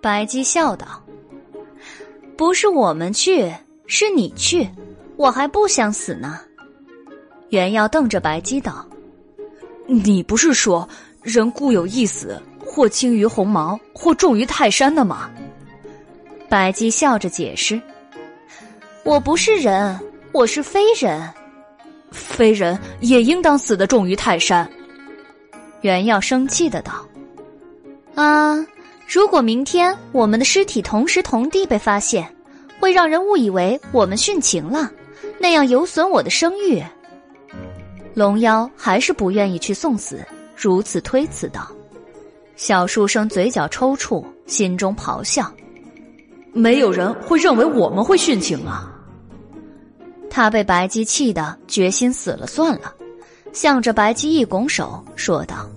[0.00, 1.02] 白姬笑道
[2.36, 3.52] ：“不是我们去，
[3.86, 4.68] 是你去，
[5.16, 6.40] 我还不想死呢。”
[7.50, 8.86] 袁耀瞪着白姬道
[9.86, 10.88] ：“你不是说
[11.22, 15.30] 人固有一死，或轻于鸿毛，或重于泰山的吗？”
[16.48, 17.80] 白姬笑着解释
[19.02, 19.98] ：“我不是人，
[20.32, 21.28] 我是非人，
[22.12, 24.70] 非人也应当死的重于泰山。”
[25.82, 27.04] 袁耀生气的道
[28.14, 28.64] ：“啊！”
[29.06, 32.28] 如果明天我们的尸体同时同地被发现，
[32.80, 34.90] 会让人误以为我们殉情了，
[35.38, 36.82] 那样有损我的声誉。
[38.14, 41.70] 龙妖还是不愿意去送死，如此推辞道。
[42.56, 45.50] 小书生嘴角抽搐，心中咆哮
[46.52, 48.92] ：“没有人会认为我们会殉情啊！”
[50.28, 52.92] 他被白姬气得决心死了算了，
[53.52, 55.68] 向着白姬一拱手说道：“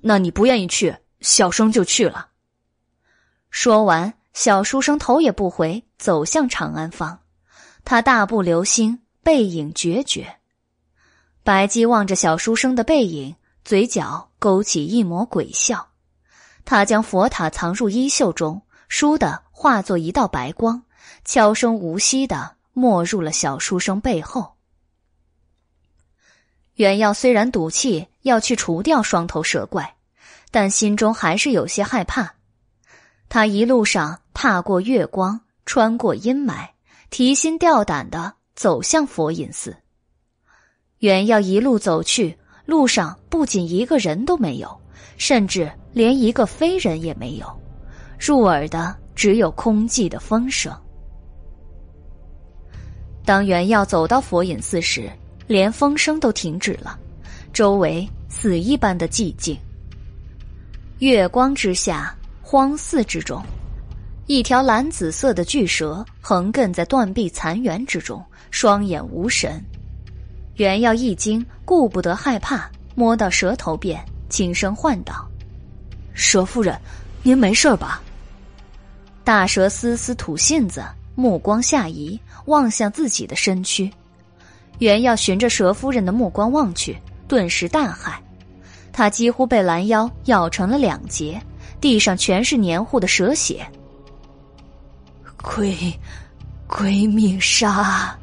[0.00, 0.94] 那你不愿意去？”
[1.26, 2.28] 小生就去了。
[3.50, 7.18] 说完，小书生头也不回走向长安坊。
[7.84, 10.36] 他大步流星，背影决绝。
[11.42, 15.88] 白姬望着小书生的背影，嘴角勾起一抹鬼笑。
[16.64, 20.84] 他将佛塔藏入衣袖中，倏地化作一道白光，
[21.24, 24.54] 悄声无息的没入了小书生背后。
[26.74, 29.95] 原耀虽然赌气要去除掉双头蛇怪。
[30.50, 32.34] 但心中还是有些害怕。
[33.28, 36.68] 他一路上踏过月光，穿过阴霾，
[37.10, 39.76] 提心吊胆的走向佛隐寺。
[40.98, 44.80] 原要一路走去，路上不仅一个人都没有，
[45.18, 47.46] 甚至连一个飞人也没有，
[48.18, 50.72] 入耳的只有空寂的风声。
[53.24, 55.10] 当原要走到佛隐寺时，
[55.48, 56.96] 连风声都停止了，
[57.52, 59.58] 周围死一般的寂静。
[61.00, 63.42] 月光之下，荒寺之中，
[64.24, 69.62] 一条蓝紫色的巨蛇横亘在断壁残垣之中，双眼无神。
[70.54, 75.28] 袁耀一惊，顾不得害怕，摸到蛇头边，轻声唤道
[76.14, 76.80] ：“蛇夫人，
[77.22, 78.00] 您没事吧？”
[79.22, 80.82] 大蛇丝丝吐信子，
[81.14, 83.92] 目光下移，望向自己的身躯。
[84.78, 86.96] 袁耀循着蛇夫人的目光望去，
[87.28, 88.14] 顿时大骇。
[88.96, 91.38] 他几乎被拦腰咬成了两截，
[91.82, 93.70] 地上全是黏糊的蛇血。
[95.42, 95.92] 鬼，
[96.66, 98.16] 鬼命杀！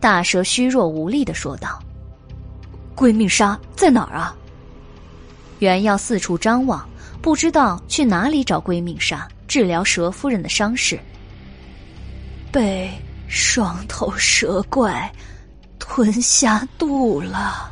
[0.00, 1.78] 大蛇虚弱无力的说道
[2.96, 4.34] ：“鬼命杀在哪儿啊？”
[5.60, 6.88] 原耀四处张望，
[7.20, 10.98] 不知道去哪里找鬼命杀治疗蛇夫人的伤势。
[12.50, 12.90] 被
[13.28, 15.12] 双头蛇怪
[15.78, 17.71] 吞下肚了。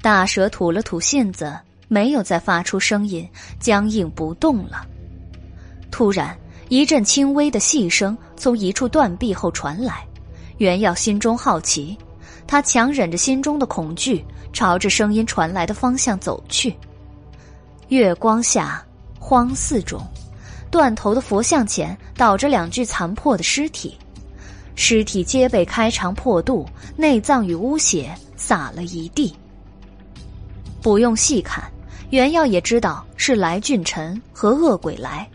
[0.00, 3.28] 大蛇吐了吐信子，没有再发出声音，
[3.58, 4.86] 僵硬不动了。
[5.90, 6.36] 突然，
[6.68, 10.04] 一阵轻微的细声从一处断壁后传来。
[10.58, 11.96] 袁耀心中好奇，
[12.46, 16.74] 他强忍着心中的恐惧，朝着声音传来的方向走去。
[17.88, 18.84] 月光下，
[19.18, 20.00] 荒寺中，
[20.70, 23.96] 断头的佛像前倒着两具残破的尸体，
[24.74, 26.66] 尸体皆被开肠破肚，
[26.96, 29.34] 内脏与污血洒了一地。
[30.88, 31.62] 不用细看，
[32.08, 35.28] 袁耀也知道是来俊臣和恶鬼来。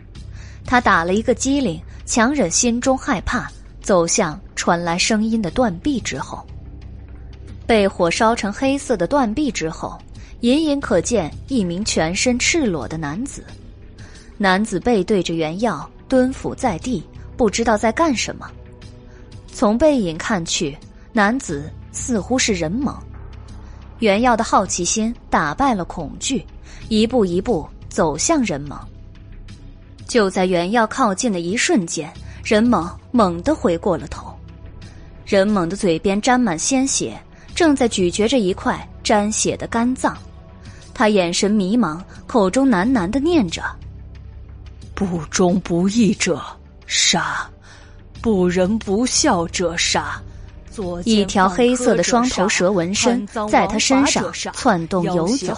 [0.66, 3.48] 他打了一个激灵，强忍心中害怕，
[3.80, 6.44] 走向传来声音的断壁之后。
[7.68, 9.96] 被火烧成黑色的断壁之后，
[10.40, 13.44] 隐隐可见一名全身赤裸的男子。
[14.36, 17.00] 男子背对着袁耀，蹲伏在地，
[17.36, 18.50] 不知道在干什么。
[19.52, 20.76] 从背影看去，
[21.12, 22.92] 男子似乎是人猛。
[24.00, 26.44] 袁耀的好奇心打败了恐惧，
[26.88, 28.78] 一步一步走向任猛。
[30.06, 32.12] 就在袁耀靠近的一瞬间，
[32.44, 34.32] 任猛猛地回过了头。
[35.24, 37.18] 任猛的嘴边沾满鲜血，
[37.54, 40.16] 正在咀嚼着一块沾血的肝脏。
[40.92, 43.62] 他眼神迷茫，口中喃喃的念着
[44.94, 46.42] ：“不忠不义者
[46.86, 47.48] 杀，
[48.20, 50.20] 不仁不孝者杀。”
[51.04, 55.54] 一条黑色的双头蛇纹身在他身上窜动游走，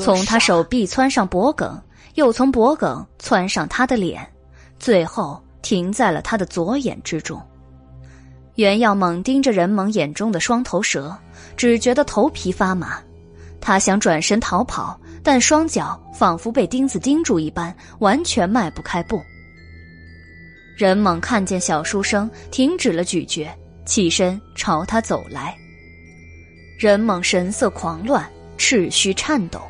[0.00, 1.68] 从他手臂窜上脖颈，
[2.14, 4.26] 又从脖颈窜上他的脸，
[4.78, 7.40] 最后停在了他的左眼之中。
[8.56, 11.16] 袁耀猛盯着任猛眼中的双头蛇，
[11.56, 12.98] 只觉得头皮发麻。
[13.60, 19.22] 他想转身逃跑，但双脚仿佛被钉子钉住一般，完全迈不开步。
[20.76, 23.48] 任猛看见小书生，停止了咀嚼。
[23.84, 25.56] 起身朝他走来，
[26.78, 29.60] 任猛神色狂乱，赤须颤抖，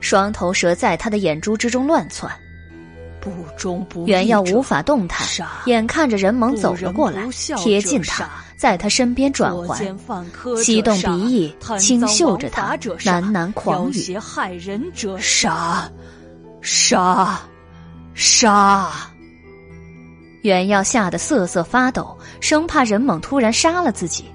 [0.00, 2.30] 双头蛇在他的眼珠之中乱窜。
[3.20, 5.26] 不忠不原耀无法动弹，
[5.66, 9.76] 眼看着任猛走了过来，贴近他，在他身边转环，
[10.62, 14.16] 吸动鼻翼，轻嗅着他，喃喃狂语
[15.20, 15.90] ：“杀，
[16.62, 17.40] 杀，
[18.14, 18.90] 杀！”
[20.42, 24.26] 原耀吓得瑟瑟发抖，生怕任猛突然杀了自己。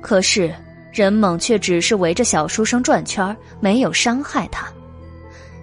[0.00, 0.54] 可是
[0.92, 4.66] 任猛却只是围着小书生转圈，没有伤害他。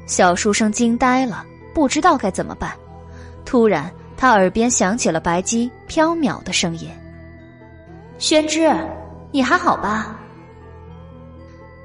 [0.06, 1.46] 小书生惊呆了。
[1.74, 2.72] 不知道该怎么办，
[3.44, 6.90] 突然他耳边响起了白姬飘渺的声音
[8.18, 8.74] ：“宣之，
[9.30, 10.18] 你还好吧？”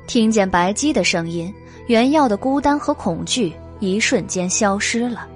[0.06, 1.52] 听见白姬的声音，
[1.88, 5.26] 原耀的孤单和恐惧一瞬间消失了，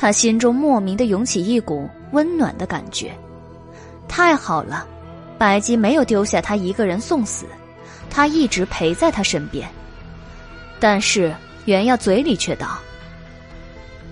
[0.00, 3.14] 他心中莫名的涌起一股温暖的感觉。
[4.08, 4.86] 太好了，
[5.36, 7.44] 白姬没有丢下他一个人送死，
[8.08, 9.68] 他一直陪在他身边。
[10.80, 11.34] 但是
[11.66, 12.78] 原耀嘴里却道。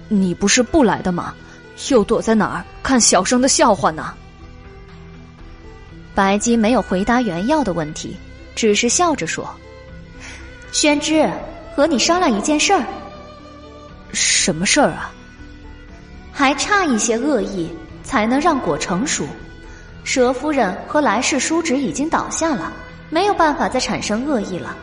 [0.08, 1.34] 你不是不来的吗？
[1.88, 4.12] 又躲在哪儿看小生的笑话呢？
[6.14, 8.14] 白姬没有回答原耀的问题，
[8.54, 9.48] 只是笑着说
[10.70, 11.30] ：“宣之，
[11.74, 12.84] 和你商量一件事儿。
[14.12, 15.14] 什么事儿啊？
[16.38, 17.68] 还差一些恶意，
[18.04, 19.26] 才能让果成熟。
[20.04, 22.72] 蛇夫人和来世叔侄已经倒下了，
[23.10, 24.76] 没有办法再产生恶意了。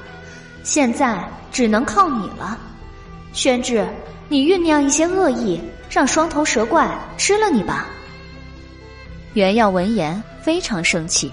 [0.63, 1.23] 现在
[1.53, 2.57] 只能靠你了，
[3.31, 3.87] 宣志。”
[4.27, 7.87] 你酝酿一些恶意，让双头蛇怪吃了你吧。
[9.33, 11.31] 袁耀闻言非常生气，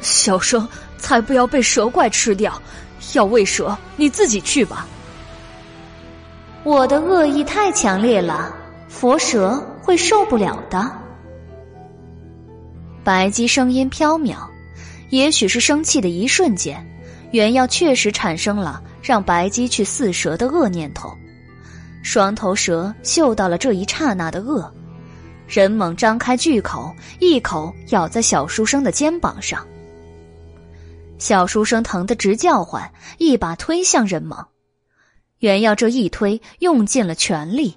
[0.00, 0.66] 小生
[0.96, 2.60] 才不要被蛇怪吃掉，
[3.12, 4.84] 要喂蛇你自己去吧。
[6.64, 8.56] 我的恶意太强烈了，
[8.92, 10.92] 佛蛇会受不了的。
[13.02, 14.36] 白姬声音飘渺，
[15.08, 16.86] 也许是生气的一瞬间，
[17.32, 21.12] 袁耀确实产生了让白姬去饲蛇的恶念头。
[22.02, 24.72] 双头蛇嗅到了这一刹那的恶，
[25.48, 29.66] 人猛张开巨口，一口咬在小书生的肩膀上。
[31.18, 34.46] 小书生疼得直叫唤，一把推向人猛。
[35.38, 37.76] 原耀这一推用尽了全力，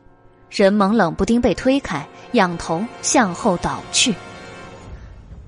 [0.56, 4.16] 人猛冷不丁被推开，仰头向后倒去。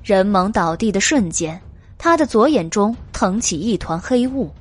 [0.04, 1.58] 人猛倒地的瞬间，
[1.98, 4.52] 他的左眼中腾起一团黑雾。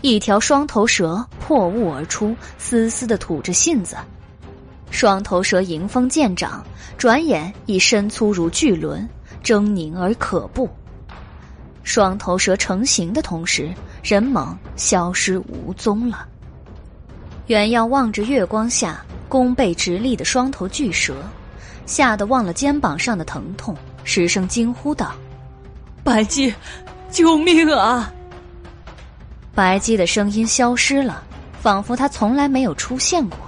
[0.00, 3.96] 一条双头蛇破雾而出，嘶嘶的吐着信子。
[4.92, 6.64] 双头蛇迎风渐长，
[6.96, 9.08] 转眼已身粗如巨轮，
[9.42, 10.70] 狰狞而可怖。
[11.82, 13.68] 双头蛇成型的同时，
[14.04, 16.28] 人猛消失无踪了。
[17.48, 21.14] 原耀望着月光下弓背直立的双头巨蛇，
[21.86, 25.12] 吓得忘了肩膀上的疼痛，失声惊呼道
[26.02, 26.52] ：“白姬，
[27.12, 28.12] 救命啊！”
[29.54, 31.22] 白姬的声音消失了，
[31.62, 33.38] 仿佛他从来没有出现过。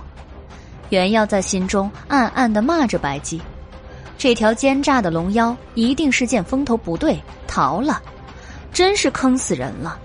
[0.91, 3.43] 袁耀在心中暗暗的骂着白姬
[4.17, 8.01] ：“这条奸诈的龙妖一定是见风头不对逃了，
[8.73, 9.99] 真是坑死人了。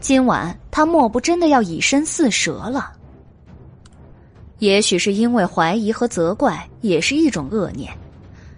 [0.00, 2.90] 今晚他莫不真的要以身饲蛇了？
[4.62, 7.92] 也许是因为怀疑和责怪也是一种恶念。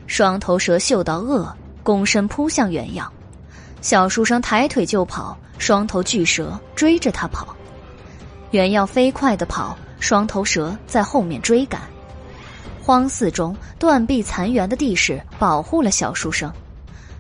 [0.06, 1.51] 双头蛇嗅到恶，
[1.83, 3.11] 躬身扑向袁耀。
[3.81, 5.35] 小书生抬腿就跑。
[5.56, 7.56] 双头巨蛇追着他跑，
[8.51, 11.81] 原要飞快的跑，双头蛇在后面追赶。
[12.83, 16.52] 荒寺中断壁残垣的地势保护了小书生，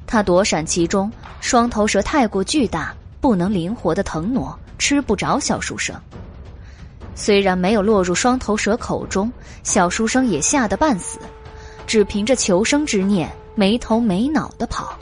[0.06, 1.10] 他躲闪其中。
[1.40, 5.96] 双头蛇太过巨大，不能灵活的腾挪，吃不着小书生。
[7.14, 11.18] 虽然没有落入双头蛇口中，小书生也吓得半死，
[11.86, 14.98] 只凭着求生之念，没头没脑的跑。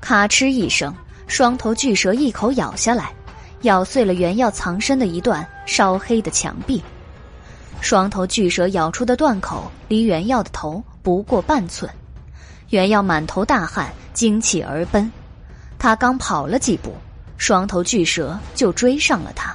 [0.00, 0.94] 咔哧一声。
[1.28, 3.12] 双头巨蛇一口咬下来，
[3.62, 6.80] 咬碎了原药藏身的一段烧黑的墙壁。
[7.80, 11.90] 双头巨蛇咬出的断口离原药的头不过半寸，
[12.70, 15.10] 原药满头大汗，惊起而奔。
[15.80, 16.94] 他刚跑了几步，
[17.36, 19.52] 双头巨蛇就追上了他。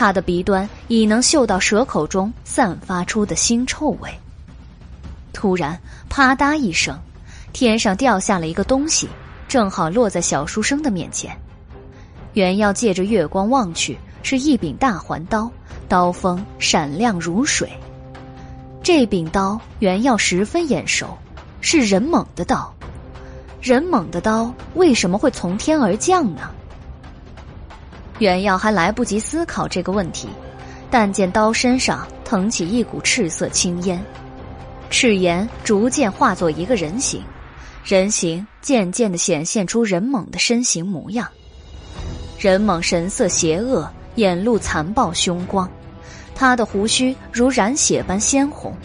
[0.00, 4.08] 他的鼻端已能嗅到蛇口中散发出的腥臭味。
[5.30, 5.78] 突然，
[6.08, 6.98] 啪嗒一声，
[7.52, 9.10] 天上掉下了一个东西。
[9.46, 11.36] 正好落在小书生的面前，
[12.32, 15.50] 原要借着月光望去，是一柄大环刀，
[15.86, 17.70] 刀锋闪亮如水。
[18.82, 21.08] 这柄刀原要十分眼熟，
[21.60, 22.74] 是人猛的刀。
[23.60, 26.50] 人猛的刀为什么会从天而降呢？
[28.20, 30.28] 原耀还来不及思考这个问题，
[30.90, 34.00] 但见刀身上腾起一股赤色青烟，
[34.90, 37.22] 赤炎逐渐化作一个人形。
[37.82, 41.26] 人形渐渐的显现出人猛的身形模样，
[42.38, 45.68] 人猛神色邪恶，眼露残暴凶光，
[46.34, 48.76] 他的胡须如染血般鲜红，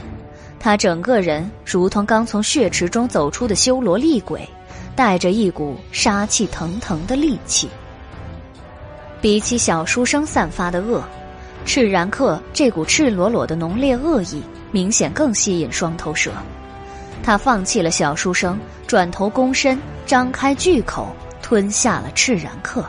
[0.58, 4.48] 他整个人如同刚从血池中走出的修罗厉鬼，
[4.96, 7.70] 带着一股杀气腾腾的戾气。
[9.22, 11.04] 比起小书生散发的恶，
[11.66, 14.42] 赤然客这股赤裸裸的浓烈恶意，
[14.72, 16.32] 明显更吸引双头蛇。
[17.24, 22.86] 他放弃了小书生，转头躬身，张开巨口，吞下了赤然客。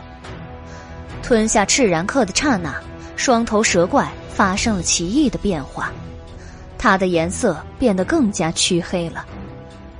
[1.23, 2.75] 吞下赤然客的刹那，
[3.15, 5.91] 双头蛇怪发生了奇异的变化，
[6.77, 9.25] 它的颜色变得更加黢黑了，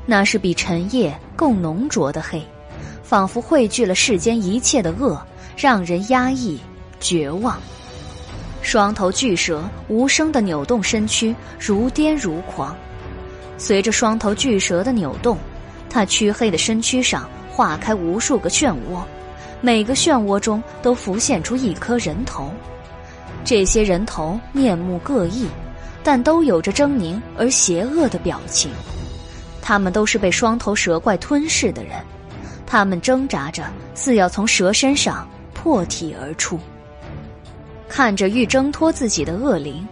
[0.05, 2.46] 那是比晨夜更浓浊的黑，
[3.01, 5.19] 仿佛汇聚了世间一切的恶，
[5.57, 6.59] 让人压抑、
[6.99, 7.59] 绝望。
[8.61, 12.75] 双头巨蛇无声的扭动身躯，如癫如狂。
[13.57, 15.37] 随着双头巨蛇的扭动，
[15.89, 19.01] 它黢黑的身躯上化开无数个漩涡，
[19.61, 22.51] 每个漩涡中都浮现出一颗人头。
[23.43, 25.47] 这些人头面目各异，
[26.03, 28.69] 但都有着狰狞而邪恶的表情。
[29.61, 31.93] 他们都是被双头蛇怪吞噬的人，
[32.65, 33.63] 他们挣扎着，
[33.95, 36.59] 似要从蛇身上破体而出。
[37.89, 39.85] 看着欲挣脱自己的恶灵。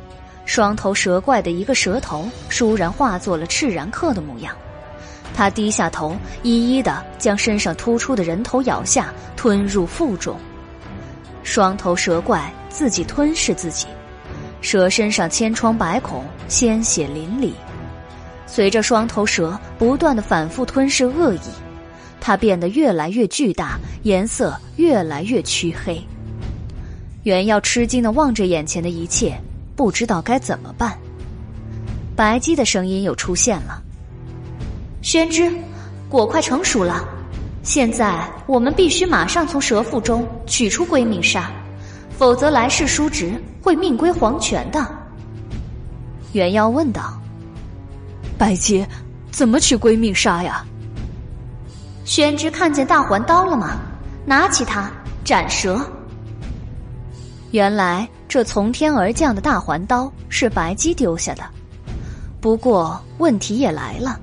[0.45, 4.55] 双头蛇怪的一个蛇头倏然化作了赤然客的模样，
[5.33, 10.37] 他低下头，一一的将身上突出的人头咬下，吞入腹中。
[11.41, 13.87] 双头蛇怪自己吞噬自己，
[14.61, 17.51] 蛇身上千疮百孔，鲜血淋漓。
[18.45, 21.39] 随着双头蛇不断的反复吞噬恶意，
[22.27, 26.01] 它变得越来越巨大，颜色越来越黢黑。
[27.21, 29.39] 元耀吃惊的望着眼前的一切。
[29.75, 30.97] 不知道该怎么办。
[32.15, 33.79] 白姬的声音又出现了
[35.03, 35.51] ：“宣之，
[36.09, 37.07] 果快成熟了，
[37.61, 41.51] 现在我们必须马上从蛇腹中取出归命砂，
[42.17, 44.83] 否则来世叔侄会命归黄泉的。”
[46.33, 47.21] 元妖问道
[48.35, 48.83] ：“白姬，
[49.29, 50.65] 怎么取归命砂呀？”
[52.05, 53.71] 宣之看见大环刀了吗？
[54.25, 54.89] 拿起它
[55.25, 55.85] 斩蛇。
[57.51, 58.07] 原来。
[58.27, 61.43] 这从天而降的大环刀是白姬丢下的，
[62.41, 64.19] 不过问题也来了，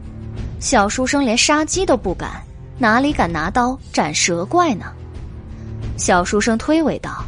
[0.60, 2.42] 小书生连杀鸡都不敢，
[2.76, 4.84] 哪里敢拿刀斩蛇怪呢？
[5.96, 7.24] 小书生推诿道：“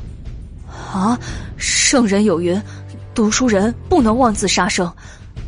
[0.92, 1.18] 啊，
[1.56, 2.60] 圣人有云，
[3.14, 4.92] 读书人不能妄自杀生。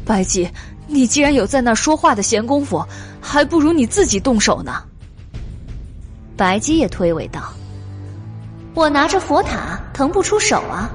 [0.06, 0.48] 白姬，
[0.86, 2.82] 你既然有在那说话的闲工夫，
[3.20, 4.82] 还不如你自己动手呢。”
[6.37, 7.52] 白姬也推诿道
[8.75, 10.90] ：“我拿着佛塔，腾不出手啊。”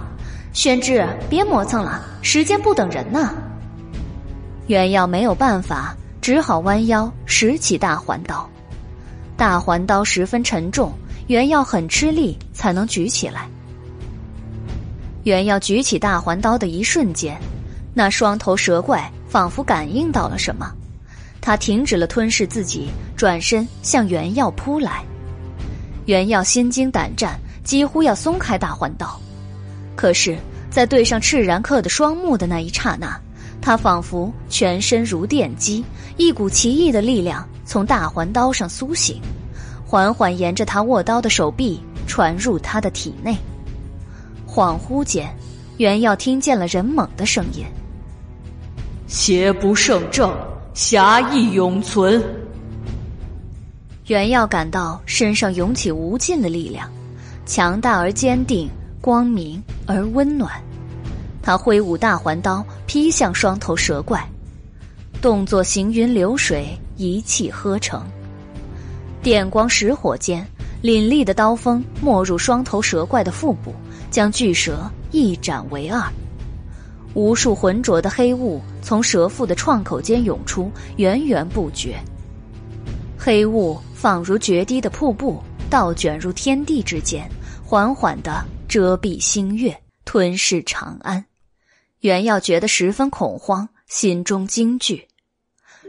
[0.54, 3.34] 宣之，别磨蹭了，时间不等人呢。
[4.68, 8.48] 袁耀没有办法，只好弯腰拾起大环刀。
[9.38, 10.92] 大环刀十分沉重，
[11.28, 13.48] 袁耀很吃力才能举起来。
[15.24, 17.40] 袁耀举起大环刀的一瞬间，
[17.94, 20.72] 那双头蛇怪仿佛感应到了什么，
[21.40, 25.04] 他停止了吞噬自己，转身向袁耀扑来。
[26.06, 29.20] 袁耀心惊胆战，几乎要松开大环刀。
[29.96, 30.38] 可是，
[30.70, 33.20] 在对上赤然客的双目的那一刹那，
[33.62, 35.84] 他仿佛全身如电击，
[36.18, 39.22] 一股奇异的力量从大环刀上苏醒，
[39.86, 43.38] 缓缓沿着他握刀的手臂传入他的体内。
[44.48, 45.30] 恍惚间，
[45.78, 47.64] 袁耀听见了人猛的声音
[49.08, 50.34] ：“邪不胜正，
[50.74, 52.22] 侠义永存。”
[54.08, 56.90] 袁耀感到身上涌起无尽的力量，
[57.46, 58.70] 强大而坚定。
[59.04, 60.52] 光明而温暖，
[61.42, 64.24] 他挥舞大环刀劈向双头蛇怪，
[65.20, 68.06] 动作行云流水，一气呵成。
[69.24, 70.46] 电光石火间，
[70.84, 73.74] 凛冽的刀锋没入双头蛇怪的腹部，
[74.12, 76.00] 将巨蛇一斩为二。
[77.16, 82.00] 无数浑浊的黑雾从蛇腹的创口间涌出，源源不绝。
[83.18, 85.40] 黑雾仿如决堤的瀑布，
[85.70, 87.30] 倒卷入天地之间，
[87.64, 88.44] 缓缓的。
[88.68, 91.24] 遮蔽星月，吞噬长安。
[92.00, 95.08] 袁耀觉得十分恐慌，心中惊惧。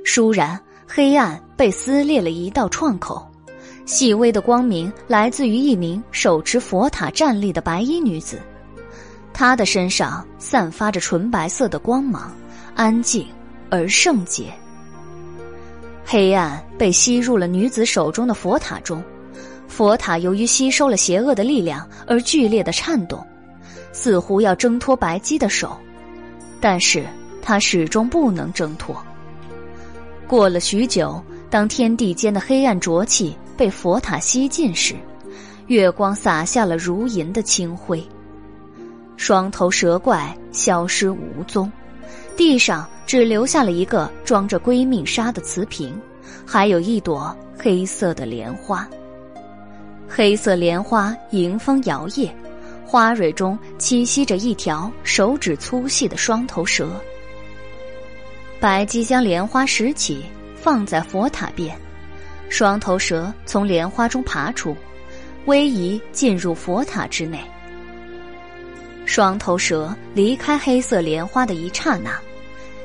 [0.05, 3.27] 倏然，黑暗被撕裂了一道创口，
[3.87, 8.39] 细微的光明来自于一名手持佛塔站立的白衣女子，
[9.33, 12.37] 她的身上散发着纯白色的光芒，
[12.75, 13.27] 安静
[13.71, 14.53] 而圣洁。
[16.05, 19.03] 黑暗被吸入了女子手中的佛塔中。
[19.69, 23.27] 佛塔由于吸收了邪恶的力量而剧烈的颤动，
[23.93, 25.75] 似乎要挣脱白姬的手，
[26.61, 27.07] 但是
[27.41, 28.95] 他始终不能挣脱。
[30.27, 34.95] 过了许久，当天地间的黑暗浊气被佛塔吸尽时，
[35.69, 38.07] 月光洒下了如银的清辉。
[39.17, 41.71] 双头蛇怪消失无踪，
[42.37, 45.95] 地上只留下了一个装着闺命纱的瓷瓶，
[46.47, 48.89] 还有一朵黑色的莲花。
[50.09, 52.31] 黑色莲花迎风摇曳，
[52.85, 56.91] 花蕊中栖息着一条手指粗细的双头蛇。
[58.61, 60.25] 白姬将莲花拾起，
[60.55, 61.77] 放在佛塔边，
[62.49, 64.77] 双头蛇从莲花中爬出，
[65.47, 67.41] 逶迤进入佛塔之内。
[69.15, 72.19] 双头蛇离开黑色莲花的一刹那，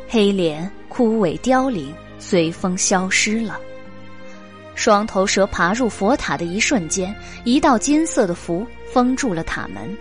[0.09, 3.57] 黑莲枯萎凋零，随风消失了。
[4.75, 7.15] 双头蛇爬入佛塔的一瞬间，
[7.45, 9.97] 一道金色的符封住了塔门，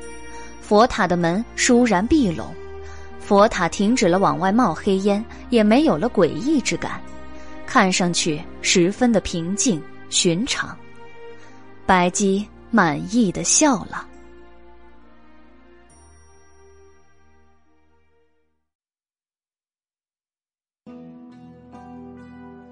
[0.60, 2.52] 佛塔的门倏然闭拢，
[3.20, 7.00] 佛塔停止了往外冒黑烟，也没有了诡异之感，
[7.66, 9.80] 看上去十分的平静
[10.10, 10.76] 寻常。
[11.86, 14.04] 白姬满意的笑了。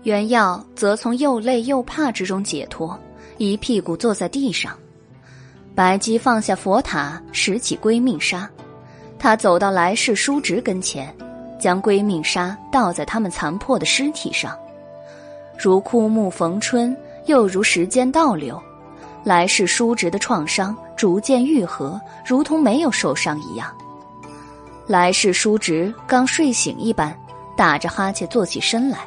[0.04, 2.98] 袁耀则从又累又怕之中解脱，
[3.38, 4.76] 一屁股坐在地上。
[5.74, 8.46] 白姬放下佛塔，拾起归命沙，
[9.18, 11.12] 他走到来世叔侄跟前，
[11.58, 14.54] 将归命沙倒在他们残破的尸体上，
[15.58, 16.94] 如枯木逢春，
[17.24, 18.62] 又如时间倒流，
[19.24, 23.74] 来世叔侄的创伤逐渐愈合，如同没有受伤一样。
[24.86, 27.18] 来世叔侄刚睡醒一般，
[27.56, 28.98] 打着哈欠坐起身来。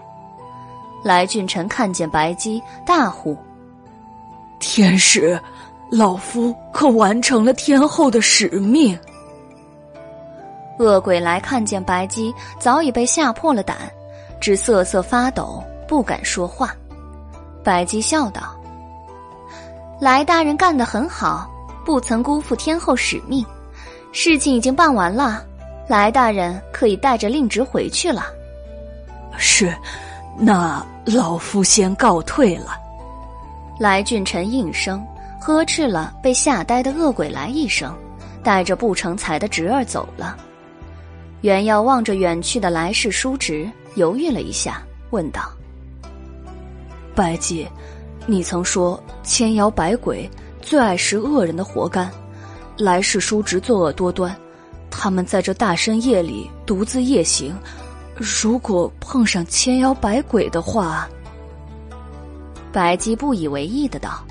[1.03, 3.37] 来俊臣看见白姬，大呼
[4.59, 5.39] ：“天使，
[5.91, 8.97] 老夫可完成了天后的使命。”
[10.79, 13.77] 恶鬼来看见白姬，早已被吓破了胆，
[14.39, 16.75] 只瑟瑟发抖，不敢说话。
[17.63, 18.55] 白姬笑道
[19.99, 21.49] ：“来大人干得很好，
[21.85, 23.45] 不曾辜负天后使命。
[24.11, 25.43] 事情已经办完了，
[25.87, 28.25] 来大人可以带着令侄回去了。”
[29.37, 29.73] 是。
[30.39, 32.77] 那老夫先告退了。
[33.79, 35.03] 来俊臣应声
[35.41, 37.93] 呵斥了被吓呆的恶鬼来一声，
[38.43, 40.37] 带着不成才的侄儿走了。
[41.41, 45.41] 袁耀望着远去的来世叔侄，犹豫了一下，问道
[47.15, 47.67] ：“白姬，
[48.25, 50.29] 你曾说千妖百鬼
[50.61, 52.11] 最爱食恶人的活干，
[52.77, 54.35] 来世叔侄作恶多端，
[54.89, 57.55] 他们在这大深夜里独自夜行。”
[58.17, 61.07] 如果碰上千妖百鬼的话，
[62.71, 64.25] 白姬不以为意的道：“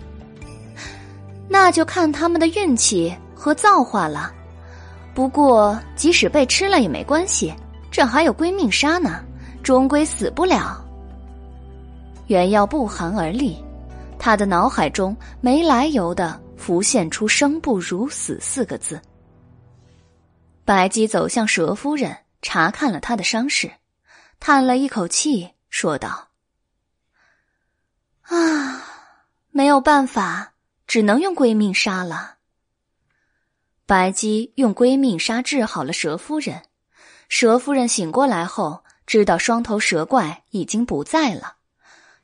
[1.49, 4.33] 那就看他们的运气和造化了。
[5.15, 7.55] 不过即使被吃了也没关系，
[7.91, 9.25] 这还有归命砂呢，
[9.63, 10.85] 终归死不了。”
[12.27, 13.57] 原耀不寒而栗，
[14.19, 19.01] 他的脑海中没来由的浮现出“生不如死”四个字。
[20.65, 22.15] 白姬走向蛇夫人。
[22.43, 23.73] 查看了他的伤势，
[24.39, 26.29] 叹了一口气，说道
[28.23, 28.83] ：“啊，
[29.51, 30.55] 没有办法，
[30.87, 32.37] 只能用归命砂了。”
[33.87, 36.63] 白姬用归命砂治好了蛇夫人。
[37.29, 41.57] 蛇夫人醒过来后，知道双头蛇怪已经不在了，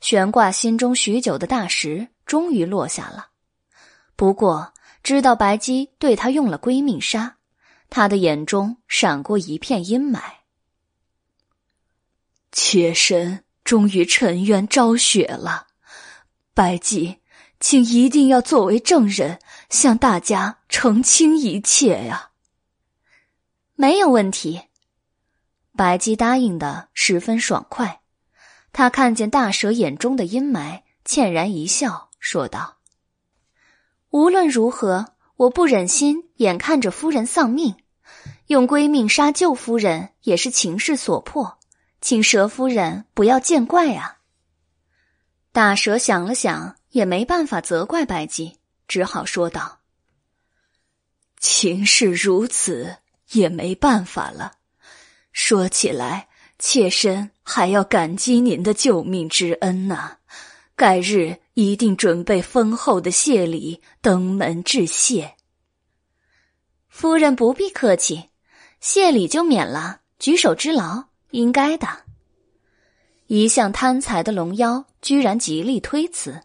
[0.01, 3.29] 悬挂心中许久的大石终于落下了。
[4.15, 4.73] 不过，
[5.03, 7.37] 知道白姬对他用了归命砂。
[7.95, 10.19] 他的眼中闪过一片阴霾。
[12.51, 15.67] 妾身终于沉冤昭雪了，
[16.55, 17.19] 白姬，
[17.61, 22.31] 请一定要作为证人，向大家澄清一切呀。
[23.75, 24.63] 没有问题，
[25.77, 28.01] 白姬答应的十分爽快。
[28.73, 32.79] 他看见大蛇眼中的阴霾，歉然一笑，说道
[34.09, 37.77] ：“无论如何，我不忍心眼看着夫人丧命。”
[38.49, 41.59] 用闺命杀舅夫人也是情势所迫，
[42.01, 44.19] 请佘夫人不要见怪啊。
[45.53, 49.81] 大蛇想了想，也没办法责怪白姬，只好说道
[51.39, 52.97] ：“情势如此，
[53.31, 54.55] 也没办法了。
[55.33, 56.29] 说起来，
[56.59, 60.17] 妾身还要感激您的救命之恩呢。
[60.75, 65.37] 改日一定准备丰厚的谢礼登门致谢。
[66.89, 68.31] 夫人不必客气。”
[68.83, 71.87] 谢礼就免了，举手之劳应该的。
[73.29, 76.43] 一向贪财的龙妖居然极力推辞。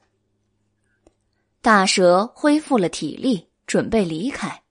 [1.63, 4.61] 大蛇恢复了体力，准备离开。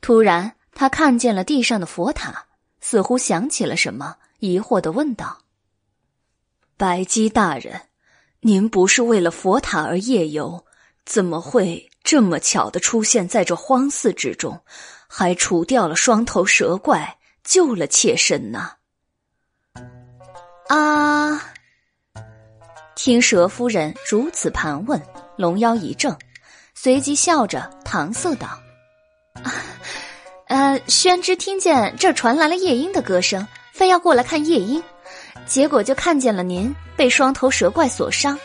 [0.00, 2.46] 突然，他看见了地上的佛塔，
[2.80, 5.42] 似乎想起了什么，疑惑的问道
[6.78, 7.82] ：“白姬大人，
[8.40, 10.64] 您不是为了佛塔而夜游，
[11.04, 14.58] 怎么会这么巧的出现在这荒寺之中？”
[15.16, 18.72] 还除掉了双头蛇怪，救了妾身呢。
[20.66, 21.40] 啊！
[22.96, 25.00] 听蛇夫人如此盘问，
[25.36, 26.18] 龙妖一怔，
[26.74, 28.48] 随即笑着搪塞道
[29.44, 29.54] ：“啊
[30.48, 34.82] 呃，宣之听见这传来了夜莺的歌声，非要过来看夜莺，
[35.46, 38.36] 结果就看见了您被双头蛇怪所伤。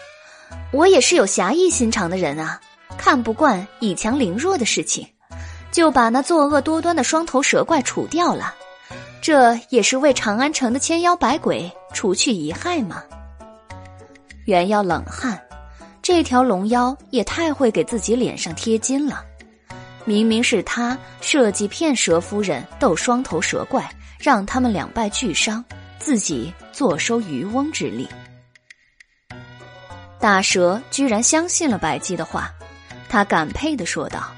[0.72, 2.62] 我也是有侠义心肠的人啊，
[2.96, 5.08] 看不惯以强凌弱的事情，
[5.72, 8.54] 就把那作恶多端的双头蛇怪除掉了。
[9.22, 13.04] 这也是为长安城的千妖百鬼。”除去遗害吗？
[14.46, 15.42] 原耀冷汗，
[16.04, 19.26] 这条龙妖也太会给自己脸上贴金了。
[20.06, 25.66] 明明是他设计骗蛇夫人斗双头蛇怪，让他们两败俱伤，
[25.98, 28.08] 自己坐收渔翁之利。
[30.20, 32.52] 大蛇居然相信了白姬的话，
[33.10, 34.30] 他感佩的说道：“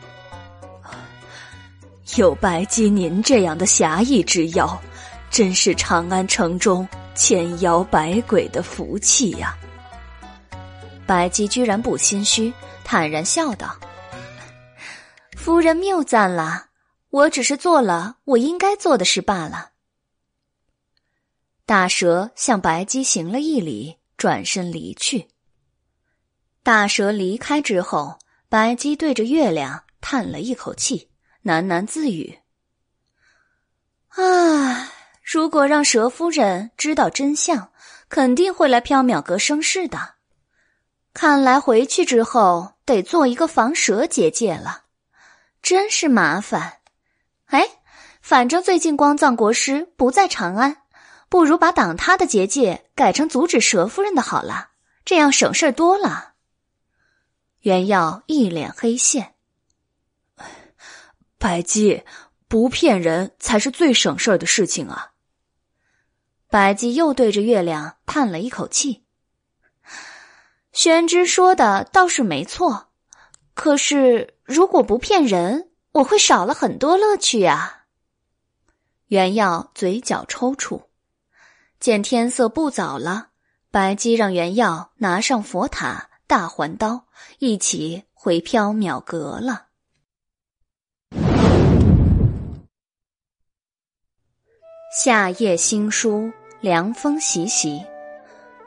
[2.17, 4.81] 有白姬您这样的侠义之妖，
[5.29, 9.55] 真是长安城中。”千妖百鬼的福气呀！
[11.05, 12.51] 白姬居然不心虚，
[12.85, 13.77] 坦然笑道
[15.35, 16.67] ：“夫人谬赞了，
[17.09, 19.71] 我只是做了我应该做的事罢了。”
[21.67, 25.27] 大蛇向白姬行了一礼，转身离去。
[26.63, 31.09] 大蛇离开之后，白姬对着月亮叹了一口气，
[31.43, 32.39] 喃喃自语
[34.15, 34.87] ：“唉。”
[35.23, 37.71] 如果让蛇夫人知道真相，
[38.09, 40.15] 肯定会来缥缈阁生事的。
[41.13, 44.83] 看来回去之后得做一个防蛇结界了，
[45.61, 46.79] 真是麻烦。
[47.45, 47.65] 哎，
[48.21, 50.81] 反正最近光藏国师不在长安，
[51.29, 54.71] 不如把挡他的结界改成阻止蛇夫人的好了，
[55.05, 56.33] 这样省事多了。
[57.61, 59.35] 原耀一脸黑线，
[61.41, 62.03] 白姬
[62.47, 65.13] 不骗人才是最省事儿的事情啊。
[66.51, 69.03] 白姬又对着月亮叹了一口气。
[70.71, 72.89] 宣之说的倒是没错，
[73.55, 77.85] 可是如果不骗人，我会少了很多乐趣啊。
[79.07, 80.83] 袁耀嘴角抽搐，
[81.79, 83.29] 见天色不早了，
[83.71, 87.07] 白姬让袁耀拿上佛塔、大环刀，
[87.39, 89.70] 一起回缥缈阁了。
[94.93, 96.29] 夏夜新书。
[96.59, 97.81] 凉风习习，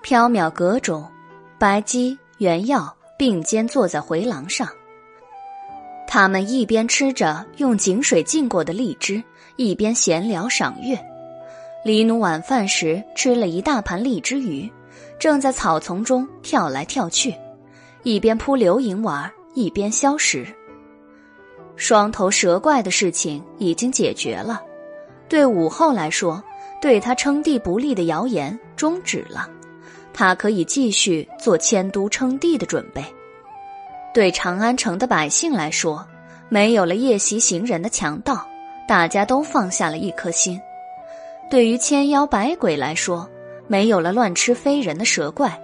[0.03, 1.07] 缥缈阁中，
[1.59, 4.67] 白姬、原耀并肩坐在回廊上。
[6.09, 9.23] 他们一边吃着用井水浸过的荔枝，
[9.57, 10.99] 一边闲聊赏月。
[11.85, 14.69] 黎奴晚饭时吃了一大盘荔枝鱼，
[15.19, 17.35] 正在草丛中跳来跳去，
[18.03, 20.47] 一边扑流萤玩，一边消食。
[21.77, 24.63] 双头蛇怪的事情已经解决了，
[25.29, 26.43] 对武后来说。
[26.81, 29.49] 对他称帝不利的谣言终止了，
[30.13, 33.03] 他可以继续做迁都称帝的准备。
[34.13, 36.07] 对长安城的百姓来说，
[36.51, 38.47] 没有了夜袭行人的强盗，
[38.87, 40.59] 大家都放下了一颗心；
[41.51, 43.27] 对于千妖百鬼来说，
[43.67, 45.59] 没有了乱吃非人的蛇怪，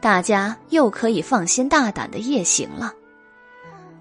[0.00, 2.94] 大家又可以放心大胆的夜行了。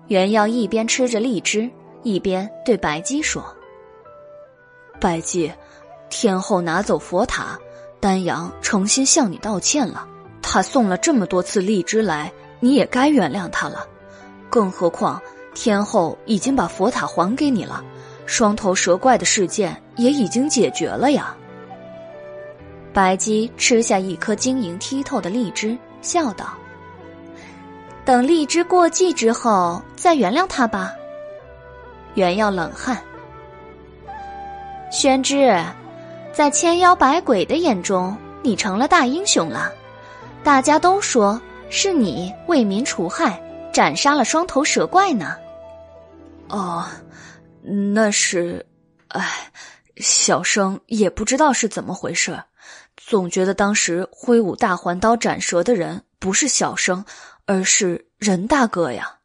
[0.08, 1.68] 袁耀一边吃着荔枝，
[2.04, 3.44] 一边对白姬说
[5.00, 5.52] ：“白姬。”
[6.10, 7.60] 天后拿走佛塔，
[8.00, 10.08] 丹阳诚心向你道歉了。
[10.42, 13.86] 他送了这么多次荔枝来，你也该原谅他了。
[14.50, 15.22] 更何况
[15.54, 17.84] 天后已经把佛塔还给你了，
[18.26, 21.36] 双头蛇怪的事件也已经解决了呀。
[22.92, 26.48] 白姬吃下一颗晶莹剔透的荔枝，笑道
[28.04, 30.96] ：“等荔枝过季之后再原谅他吧。”
[32.16, 33.00] 原耀冷汗，
[34.92, 35.56] 宣之。
[36.32, 39.74] 在千妖百鬼的眼中，你成了大英雄了。
[40.44, 43.42] 大家都说是你为民除害，
[43.74, 45.36] 斩杀了双头蛇怪呢。
[46.48, 46.86] 哦，
[47.62, 48.66] 那是，
[49.10, 49.52] 哎，
[49.98, 52.42] 小生也不知道是怎么回事，
[52.96, 57.04] 总觉得当时挥舞大环刀斩蛇的人不是小生，
[57.46, 59.18] 而是任大哥呀。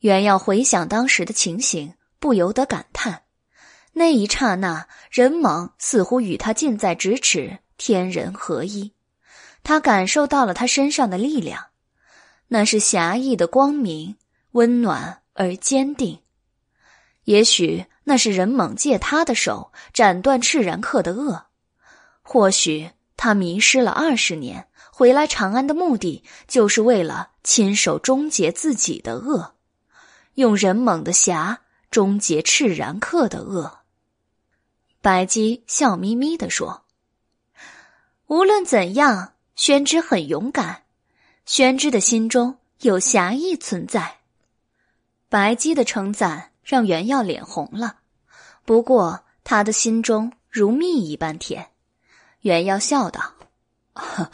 [0.00, 3.22] 原要回想当时的情形，不由得感叹。
[3.98, 8.92] 那一刹那，人猛似乎与他近在咫尺，天人合一。
[9.62, 11.68] 他感受到了他身上的力量，
[12.48, 14.16] 那是侠义的光明，
[14.50, 16.18] 温暖而坚定。
[17.24, 21.46] 也许那是人猛借他的手斩断赤然客的恶，
[22.20, 29.54] 或许他迷失了二十年，回来长安的目的就是为了亲手终结自己的恶，
[30.34, 31.60] 用人猛的侠。
[31.88, 33.78] 终结赤然客的恶。
[35.06, 36.84] 白姬笑眯眯地说
[38.26, 40.82] ：“无论怎样，宣之很勇敢。
[41.44, 44.16] 宣之的心中有侠义存在。”
[45.30, 48.00] 白姬的称赞让袁耀脸红了，
[48.64, 51.70] 不过他的心中如蜜一般甜。
[52.40, 53.34] 袁耀笑道
[53.94, 54.28] ：“呃，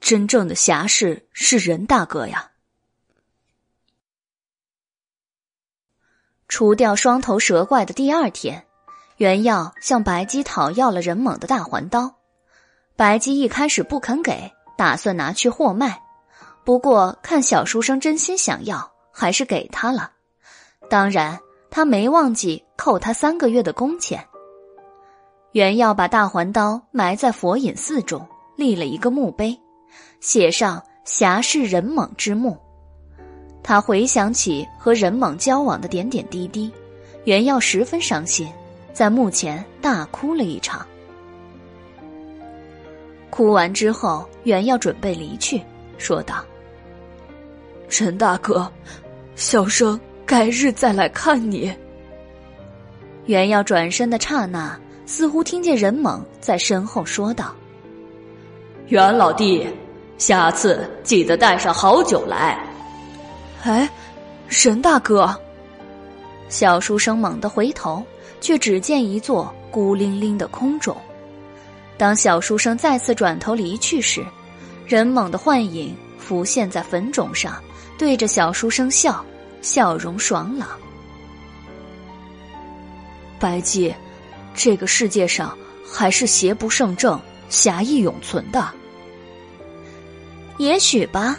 [0.00, 2.52] 真正的侠士是任大哥呀。”
[6.48, 8.66] 除掉双头蛇怪的第二天，
[9.20, 12.10] 袁耀向白姬讨要了任猛的大环刀。
[12.96, 16.00] 白姬一开始不肯给，打算拿去货卖，
[16.64, 20.10] 不过看小书生真心想要，还是给他了。
[20.88, 21.38] 当然，
[21.70, 24.26] 他没忘记扣他三个月的工钱。
[25.52, 29.54] 袁耀把大环刀埋在佛隐寺中，立了一个墓碑，
[30.20, 32.56] 写上“侠士任猛之墓”。
[33.62, 36.72] 他回想起和任猛交往的点点滴滴，
[37.24, 38.50] 袁耀十分伤心，
[39.00, 40.86] 在墓前大哭了一场。
[43.30, 45.62] 哭完之后，袁耀准备离去，
[45.96, 46.44] 说道
[47.88, 48.70] ：“陈大哥，
[49.36, 51.74] 小生改日再来看你。”
[53.24, 54.78] 袁耀转身的刹那。
[55.06, 57.54] 似乎听见任猛在身后说道
[58.88, 59.66] ：“袁老弟，
[60.18, 62.62] 下次记得带上好酒来。”
[63.64, 63.90] 哎，
[64.46, 65.34] 任大哥！
[66.50, 68.04] 小书生猛地回头，
[68.40, 70.96] 却只见一座孤零零的空冢。
[71.96, 74.24] 当小书生再次转头离去时，
[74.86, 77.62] 人猛的幻影浮现在坟冢上，
[77.98, 79.24] 对着小书生笑，
[79.62, 80.68] 笑容爽朗。
[83.38, 83.94] 白姬。
[84.52, 88.68] 这个世界上还是邪不胜正、侠义永存的。
[90.58, 91.38] 也许吧，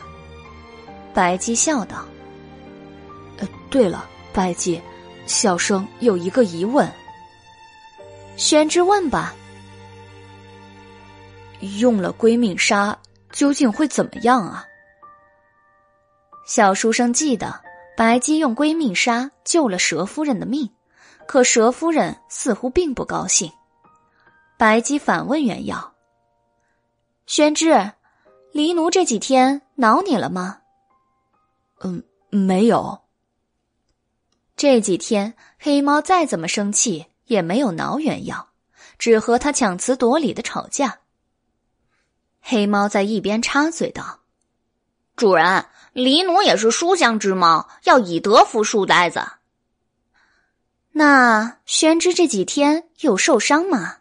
[1.13, 2.05] 白姬笑道。
[3.37, 4.81] 呃，对了，白姬，
[5.31, 6.91] 小生有一个疑问。
[8.35, 9.33] 宣之问吧。
[11.79, 12.97] 用了归命杀，
[13.31, 14.65] 究竟会怎么样啊？
[16.45, 17.61] 小书生记得，
[17.95, 20.69] 白姬用归命杀救了佘夫人的命。
[21.27, 23.51] 可佘夫人似乎并不高兴。
[24.57, 25.93] 白姬反问袁耀
[27.25, 27.93] ：“宣之，
[28.51, 30.57] 黎奴这几天挠你了吗
[31.81, 32.99] ？”“嗯，没有。”
[34.61, 38.49] 这几天黑猫再怎么生气也没有挠袁耀，
[38.99, 40.99] 只和他强词夺理的吵架。
[42.41, 44.19] 黑猫在一边插嘴道
[45.17, 49.23] ：“主人，黎奴也是书香之猫，要以德服书呆子。”
[50.93, 53.97] 那宣之这几天有受伤吗？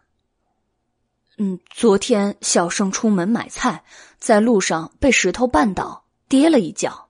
[1.39, 3.83] 嗯，昨天小生出门买菜，
[4.19, 7.09] 在路上被石头绊倒，跌了一跤。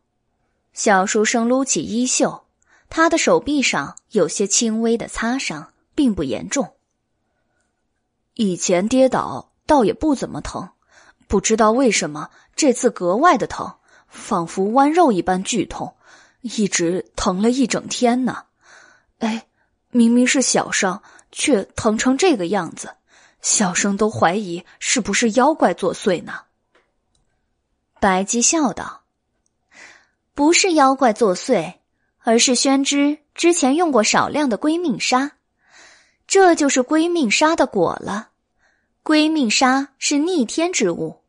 [0.72, 2.46] 小书生撸起衣袖，
[2.92, 6.76] 他的手臂上有些轻微的擦伤，并不严重。
[8.36, 10.70] 以前跌倒倒也不怎么疼，
[11.28, 13.78] 不知道为什么这次格外的疼，
[14.08, 15.96] 仿佛剜肉一般剧痛，
[16.42, 18.44] 一直疼了一整天呢。
[19.18, 19.48] 哎。
[19.94, 22.96] 明明是小伤，却疼成这个样子，
[23.42, 26.44] 小生都怀疑是不是妖怪作祟呢。
[28.00, 29.02] 白姬笑道
[30.34, 31.74] ：“不是妖怪作祟，
[32.24, 35.32] 而是宣之之前用过少量的归命砂，
[36.28, 38.30] 这就是归命砂的果了。
[39.04, 41.22] 归命砂是逆天之物，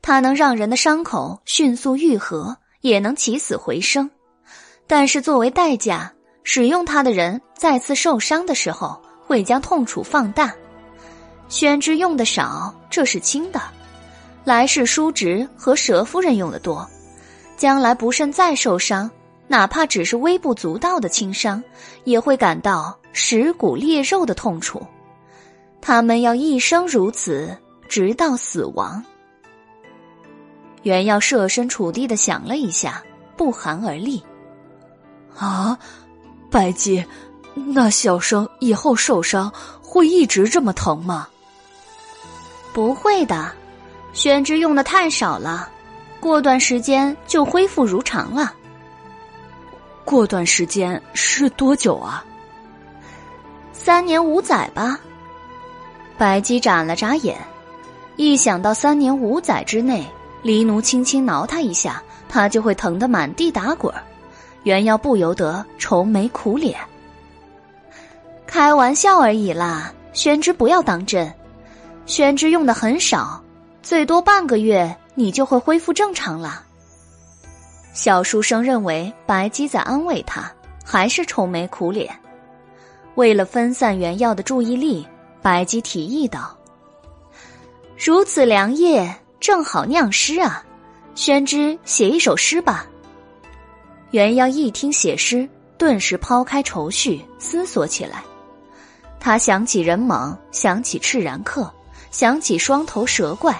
[0.00, 4.10] 它能让人的伤口迅速愈合，也能起死回生，
[4.86, 6.12] 但是作为代价。”
[6.44, 10.52] 使用它的人再次受伤的时候，会将痛楚放大。
[11.48, 13.60] 宣之用的少，这是轻的；
[14.42, 16.84] 来世叔侄和佘夫人用的多。
[17.56, 19.08] 将来不慎再受伤，
[19.52, 21.62] 哪怕只是微不足道的轻伤，
[22.04, 24.80] 也会感到蚀骨裂肉的痛楚。
[25.78, 27.54] 他们要一生如此，
[27.86, 29.04] 直到死亡。
[30.84, 33.02] 袁耀设身处地的想了一下，
[33.36, 34.22] 不寒而栗。
[35.36, 35.78] 啊！
[36.50, 37.04] 白姬，
[37.54, 41.28] 那小生以后受伤会一直这么疼吗？
[42.72, 43.52] 不会的，
[44.14, 45.68] 宣之用的太少了，
[46.20, 48.54] 过段时间就恢复如常了。
[50.04, 52.24] 过段时间是多久啊？
[53.72, 54.98] 三年五载吧。
[56.18, 57.36] 白姬眨了眨眼，
[58.16, 60.06] 一想到三年五载之内，
[60.42, 64.02] 黎奴轻轻挠他一下，他就会疼得满地打滚儿。
[64.64, 66.78] 袁耀不由得愁眉苦脸。
[68.46, 71.32] 开玩笑而已啦，宣之不要当真。
[72.06, 73.42] 宣之用的很少，
[73.82, 76.62] 最多半个月，你就会恢复正常了。
[77.92, 80.50] 小书生认为白姬在安慰他，
[80.84, 82.10] 还是愁眉苦脸。
[83.16, 85.06] 为了分散袁耀的注意力，
[85.42, 86.56] 白姬提议道
[87.98, 90.64] ：“如此良夜，正好酿诗啊！
[91.14, 92.86] 宣之写一首诗吧。”
[94.12, 98.22] 袁耀一听写诗，顿时抛开愁绪，思索起来。
[99.20, 101.70] 他想起人猛，想起赤然客，
[102.10, 103.54] 想起双头蛇怪，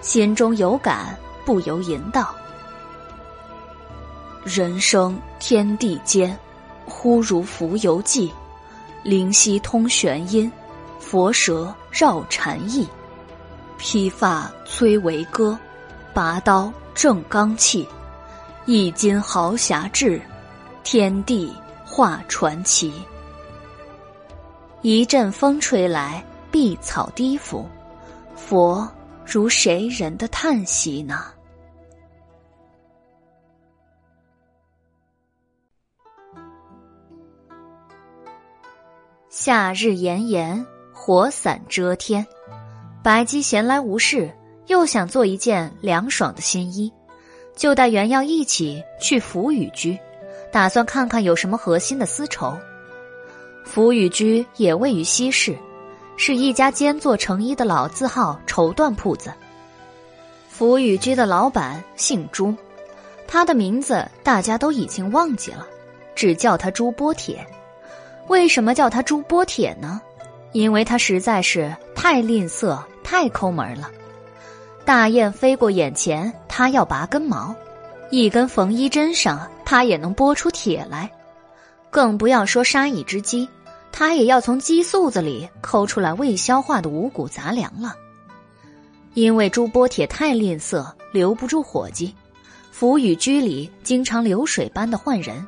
[0.00, 2.32] 心中有感，不由吟道
[4.48, 6.36] ：“人生天地间，
[6.84, 8.32] 忽如浮游记。”
[9.04, 10.50] 灵犀通玄音，
[10.98, 12.86] 佛舌绕禅意。
[13.78, 15.56] 披发催为歌，
[16.12, 17.88] 拔刀正刚气。
[18.66, 20.20] 一襟豪侠志，
[20.82, 21.54] 天地
[21.86, 22.92] 化传奇。
[24.82, 27.66] 一阵风吹来，碧草低伏，
[28.34, 28.86] 佛
[29.24, 31.26] 如谁人的叹息呢？
[39.40, 42.26] 夏日炎炎，火伞遮天。
[43.04, 44.28] 白姬闲来无事，
[44.66, 46.92] 又想做一件凉爽的新衣，
[47.54, 49.96] 就带原耀一起去福雨居，
[50.50, 52.58] 打算看看有什么核心的丝绸。
[53.64, 55.56] 福雨居也位于西市，
[56.16, 59.32] 是一家兼做成衣的老字号绸缎铺子。
[60.48, 62.52] 福雨居的老板姓朱，
[63.28, 65.64] 他的名字大家都已经忘记了，
[66.16, 67.46] 只叫他朱波铁。
[68.28, 70.00] 为什么叫他朱波铁呢？
[70.52, 73.90] 因为他实在是太吝啬、太抠门了。
[74.84, 77.54] 大雁飞过眼前，他要拔根毛；
[78.10, 81.10] 一根缝衣针上，他也能剥出铁来。
[81.90, 83.48] 更不要说杀一只鸡，
[83.92, 87.94] 他也要从鸡嗉子里抠出来未消化的五谷杂粮了。
[89.14, 92.14] 因为朱波铁太吝啬，留不住伙计，
[92.70, 95.46] 府宇居里经常流水般的换人。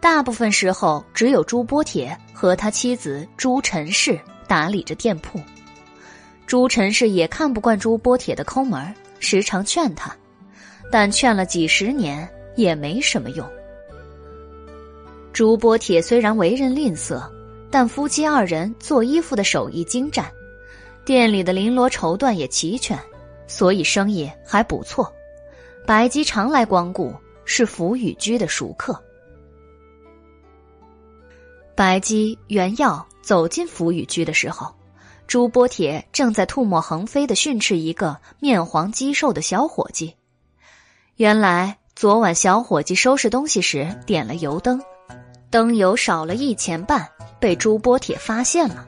[0.00, 5.40] 大部分时候，只有朱波铁和他妻子朱陈氏打理着店铺。
[6.46, 10.14] 朱陈氏也看不惯朱波铁的抠门，时常劝他，
[10.90, 13.46] 但劝了几十年也没什么用。
[15.32, 17.22] 朱波铁虽然为人吝啬，
[17.70, 20.24] 但夫妻二人做衣服的手艺精湛，
[21.04, 22.98] 店里的绫罗绸缎也齐全，
[23.46, 25.12] 所以生意还不错。
[25.84, 28.98] 白姬常来光顾，是福宇居的熟客。
[31.78, 34.74] 白姬、袁耀走进福宇居的时候，
[35.28, 40.16] 朱波铁正在唾沫横飞的训斥一个面黄肌瘦的小伙计。
[41.14, 44.82] 原来昨晚小伙计收拾东西时点了油灯，
[45.50, 48.84] 灯油少了一钱半，被朱波铁发现了。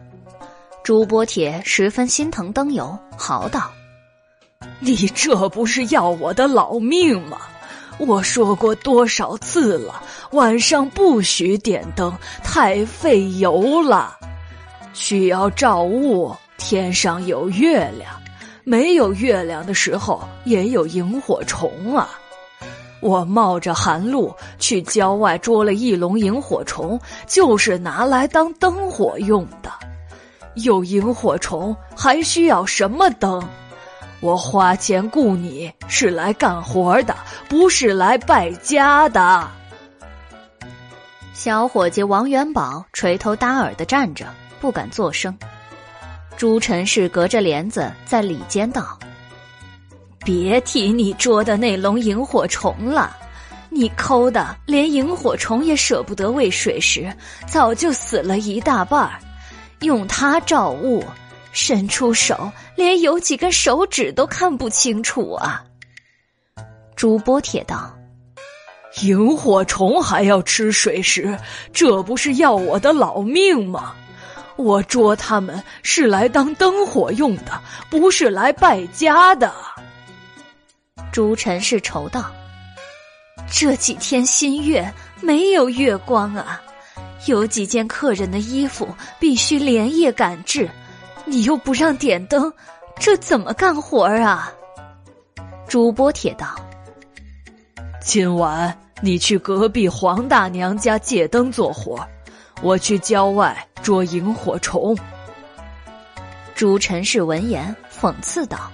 [0.83, 3.71] 朱波铁十分心疼灯油，嚎道
[4.81, 7.39] ：“你这不是要我的老命吗？”
[8.01, 14.17] 我说过多少次了，晚上不许点灯，太费油了。
[14.95, 18.11] 需要照物，天上有月亮，
[18.65, 22.09] 没有月亮的时候也有萤火虫啊。
[23.03, 29.71] 我冒着寒露去郊外捉了一笼萤火虫，就是拿来当灯火用的。
[30.57, 33.43] 有萤火虫，还需要什么灯？
[34.21, 37.17] 我花钱雇你是来干活的，
[37.49, 39.49] 不是来败家的。
[41.33, 44.27] 小伙计王元宝垂头耷耳的站着，
[44.61, 45.35] 不敢作声。
[46.37, 48.99] 朱陈氏隔着帘子在里间道
[50.23, 53.17] ：“别提你捉的那笼萤火虫了，
[53.71, 57.11] 你抠的连萤火虫也舍不得喂水时，
[57.47, 59.19] 早就死了一大半儿。
[59.81, 61.03] 用它照物。”
[61.53, 65.65] 伸出手，连有几根手指都看不清楚啊！
[66.95, 67.97] 朱波铁道
[69.03, 71.39] ：“萤火虫还要吃水食，
[71.73, 73.95] 这不是要我的老命吗？
[74.57, 79.53] 我捉他们是来当灯火用的，不是来败家的。”
[81.11, 82.31] 朱陈氏愁道
[83.51, 86.61] ：“这几天新月没有月光啊，
[87.27, 88.87] 有几件客人的衣服
[89.19, 90.71] 必须连夜赶制。”
[91.31, 92.53] 你又不让点灯，
[92.99, 94.53] 这怎么干活啊？
[95.69, 96.57] 朱波铁道
[98.03, 102.05] ：“今晚你去隔壁黄大娘家借灯做活，
[102.63, 104.99] 我去郊外捉萤火虫。”
[106.57, 108.69] 朱陈氏闻言讽刺道：“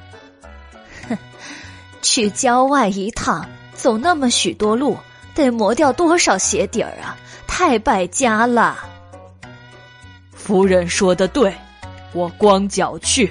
[1.10, 1.18] 哼，
[2.00, 4.96] 去郊外一趟，走那么许多路，
[5.34, 7.14] 得磨掉多少鞋底儿啊！
[7.46, 8.78] 太败家了。”
[10.32, 11.54] 夫人说的对。
[12.16, 13.30] 我光脚去。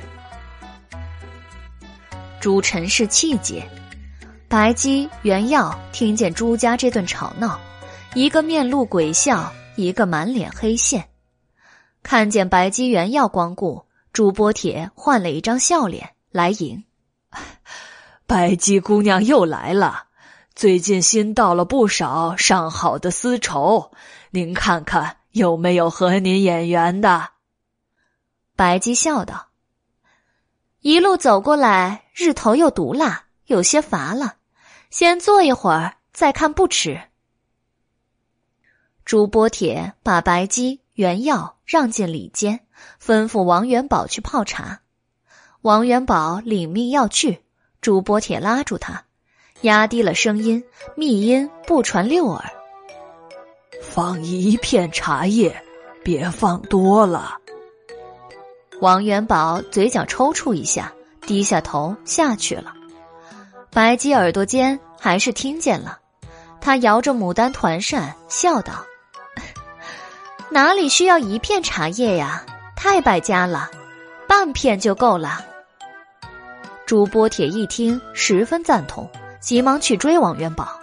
[2.40, 3.68] 朱陈氏气结，
[4.48, 7.60] 白姬、袁耀听见朱家这顿吵闹，
[8.14, 11.10] 一个面露鬼笑，一个满脸黑线。
[12.04, 16.84] 看见白姬原耀光顾，朱波铁换了一张笑脸来迎。
[18.28, 20.04] 白姬姑娘又来了，
[20.54, 23.92] 最近新到了不少上好的丝绸，
[24.30, 27.30] 您看看有没有和您眼缘的？
[28.56, 29.48] 白姬笑道
[30.80, 34.36] ：“一路走过来，日头又毒辣，有些乏了，
[34.90, 37.02] 先坐一会儿再看不迟。”
[39.04, 42.62] 朱波铁把白姬、原药让进里间，
[43.04, 44.80] 吩咐王元宝去泡茶。
[45.62, 47.44] 王元宝领命要去，
[47.82, 49.04] 朱波铁拉住他，
[49.62, 50.64] 压低了声音，
[50.96, 52.50] 密音不传六耳
[53.84, 55.62] ：“放一片茶叶，
[56.04, 57.38] 别放多了。”
[58.86, 62.72] 王元宝嘴角抽搐一下，低下头下去了。
[63.72, 65.98] 白姬耳朵尖还是听见了，
[66.62, 68.86] 他摇着牡丹团扇，笑道。
[70.50, 72.46] 哪里需要一片茶叶呀？
[72.76, 73.72] 太败家了，
[74.28, 75.44] 半片就够了。
[76.86, 79.10] 朱波铁一听，十分赞同，
[79.40, 80.80] 急忙去追王元宝。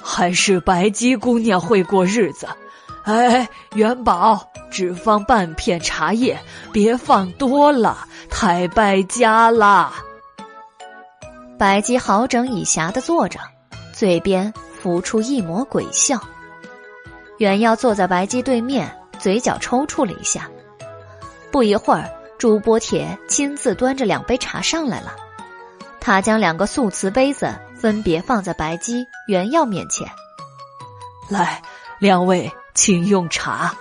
[0.00, 2.46] 还是白姬姑娘会过日子。
[3.08, 4.38] 哎，元宝，
[4.70, 6.38] 只放半片茶叶，
[6.74, 9.90] 别放多了，太败家了。
[11.58, 13.40] 白姬好整以暇的坐着，
[13.94, 16.20] 嘴边浮出一抹鬼笑。
[17.38, 20.46] 袁耀坐在白姬对面，嘴角抽搐了一下。
[21.50, 25.16] 不一会儿，朱波铁亲自端着两杯茶上来了。
[25.98, 30.06] 他将两个素瓷杯子分别放在白姬、原耀面前。
[31.30, 31.62] 来，
[31.98, 33.74] 两位请用茶。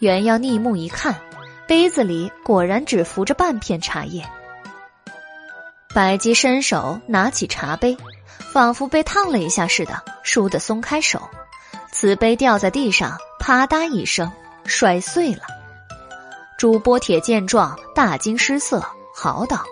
[0.00, 1.14] 原药逆目一看，
[1.68, 4.28] 杯子里果然只浮着半片茶叶。
[5.94, 7.96] 白姬伸手拿起茶杯，
[8.52, 11.22] 仿佛被烫了一下似的，倏地松开手。
[11.92, 14.32] 瓷杯掉在地上，啪嗒一声
[14.64, 15.42] 摔碎了。
[16.58, 18.84] 朱波铁见状，大惊失色，
[19.14, 19.64] 嚎道：“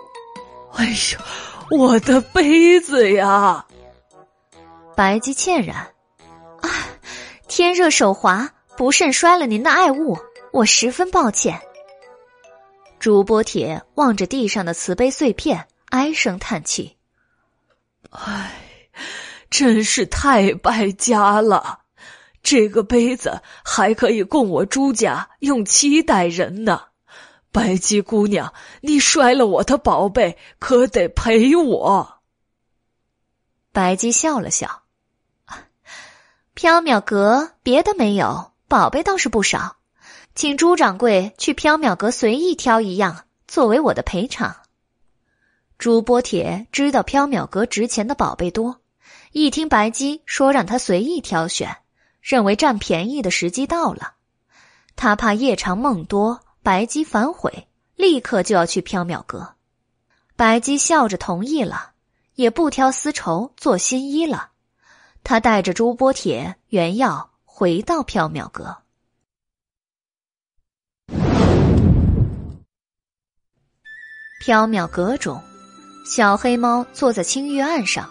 [0.77, 3.65] 哎呦，我的杯子呀！”
[4.95, 5.89] 白姬歉然：“啊，
[7.47, 10.17] 天热手滑，不慎摔了您的爱物，
[10.51, 11.61] 我十分抱歉。”
[12.99, 16.97] 朱波铁望着地上的瓷杯碎片，唉声叹气
[18.09, 18.51] ：“唉，
[19.49, 21.81] 真是太败家了。”
[22.41, 26.89] 这个杯子还可以供我朱家用七代人呢，
[27.51, 32.21] 白姬姑娘，你摔了我的宝贝，可得赔我。
[33.71, 34.83] 白姬笑了笑，
[36.55, 39.75] 缥缈阁别的没有，宝贝倒是不少，
[40.35, 44.55] 请朱掌柜去缥缈阁随意挑一样，作为我的赔偿。
[45.77, 48.79] 朱波铁知道缥缈阁值钱的宝贝多，
[49.33, 51.75] 一听白姬说让他随意挑选。
[52.21, 54.13] 认为占便宜的时机到了，
[54.95, 59.55] 他怕夜长梦多，白姬反悔，立刻就要去缥缈阁。
[60.37, 61.91] 白姬笑着同意了，
[62.33, 64.51] 也不挑丝绸做新衣了。
[65.27, 68.77] 他带着朱波铁、原药回到缥缈阁。
[74.45, 75.41] 缥缈阁中，
[76.05, 78.07] 小黑猫坐在青玉案上，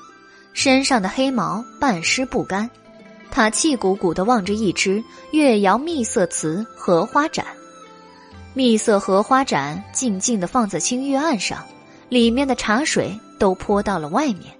[0.55, 2.69] 身上的黑毛半湿不干。
[3.31, 7.47] 他气鼓鼓的望着一只月窑蜜色瓷荷花盏，
[8.55, 11.65] 蜜色荷花盏静静的放在青玉案上，
[12.09, 14.53] 里面的茶水都泼到了外面。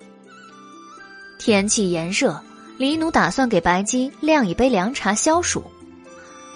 [1.45, 2.41] 天气炎热，
[2.79, 5.63] 李奴打算给白姬晾一杯凉茶消暑。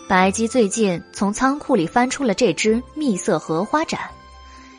[0.09, 4.01] 白姬最近从仓库里翻出了这只蜜色荷花盏，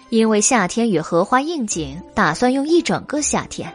[0.10, 3.72] 因为夏天与荷花应景，打算用一整个夏天。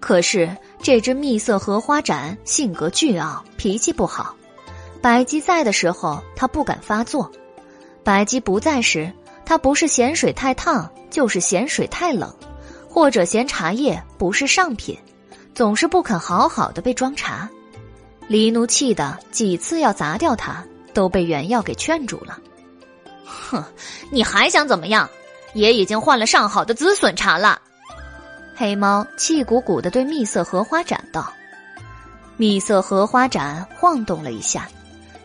[0.00, 0.50] 可是。
[0.82, 4.34] 这只蜜色荷花盏性格倨傲，脾气不好。
[5.00, 7.30] 白姬在的时候，它不敢发作；
[8.02, 9.12] 白姬不在时，
[9.44, 12.34] 它不是嫌水太烫，就是嫌水太冷，
[12.88, 14.98] 或者嫌茶叶不是上品，
[15.60, 17.46] 总是不肯好好的被装茶。
[18.28, 22.38] 黎奴气的几次要砸掉它，都被原药给劝住了。
[23.26, 23.62] 哼，
[24.10, 25.06] 你还想怎么样？
[25.52, 27.60] 也已经换了上好的紫笋茶了。
[28.56, 31.30] 黑猫气鼓鼓的对蜜色荷花盏道
[32.38, 34.66] ：“蜜色荷花盏晃动了一下，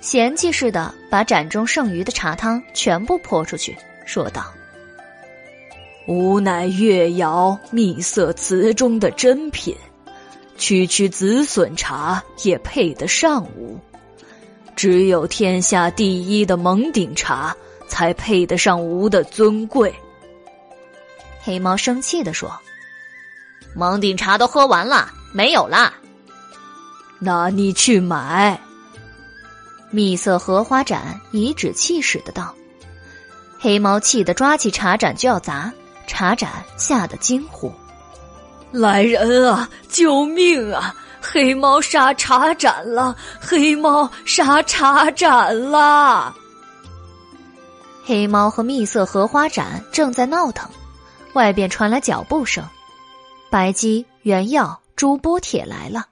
[0.01, 3.73] 嫌弃似的把盏中剩余的茶汤全部泼出去，
[4.05, 4.51] 说道
[6.09, 9.73] ：‘吾乃月窑蜜色瓷中的珍品，
[10.57, 13.79] 区区紫笋茶也配得上吾。
[14.75, 17.55] 只有天下第一的蒙顶茶
[17.87, 19.93] 才配得上吾的尊贵。’”
[21.41, 22.51] 黑猫生气的说。
[23.77, 25.93] 蒙顶茶都喝完了，没有了。
[27.19, 28.57] 那你去买。
[29.91, 32.55] 蜜色荷花盏颐指气使的道。
[33.59, 35.73] 黑猫气得抓起茶盏就要砸，
[36.07, 37.69] 茶盏吓得惊呼
[38.79, 39.69] ：“来人啊！
[39.89, 40.95] 救命啊！
[41.21, 43.15] 黑猫杀茶盏了！
[43.39, 46.35] 黑猫杀茶盏了！”
[48.05, 50.69] 黑猫和蜜色荷花盏正在闹腾，
[51.33, 52.63] 外边传来脚步声。
[53.49, 56.05] 白鸡、原药、朱波铁来了。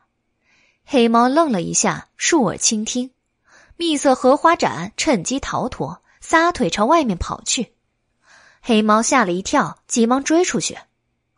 [0.86, 3.12] 黑猫愣了一下，竖耳倾听。
[3.78, 6.00] 蜜色荷花盏趁机逃脱。
[6.26, 7.74] 撒腿朝外面跑去，
[8.62, 10.78] 黑猫吓了一跳，急忙追出去。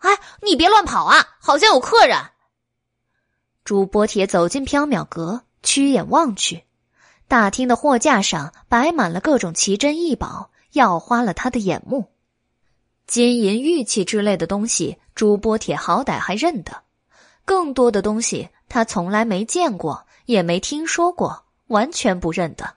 [0.05, 1.35] 哎，你别乱跑啊！
[1.39, 2.17] 好像有客人。
[3.63, 6.63] 朱波铁走进缥缈阁，屈眼望去，
[7.27, 12.11] 大厅的货架上摆满了各种奇珍异宝，耀花了他的眼目。
[13.07, 16.83] 金银玉器之类的东西，朱波铁好歹还认得；
[17.43, 22.75] 更多的东西，他从来没见过，也没听说过，完全不认得。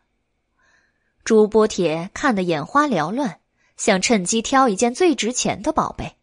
[1.25, 3.41] 朱波铁看得眼花缭乱，
[3.77, 6.18] 想趁机挑一件最值钱的宝贝，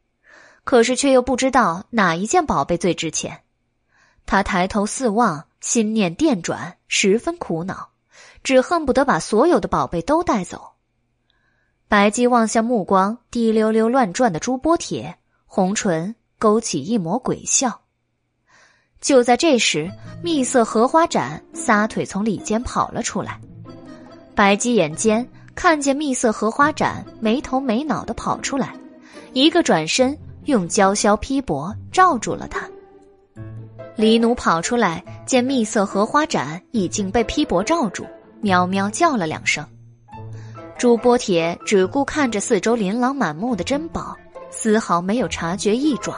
[0.65, 3.39] 可是却又不知道哪一件宝贝最值钱。
[4.25, 7.91] 他抬头四望，心念电转，十分苦恼，
[8.43, 10.73] 只恨不得把所有的宝贝都带走。
[11.87, 17.81] 白姬望向目光滴溜溜乱转的朱波铁，红唇勾起一抹鬼笑。
[18.99, 19.91] 就在这时，
[20.23, 23.39] 蜜色荷花盏撒腿从里间跑了出来。
[24.33, 28.75] 白姬眼尖，看见蜜色荷花盏没头没脑的跑出来，
[29.33, 32.67] 一个转身，用娇绡披帛罩住了他。
[33.95, 38.05] 黎奴跑出来，见蜜色荷花盏已经被披帛罩住，
[38.41, 39.65] 喵喵叫了两声。
[40.77, 44.15] 朱波铁只顾看着四周琳琅满目的珍宝，
[44.51, 46.17] 丝毫没有察觉异状。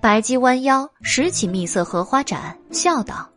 [0.00, 3.28] 白姬弯腰拾起蜜色荷花盏，笑道。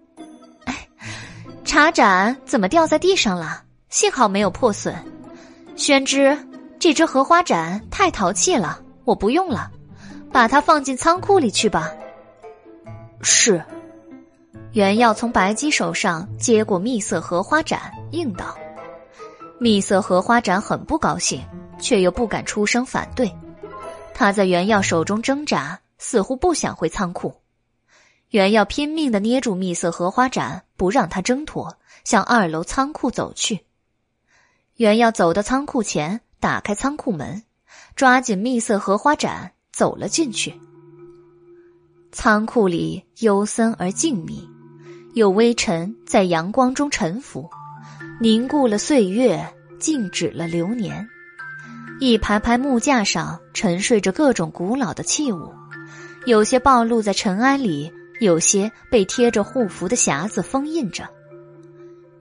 [1.63, 3.63] 茶盏怎么掉在地上了？
[3.89, 4.95] 幸好没有破损。
[5.76, 6.38] 宣之，
[6.80, 8.80] 这只荷花盏太淘气了，
[9.12, 9.70] 我不用了，
[10.32, 11.91] 把它放进仓库里去吧。
[13.22, 13.62] 是。
[14.72, 18.57] 原耀从白姬手上接过蜜色荷花盏，应道
[19.59, 21.45] ：“蜜色荷花盏很不高兴，
[21.78, 23.30] 却又不敢出声反对。
[24.14, 27.36] 他在原耀手中挣扎，似乎不想回仓库。”
[28.32, 33.66] 原耀拼命的捏住蜜色荷花盏，不让它挣脱，向二楼仓库走去。
[34.78, 37.43] 原耀走到仓库前，打开仓库门，
[38.02, 40.60] 抓紧蜜色荷花盏走了进去。
[42.12, 44.41] 仓库里幽森而静谧，
[45.14, 47.47] 有微尘在阳光中沉浮，
[48.20, 49.47] 凝固了岁月，
[49.80, 51.08] 静止了流年。
[51.99, 55.54] 一排排木架上沉睡着各种古老的器物，
[56.26, 57.93] 有些暴露在尘埃里。
[58.20, 61.08] 有些被贴着护符的匣子封印着。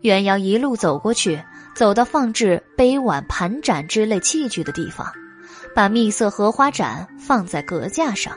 [0.02, 1.42] 袁瑶一路走过去，
[1.74, 5.10] 走到放置杯碗盘盏之类器具的地方，
[5.74, 8.36] 把蜜色荷花盏放在阁架上。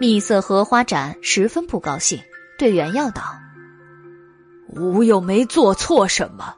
[0.00, 2.20] 蜜色荷花盏十分不高兴，
[2.58, 3.22] 对袁耀道
[4.74, 6.54] ：“吾又没做错什么，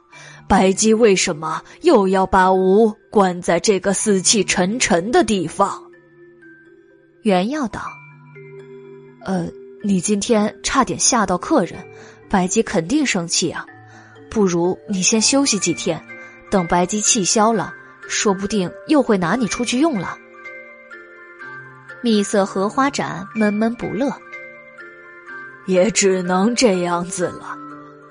[0.47, 5.83] 白姬为什么又要把吾关在这个死气沉沉的地方？”
[7.23, 7.81] 袁耀道
[9.25, 9.47] ：“呃。”
[9.83, 11.85] 你今天差点吓到客人，
[12.27, 13.67] 白姬肯定生气啊！
[14.31, 16.03] 不如你先休息几天，
[16.49, 17.71] 等白姬气消了，
[18.07, 20.17] 说不定又会拿你出去用了。
[22.01, 24.11] 蜜色荷花盏闷闷不乐，
[25.65, 27.57] 也只能这样子了，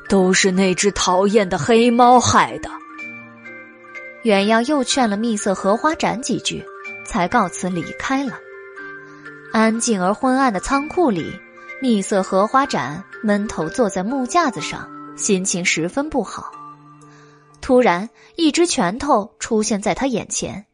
[0.09, 2.69] 都是那只讨厌的黑猫害的。
[4.25, 6.65] 远耀又劝了蜜色荷花盏几句，
[7.07, 8.33] 才告辞离开了。
[9.53, 11.39] 安静而昏暗的仓库里。
[11.83, 16.51] 蜜色荷花盏闷头坐在木架子上，心情十分不好。
[17.65, 20.67] 突然，一只拳头出现在他眼前。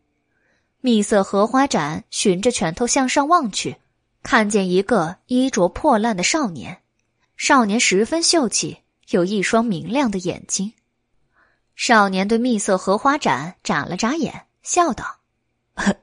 [0.81, 3.77] 蜜色荷花盏循着拳头向上望去，
[4.25, 6.83] 看见一个衣着破烂的少年。
[7.37, 8.79] 少年十分秀气，
[9.11, 10.73] 有一双明亮的眼睛。
[11.77, 15.21] 少年对蜜色荷花盏眨了眨眼，笑道：“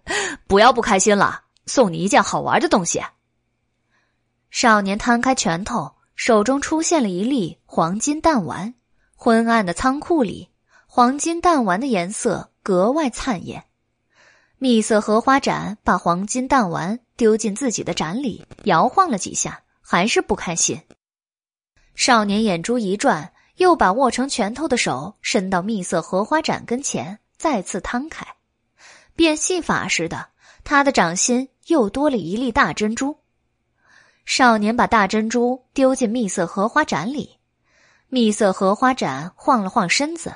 [0.48, 3.02] 不要不开心了，送你一件好玩的东西。”
[4.50, 8.74] 少年摊开拳头，手中出现了一粒黄金弹丸。
[9.18, 10.50] 昏暗的仓库里，
[10.90, 13.66] 黄金弹丸的颜色格外灿艳。
[14.58, 20.82] 蜜色荷花盏把黄金弹丸丢进自己的盏里，摇晃了几下，还是不开心。
[21.94, 28.26] 少年眼珠一转，又把握成拳头的手伸到蜜色荷花盏跟前，再次摊开，
[29.16, 30.30] 变戏法似的，
[30.64, 33.20] 他的掌心又多了一粒大珍珠。
[34.26, 37.38] 少年把大珍珠丢进蜜色荷花盏里，
[38.08, 40.36] 蜜色荷花盏晃了晃身子，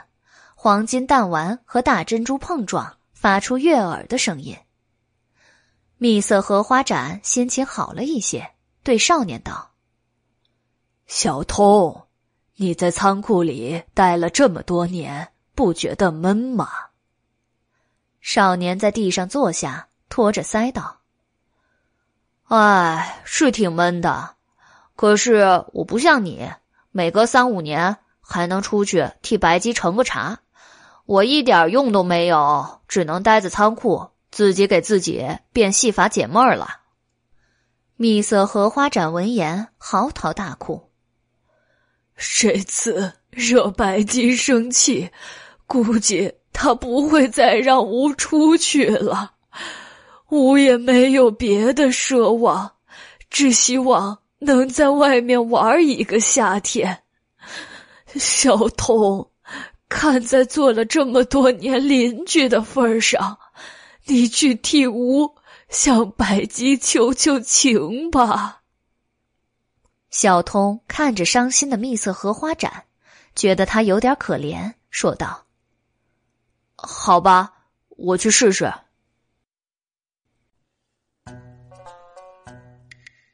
[0.63, 4.55] 黄金弹丸和大珍珠碰撞，发出悦耳的声音。
[5.97, 8.51] 蜜色荷花盏心情好了一些，
[8.83, 9.71] 对少年道
[11.07, 12.03] ：“小通，
[12.57, 16.69] 你在仓库里待了这么多年，不觉得闷吗？”
[18.21, 20.99] 少年在地上坐下，托着腮道
[22.49, 24.35] ：“哎，是挺闷的，
[24.95, 26.51] 可是我不像你。”
[26.93, 30.40] 每隔三五年还能出去替白鸡盛个茶，
[31.11, 36.77] 我一点用都没有，只能待在仓库，自己给自己变戏法解闷儿了。
[37.97, 40.89] 蜜色荷花展闻言嚎啕大哭。
[42.15, 45.11] 这次惹白姬生气，
[45.67, 49.33] 估计他不会再让吾出去了。
[50.29, 52.71] 吾也没有别的奢望，
[53.29, 54.19] 只希望。
[54.39, 57.03] 能在外面玩一个夏天，
[58.15, 59.29] 小童，
[59.93, 63.37] 看在做了这么多年邻居的份上，
[64.05, 65.35] 你去替吾
[65.67, 68.61] 向百姬求求情吧。
[70.09, 72.85] 小通看着伤心的蜜色荷花盏，
[73.35, 75.45] 觉得他有点可怜，说道
[76.77, 77.53] ：“好吧，
[77.89, 78.73] 我去试试。”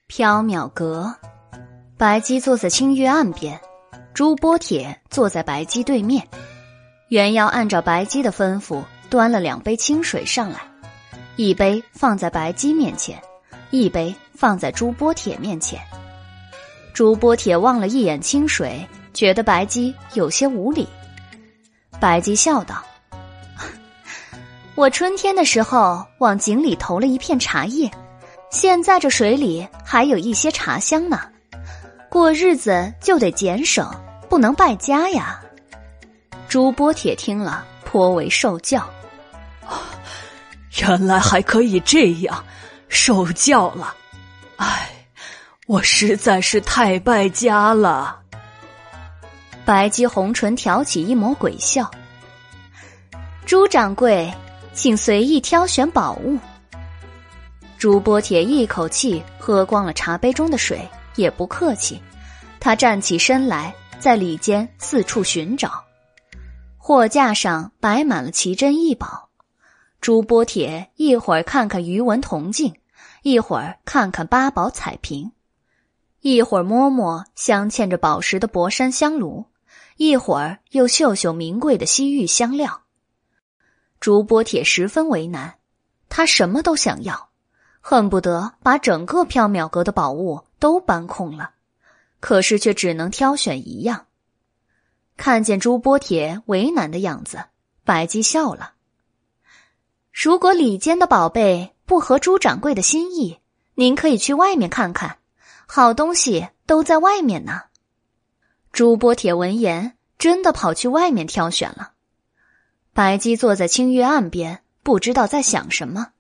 [0.10, 1.16] 缥缈阁，
[1.98, 3.62] 白姬坐在清月岸边，
[4.18, 6.28] 朱波铁坐在白姬对面。
[7.10, 10.60] 袁耀按照白姬的吩咐，端了两杯清水上来，
[11.36, 13.22] 一杯放在白姬面前，
[13.70, 15.80] 一杯放在朱波铁面前。
[16.96, 20.90] 朱波铁望了一眼清水，觉得白姬有些无礼。
[22.00, 22.84] 白姬笑道
[24.74, 27.88] ：“我春天的时候往井里投了一片茶叶。”
[28.50, 31.22] 现在这水里还有一些茶香呢，
[32.10, 33.88] 过日子就得俭省，
[34.30, 35.42] 不能败家呀。
[36.48, 38.88] 朱波铁听了颇为受教，
[40.82, 42.44] 原来还可以这样，
[42.88, 43.94] 受教了。
[44.56, 44.90] 唉，
[45.66, 48.20] 我实在是太败家了。
[49.66, 51.92] 白姬红唇挑起一抹鬼笑，
[53.46, 54.34] 朱掌柜，
[54.74, 56.40] 请随意挑选宝物。
[57.78, 62.02] 朱波铁一口气喝光了茶杯中的水，也不客气。
[62.60, 65.84] 他站起身来，在里间四处寻找。
[66.78, 69.30] 货架上摆满了奇珍异宝。
[70.00, 72.76] 朱波铁一会儿看看鱼纹铜镜，
[73.24, 75.32] 一会儿看看八宝彩瓶，
[76.22, 79.46] 一会儿摸摸镶嵌着宝石的博山香炉，
[79.98, 82.84] 一会儿又嗅嗅名贵的西域香料。
[84.00, 85.56] 朱波铁十分为难，
[86.08, 87.30] 他什么都想要。
[87.82, 91.52] 恨不得把整个缥缈阁的宝物都搬空了，
[92.20, 94.08] 可是却只能挑选一样。
[95.16, 97.46] 看见朱波铁为难的样子，
[97.84, 98.74] 白姬笑了。
[100.12, 103.40] 如果里间的宝贝不合朱掌柜的心意，
[103.76, 105.20] 您可以去外面看看，
[105.66, 107.64] 好东西都在外面呢。
[108.72, 111.94] 朱波铁闻言，真的跑去外面挑选了。
[112.94, 116.14] 白姬坐在清月岸边，不知道在想什么。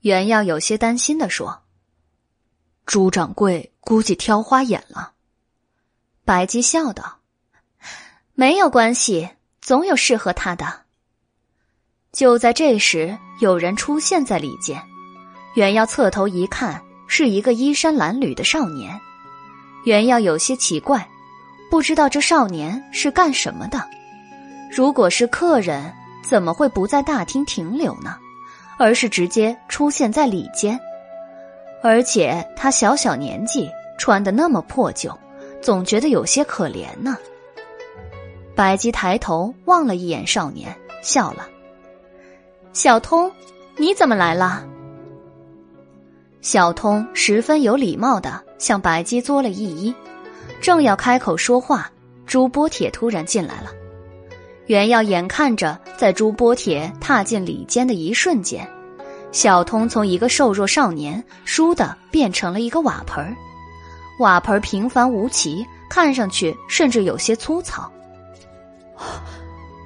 [0.00, 1.61] 袁耀有些担心的说
[2.92, 5.12] ：“朱掌柜估计挑花眼了。”
[6.26, 7.20] 白姬笑道
[8.36, 9.30] ：“没有关系，
[9.62, 10.82] 总有适合他的。”
[12.12, 14.78] 就在这时，有人出现在里间。
[15.54, 19.00] 袁耀侧头一看，是一个衣衫褴褛的少年。
[19.86, 21.08] 袁耀有些奇怪，
[21.70, 23.88] 不知道这少年是干什么的。
[24.70, 25.90] 如果是客人，
[26.22, 28.18] 怎么会不在大厅停留呢？
[28.76, 30.78] 而是直接出现在里间，
[31.82, 33.68] 而且他小小年纪
[33.98, 35.16] 穿的那么破旧，
[35.60, 37.16] 总觉得有些可怜呢。
[38.54, 41.48] 白姬抬头望了一眼少年，笑了
[42.72, 43.30] ：“小通，
[43.76, 44.64] 你怎么来了？”
[46.40, 49.94] 小通十分有礼貌的向白姬作了一揖，
[50.60, 51.90] 正要开口说话，
[52.26, 53.70] 朱波铁突然进来了。
[54.66, 58.68] 袁耀眼看着，在朱波铁踏进里间的一瞬间，
[59.32, 63.34] 小通从一个瘦弱少年，倏地变成了一个瓦盆儿。
[64.18, 67.90] 瓦盆平凡无奇，看上去甚至有些粗糙。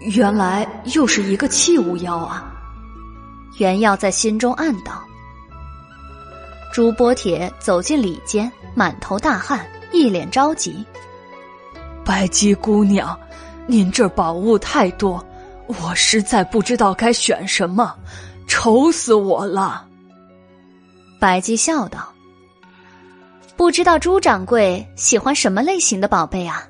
[0.00, 2.52] 原来又是一个器物妖啊！
[3.58, 5.02] 袁耀在心中暗道。
[6.72, 10.84] 朱波铁走进里间，满头大汗，一脸着急。
[12.04, 13.18] 白姬姑娘。
[13.68, 15.24] 您这宝物太多，
[15.66, 17.92] 我实在不知道该选什么，
[18.46, 19.88] 愁死我了。
[21.18, 22.12] 白姬笑道
[23.56, 26.68] ：“不知道朱掌柜喜欢什么类型的宝贝啊？”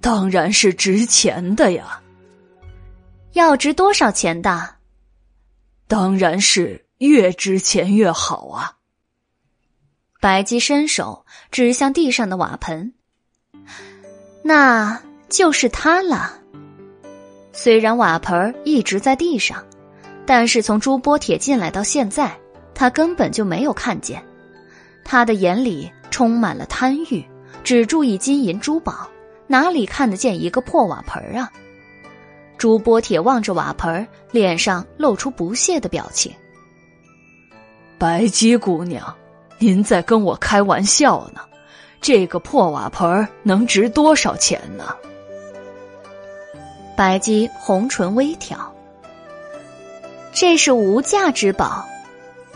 [0.00, 2.00] 当然是值钱的呀。
[3.32, 4.76] 要值多少钱的？
[5.88, 8.76] 当然是越值钱越好啊。
[10.20, 12.94] 白姬伸手指向地上的瓦盆，
[14.42, 16.40] 那就是它了。
[17.52, 19.64] 虽然瓦盆一直在地上，
[20.26, 22.36] 但是从朱波铁进来到现在，
[22.74, 24.22] 他根本就没有看见。
[25.04, 27.24] 他的眼里充满了贪欲，
[27.62, 29.08] 只注意金银珠宝。
[29.46, 31.50] 哪里看得见一个破瓦盆啊？
[32.58, 36.32] 朱波铁望着瓦盆，脸上露出不屑的表情。
[37.96, 39.14] 白姬姑娘，
[39.58, 41.40] 您在跟我开玩笑呢？
[42.00, 44.94] 这个破瓦盆能值多少钱呢？
[46.96, 48.75] 白姬红唇微挑。
[50.38, 51.88] 这是无价之宝，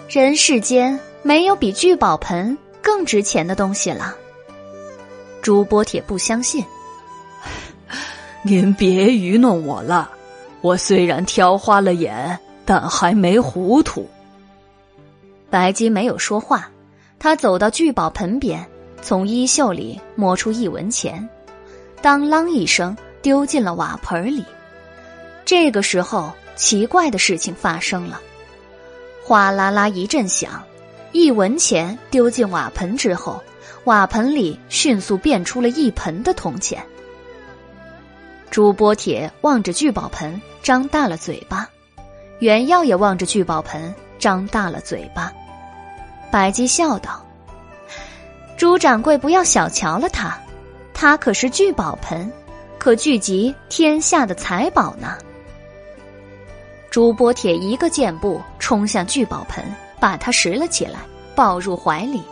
[0.07, 4.15] 人世间没有比聚宝盆更值钱的东西了。
[5.41, 6.63] 朱波铁不相信。
[8.45, 10.11] 您别愚弄我了，
[10.61, 14.07] 我虽然挑花了眼，但还没糊涂。
[15.49, 16.71] 白姬没有说话，
[17.19, 18.63] 他走到聚宝盆边，
[19.01, 21.27] 从衣袖里摸出一文钱，
[22.03, 24.45] 当啷一声丢进了瓦盆里。
[25.47, 28.21] 这个时候，奇怪的事情发生了，
[29.25, 30.63] 哗啦啦一阵响，
[31.11, 33.43] 一文钱丢进瓦盆之后，
[33.85, 36.85] 瓦盆里迅速变出了一盆的铜钱。
[38.51, 41.67] 朱波铁望着聚宝盆，张大了嘴巴；
[42.41, 45.33] 袁耀也望着聚宝盆，张大了嘴巴。
[46.31, 47.25] 白姬笑道
[48.59, 50.39] ：“朱掌柜，不要小瞧了他，
[50.93, 52.31] 他可是聚宝盆，
[52.79, 55.17] 可聚集天下的财宝呢。”
[56.91, 59.65] 朱波铁一个箭步冲向聚宝盆，
[60.01, 60.99] 把它拾了起来，
[61.35, 62.23] 抱入怀里。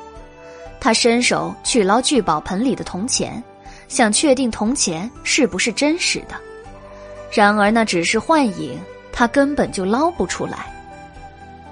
[0.81, 3.43] 他伸手去捞聚宝盆里的铜钱。
[3.89, 6.35] 想确定铜钱是不是真实的，
[7.33, 8.79] 然而那只是幻影，
[9.11, 10.67] 他根本就捞不出来。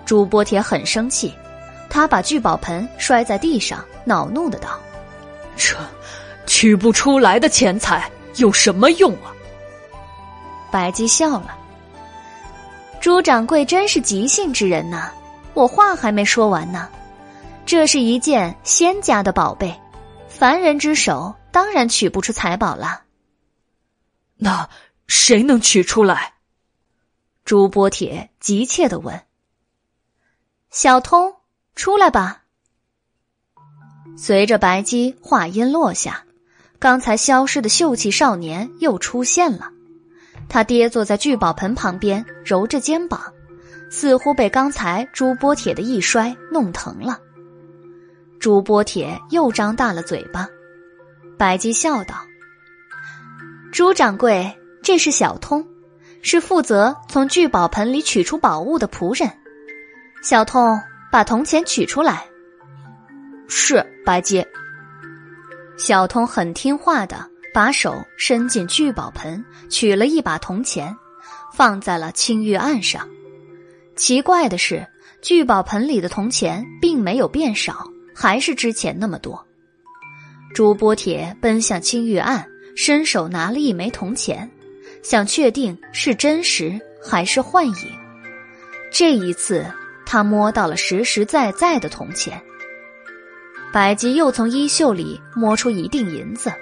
[0.07, 1.35] 朱波铁很生气，
[1.91, 4.81] 他把聚宝盆摔在地上，恼怒的道
[5.59, 5.77] ：“这
[6.47, 9.29] 取不出来的钱财有什么用啊？”
[10.73, 11.55] 白姬笑了
[13.07, 15.13] ：“朱掌柜真是急性之人呐！
[15.55, 16.91] 我话还没说完呢，
[17.65, 19.81] 这是一件仙家的宝贝，
[20.29, 23.05] 凡人之手。”当然取不出财宝了。
[24.35, 24.69] 那
[25.07, 26.35] 谁能取出来？
[27.45, 29.23] 朱波铁急切的问。
[30.73, 31.37] 小通，
[31.77, 32.43] 出来吧。
[34.19, 36.25] 随着白姬话音落下，
[36.81, 39.71] 刚才消失的秀气少年又出现了。
[40.49, 43.21] 他爹坐在聚宝盆旁边，揉着肩膀，
[43.91, 47.21] 似乎被刚才朱波铁的一摔弄疼了。
[48.39, 50.49] 朱波铁又张大了嘴巴。
[51.39, 52.15] 白姬笑道
[53.73, 55.67] ：“朱掌柜，这是小通，
[56.23, 59.31] 是负责从聚宝盆里取出宝物的仆人。
[60.23, 60.81] 小通，
[61.13, 62.25] 把铜钱取出来。”
[63.49, 64.45] 是白姬。
[65.77, 70.95] 小通很听话的，把手伸进聚宝盆，取了一把铜钱，
[71.55, 73.09] 放在了青玉案上。
[73.97, 74.87] 奇怪的是，
[75.23, 79.43] 聚宝盆里的铜钱并没有变少，还是之前那么多。
[80.55, 82.47] 朱波铁奔向青玉案，
[82.77, 84.51] 伸手拿了一枚铜钱，
[85.03, 87.75] 想确定是真实还是幻影。
[88.93, 89.65] 这一次，
[90.05, 92.39] 他摸到了实实在在的铜钱。
[93.73, 96.53] 白吉又从衣袖里摸出一锭银子，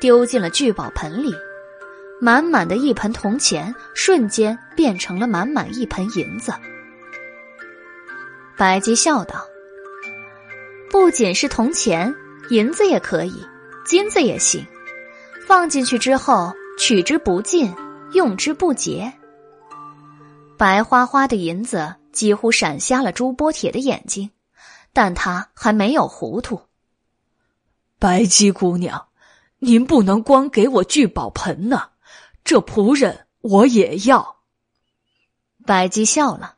[0.00, 1.34] 丢进了聚宝盆里，
[2.20, 6.52] 满满的一盆铜钱瞬间变成了满满一盆银子。
[8.56, 9.46] 白姬笑道
[10.90, 12.14] ：“不仅是铜钱。”
[12.50, 13.44] 银子也可以，
[13.84, 14.66] 金子也行，
[15.46, 17.74] 放进去之后取之不尽，
[18.12, 19.12] 用之不竭。
[20.56, 24.30] 白花花的银子几乎闪瞎了朱波铁的眼睛，
[24.94, 26.62] 但他还没有糊涂。
[27.98, 29.07] 白姬姑娘，
[29.60, 31.90] 您不能光给我聚宝盆呢，
[32.44, 34.36] 这仆人我也要。
[35.66, 36.56] 白姬笑了，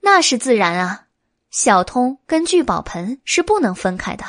[0.00, 1.06] 那是自然啊，
[1.50, 4.24] 小通跟聚宝盆是不能分开的。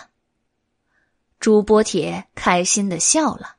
[1.39, 3.55] 朱波铁开心的笑了，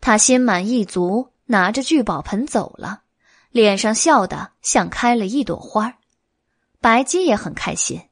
[0.00, 3.02] 他心满意足，拿着聚宝盆走了，
[3.50, 5.94] 脸上笑得像开了一朵花
[6.80, 8.08] 白姬也很开心，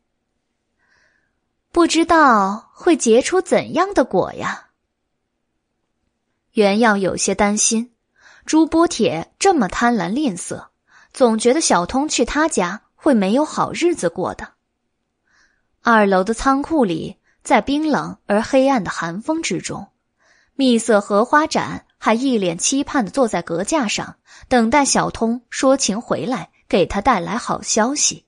[1.73, 4.69] 不知道会结出怎样的果呀。
[6.53, 7.93] 袁耀有些担心，
[8.47, 10.69] 朱波铁这么贪婪吝啬，
[11.13, 14.55] 总觉得小通去他家会没有好日子过的。
[15.81, 17.19] 二楼的仓库里。
[17.43, 19.89] 在冰冷而黑暗的寒风之中，
[20.55, 24.15] 蜜色荷花盏还一脸期盼的坐在阁架上，
[24.49, 28.27] 等待小通说情回来，给他带来好消息。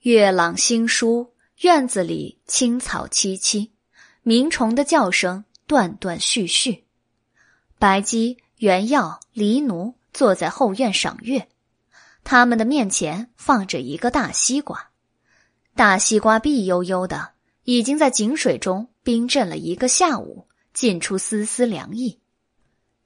[0.00, 1.32] 月朗星疏，
[1.64, 3.70] 院子里青草萋萋，
[4.22, 6.84] 鸣虫的叫声断断续续。
[7.78, 11.48] 白姬、原耀、黎奴坐在后院赏月，
[12.22, 14.90] 他们的面前放着一个大西瓜，
[15.74, 17.30] 大西瓜碧悠悠的，
[17.62, 22.20] 已经在井水中冰镇了一个下午，浸出丝丝凉意。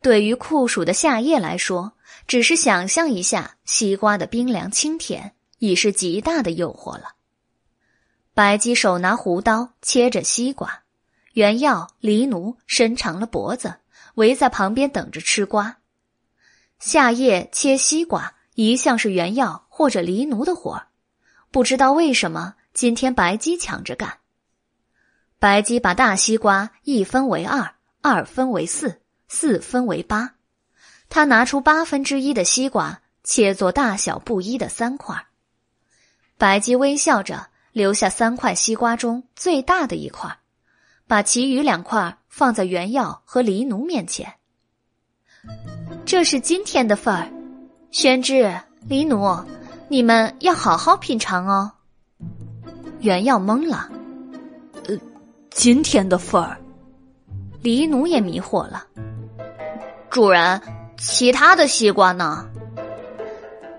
[0.03, 1.93] 对于酷暑的夏夜来说，
[2.27, 5.37] 只是想象一下西瓜的冰凉清甜。
[5.61, 7.15] 已是极大的诱惑了。
[8.39, 10.85] 白姬手拿胡刀切着西瓜，
[11.33, 13.75] 原耀、黎奴伸长了脖子
[14.15, 15.79] 围在旁边等着吃瓜。
[16.79, 20.87] 夏夜切西瓜一向是原耀或者黎奴的活儿，
[21.51, 24.19] 不知道为什么今天白姬抢着干。
[25.41, 30.35] 白姬把大西瓜一分为二，二分为四，四分为八，
[31.09, 35.27] 他拿出八分之一的西瓜切作大小不一的三块。
[36.37, 37.49] 白姬微笑着
[37.79, 40.37] 留下三块西瓜中最大的一块，
[41.07, 44.35] 把其余两块放在原药和黎奴面前。
[46.05, 47.31] 这是今天的份儿，
[47.93, 48.53] 宣之、
[48.89, 49.33] 黎奴，
[49.87, 51.71] 你们要好好品尝哦。
[52.99, 53.89] 原药懵了，
[54.89, 54.99] 呃，
[55.51, 56.59] 今天的份儿，
[57.63, 58.85] 黎奴也迷惑了。
[60.11, 60.61] 主人，
[60.99, 62.45] 其他的西瓜呢？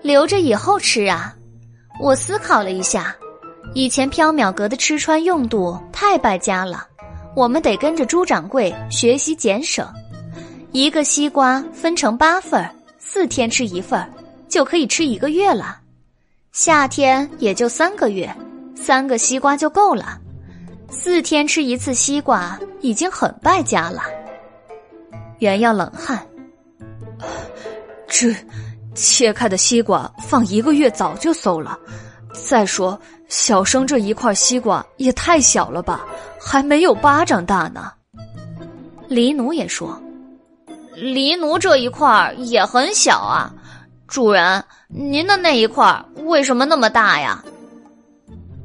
[0.02, 1.36] 留着以后吃啊。
[2.00, 3.14] 我思考了一下，
[3.72, 6.86] 以前缥缈阁的吃穿用度太败家了，
[7.36, 9.86] 我们得跟着朱掌柜学习俭省。
[10.72, 12.68] 一个西瓜分成八份
[12.98, 14.04] 四天吃一份
[14.48, 15.78] 就可以吃一个月了。
[16.52, 18.28] 夏天也就三个月，
[18.74, 20.18] 三个西瓜就够了。
[20.88, 24.02] 四天吃一次西瓜已经很败家了。
[25.38, 26.20] 原要冷汗，
[28.08, 28.34] 这。
[28.92, 31.78] 切开的西瓜放一个月早就馊了。
[32.32, 36.04] 再说，小生这一块西瓜也太小了吧，
[36.40, 37.92] 还没有巴掌大呢。
[39.08, 40.00] 黎奴也说
[40.94, 43.52] ：“黎奴这一块也很小啊，
[44.06, 47.44] 主人，您的那一块为什么那么大呀？”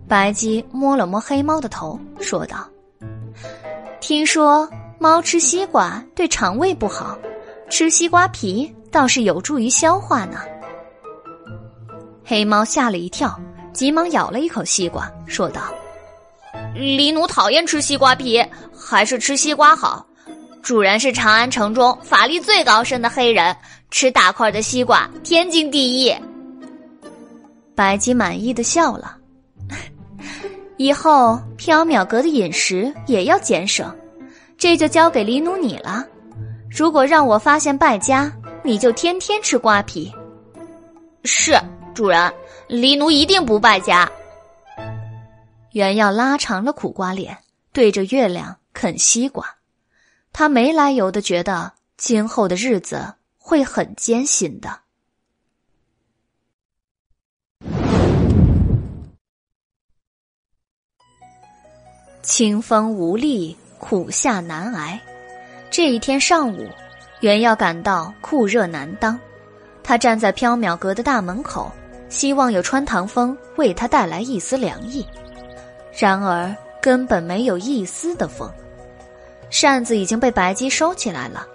[0.08, 2.68] 白鸡摸了摸黑猫的头，说道
[4.00, 7.18] ：“听说猫吃西瓜对肠胃不好，
[7.70, 10.40] 吃西瓜皮。”倒是有助于消化呢。
[12.24, 13.38] 黑猫吓了一跳，
[13.76, 15.62] 急忙咬了一口西瓜，说道
[16.74, 18.42] ：“黎奴讨厌吃西瓜皮，
[18.74, 20.08] 还是吃西瓜好。
[20.64, 23.54] 主人是长安城中法力最高深的黑人，
[23.92, 26.16] 吃大块的西瓜天经地义。
[27.76, 29.18] ”白姬满意的笑了。
[30.78, 33.94] 以后缥缈阁的饮食也要节省，
[34.58, 36.06] 这就交给黎奴你了。
[36.72, 38.32] 如果让我发现败家，
[38.64, 40.12] 你就天天吃瓜皮，
[41.26, 41.54] 是
[41.94, 42.34] 主人，
[42.68, 44.12] 黎奴一定不败家。
[45.72, 47.38] 原耀拉长了苦瓜脸，
[47.72, 49.46] 对着月亮啃西瓜，
[50.34, 54.80] 他没来由的觉得今后的日子会很艰辛的。
[62.24, 65.00] 清风无力，苦夏难挨。
[65.70, 66.68] 这一天上午。
[67.22, 69.18] 袁耀感到酷热难当，
[69.82, 71.72] 他站在缥缈阁的大门口，
[72.10, 75.06] 希望有穿堂风为他带来一丝凉意。
[75.98, 78.50] 然而根本没有一丝的风。
[79.50, 81.46] 扇子已经被白姬收起来了，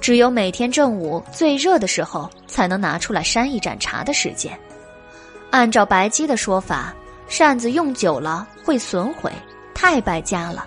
[0.00, 4.58] 只有每天正午最热的时候才能拿出来扇一盏茶的时间。
[5.50, 6.92] 按照白姬的说法，
[7.28, 9.30] 扇子用久了会损毁，
[9.74, 10.66] 太败家了。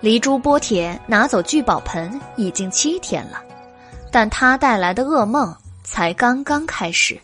[0.00, 3.42] 离朱波铁拿走聚宝盆已经七天了，
[4.12, 5.54] 但他带来的噩梦
[5.86, 7.18] 才刚刚开始。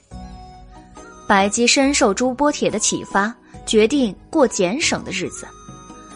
[1.26, 3.34] 白姬深受朱波铁的启发，
[3.66, 5.46] 决定过俭省的日子。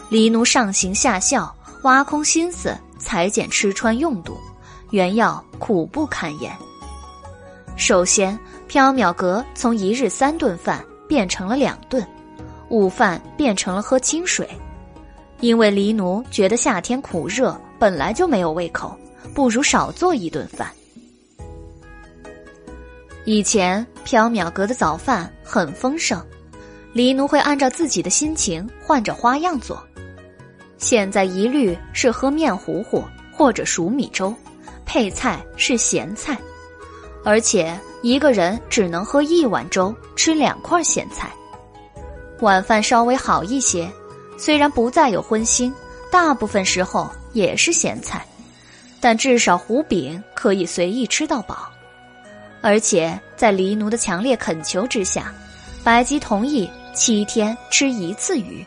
[0.09, 4.37] 黎奴上行下效，挖空心思裁减吃穿用度，
[4.91, 6.51] 原要苦不堪言。
[7.75, 8.39] 首先，
[8.69, 12.05] 缥缈阁从一日三顿饭变成了两顿，
[12.69, 14.49] 午饭变成了喝清水。
[15.41, 18.97] 因为黎奴觉得夏天苦热，本来就没有胃口，
[19.35, 20.71] 不如少做一顿饭。
[23.27, 26.25] 以前缥缈阁的早饭很丰盛，
[26.93, 29.85] 黎奴会按照自己的心情换着花样做。
[30.77, 33.03] 现在一律是喝面糊糊
[33.35, 34.33] 或者熟米粥，
[34.85, 36.37] 配菜是咸菜，
[37.25, 41.29] 而且一个人只能喝一碗粥，吃两块咸菜。
[42.39, 43.91] 晚饭稍微好一些，
[44.37, 45.69] 虽然不再有荤腥，
[46.09, 48.25] 大部分时候也是咸菜，
[49.01, 51.69] 但至少糊饼可以随意吃到饱。
[52.61, 55.33] 而且在黎奴的强烈恳求之下，
[55.83, 58.65] 白姬同意七天吃一次鱼。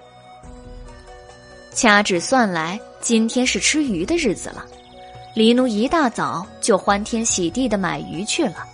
[1.72, 4.64] 掐指算来，今天是吃鱼的日子了。
[5.34, 8.66] 黎奴一大早就欢天喜地的买鱼去了。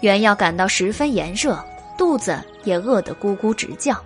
[0.00, 1.62] 原耀感到十分炎热，
[1.98, 3.96] 肚子也饿得咕咕直叫。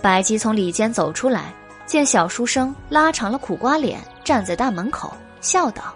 [0.00, 1.52] 白姬从里间走出来，
[1.86, 5.94] 见小书生拉长了苦瓜脸站在大门口，笑道：“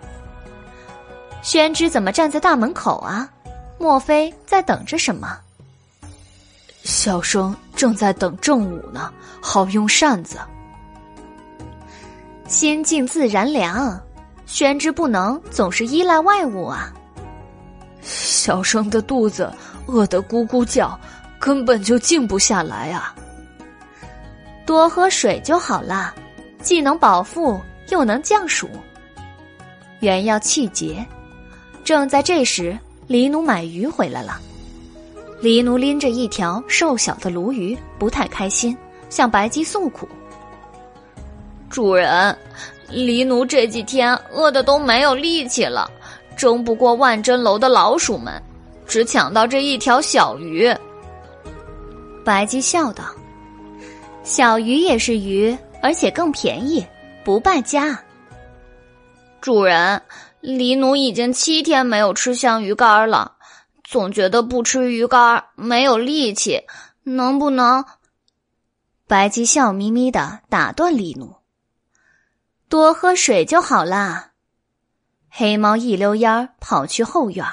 [1.42, 3.28] 宣之怎么站在大门口啊？
[3.78, 5.38] 莫非在等着什么？”
[6.84, 10.38] 小生正在等正午呢，好用扇子。
[12.46, 14.00] 心静自然凉，
[14.46, 16.92] 宣之不能总是依赖外物啊。
[18.02, 19.52] 小生的肚子
[19.86, 20.98] 饿得咕咕叫，
[21.38, 23.14] 根本就静不下来啊。
[24.66, 26.14] 多喝水就好了，
[26.60, 28.68] 既能饱腹又能降暑。
[30.00, 31.04] 原要气节。
[31.84, 34.40] 正在这时，黎奴买鱼回来了。
[35.40, 38.76] 黎奴拎着一条瘦小的鲈鱼，不太开心，
[39.10, 40.08] 向白姬诉苦。
[41.68, 42.36] 主人，
[42.88, 45.90] 黎奴这几天饿的都没有力气了，
[46.36, 48.40] 争不过万珍楼的老鼠们，
[48.86, 50.72] 只抢到这一条小鱼。
[52.24, 53.04] 白姬笑道
[54.22, 56.86] ：“小鱼也是鱼，而且更便宜，
[57.24, 57.98] 不败家。”
[59.40, 60.00] 主人，
[60.42, 63.36] 李奴已经七天没有吃香鱼干了，
[63.84, 66.62] 总觉得不吃鱼干没有力气，
[67.04, 67.84] 能不能？
[69.06, 71.36] 白姬笑眯眯的打断李奴。
[72.68, 74.32] 多喝水就好啦。
[75.28, 77.46] 黑猫一溜烟儿跑去后院，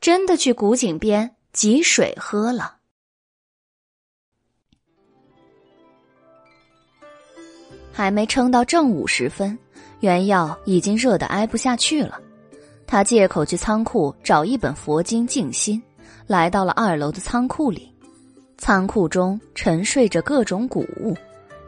[0.00, 2.78] 真的去古井边汲水喝了。
[7.92, 9.56] 还没撑到正午时分，
[10.00, 12.20] 原药已经热得挨不下去了。
[12.94, 15.82] 他借口去仓库找一本佛经静心，
[16.28, 17.92] 来到了二楼的仓库里。
[18.56, 21.12] 仓库中沉睡着各种谷物，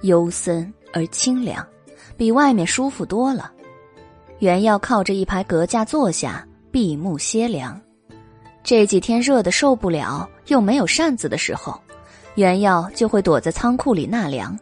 [0.03, 1.66] 幽森而清凉。
[2.16, 3.51] 比外面舒服多了。
[4.39, 7.81] 原要靠着一排隔架坐下，闭目歇凉。
[8.62, 11.77] 这几天热的受不了，又没有扇子的时候，
[12.37, 14.57] 原耀就会躲在仓库里纳凉。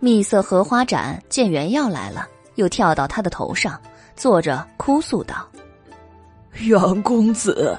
[0.00, 3.80] 蜜色荷花盏见原耀来了，又跳到他的头上，
[4.16, 5.48] 坐着哭诉道
[6.54, 7.78] ：“袁公子，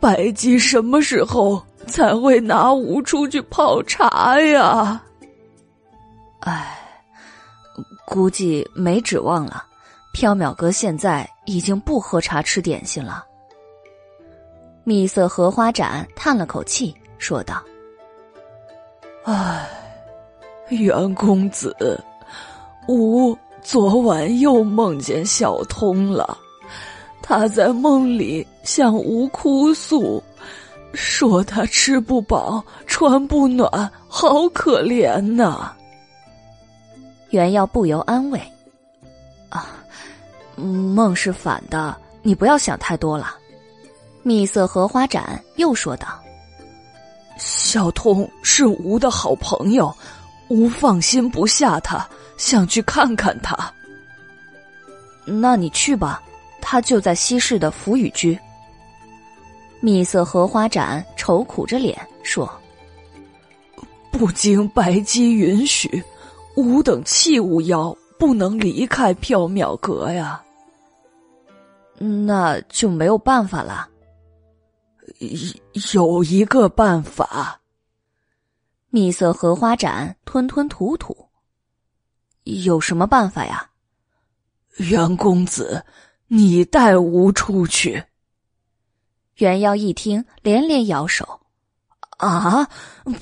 [0.00, 5.02] 白姬什么时候才会拿壶出去泡茶呀？”
[6.40, 6.78] 唉。
[8.04, 9.64] 估计没指望了，
[10.12, 13.24] 缥缈阁现在已经不喝茶吃点心了。
[14.84, 17.62] 蜜色荷花盏叹了口气，说道
[19.24, 19.66] ：“唉，
[20.68, 21.74] 袁公子，
[22.86, 26.36] 吾昨晚又梦见小通了，
[27.22, 30.22] 他在梦里向吾哭诉，
[30.92, 35.72] 说他吃不饱，穿不暖，好可怜呐。”
[37.30, 38.38] 原耀不由安慰
[39.48, 39.68] ：“啊，
[40.56, 43.36] 梦是反的，你不要想太多了。”
[44.22, 46.06] 蜜色荷花盏又说道
[47.38, 49.92] ：“小童是吴的好朋友，
[50.48, 52.06] 吴放心不下他，
[52.36, 53.56] 想去看看他。
[55.24, 56.22] 那你去吧，
[56.62, 58.38] 他就在西市的福雨居。”
[59.80, 62.50] 蜜色荷花盏愁苦着脸说
[64.10, 66.02] ：“不经白姬允许。”
[66.54, 70.44] 吾等器物妖不能离开缥缈阁呀，
[71.96, 73.88] 那就没有办法了。
[75.94, 77.58] 有一个办法。
[78.90, 81.16] 蜜色荷花盏吞吞吐吐，
[82.42, 83.70] 有什么办法呀？
[84.76, 85.82] 袁公子，
[86.34, 88.04] 你带吾出去。
[89.34, 91.40] 袁耀一听，连连摇手。
[92.16, 92.66] 啊，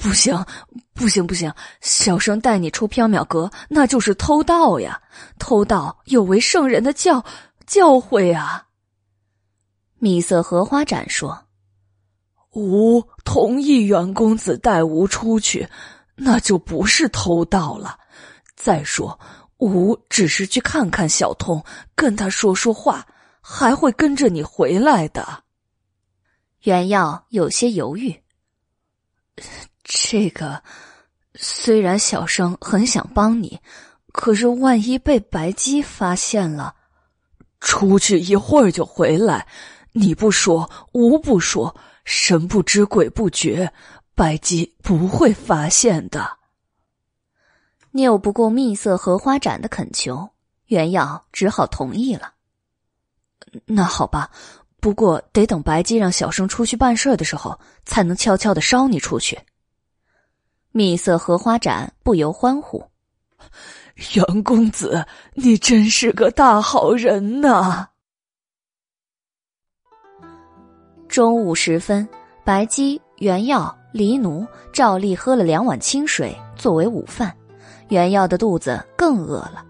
[0.01, 0.47] 不行，
[0.95, 1.53] 不行，不行！
[1.81, 5.03] 小生带你出缥缈阁，那就是偷盗呀！
[5.41, 7.25] 偷盗有违圣人的教
[7.67, 8.69] 教诲啊！
[9.99, 11.47] 米色荷花盏说
[12.55, 15.69] ：“吾同意袁公子带吾出去，
[16.15, 17.99] 那就不是偷盗了。
[18.55, 19.19] 再说，
[19.61, 23.07] 吾只是去看看小童，跟他说说话，
[23.41, 25.45] 还会跟着你回来的。”
[26.65, 28.23] 袁耀有些犹豫。
[29.83, 30.63] 这个
[31.35, 33.59] 虽然小生很想帮你，
[34.13, 36.75] 可是万一被白姬发现了，
[37.61, 39.47] 出去一会儿就回来，
[39.93, 43.73] 你不说，吾不说，神不知鬼不觉，
[44.15, 46.39] 白姬不会发现的。
[47.93, 50.30] 拗不过蜜色荷花盏的恳求，
[50.66, 52.34] 袁耀只好同意了。
[53.66, 54.30] 那好吧，
[54.78, 59.38] 不过得等白姬让小生出去办事的时候，才能悄悄的捎你出去。
[60.70, 62.84] 蜜色荷花盏不由欢呼
[64.14, 67.88] ：“袁公子，你真是个大好人呐！”
[71.09, 72.09] 中午时分，
[72.45, 77.36] 白姬、袁耀、黎奴照例喝了两碗清水作为午饭，
[77.91, 79.62] 袁耀的肚子更饿了。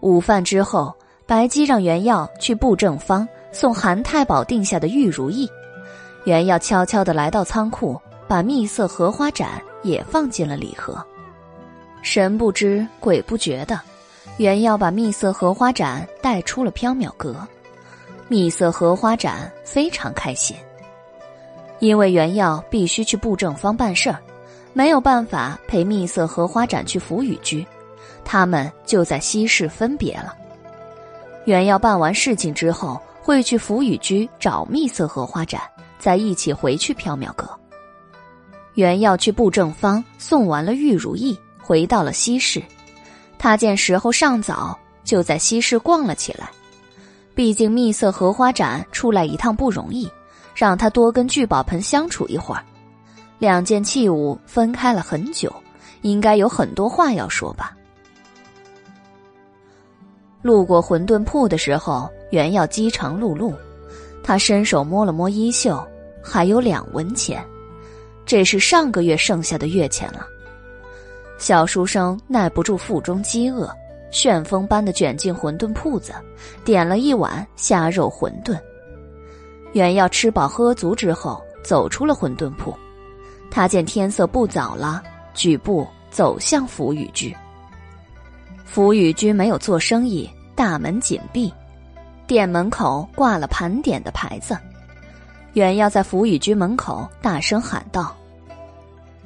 [0.00, 0.94] 午饭之后，
[1.26, 5.48] 白姬让袁耀去布政方送韩太保定下的玉如意，
[6.24, 10.96] 袁耀悄悄的来到仓库，把蜜色荷花盏也放进了礼盒。
[12.02, 13.80] 神不知鬼不觉的，
[14.36, 17.36] 袁耀把蜜色荷花盏带出了缥缈阁。
[18.28, 20.56] 蜜色荷花盏非常开心，
[21.78, 24.18] 因为袁耀必须去布政方办事儿，
[24.74, 27.64] 没有办法陪蜜色荷花盏去福雨居，
[28.24, 30.34] 他们就在西市分别了。
[31.44, 35.60] 袁耀办完事情之后，会去福雨居找蜜色荷花盏，
[35.98, 37.48] 再一起回去缥缈阁。
[38.74, 42.60] 袁要去布正方送完了玉如意，回到了西市，
[43.38, 46.50] 他见时候尚早，就在西市逛了起来。
[47.32, 50.10] 毕竟蜜色荷花盏出来一趟不容易，
[50.52, 52.64] 让他多跟聚宝盆相处一会儿。
[53.38, 55.52] 两件器物分开了很久，
[56.02, 57.76] 应该有很多话要说吧。
[60.42, 63.54] 路过馄饨铺的时候，原要饥肠辘辘，
[64.22, 65.82] 他伸手摸了摸衣袖，
[66.22, 67.44] 还有两文钱，
[68.26, 70.26] 这是上个月剩下的月钱了。
[71.38, 73.70] 小书生耐不住腹中饥饿。
[74.10, 76.12] 旋风般的卷进馄饨铺子，
[76.64, 78.56] 点了一碗虾肉馄饨。
[79.72, 82.72] 原要吃饱喝足之后，走出了馄饨铺。
[83.54, 85.00] 他见天色不早了，
[85.32, 87.32] 举步走向福雨居。
[88.64, 91.54] 福雨居没有做生意，大门紧闭，
[92.26, 94.58] 店门口挂了盘点的牌子。
[95.52, 98.12] 原要在福雨居门口大声喊道：“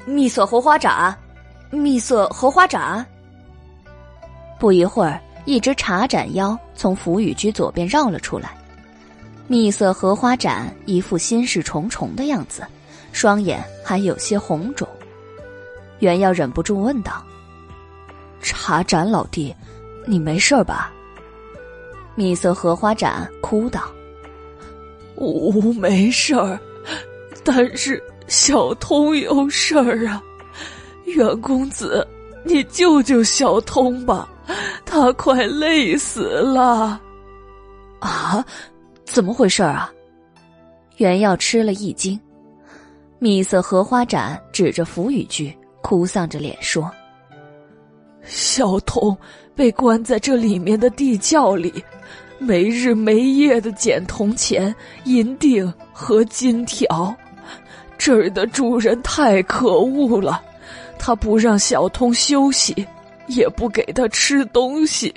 [0.05, 1.17] 蜜色荷花盏，
[1.71, 3.05] 蜜色荷花盏。”
[4.61, 8.51] 不一会儿，一只茶盏妖从福雨居左边绕了出来。
[9.47, 12.63] 蜜色荷花盏一副心事重重的样子，
[13.19, 14.87] 双眼还有些红肿。
[15.99, 17.21] 袁耀忍不住问道
[18.41, 19.53] ：“茶盏老弟，
[20.07, 20.93] 你没事吧？”
[22.15, 23.91] 米色荷花盏哭道
[25.17, 26.57] ：“我没事儿，
[27.43, 30.23] 但是小通有事儿啊，
[31.07, 32.07] 袁公子。”
[32.47, 34.29] 你救救小通吧，
[34.87, 36.99] 他快累死了！
[37.99, 38.47] 啊，
[39.05, 39.93] 怎么回事啊？
[40.99, 42.19] 袁耀吃了一惊。
[43.19, 46.91] 蜜色荷花盏指着福雨居，哭丧着脸说
[48.23, 49.17] ：“小童
[49.55, 51.83] 被关在这里面的地窖里，
[52.39, 57.15] 没日没夜的捡铜钱、银锭和金条，
[57.97, 60.43] 这儿的主人太可恶了。”
[61.01, 62.87] 他不让小童休息，
[63.29, 65.15] 也不给他吃东西。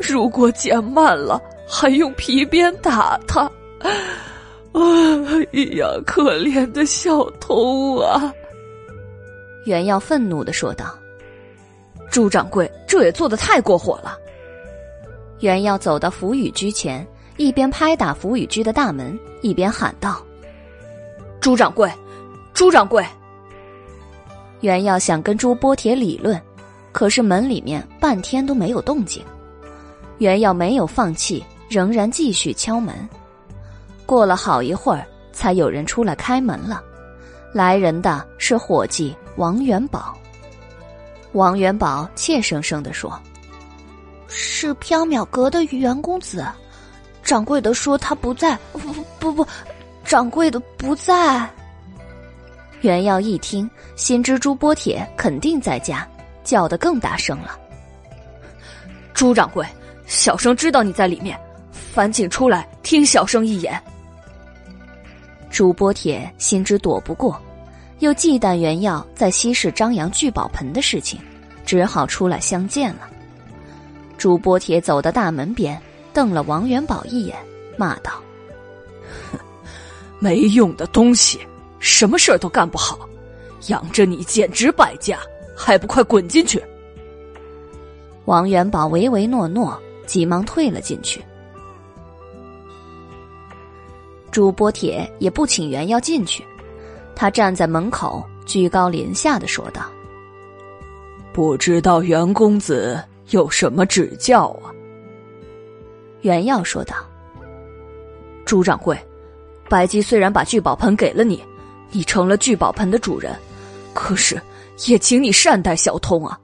[0.00, 3.50] 如果捡慢了，还用皮鞭打他。
[5.52, 8.30] 哎呀，可怜的小偷啊！
[9.64, 10.94] 袁耀愤怒的说道
[12.12, 14.18] ：“朱掌柜，这也做的太过火了。”
[15.40, 17.06] 袁耀走到福雨居前，
[17.38, 20.22] 一边拍打福雨居的大门，一边喊道
[21.40, 21.90] ：“朱掌柜，
[22.52, 23.02] 朱掌柜！”
[24.60, 26.38] 袁耀想跟朱波铁理论，
[26.92, 29.24] 可是门里面半天都没有动静。
[30.18, 32.94] 袁耀没有放弃，仍然继续敲门。
[34.06, 36.82] 过了好一会儿，才有人出来开门了。
[37.52, 40.16] 来人的是伙计王元宝。
[41.32, 43.20] 王元宝怯生生的说
[44.28, 46.46] ：“是缥缈阁的袁公子，
[47.22, 48.56] 掌柜的说他不在。
[48.72, 48.78] 不
[49.18, 49.46] 不不，
[50.04, 51.48] 掌柜的不在。”
[52.82, 56.06] 袁耀一听，心知朱波铁肯定在家，
[56.44, 57.58] 叫得更大声了
[59.12, 59.66] ：“朱掌柜，
[60.06, 61.38] 小生知道你在里面，
[61.72, 63.82] 烦请出来听小生一言。”
[65.56, 67.40] 朱波铁心知躲不过，
[68.00, 71.18] 又忌惮袁耀在西市张扬聚宝盆的事情，
[71.64, 73.08] 只好出来相见了。
[74.18, 75.80] 朱波铁走到大门边，
[76.12, 77.34] 瞪了王元宝一眼，
[77.78, 78.20] 骂道
[80.20, 81.40] ：“没用的东西！”
[81.80, 83.08] 什么事儿都干不好，
[83.68, 85.18] 养着你简直败家，
[85.56, 86.62] 还不快滚进去！
[88.26, 91.24] 王元宝唯唯诺诺，急忙退了进去。
[94.36, 96.44] 朱波铁也不请袁耀进去，
[97.14, 99.86] 他站在门口，居高临下的说道
[101.32, 104.68] ：“不知道袁公子有什么指教啊？”
[106.20, 106.96] 袁耀说道
[108.44, 108.94] ：“朱掌柜，
[109.70, 111.42] 白姬虽然把聚宝盆给了你，
[111.90, 113.34] 你成了聚宝盆的主人，
[113.94, 114.38] 可是
[114.86, 116.38] 也请你善待小通啊！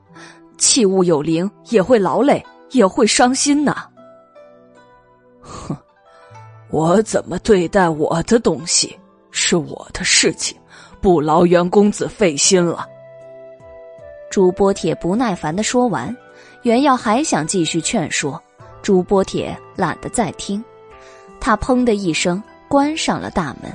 [0.56, 3.86] 器物有灵，也会劳累，也会伤心呐。”
[5.44, 5.77] 哼，
[6.72, 8.98] 我怎么对待我的东西
[9.30, 10.58] 是我的事情。
[11.00, 12.88] 不劳袁公子费心了。
[14.30, 16.16] 朱波铁不耐烦的说完，
[16.62, 18.40] 袁耀还想继续劝说，
[18.82, 20.64] 朱波铁懒得再听，
[21.40, 23.70] 他砰的一声关上了大门。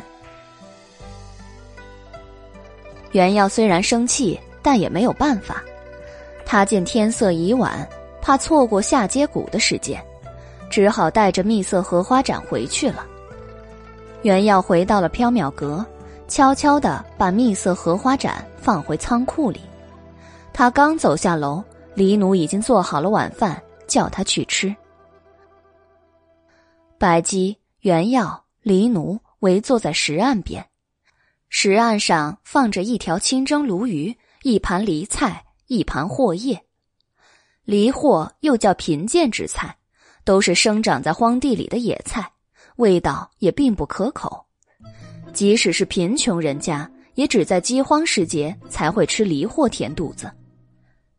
[3.11, 5.61] 袁耀虽然生气，但也没有办法。
[6.45, 7.85] 他见天色已晚，
[8.21, 10.01] 怕错过下接鼓的时间，
[10.69, 13.05] 只好带着蜜色荷花盏回去了。
[14.23, 15.85] 袁耀回到了缥缈阁。
[16.29, 19.61] 悄悄地把蜜色荷花盏放回仓库里。
[20.51, 21.63] 他刚走下楼，
[21.93, 24.75] 黎奴已经做好了晚饭，叫他去吃。
[26.97, 30.65] 白姬、原耀、黎奴围坐在石案边，
[31.47, 34.13] 石案上放着一条清蒸鲈鱼、
[34.43, 36.61] 一盘梨菜、一盘货叶。
[37.63, 39.76] 梨货又叫贫贱之菜，
[40.27, 42.29] 都是生长在荒地里的野菜，
[42.75, 44.43] 味道也并不可口。
[45.31, 50.29] 即使是贫穷人家，也只在饥荒时节才会吃梨货填肚子。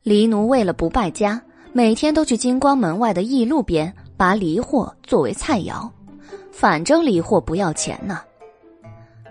[0.03, 1.41] 黎奴为了不败家，
[1.73, 5.89] 每天都去金光门外的驿路边拔梨货作为菜肴，
[6.53, 8.21] 反正梨货不要钱呢。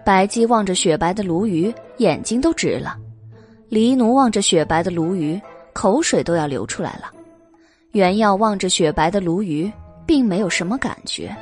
[0.04, 2.98] 白姬望着雪白的鲈鱼，眼睛都直了；
[3.70, 5.40] 黎奴望着雪白的鲈鱼，
[5.72, 7.12] 口水都要流出来了。
[7.98, 9.72] 原耀望着雪白的鲈鱼，
[10.06, 11.36] 并没有什么感觉，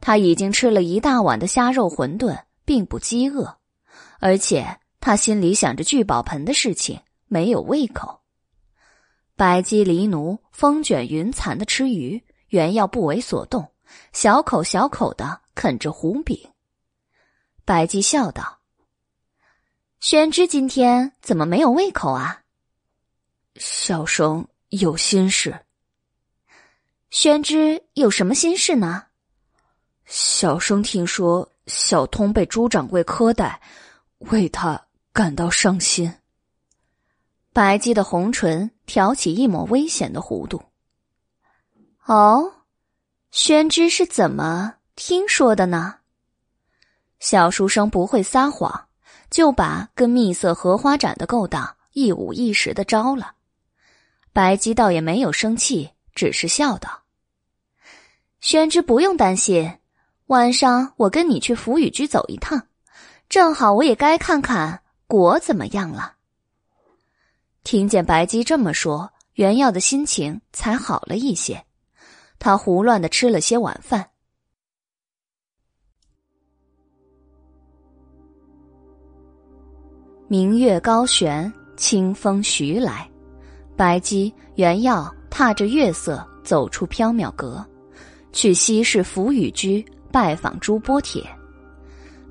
[0.00, 2.36] 他已经吃了一大碗的虾肉馄饨。
[2.68, 3.56] 并不饥饿，
[4.20, 8.20] 而且他心里想着聚宝盆的事情，没有胃口。
[9.36, 13.72] 白姬离奴风卷云残的吃鱼，原要不为所动，
[14.12, 16.38] 小口小口的啃着胡饼。
[17.64, 18.58] 白姬笑道
[19.98, 22.42] ：“宣之今天怎么没有胃口啊？”
[23.56, 25.58] 小生有心事。
[27.10, 29.04] 宣之有什么心事呢？
[30.06, 31.50] 小生听说。
[31.68, 33.60] 小通被朱掌柜苛待，
[34.20, 36.10] 为他感到伤心。
[37.52, 40.62] 白姬的红唇挑起一抹危险的弧度。
[42.06, 42.54] 哦，
[43.30, 45.96] 宣之是怎么听说的呢？
[47.20, 48.88] 小书生不会撒谎，
[49.28, 53.34] 就把跟蜜色荷花盏的勾当一五一十的招了。
[54.32, 57.04] 白姬倒也没有生气，只是笑道
[58.42, 59.78] ：“宣之不用担心。”
[60.26, 62.66] 晚上我跟你去福雨居走一趟，
[63.30, 66.16] 正好我也该看看果怎么样了。
[67.62, 71.64] 听见白姬这么说，袁耀的心情才好了一些。
[72.38, 74.10] 他胡乱的吃了些晚饭。
[80.28, 83.10] 明月高悬，清风徐来，
[83.78, 87.64] 白姬、袁耀踏着月色走出缥缈阁，
[88.32, 89.84] 去西市福雨居。
[90.10, 91.22] 拜访朱波铁，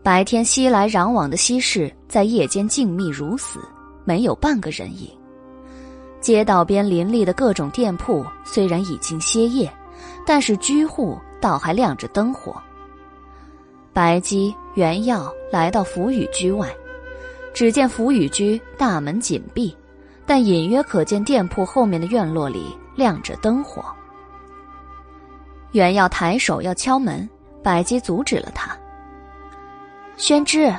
[0.02, 3.60] 白天熙来攘往的西市，在夜间静谧如死，
[4.04, 5.08] 没有半个人影。
[6.20, 9.72] 街道边林立的各种店铺虽然已经歇业，
[10.26, 12.60] 但是居户倒还亮着灯火。
[13.94, 16.68] 白姬、原耀来到福雨居外，
[17.54, 19.78] 只见福雨居大门紧闭，
[20.26, 23.82] 但隐约可见店铺后面的院落里亮着灯火。
[25.72, 27.30] 原耀抬手要敲门。
[27.64, 28.78] 白姬阻止了他。
[30.16, 30.74] 宣之，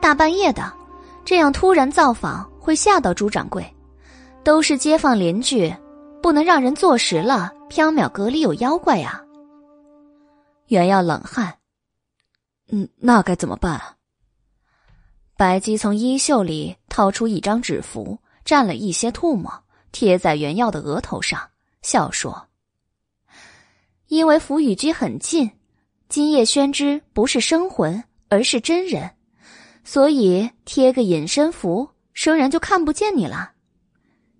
[0.00, 0.72] 大半夜的，
[1.24, 3.64] 这样突然造访会吓到朱掌柜。
[4.42, 5.72] 都是街坊邻居，
[6.20, 7.52] 不能让人坐实了。
[7.70, 9.22] 缥缈阁里有妖怪呀！
[10.66, 11.54] 原耀冷汗。
[12.72, 13.80] 嗯，那该怎么办？
[15.36, 19.52] 白姬从衣袖里掏出一张纸符，蘸了一些唾沫，
[19.92, 21.40] 贴在原耀的额头上，
[21.82, 22.48] 笑说
[24.08, 25.50] ：“因为福雨居很近。”
[26.08, 29.12] 今夜宣之不是生魂，而是真人，
[29.82, 33.52] 所以贴个隐身符，生人就看不见你了。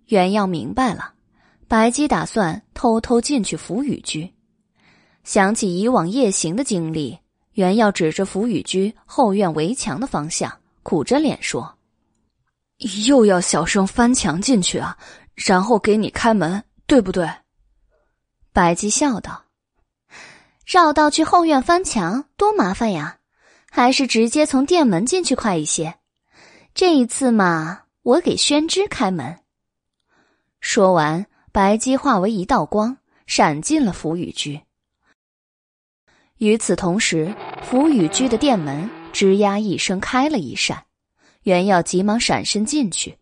[0.05, 1.15] 袁耀明白了，
[1.67, 4.31] 白姬打算偷偷进去福雨居。
[5.23, 7.17] 想起以往夜行的经历，
[7.53, 11.75] 袁耀指着福雨居后院围墙的方向，苦着脸说
[13.07, 14.95] ：“又要小声翻墙进去啊，
[15.33, 17.29] 然后给你开门，对不对？”
[18.53, 19.45] 白姬笑道。
[20.65, 23.19] 绕道去后院翻墙多麻烦呀，
[23.69, 25.95] 还是直接从店门进去快一些。
[26.73, 29.39] 这一次嘛，我给宣之开门。”
[30.61, 32.97] 说完，白姬化为一道光，
[33.27, 34.61] 闪进了福雨居。
[36.37, 40.85] 与此同时，福雨居的店门吱呀一声开了一扇，
[41.43, 43.17] 袁耀急忙闪身进去。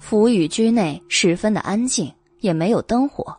[0.00, 2.14] 福雨居内十分的安静，
[2.46, 3.36] 也没有灯火，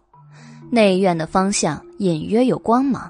[0.70, 3.10] 内院的方向隐约有光芒。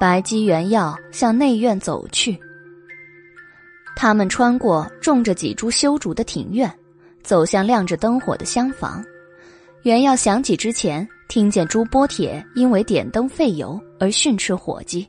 [0.00, 2.36] 白姬、原耀向内院走去。
[3.94, 6.68] 他们穿过种着几株修竹的庭院，
[7.22, 9.02] 走向亮着灯火的厢房。
[9.82, 15.08] 原耀想起之前听见朱波铁因为点灯费油而训斥伙计，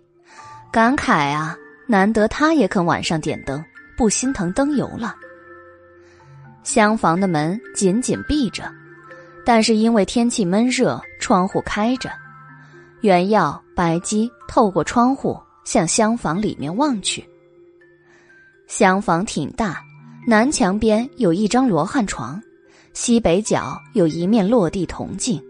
[0.71, 1.57] 感慨啊，
[1.87, 3.65] 难得他也肯晚上点灯，
[3.97, 5.15] 不心疼灯油了。
[6.63, 8.71] 厢房的门紧紧闭着，
[9.47, 12.11] 但是因为天气闷热，窗户开着。
[12.99, 17.25] 原耀、白姬透过窗户向厢房里面望去。
[18.67, 19.81] 厢房挺大，
[20.27, 22.43] 南墙边有一张罗汉床，
[22.91, 25.41] 西北角有一面落地铜镜，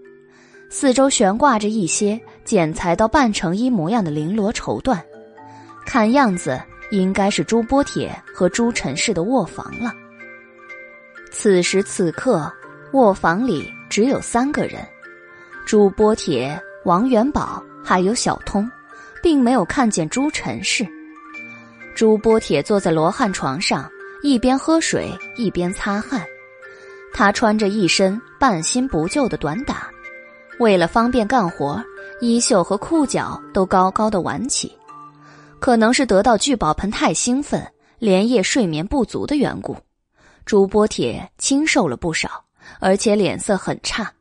[0.69, 5.01] 四周悬挂着一些剪裁到半成衣模样的绫罗绸缎，
[5.87, 6.61] 看样子
[6.91, 9.91] 应该是朱波铁和朱陈氏的卧房了。
[11.31, 12.53] 此时此刻，
[12.93, 14.85] 卧房里只有三个人：
[15.65, 18.69] 朱波铁、王元宝还有小通，
[19.21, 20.87] 并没有看见朱陈氏。
[21.95, 23.89] 朱波铁坐在罗汉床上，
[24.21, 26.23] 一边喝水一边擦汗。
[27.13, 29.89] 他穿着一身半新不旧的短打，
[30.59, 31.83] 为了方便干活，
[32.21, 34.71] 衣袖和裤脚都高高的挽起。
[35.59, 37.65] 可能是得到聚宝盆太兴奋，
[37.97, 39.75] 连夜睡眠不足的缘故。
[40.45, 42.43] 朱波铁清瘦了不少，
[42.79, 44.13] 而且脸色很差。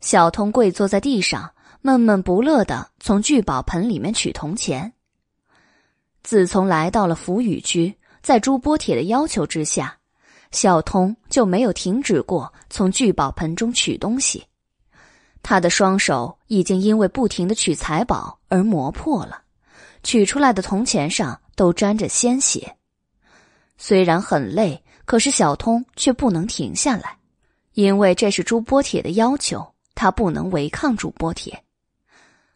[0.00, 1.52] 小童跪坐在地上，
[1.82, 4.92] 闷闷不乐的从聚宝盆里面取铜钱。
[6.22, 9.98] 自从来到了福雨居，在朱波铁的要求之下，
[10.50, 14.46] 小童就没有停止过从聚宝盆中取东西。
[15.42, 19.42] 他的双手已经因为不停的取财宝而磨破了，
[20.02, 22.76] 取出来的铜钱上都沾着鲜血。
[23.76, 24.82] 虽然很累。
[25.06, 27.18] 可是小通却不能停下来，
[27.74, 31.62] 因为这是朱波铁的要求，他不能违抗朱波铁。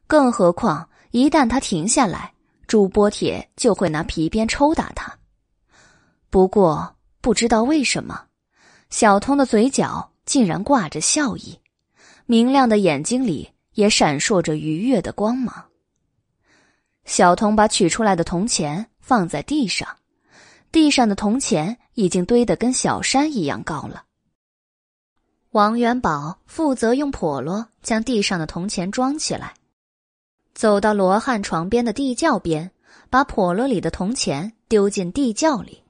[0.06, 2.32] 更何况一旦他停下来，
[2.66, 5.16] 朱波铁就会拿皮鞭抽打他。
[6.30, 8.24] 不过不知道为什么，
[8.90, 11.58] 小通的嘴角竟然挂着笑意，
[12.26, 15.64] 明亮的眼睛里也闪烁着愉悦的光芒。
[17.04, 19.86] 小童把取出来的铜钱放在地上。
[20.72, 24.04] 地上的铜钱已经堆得跟小山一样高了。
[25.54, 29.54] 王元宝负责用笸箩将地上的铜钱装起来，
[30.52, 32.72] 走到罗汉床边的地窖边，
[33.08, 35.80] 把笸箩里的铜钱丢进地窖里。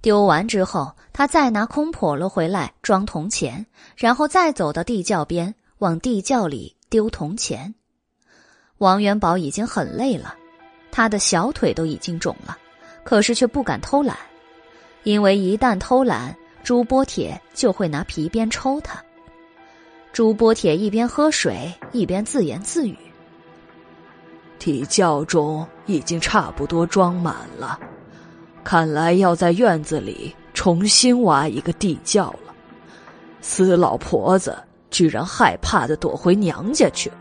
[0.00, 3.66] 丢完之后，他再拿空笸箩回来装铜钱，
[3.98, 7.74] 然后再走到地窖边往地窖里丢铜钱。
[8.78, 10.34] 王元宝已经很累了，
[10.90, 12.56] 他的小腿都已经肿了。
[13.04, 14.16] 可是却不敢偷懒，
[15.02, 16.34] 因为一旦偷懒，
[16.66, 19.00] 朱波铁就会拿皮鞭抽他。
[20.12, 22.98] 朱波铁一边喝水一边自言自语
[24.58, 27.78] ：“地窖中已经差不多装满了，
[28.64, 32.52] 看来要在院子里重新挖一个地窖了。
[33.40, 34.58] 死老婆子
[34.90, 37.18] 居然害怕的躲回娘家去了，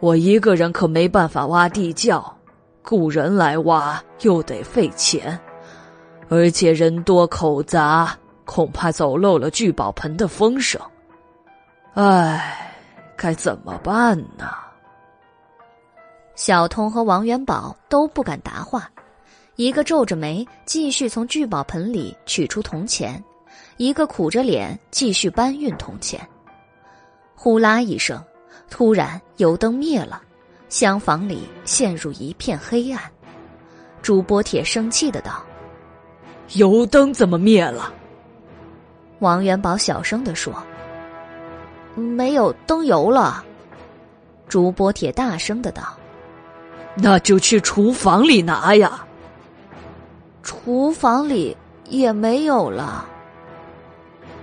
[0.00, 2.34] 我一个人可没办法挖地窖。”
[2.82, 5.38] 雇人来挖又得费钱，
[6.30, 8.16] 而且人多口杂，
[8.46, 10.80] 恐怕走漏了聚宝盆的风声。
[11.92, 12.72] 唉，
[13.14, 14.48] 该怎么办呢？
[16.34, 18.90] 小通和王元宝都不敢答话，
[19.56, 23.22] 一个皱着眉继续从聚宝盆里取出铜钱，
[23.78, 26.20] 一个苦着脸继续搬运铜钱。
[27.34, 28.22] 呼啦一声，
[28.70, 30.22] 突然油灯灭了。
[30.68, 33.00] 厢房里陷入一片黑暗，
[34.02, 35.42] 朱波铁生气的道
[36.58, 37.94] ：“油灯怎么灭了？”
[39.20, 40.54] 王元宝小声的说
[41.94, 43.44] ：“没有灯油了。”
[44.48, 45.82] 朱波铁大声的道
[46.94, 49.04] ：“那就去厨房里拿呀。”
[50.42, 51.56] 厨房里
[51.88, 53.06] 也没有了。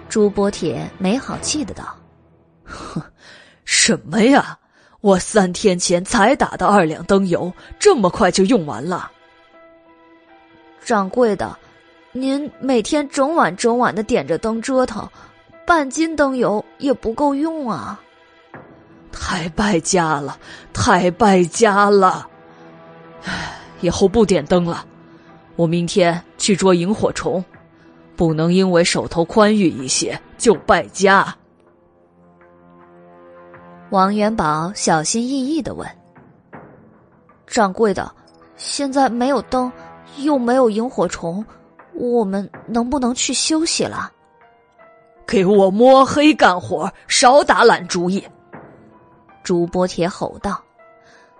[0.10, 1.96] 朱波铁没好气的道
[2.66, 3.02] ：“哼，
[3.66, 4.58] 什么呀？”
[5.02, 9.12] 我三天前才打的二两灯油，这么快就用完了。
[10.82, 11.58] 掌柜的，
[12.16, 15.10] 您每天整晚整晚的点着灯折腾，
[15.66, 18.00] 半斤灯油也不够用啊！
[19.12, 20.38] 太败家了，
[20.72, 22.30] 太败家了！
[23.24, 24.86] 唉，以后不点灯了，
[25.56, 27.44] 我明天去捉萤火虫，
[28.16, 31.36] 不能因为手头宽裕一些就败家。
[33.90, 35.88] 王元宝小心翼翼的问
[37.48, 38.12] ：“掌柜的，
[38.56, 39.72] 现在没有灯，
[40.18, 41.44] 又没有萤火虫，
[41.94, 44.12] 我们能不能去休息了？”
[45.26, 48.24] 给我摸黑干活，少打懒主意！
[49.44, 50.62] 朱波铁吼道。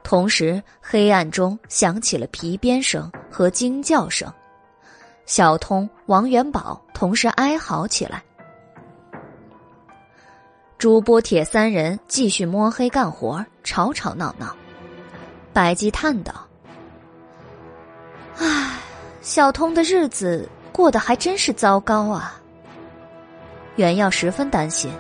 [0.04, 4.32] 同时，黑暗中响起了皮鞭声和惊叫声。
[5.26, 8.22] 小通、王元宝同时哀嚎起来。
[10.78, 14.54] 朱波铁三人继续摸黑干活，吵吵闹闹。
[15.54, 16.34] 白姬叹道
[18.40, 18.80] ：“唉，
[19.24, 22.40] 小通的日子过得还真是糟糕啊。”
[23.78, 24.92] 袁耀十分担心。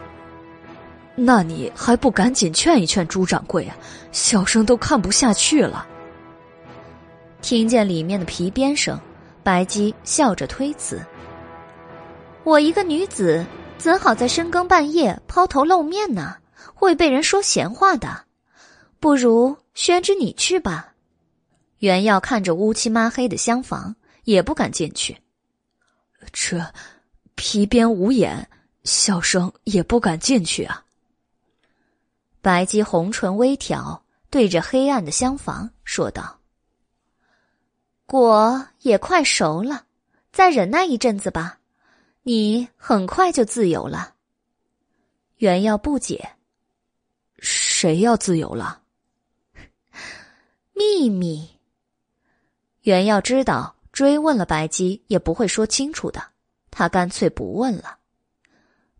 [1.16, 3.78] 那你还不赶紧劝一劝朱掌柜啊！
[4.12, 5.86] 小生都看不下去了。
[7.40, 9.00] 听见里面的皮鞭声，
[9.44, 11.00] 白姬笑着推辞
[12.44, 13.45] ：“我一个女子，
[13.78, 16.36] 怎好在深更半夜抛头露面呢？
[16.74, 18.22] 会被人说闲话的。
[19.00, 20.94] 不如宣之你去吧。”
[21.78, 25.18] 袁耀看着乌漆抹黑的厢房，也不敢进去。
[26.32, 26.74] 这
[27.36, 28.50] 皮鞭无眼，
[28.84, 30.86] 小生也不敢进去啊。
[32.41, 36.40] 白姬红唇微挑，对着黑暗的厢房说道
[38.06, 39.86] ：“果也快熟了，
[40.32, 41.60] 再忍耐一阵子吧，
[42.24, 44.16] 你很快就自由了。”
[45.38, 46.36] 袁耀不解
[47.40, 48.84] ：“谁要自由了？”
[50.74, 51.50] 秘密。
[52.82, 56.22] 袁耀知道追问了白姬也不会说清楚的，
[56.70, 57.99] 他干脆不问了。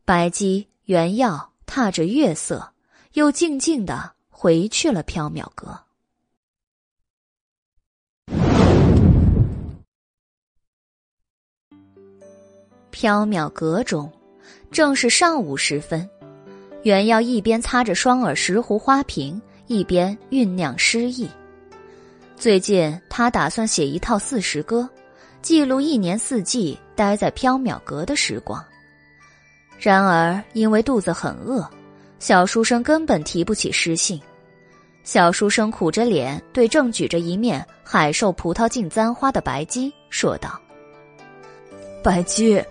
[0.06, 2.70] 白姬、袁耀踏着月色。
[3.14, 5.80] 又静静的回去了缥缈阁。
[12.92, 14.12] 缥缈阁中，
[14.72, 16.10] 正是上午时分，
[16.82, 21.30] 袁耀一边擦着双耳石斛花瓶，一边酝酿诗意。
[22.44, 24.90] 最近，他打算写一套四时歌，
[25.42, 28.62] 记录一年四季待在缥缈阁的时光。
[29.80, 31.66] 然而，因为肚子很饿。
[32.20, 34.22] 小书生根本提不起诗兴，
[35.06, 40.60] 小书生苦着脸对正举着一面海兽葡萄镜簪花的白姬说道
[42.04, 42.62] ：“白姬，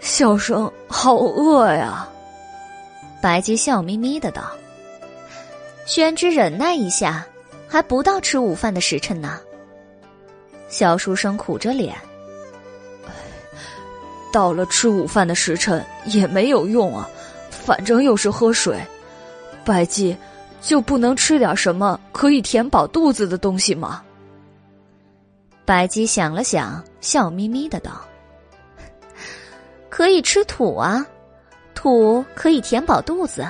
[0.00, 2.06] 小生好饿呀。”
[3.22, 4.52] 白姬笑眯眯的道
[5.88, 7.26] ：“宣之忍耐一下，
[7.74, 9.40] 还不到吃午饭的时辰呢。”
[10.70, 11.96] 小书生苦着脸
[14.32, 17.10] ：“到了吃午饭的时辰也没有用啊，
[17.50, 18.80] 反正又是喝水。”
[19.66, 20.16] 白姬，
[20.60, 24.04] 就不能吃点什么可以填饱肚子的东西吗？
[25.64, 27.90] 白姬想了想，笑眯眯的道
[29.90, 31.04] ：“可以吃土啊，
[31.74, 33.44] 土可以填饱肚子。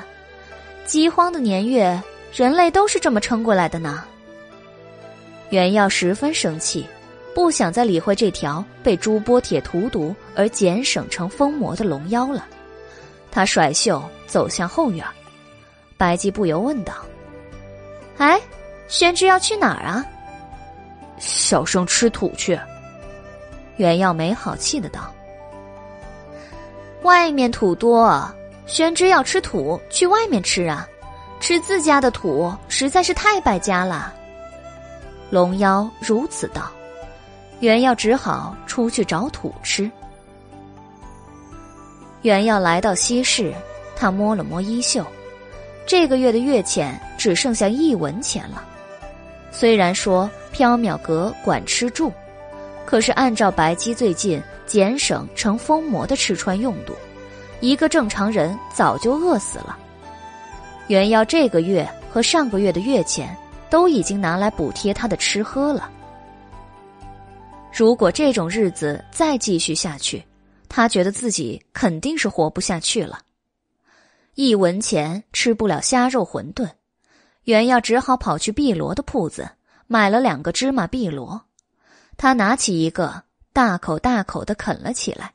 [0.86, 2.02] 饥荒的年月，
[2.32, 4.02] 人类都是这么撑过来的呢。”
[5.54, 6.84] 袁耀十分生气，
[7.32, 12.44] 不想再理会这条被朱波铁荼毒而减省成疯魔的龙妖了。
[13.30, 15.06] 他甩袖走向后院。
[15.96, 16.94] 白姬不由问道
[18.18, 18.40] ：“哎，
[18.88, 20.04] 宣之要去哪儿啊？”
[21.18, 22.58] 小生吃土去。
[23.76, 25.14] 袁耀没好气的道
[27.02, 28.28] ：“外面土多，
[28.66, 30.84] 宣之要吃土，去外面吃啊！
[31.38, 34.12] 吃自家的土实在是太败家了。”
[35.34, 36.70] 龙妖如此道，
[37.58, 39.90] 袁耀只好出去找土吃。
[42.22, 43.52] 袁耀来到西市，
[43.96, 45.04] 他摸了摸衣袖。
[45.88, 48.62] 这个月的月钱只剩下一文钱了。
[49.50, 52.12] 虽然说缥缈阁管吃住，
[52.86, 56.94] 可是按照白姬最近减省成疯魔的吃穿用度，
[57.58, 59.76] 一个正常人早就饿死了。
[60.86, 63.36] 袁耀这个月和上个月的月钱
[63.74, 65.90] 都已经拿来补贴他的吃喝了。
[67.72, 70.24] 如果这种日子再继续下去，
[70.68, 73.18] 他觉得自己肯定是活不下去了。
[74.36, 76.70] 一文钱吃不了虾肉馄饨，
[77.42, 79.50] 袁耀只好跑去碧螺的铺子
[79.88, 81.42] 买了两个芝麻碧螺。
[82.16, 85.34] 他拿起一个，大口大口的啃了起来。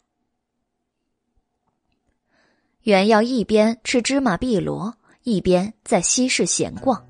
[2.84, 7.09] 袁耀一边吃芝麻碧螺，一边在西市闲逛。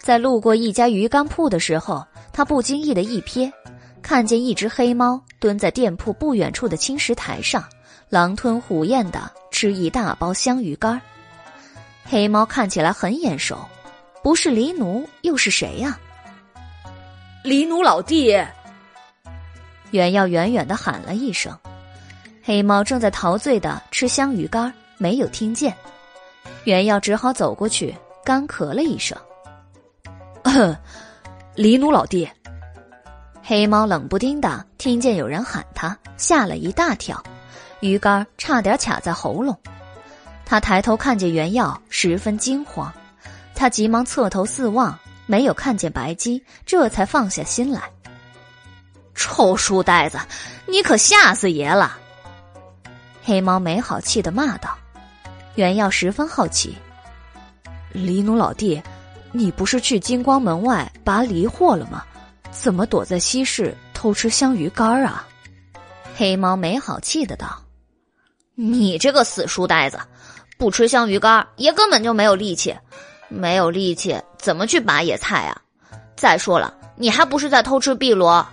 [0.00, 3.52] 在路过一家鱼干铺的时候，他不经意的一瞥，
[4.00, 7.62] 看见一只黑猫蹲在店铺不远处的青石台上。
[8.08, 10.98] 狼吞虎咽的吃一大包香鱼干
[12.06, 13.58] 黑猫看起来很眼熟，
[14.22, 15.98] 不是黎奴又是谁呀？
[17.44, 18.34] 黎奴老弟，
[19.90, 21.54] 袁耀远远的喊了一声，
[22.42, 25.74] 黑猫正在陶醉的吃香鱼干，没有听见。
[26.64, 27.94] 袁耀只好走过去，
[28.24, 29.18] 干咳了一声。
[31.54, 32.28] 黎奴老弟，
[33.42, 37.22] 黑猫冷不丁的听见有人喊他，吓了一大跳，
[37.80, 39.58] 鱼竿差点卡在喉咙。
[40.46, 42.92] 他抬头看见袁耀，十分惊慌，
[43.54, 47.82] 他急忙侧头四望，没有看见白鸡，这才放下心来。
[49.14, 50.18] 臭书呆子，
[50.66, 51.98] 你可吓死爷了！
[53.22, 54.70] 黑猫没好气的骂道。
[55.56, 56.78] 袁耀十分好奇，
[57.92, 58.80] 黎奴老弟，
[59.32, 62.04] 你不是去金光门外拔梨货了吗？
[62.50, 65.26] 怎么躲在西市偷吃香鱼干啊？
[66.16, 67.62] 黑猫没好气的道
[68.56, 70.00] ：“你这个死书呆子，
[70.56, 72.74] 不吃香鱼干，爷根本就没有力气，
[73.28, 75.60] 没有力气怎么去拔野菜啊？
[76.16, 78.44] 再说了，你还不是在偷吃碧螺？”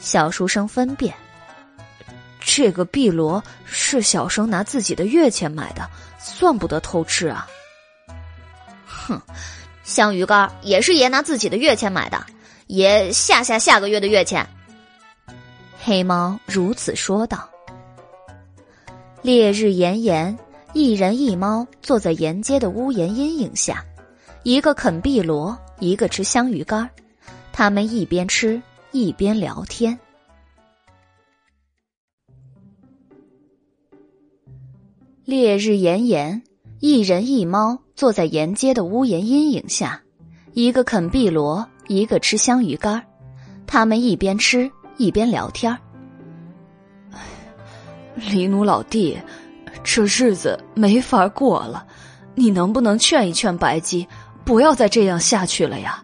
[0.00, 1.14] 小书生分辨。
[2.40, 5.88] 这个碧螺是小生拿自己的月钱买的，
[6.18, 7.46] 算不得偷吃啊！
[9.06, 9.20] 哼，
[9.82, 12.24] 香鱼干也是爷拿自己的月钱买的，
[12.66, 14.46] 爷下下下个月的月钱。
[15.82, 17.48] 黑猫如此说道。
[19.20, 20.38] 烈日炎炎，
[20.72, 23.84] 一人一猫坐在沿街的屋檐阴影下，
[24.42, 26.88] 一个啃碧螺，一个吃香鱼干，
[27.52, 28.60] 他们一边吃
[28.92, 29.98] 一边聊天。
[35.24, 36.42] 烈日炎炎，
[36.80, 40.00] 一人一猫坐在沿街的屋檐阴影下，
[40.52, 43.00] 一个啃碧螺，一个吃香鱼干
[43.66, 45.76] 他们一边吃一边聊天
[48.16, 49.16] 李奴老弟，
[49.84, 51.86] 这日子没法过了，
[52.34, 54.06] 你能不能劝一劝白姬，
[54.44, 56.02] 不要再这样下去了呀？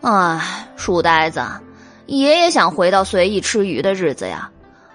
[0.00, 1.40] 哎，书呆子，
[2.06, 4.50] 爷爷想回到随意吃鱼的日子呀，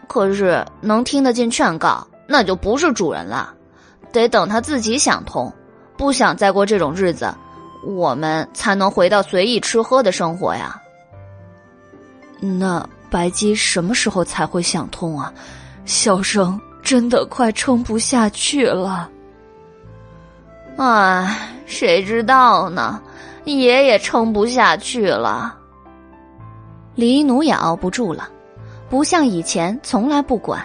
[0.07, 2.05] 可是能听得进劝告？
[2.27, 3.53] 那就不是主人了，
[4.11, 5.51] 得等他自己想通，
[5.97, 7.33] 不想再过这种日子，
[7.85, 10.81] 我们才能回到随意吃喝的生活呀。
[12.39, 15.33] 那白姬什么时候才会想通啊？
[15.85, 19.09] 小生真的快撑不下去了。
[20.77, 23.01] 唉，谁知道呢？
[23.45, 25.57] 爷爷撑不下去了。
[26.93, 28.29] 黎奴也熬不住了，
[28.89, 30.63] 不像以前从来不管。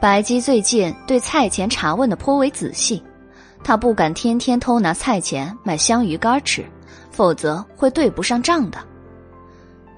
[0.00, 3.02] 白姬最近对菜钱查问的颇为仔细，
[3.64, 6.64] 他不敢天天偷拿菜钱买香鱼干吃，
[7.10, 8.78] 否则会对不上账的。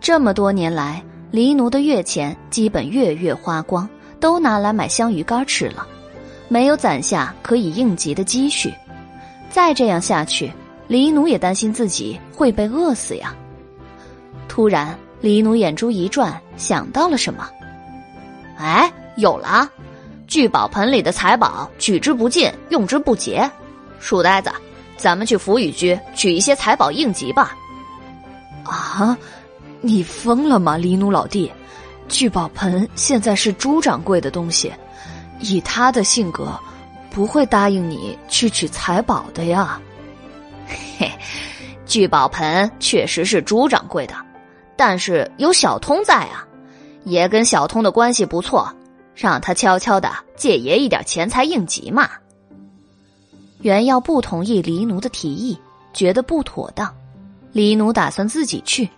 [0.01, 3.87] 这么多年来，黎奴的月钱基本月月花光，
[4.19, 5.87] 都拿来买香鱼干吃了，
[6.49, 8.73] 没有攒下可以应急的积蓄。
[9.51, 10.51] 再这样下去，
[10.89, 13.35] 黎奴也担心自己会被饿死呀。
[14.49, 17.47] 突然，黎奴眼珠一转，想到了什么，
[18.57, 19.71] 哎，有了！
[20.31, 23.51] 聚宝盆里的财宝，取之不尽，用之不竭。
[23.99, 24.49] 书呆子，
[24.97, 27.53] 咱们去福雨居取一些财宝应急吧。
[28.63, 29.19] 啊，
[29.81, 31.51] 你疯了吗，黎奴老弟？
[32.07, 34.73] 聚宝盆现在是朱掌柜的东西，
[35.41, 36.57] 以他的性格，
[37.11, 39.81] 不会答应你去取财宝的呀。
[40.97, 41.11] 嘿，
[41.85, 44.15] 聚宝盆确实是朱掌柜的，
[44.77, 46.47] 但是有小通在啊，
[47.03, 48.73] 爷跟小通的关系不错。
[49.21, 52.09] 让他悄悄的借爷一点钱财应急嘛。
[53.61, 55.59] 袁耀不同意黎奴的提议，
[55.93, 56.91] 觉得不妥当。
[57.53, 58.89] 黎奴打算自己去，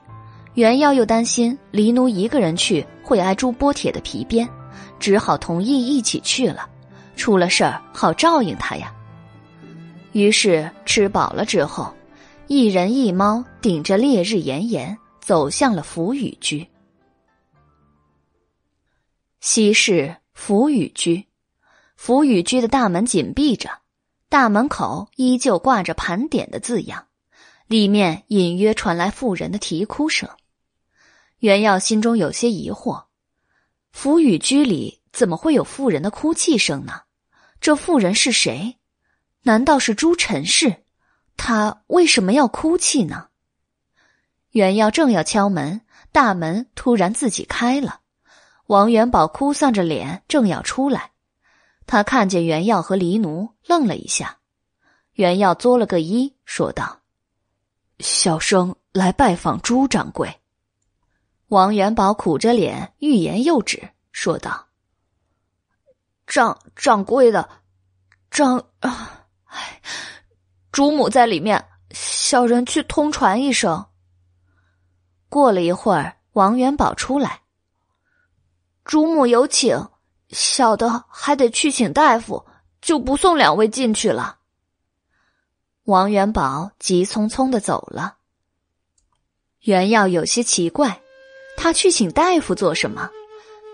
[0.54, 4.48] 袁耀又担心黎奴一个人去会挨朱波铁的皮鞭，
[5.00, 6.68] 只好同意一起去了。
[7.16, 8.94] 出了事儿好照应他呀。
[10.12, 11.92] 于是吃饱了之后，
[12.46, 16.64] 一人一猫顶着烈日炎炎，走向了福雨居。
[19.44, 21.26] 西市福雨居，
[21.96, 23.80] 福雨居的大门紧闭着，
[24.28, 27.08] 大门口依旧挂着盘点的字样，
[27.66, 30.30] 里面隐约传来妇人的啼哭声。
[31.40, 33.06] 袁耀心中有些疑惑：
[33.90, 37.00] 福雨居里怎么会有妇人的哭泣声呢？
[37.60, 38.78] 这妇人是谁？
[39.42, 40.84] 难道是朱陈氏？
[41.36, 43.30] 她为什么要哭泣呢？
[44.52, 45.80] 袁耀正要敲门，
[46.12, 48.01] 大门突然自己开了。
[48.72, 51.10] 王元宝哭丧着脸，正要出来，
[51.86, 54.38] 他看见袁耀和黎奴，愣了一下。
[55.12, 57.02] 袁耀作了个揖，说道
[58.00, 60.40] ：“小生来拜访朱掌柜。”
[61.48, 64.68] 王元宝苦着脸，欲言又止，说道
[66.26, 67.46] ：“掌掌柜的，
[68.30, 68.64] 掌……
[68.80, 69.82] 哎，
[70.72, 73.84] 主母在里面，小人去通传一声。”
[75.28, 77.41] 过了一会儿，王元宝出来。
[78.84, 79.88] 主母有请，
[80.30, 82.44] 小的还得去请大夫，
[82.80, 84.38] 就不送两位进去了。
[85.84, 88.16] 王元宝急匆匆的走了。
[89.60, 91.00] 袁耀有些奇怪，
[91.56, 93.08] 他去请大夫做什么？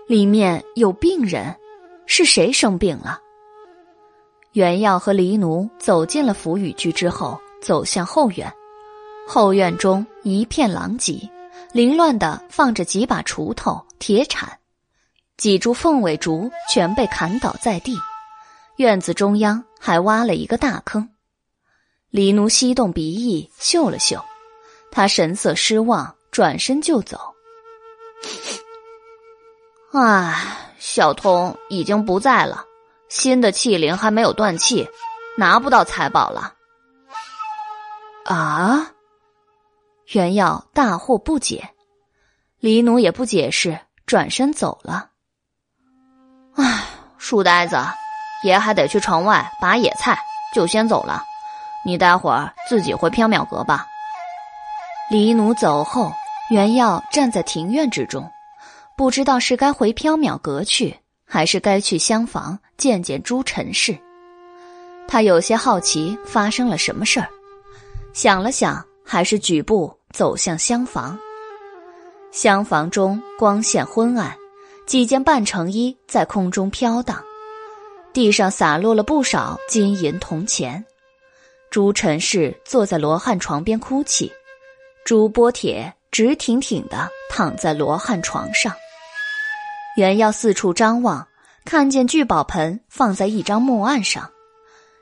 [0.07, 1.55] 里面有病人，
[2.05, 3.19] 是谁生病了？
[4.53, 8.51] 袁耀和黎奴走进了福雨居之后，走向后院。
[9.27, 11.29] 后院中一片狼藉，
[11.71, 14.58] 凌乱的放着几把锄头、铁铲。
[15.39, 17.97] 几株凤尾竹全被砍倒在地，
[18.75, 21.09] 院子中央还挖了一个大坑。
[22.09, 24.21] 李奴吸动鼻翼嗅了嗅，
[24.91, 27.33] 他神色失望，转身就走。
[29.93, 32.65] 唉，小童已经不在了，
[33.07, 34.89] 新的气灵还没有断气，
[35.37, 36.53] 拿不到财宝了。
[38.25, 38.91] 啊！
[40.07, 41.69] 袁耀大惑不解，
[42.59, 45.11] 李奴也不解释，转身走了。
[46.61, 46.83] 唉，
[47.17, 47.77] 书呆子，
[48.43, 50.19] 爷还得去城外拔野菜，
[50.53, 51.23] 就先走了。
[51.85, 53.87] 你待会儿自己回缥缈阁吧。
[55.09, 56.11] 黎奴走后，
[56.49, 58.29] 袁耀站在庭院之中，
[58.97, 63.97] 不知道是该回缥缈阁去，还是该去厢房见见朱陈氏。
[65.07, 67.27] 他有些好奇发生了什么事儿，
[68.13, 71.17] 想了想，还是举步走向厢房。
[72.31, 74.35] 厢房中光线昏暗。
[74.89, 77.23] 几件半成衣在空中飘荡，
[78.11, 80.83] 地上洒落了不少金银铜钱。
[81.69, 84.31] 朱陈氏坐在罗汉床边哭泣，
[85.05, 88.73] 朱波铁直挺挺的躺在罗汉床上。
[89.95, 91.27] 袁耀四处张望，
[91.65, 94.27] 看见聚宝盆放在一张木案上，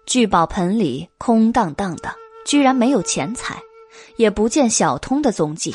[0.05, 2.13] 聚宝盆里空荡荡的，
[2.45, 3.57] 居然没有钱财，
[4.17, 5.73] 也不见小通的踪迹。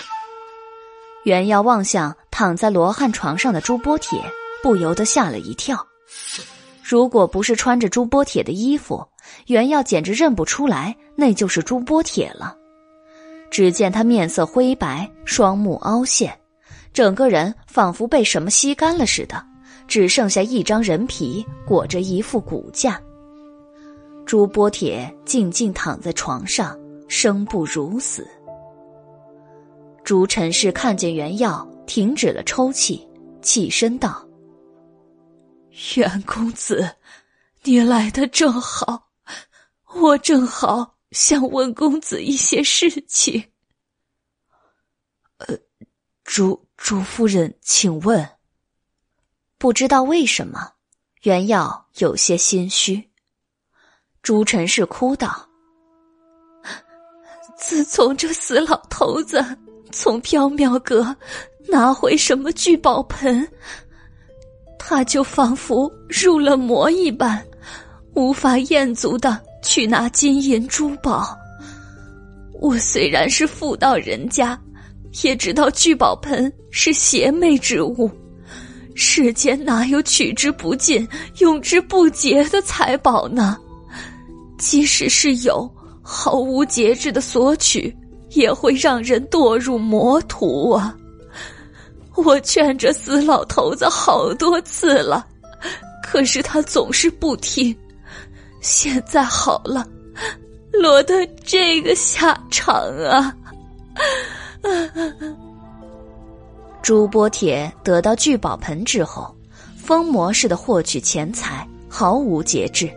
[1.25, 4.21] 袁耀望向躺在罗汉床上的朱波铁，
[4.63, 5.87] 不由得吓了一跳。
[6.83, 9.07] 如果不是穿着朱波铁的衣服，
[9.47, 12.57] 袁耀简直认不出来那就是朱波铁了。
[13.51, 16.37] 只见他面色灰白，双目凹陷，
[16.93, 19.45] 整个人仿佛被什么吸干了似的，
[19.87, 23.01] 只剩下一张人皮裹着一副骨架。
[24.27, 26.77] 朱波铁静静躺在床上，
[27.09, 28.27] 生不如死。
[30.13, 33.09] 朱陈氏看见袁耀，停止了抽泣，
[33.41, 34.23] 起身道
[35.97, 36.97] ：“袁公子，
[37.63, 39.09] 你来的正好，
[39.95, 43.43] 我正好想问公子一些事情。
[45.49, 45.57] ”“呃，
[46.25, 48.29] 朱朱夫人，请问。”
[49.57, 50.73] 不知道为什么，
[51.23, 53.11] 袁耀有些心虚。
[54.21, 55.49] 朱陈氏哭道
[57.57, 59.43] ：“自从这死老头子……”
[59.93, 61.15] 从缥缈阁
[61.69, 63.47] 拿回什么聚宝盆，
[64.79, 67.45] 他就仿佛入了魔一般，
[68.15, 71.37] 无法厌足的去拿金银珠宝。
[72.61, 74.59] 我虽然是妇道人家，
[75.23, 78.11] 也知道聚宝盆是邪魅之物，
[78.95, 81.07] 世间哪有取之不尽、
[81.39, 83.59] 用之不竭的财宝呢？
[84.59, 85.69] 即使是有，
[86.03, 87.95] 毫无节制的索取。
[88.35, 90.97] 也会让人堕入魔途啊！
[92.17, 95.27] 我劝这死老头子好多次了，
[96.03, 97.75] 可是他总是不听。
[98.61, 99.87] 现在好了，
[100.73, 103.35] 落得这个下场啊！
[106.83, 109.35] 朱波铁得到聚宝盆之后，
[109.77, 112.91] 疯魔似的获取钱财，毫无节制。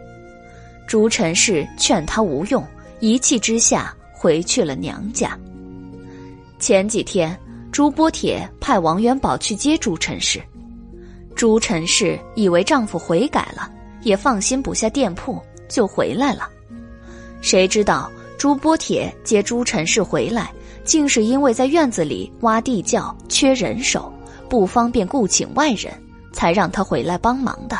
[0.87, 2.65] 朱陈氏劝他无用，
[2.99, 3.95] 一气之下。
[4.25, 5.37] 回去了娘家。
[6.57, 7.39] 前几天，
[7.71, 10.41] 朱波铁派王元宝去接朱陈氏，
[11.35, 13.69] 朱陈氏以为丈夫悔改了，
[14.01, 15.39] 也放心不下店铺，
[15.69, 16.49] 就回来了。
[17.39, 20.51] 谁知道朱波铁接朱陈氏回来，
[20.83, 24.11] 竟是因为在院子里挖地窖缺人手，
[24.49, 25.93] 不方便雇请外人，
[26.33, 27.77] 才让他回来帮忙的。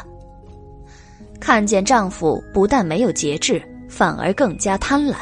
[1.39, 3.59] 看见丈夫不但没有节制，
[3.89, 5.15] 反而更加贪婪。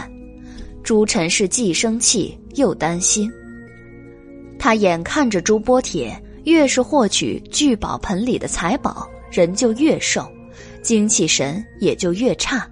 [0.84, 3.32] 朱晨是既生气又担心，
[4.60, 10.30] 他眼看着朱波铁越是获取聚宝盆里的财宝，人就越瘦，
[10.82, 12.70] 精气神也就越差，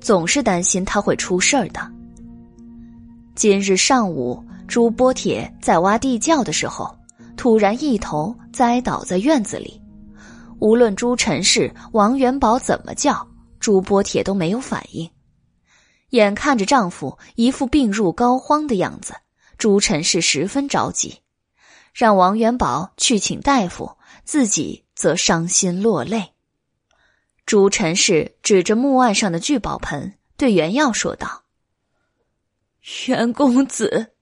[0.00, 1.80] 总是担心他会出事儿的。
[3.34, 6.94] 今日上午，朱波铁在挖地窖的时候，
[7.36, 9.80] 突然一头栽倒在院子里，
[10.60, 13.26] 无论朱陈氏、王元宝怎么叫，
[13.58, 15.10] 朱波铁都没有反应。
[16.12, 19.14] 眼看着丈夫一副病入膏肓的样子，
[19.56, 21.20] 朱晨是十分着急。
[21.94, 26.32] 让王元宝去请大夫，自己则伤心落泪。
[27.46, 31.44] 朱陈氏指着墓案上的聚宝盆，对袁耀说道
[33.08, 34.12] ：“袁公子，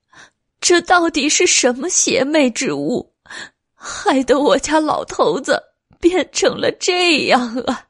[0.60, 3.12] 这到底是什么邪魅之物，
[3.74, 5.60] 害得我家老头子
[5.98, 7.86] 变成了这样啊？”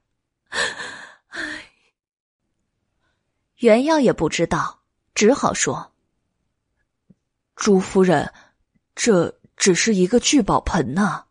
[3.61, 4.81] 袁耀也不知道，
[5.15, 5.93] 只好说
[7.57, 8.33] ：“朱夫人，
[8.95, 11.25] 这只是一个聚宝盆呢。”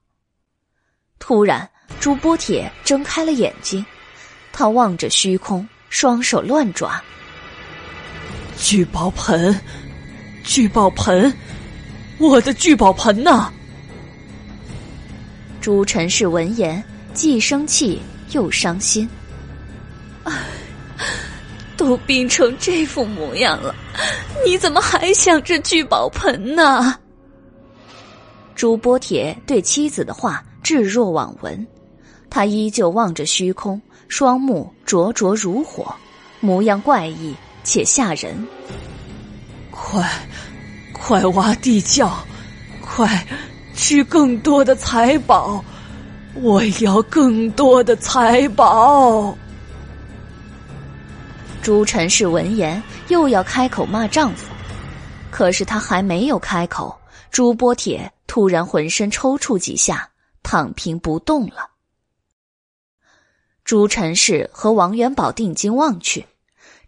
[1.18, 1.68] 突然，
[2.00, 3.84] 朱波铁睁开了眼睛，
[4.54, 7.04] 他望着虚空，双手乱抓。
[8.60, 9.60] 聚宝盆，
[10.44, 11.36] 聚宝盆，
[12.20, 13.52] 我的聚宝盆呢！
[15.60, 18.00] 朱陈氏闻言，既生气
[18.34, 19.10] 又伤心。
[20.26, 20.32] 唉
[21.80, 23.74] 都病成这副模样了，
[24.46, 26.94] 你怎么还想着聚宝盆呢？
[28.54, 31.66] 朱波铁对妻子的话置若罔闻，
[32.30, 35.96] 他依旧望着虚空，双目灼灼如火，
[36.42, 37.34] 模样怪异
[37.64, 38.46] 且吓人。
[39.72, 40.06] 快，
[40.92, 42.12] 快挖地窖，
[42.82, 43.26] 快
[43.74, 45.64] 去更多的财宝，
[46.42, 49.34] 我要更多的财宝。
[51.70, 54.48] 朱陈氏闻言，又要开口骂丈夫，
[55.30, 60.10] 可是她还没有开口，朱波铁突然浑身抽搐几下，
[60.42, 61.70] 躺平不动了。
[63.64, 66.26] 朱陈氏和王元宝定睛望去，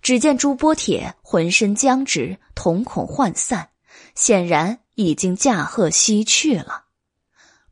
[0.02, 3.70] 只见朱波铁浑身僵直，瞳孔涣散，
[4.16, 6.86] 显然已经驾鹤西去了。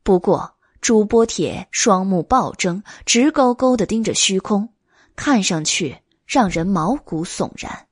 [0.04, 4.68] 不过，朱波铁双目暴睁，直勾勾的盯着虚空，
[5.16, 5.99] 看上去。
[6.30, 7.88] 让人毛骨悚然。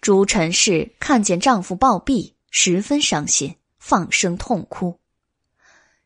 [0.00, 5.00] 朱陈氏看见丈夫暴毙，十分伤心，放声痛哭。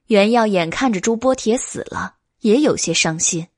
[0.07, 3.49] 袁耀眼看着朱波铁死了，也有些伤心，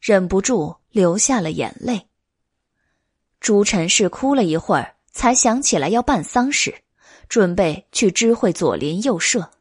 [0.00, 2.08] 忍不住流下了眼泪。
[3.38, 6.82] 朱陈氏哭了一会儿，才想起来要办丧事，
[7.28, 9.52] 准备去知会左邻右舍。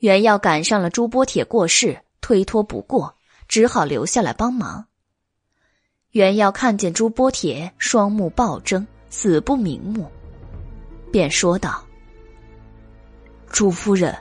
[0.00, 3.16] 袁耀赶上了朱波铁过世，推脱不过，
[3.48, 4.88] 只好留下来帮忙。
[6.12, 10.10] 袁耀看见朱波铁双目暴睁，死不瞑目，
[11.10, 11.82] 便说道
[13.50, 14.14] ：“朱夫人，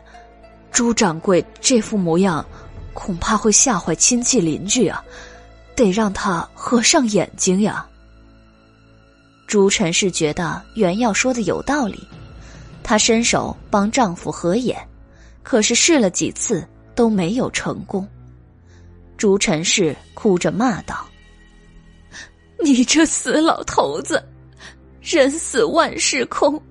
[0.71, 2.45] 朱掌柜这副模样，
[2.93, 5.03] 恐怕会吓坏亲戚邻居啊，
[5.75, 7.85] 得让他合上眼睛呀。”
[9.45, 12.07] 朱陈氏觉得袁耀说的有道理，
[12.81, 14.77] 她伸手帮丈夫合眼，
[15.43, 16.65] 可是试了几次
[16.95, 18.07] 都没有成功。
[19.17, 21.05] 朱陈氏哭着骂道。
[22.63, 24.23] 你这死老头子，
[25.01, 26.61] 人死万事空，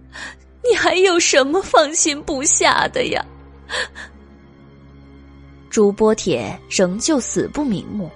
[0.62, 3.24] 你还有什么放心不下的呀？
[5.68, 8.08] 朱波铁仍旧死不瞑目。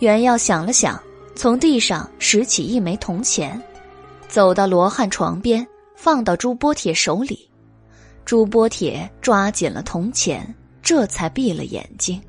[0.00, 1.00] 袁耀想了想，
[1.36, 3.60] 从地上拾起一枚铜钱，
[4.26, 5.64] 走到罗汉床边，
[5.94, 7.48] 放到朱波铁手里。
[8.24, 10.52] 朱波铁抓紧了铜钱，
[10.82, 12.20] 这才闭了眼睛。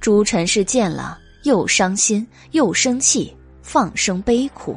[0.00, 1.19] 朱陈氏见了。
[1.42, 4.76] 又伤心又生气，放声悲哭。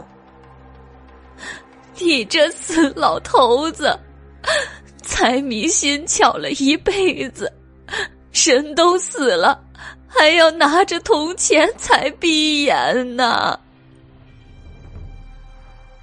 [1.99, 3.97] 你这死老头子，
[5.01, 7.51] 财迷心窍了一辈子，
[8.31, 9.63] 人都死了，
[10.07, 13.59] 还要拿着铜钱才闭眼呢。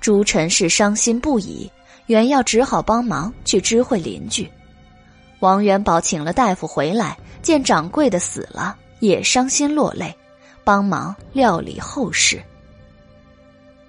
[0.00, 1.70] 朱陈氏伤心不已，
[2.06, 4.50] 袁耀只好帮忙去知会邻居。
[5.40, 10.14] 王元宝请了大夫回来，见掌柜的死了，也伤心落泪。
[10.70, 12.40] 帮忙料理后事。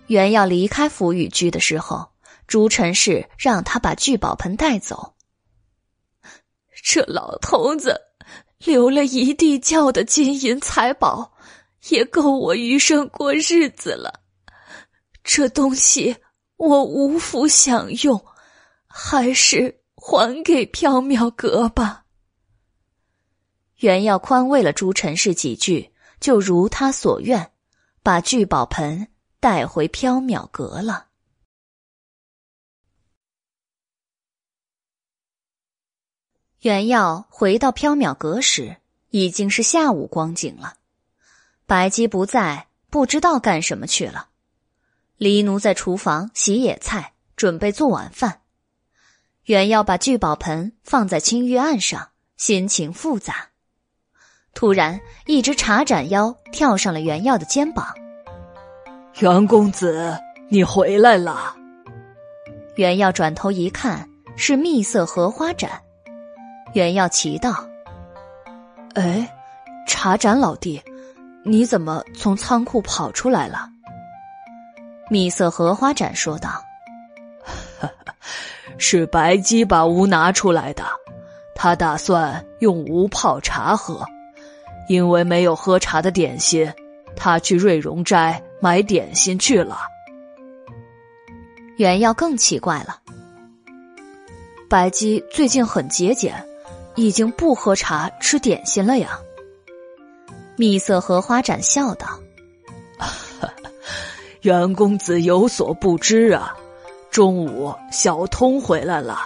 [0.08, 2.10] 原要离开福宇居的时候，
[2.48, 5.14] 朱陈氏让他把聚宝盆带走。
[6.84, 8.02] 这老头子
[8.58, 11.32] 留了一地窖的金银财宝，
[11.90, 14.20] 也够我余生过日子了。
[15.24, 16.16] 这东西
[16.58, 18.26] 我无福享用，
[18.88, 22.06] 还是还给缥缈阁吧。
[23.76, 25.91] 原要宽慰了朱陈氏几句。
[26.22, 27.52] 就如他所愿，
[28.02, 29.10] 把聚宝盆
[29.42, 31.08] 带回缥缈阁了。
[36.60, 38.78] 袁耀回到缥缈阁时，
[39.10, 40.76] 已经是下午光景了。
[41.66, 44.30] 白姬不在，不知道干什么去了。
[45.18, 48.44] 黎奴在厨房洗野菜，准备做晚饭。
[49.46, 53.51] 袁耀把聚宝盆放在青玉案上，心情复杂。
[54.54, 57.88] 突然，一只茶盏妖跳上了袁耀的肩膀。
[59.20, 60.18] 袁公子，
[60.50, 61.56] 你回来了。
[62.76, 65.70] 袁耀转头一看，是蜜色荷花盏。
[66.74, 67.66] 袁耀奇道
[68.96, 69.30] ：“哎，
[69.88, 70.82] 茶盏老弟，
[71.44, 73.68] 你怎么从仓库跑出来了？”
[75.10, 76.50] 蜜色荷花盏说道
[78.78, 80.84] ：“是白姬把壶拿出来的，
[81.54, 84.06] 他打算用壶泡茶喝，
[84.92, 86.70] 因为没有喝茶的点心，
[87.16, 89.80] 他去瑞荣斋买点心去了。”
[91.80, 93.00] 袁耀更奇怪了，
[94.70, 96.36] 白姬最近很节俭。
[96.96, 99.18] 已经不喝茶吃点心了呀。
[100.58, 102.20] 蜜色荷花展笑道
[104.44, 106.54] ：“袁公子有所不知啊，
[107.10, 109.20] 中午小通回来了，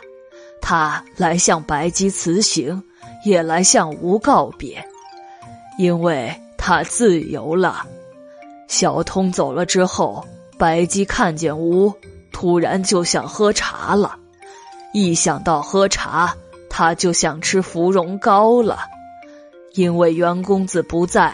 [0.61, 2.83] 他来向白姬辞行，
[3.25, 4.87] 也来向吾告别，
[5.77, 7.85] 因为他自由了。
[8.67, 10.25] 小通走了之后，
[10.57, 11.93] 白姬看见吴，
[12.31, 14.17] 突然就想喝茶了，
[14.93, 16.35] 一想到喝茶。”
[16.77, 18.79] 他就想吃芙蓉糕了，
[19.75, 21.33] 因为袁公子不在，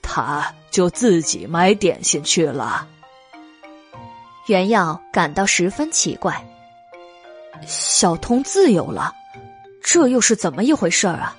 [0.00, 2.86] 他就自己买点心去了。
[4.46, 6.40] 袁耀感到十分奇怪，
[7.66, 9.12] 小通自由了，
[9.82, 11.36] 这又是怎么一回事儿啊？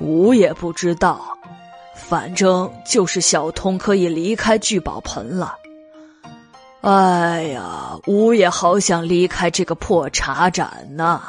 [0.00, 1.38] 吾也不知道，
[1.94, 5.56] 反正就是小通可以离开聚宝盆了。
[6.82, 11.22] 哎呀，吾也好想离开这个破茶盏呐。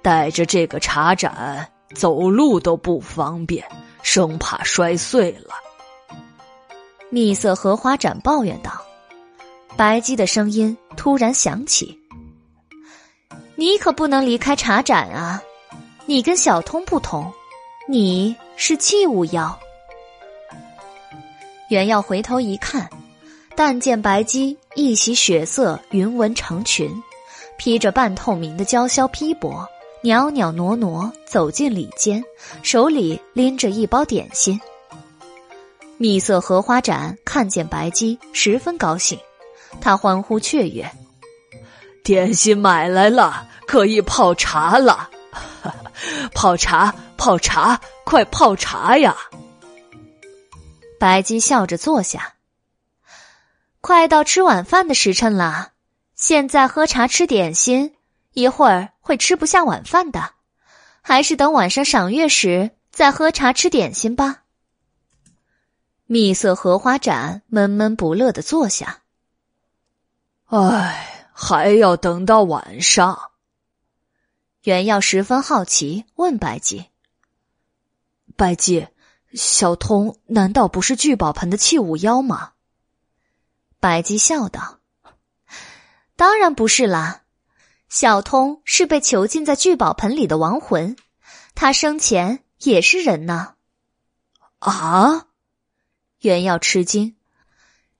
[0.00, 3.64] 带着这个茶盏走路都不方便，
[4.02, 5.54] 生怕摔碎了。
[7.08, 8.72] 蜜色荷花盏抱怨道
[9.76, 12.00] ：“白姬的声音突然响起，
[13.54, 15.40] 你可不能离开茶盏啊！
[16.06, 17.32] 你跟小通不同，
[17.88, 19.58] 你是器物妖。”
[21.68, 22.88] 袁耀回头一看，
[23.56, 26.90] 但见白姬一袭血色云纹长裙，
[27.56, 29.66] 披着半透明的娇绡披帛。
[30.04, 32.24] 袅袅挪挪走进里间，
[32.62, 34.60] 手里拎着一包点心。
[35.96, 39.16] 蜜色荷花盏看见白姬，十分高兴，
[39.80, 40.90] 他欢呼雀跃
[42.02, 45.08] ：“点心买来了，可以泡茶了！
[46.34, 49.16] 泡茶，泡茶，快泡茶呀！”
[50.98, 52.34] 白姬笑着坐下。
[53.80, 55.72] 快到吃晚饭的时辰了，
[56.14, 57.96] 现在喝茶吃点心。
[58.32, 60.30] 一会儿会吃不下晚饭的，
[61.02, 64.44] 还是等晚上赏月时再喝茶吃点心吧。
[66.06, 69.00] 蜜色荷花盏闷闷不乐的坐下。
[70.46, 73.31] 唉，还要等到晚上。
[74.62, 76.86] 袁耀十分好奇，问白姬
[78.36, 78.86] ：“白姬，
[79.34, 82.52] 小通难道不是聚宝盆的器物妖吗？”
[83.80, 84.78] 白姬笑道
[86.14, 87.22] ：“当然不是啦。”
[87.90, 90.96] 小通是被囚禁在聚宝盆里的亡魂，
[91.54, 93.54] 他生前也是人呢。
[94.60, 95.26] 啊！
[96.20, 97.16] 袁耀吃惊。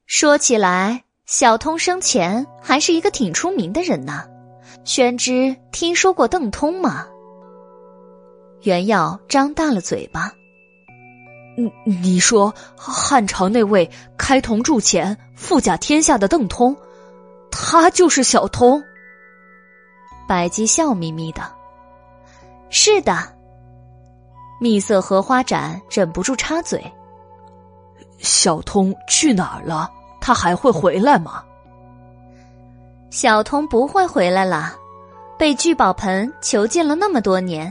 [0.06, 4.28] 说起来，小通生前还是一个挺出名的人呢。
[4.84, 7.06] 宣之听说过邓通吗？
[8.62, 10.32] 袁耀张大了嘴巴。
[11.56, 16.76] 你你说汉朝那位开铜铸钱、富甲天下的邓通，
[17.50, 18.82] 他就是小通？
[20.26, 21.42] 百姬笑眯眯的
[22.70, 23.16] ：“是的。”
[24.60, 26.84] 蜜色荷花盏忍不住插嘴
[28.18, 29.90] ：“小通去哪儿了？
[30.20, 31.44] 他还会回来吗？”
[33.12, 34.74] 小童不会回来了，
[35.38, 37.70] 被聚宝盆囚禁了那么多年，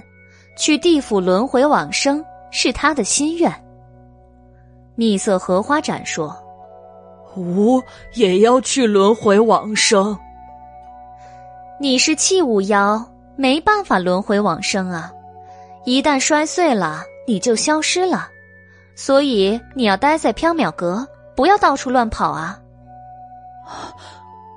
[0.55, 3.51] 去地府轮回往生是他的心愿。
[4.93, 6.37] 蜜色荷花盏说
[7.35, 7.81] ：“吾
[8.13, 10.15] 也要去轮回往生。”
[11.81, 13.03] 你是器物妖，
[13.35, 15.11] 没办法轮回往生啊！
[15.85, 18.29] 一旦摔碎了，你就消失了。
[18.95, 22.59] 所以你要待在缥缈阁，不要到处乱跑啊！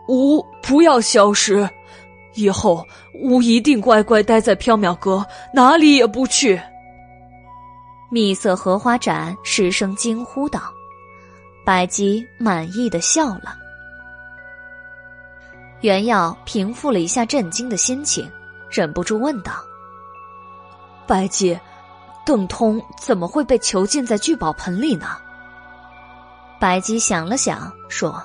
[0.09, 1.68] 吾不要消失，
[2.35, 6.60] 以后吾一定乖乖待在缥缈阁，哪里也不去。
[8.10, 10.60] 蜜色荷花盏失声惊呼道
[11.64, 13.56] ：“白姬满意的笑了。”
[15.81, 18.31] 袁耀平复了一下震惊的心情，
[18.70, 19.52] 忍不住问道
[21.06, 21.59] ：“白姬，
[22.24, 25.09] 邓通怎么会被囚禁在聚宝盆里呢？”
[26.60, 28.22] 白姬想了想，说：“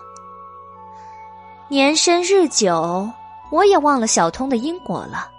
[1.70, 3.10] 年深日久，
[3.52, 5.30] 我也忘了小通的因果了，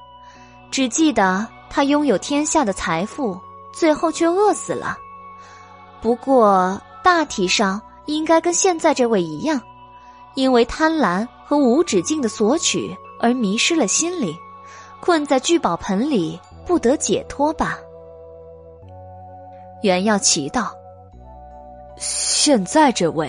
[0.71, 3.39] 只记得他拥有天下的财富，
[3.73, 4.97] 最后却饿死了。
[6.01, 9.61] 不过大体上应该跟现在这位一样，
[10.35, 14.33] 因为贪婪。”和无止境的索取而迷失了心灵，
[15.01, 17.77] 困在聚宝盆里不得解脱吧？
[19.83, 20.73] 袁耀奇道
[21.99, 23.29] ：“现在这位。”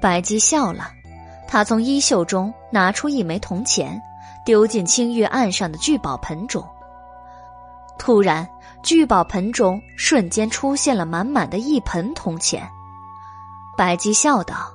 [0.00, 0.90] 白姬笑了，
[1.52, 4.00] 他从衣袖中拿出一枚铜钱，
[4.46, 6.64] 丢进青玉案上的聚宝盆中。
[7.98, 8.48] 突然，
[8.84, 12.70] 聚宝盆中瞬间出现了满满的一盆铜钱。
[13.76, 14.72] 白姬笑道：“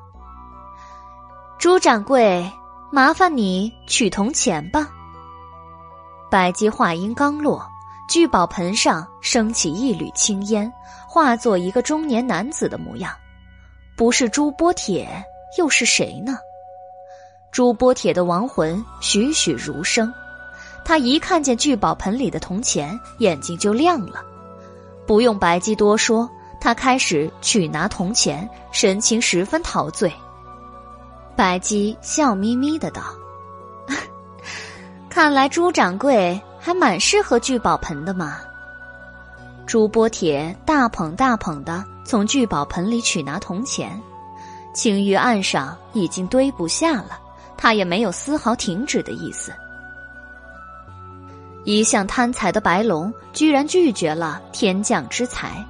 [1.58, 2.46] 朱掌柜，
[2.92, 4.86] 麻烦你取铜钱吧。”
[6.30, 7.66] 白姬话音刚落，
[8.10, 10.70] 聚宝盆上升起一缕青烟，
[11.08, 13.14] 化作一个中年男子的模样。
[13.96, 15.24] 不是朱波铁，
[15.58, 16.38] 又是谁呢？
[17.56, 20.14] 朱波铁的亡魂栩栩如生。
[20.84, 24.22] 他一看见聚宝盆里的铜钱，眼睛就亮了。
[25.08, 26.30] 不用白姬多说，
[26.60, 30.12] 他开始取拿铜钱，神情十分陶醉。
[31.34, 33.04] 白姬笑眯眯的道
[35.08, 38.42] ：“看来朱掌柜还蛮适合聚宝盆的嘛。”
[39.66, 43.98] 朱波铁大捧大捧的从聚宝盆里取拿铜钱，
[44.74, 47.22] 青玉案上已经堆不下了，
[47.58, 49.52] 他也没有丝毫停止的意思。
[51.64, 55.66] 一向贪财的白龙居然拒绝了天降之财，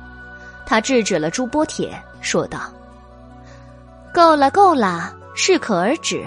[0.65, 2.59] 他制止了朱波铁，说道
[4.13, 6.25] ：“够了，够了，适可而止。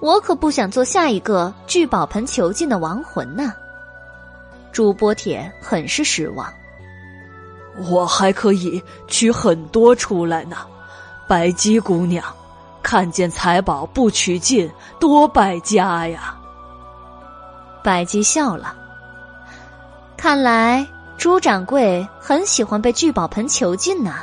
[0.00, 3.52] 我可不想做下一个聚宝盆囚禁的亡魂呢。”
[4.72, 6.52] 朱波铁很是失望。
[7.88, 10.58] 我还可以取很多出来呢，
[11.26, 12.24] 白姬姑娘，
[12.82, 16.36] 看见财宝不取尽，多败家呀。
[17.82, 18.74] 白姬笑了。
[20.16, 20.86] 看来
[21.16, 24.22] 朱掌柜很喜欢被聚宝盆囚禁呐。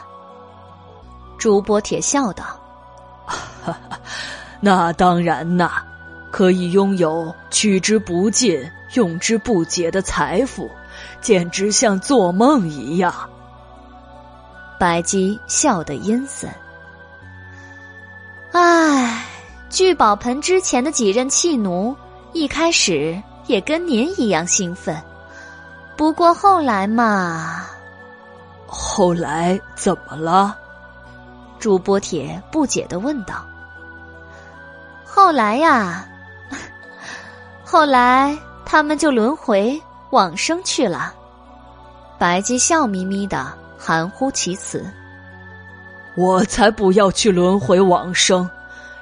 [1.37, 2.45] 朱波铁笑道
[4.61, 5.71] ：“那当然呐，
[6.31, 8.63] 可以拥有取之不尽、
[8.93, 10.69] 用之不竭的财富，
[11.21, 13.13] 简直像做梦一样。”
[14.79, 16.49] 白姬笑得阴森。
[18.53, 19.25] 唉，
[19.69, 21.95] 聚宝盆之前的几任弃奴，
[22.33, 24.99] 一开始也跟您一样兴奋。
[25.95, 27.65] 不过后来嘛，
[28.65, 30.57] 后来怎么了？
[31.59, 33.45] 朱波铁不解的问道。
[35.05, 36.07] 后来呀，
[37.65, 41.13] 后来他们就轮回往生去了。
[42.17, 44.85] 白姬笑眯眯的，含糊其辞
[46.17, 48.49] ：“我才不要去轮回往生，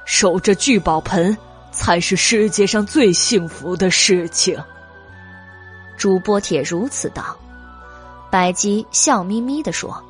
[0.03, 1.35] 守着聚宝盆
[1.71, 4.61] 才是世界上最幸福的事情。”
[5.97, 7.23] 朱波铁如此道，
[8.29, 10.03] 白姬笑眯眯的说：“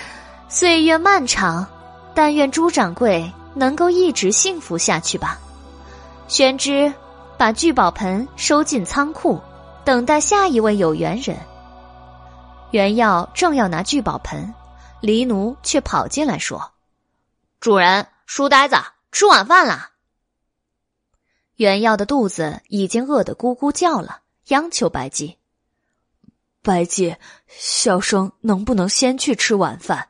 [0.48, 1.66] 岁月漫长，
[2.14, 5.38] 但愿朱掌柜能够一直幸福下去吧。”
[6.26, 6.90] 宣之，
[7.36, 9.38] 把聚宝盆收进仓库，
[9.84, 11.36] 等待下一位有缘人。
[12.70, 14.54] 原耀正要拿聚宝盆，
[15.00, 16.72] 黎奴却跑进来说
[17.60, 18.76] ：“主人，书呆子，
[19.12, 19.90] 吃晚饭了。”
[21.56, 24.22] 袁耀的肚子已经饿得咕咕叫了。
[24.48, 25.38] 央求白姬
[26.62, 27.16] ：“白姬，
[27.48, 30.08] 小生能不能先去吃晚饭，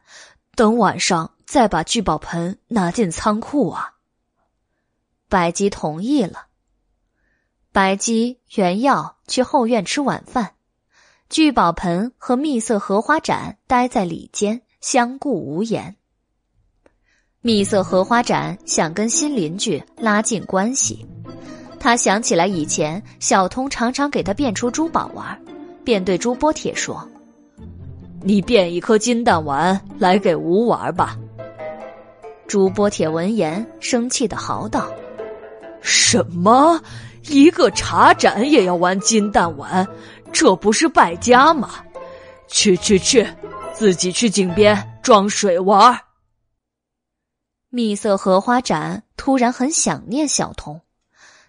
[0.54, 3.94] 等晚上再把聚宝盆拿进仓库啊？”
[5.28, 6.48] 白姬同意了。
[7.72, 10.54] 白姬、原耀去后院吃晚饭，
[11.28, 15.96] 聚宝盆和蜜色荷花盏待在里间，相顾无言。
[17.40, 21.04] 蜜色荷花盏想跟新邻居拉近关系。
[21.80, 25.36] 他想起来以前小通常常给他变出珠宝玩，
[25.82, 27.04] 便对朱波铁说
[28.22, 31.18] ：“你变一颗金蛋丸来给吾玩吧。”
[32.46, 34.88] 朱波铁闻言生气的嚎道
[35.82, 36.80] ：“什么？
[37.24, 39.84] 一个茶盏也要玩金蛋丸？
[40.30, 41.70] 这不是败家吗？
[42.46, 43.26] 去去去，
[43.76, 46.00] 自己去井边装水玩。”
[47.68, 50.80] 蜜色荷花盏突然很想念小童。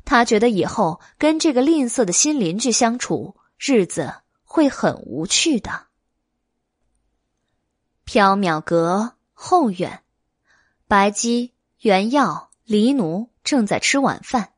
[0.04, 4.14] 他觉得以后跟这个吝啬的新邻居相处，日子
[4.44, 5.88] 会很无趣的。
[8.06, 10.02] 缥缈阁后院，
[10.88, 14.54] 白姬、原耀、黎奴正在吃晚饭。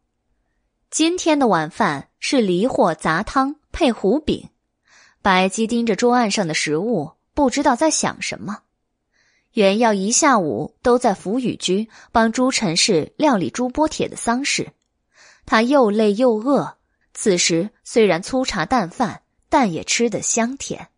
[0.91, 4.50] 今天的晚饭是梨货杂汤配糊饼。
[5.22, 8.64] 白姬盯着桌案上的食物，不知道在想什么。
[9.53, 14.74] 原耀一下午都在福雨居帮朱陈氏料理朱波铁的丧事。
[15.45, 16.76] 他又累又饿，
[17.14, 20.90] 此时虽然粗茶淡饭，但也吃得香甜。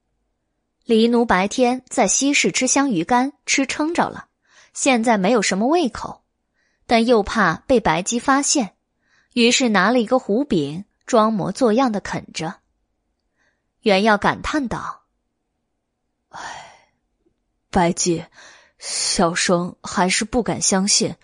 [0.84, 4.26] 黎奴白天在西市吃香鱼干，吃撑着了，
[4.73, 6.23] 现在没有什么胃口，
[6.88, 8.73] 但又怕被白姬发现，
[9.34, 12.55] 于是拿了一个胡饼，装模作样的啃着。
[13.81, 15.01] 袁耀感叹道
[16.32, 16.88] ：“唉，
[17.70, 18.26] 白姬，
[18.80, 21.16] 小生还是不敢相信，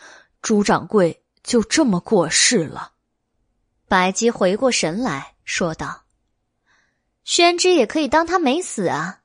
[0.42, 2.94] 朱掌柜就这么过世了。”
[3.90, 6.04] 白姬回过神来说道
[7.24, 9.22] ：“宣之也可以当他没死啊，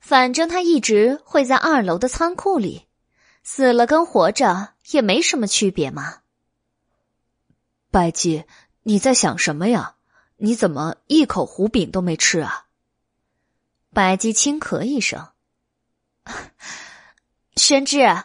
[0.00, 2.86] 反正他一直会在二楼的仓库里，
[3.42, 6.18] 死了跟活着也没什么区别嘛。”
[7.92, 8.44] 白姬，
[8.82, 9.94] 你在想什么呀？
[10.42, 12.66] 你怎么一口胡饼都没吃啊？
[13.92, 15.28] 白姬轻咳一声
[17.56, 18.22] ：“宣之，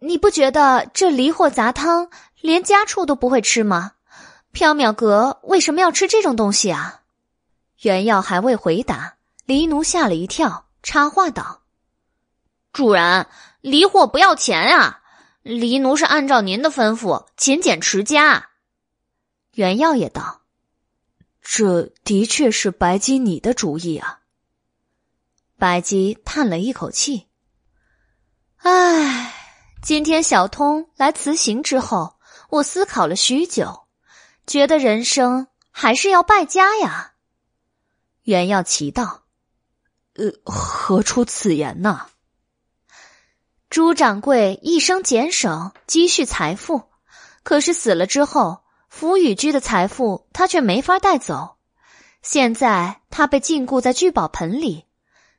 [0.00, 2.10] 你不觉得这离货杂汤
[2.40, 3.92] 连家畜都不会吃吗？
[4.52, 7.02] 缥缈阁为什么要吃这种东西啊？”
[7.82, 11.62] 袁耀还未回答，黎奴吓了一跳，插话道
[12.72, 13.28] ：“主人，
[13.60, 15.00] 离货不要钱啊！
[15.42, 18.48] 黎奴是按照您的吩咐勤俭持家。”
[19.54, 20.40] 袁耀也道
[21.40, 24.22] ：“这的确是白姬你的主意啊。”
[25.58, 27.28] 白姬叹了一口气
[28.58, 29.32] ：“唉，
[29.82, 32.16] 今天小通来辞行之后，
[32.50, 33.86] 我思考了许久，
[34.46, 37.12] 觉得人生还是要败家呀。”
[38.24, 39.24] 袁耀奇道
[40.16, 42.06] ：“呃，何出此言呢？”
[43.70, 46.90] 朱掌柜一生俭省，积蓄财富，
[47.42, 51.56] 可是死了之后，福宇居的财富他却没法带走。
[52.22, 54.86] 现在他被禁锢在聚宝盆里。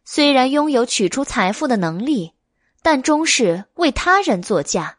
[0.05, 2.33] 虽然拥有取出财富的能力，
[2.83, 4.97] 但终是为他人作嫁，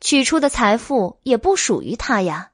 [0.00, 2.50] 取出的财富也不属于他呀。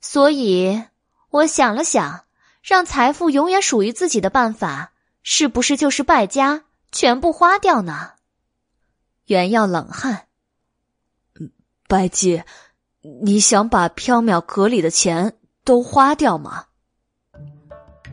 [0.00, 0.82] 所以，
[1.30, 2.24] 我想了想，
[2.62, 4.92] 让财富永远属于自己的办法，
[5.22, 8.14] 是不是就是败家，全部花掉呢？
[9.26, 10.26] 袁耀冷汗，
[11.88, 12.42] 白姬，
[13.22, 16.66] 你想把缥缈阁里的钱都花掉吗？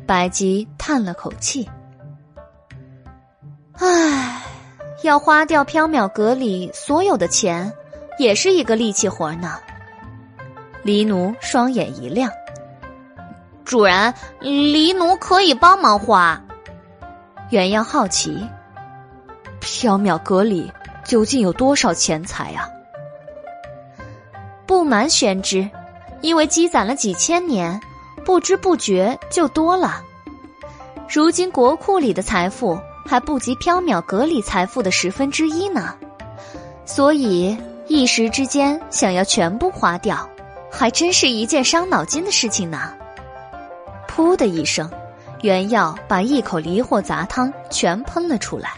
[0.05, 1.67] 白姬叹了口气。
[3.85, 4.41] 唉，
[5.01, 7.69] 要花掉缥缈阁里所有的钱，
[8.17, 9.59] 也是一个力气活呢。
[10.83, 12.31] 黎奴双眼一亮，
[13.65, 16.41] 主人，黎奴可以帮忙花。
[17.49, 18.47] 袁耀好奇，
[19.59, 20.71] 缥缈阁里
[21.03, 22.69] 究竟有多少钱财啊？
[24.65, 25.69] 不瞒宣之，
[26.21, 27.81] 因为积攒了几千年，
[28.23, 30.01] 不知不觉就多了。
[31.09, 32.79] 如今国库里的财富。
[33.05, 35.95] 还不及缥缈阁里财富的十分之一呢，
[36.85, 37.57] 所以
[37.87, 40.27] 一时之间想要全部花掉，
[40.71, 42.93] 还真是一件伤脑筋的事情呢。
[44.07, 44.89] 噗的一声，
[45.41, 48.71] 袁耀把一口离货杂汤全喷了出来。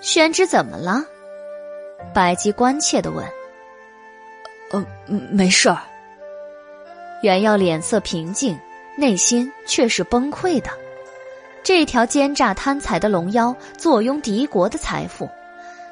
[0.00, 1.04] 宣之怎么了？
[2.14, 3.24] 白姬关切的问。
[4.70, 4.86] 呃，
[5.30, 5.78] 没事儿。
[7.22, 8.56] 袁耀脸色平静，
[8.96, 10.70] 内心却是崩溃的。
[11.68, 15.28] 这条奸诈贪财的龙妖坐拥敌国的财富，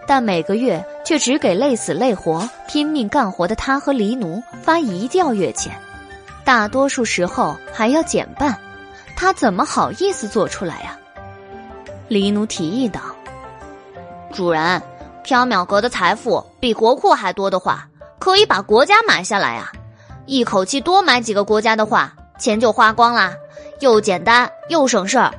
[0.06, 5.78] 但每个月却只给累死累活、拼命干活的他和黎奴发一吊月钱，
[6.46, 8.58] 大多数时候还要减半。
[9.14, 10.98] 他怎么好意思做出来呀？
[12.08, 13.02] 黎奴提议道
[14.32, 14.80] ：“主人，
[15.26, 17.86] 缥缈阁的财富比国库还多的话，
[18.18, 19.70] 可以把国家买下来啊！
[20.24, 23.34] 一口气多买几个国家的话，钱就花光啦，
[23.80, 25.30] 又简单又省事儿。”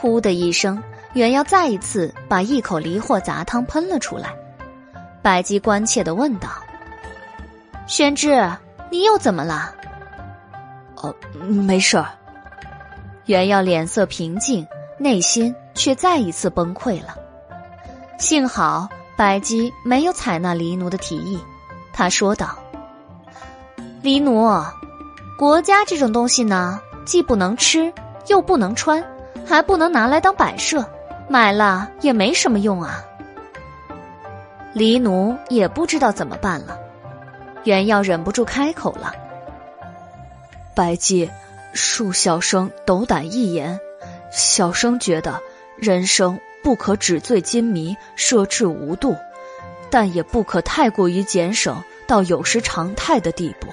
[0.00, 0.82] 噗的一声，
[1.12, 4.34] 袁耀再一次把一口离货杂汤喷了出来。
[5.20, 6.48] 白姬关切的问道
[7.86, 8.50] ：“宣之，
[8.90, 9.74] 你又怎么了
[10.96, 12.06] ？”“哦，没事儿。”
[13.26, 14.66] 袁耀脸色平静，
[14.96, 17.14] 内心却再一次崩溃了。
[18.16, 21.38] 幸好白姬没有采纳黎奴的提议，
[21.92, 22.58] 他说道
[24.00, 24.48] ：“黎奴，
[25.38, 27.92] 国家这种东西呢，既不能吃，
[28.28, 29.04] 又不能穿。”
[29.50, 30.88] 还不能拿来当摆设，
[31.28, 33.04] 买了也没什么用啊。
[34.72, 36.78] 黎奴也不知道怎么办了，
[37.64, 39.12] 袁耀忍不住开口了
[40.72, 41.28] ：“白姬，
[41.74, 43.80] 恕小生斗胆一言，
[44.30, 45.40] 小生觉得
[45.76, 49.16] 人生不可纸醉金迷、奢侈无度，
[49.90, 53.66] 但也不可太过于俭省到有失常态的地步。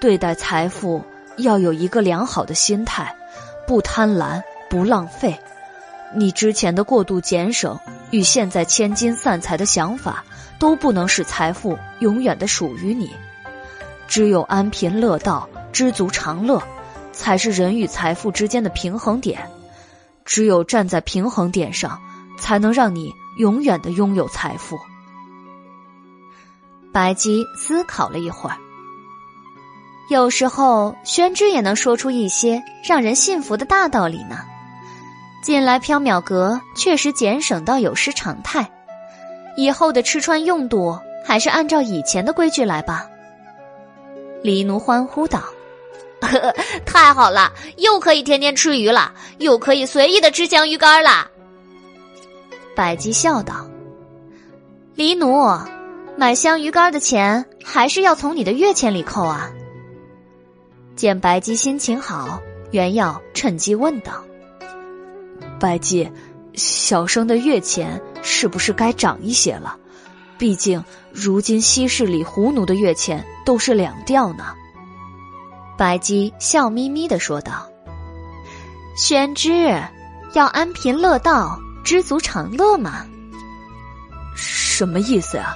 [0.00, 1.04] 对待财富
[1.36, 3.14] 要有一个良好的心态，
[3.68, 5.36] 不贪婪。”不浪费，
[6.14, 7.76] 你之前的过度俭省
[8.12, 10.24] 与现在千金散财的想法，
[10.60, 13.10] 都不能使财富永远的属于你。
[14.06, 16.62] 只有安贫乐道、知足常乐，
[17.12, 19.50] 才是人与财富之间的平衡点。
[20.24, 22.00] 只有站在平衡点上，
[22.38, 24.78] 才能让你永远的拥有财富。
[26.92, 28.56] 白姬思考了一会儿，
[30.10, 34.44] 有时候，宣之也能说出一些让人信服的大道理呢。
[35.42, 38.70] 近来缥缈阁确实节省到有失常态，
[39.56, 43.08] 以后的吃穿用度还是按照以前的规矩来吧。
[44.42, 45.42] 黎奴欢呼道
[46.84, 51.30] ：“太好了，又可以天天吃鱼了，又可以随意的吃香鱼干了。”
[52.76, 53.66] 百姬笑道
[54.94, 55.58] ：“黎奴，
[56.16, 59.50] 买香鱼干的钱还是要从你的月钱里扣啊。”
[60.96, 62.40] 见白姬心情好，
[62.72, 64.22] 袁耀趁机问道
[65.60, 66.10] ：“白姬，
[66.54, 69.76] 小生的月钱是不是该涨一些了？
[70.38, 70.82] 毕竟
[71.12, 74.54] 如今西市里胡奴的月钱都是两吊呢。”
[75.78, 77.68] 白姬笑眯眯的说道
[78.96, 79.80] ：“宣之，
[80.32, 83.06] 要安贫乐道，知足常乐嘛。”
[84.34, 85.54] 什么意思啊？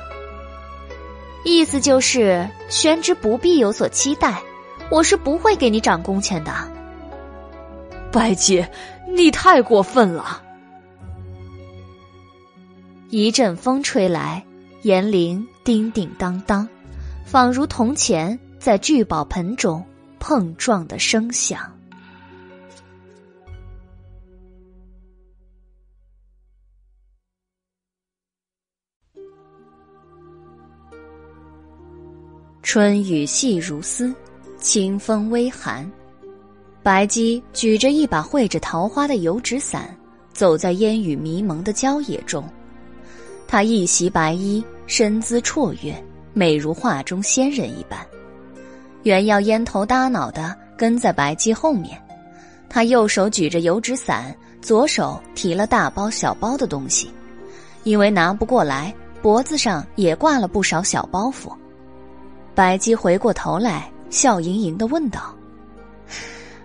[1.45, 4.43] 意思就是宣之不必有所期待。
[4.91, 6.53] 我是不会给你涨工钱的，
[8.15, 8.71] 白姐，
[9.09, 10.41] 你太过分了！
[13.11, 14.41] 一阵风吹来，
[14.83, 16.69] 严铃叮叮当当，
[17.27, 19.85] 仿如铜钱在聚宝盆中
[20.21, 21.59] 碰撞的声响。
[32.63, 34.15] 春雨细如丝。
[34.61, 35.87] 清风微寒，
[36.85, 39.89] 白姬举着一把绘着桃花的油纸伞，
[40.35, 42.45] 走在烟雨迷蒙的郊野中。
[43.49, 45.95] 她一袭白衣，身姿绰约，
[46.35, 47.99] 美如画中仙人一般。
[49.03, 51.99] 袁耀烟头搭脑的跟在白姬后面，
[52.69, 57.11] 他右手举着油纸伞，左手提了大包小包的东西，
[57.85, 61.51] 因为拿不过来，脖子上也挂了不少小包袱。
[62.55, 63.91] 白姬回过头来。
[64.11, 65.35] 笑盈盈的问道：“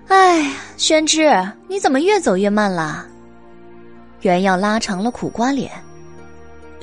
[0.09, 1.29] 哎呀，宣之，
[1.67, 3.05] 你怎么越走越慢了？”
[4.21, 5.71] 原耀拉长了苦瓜脸：“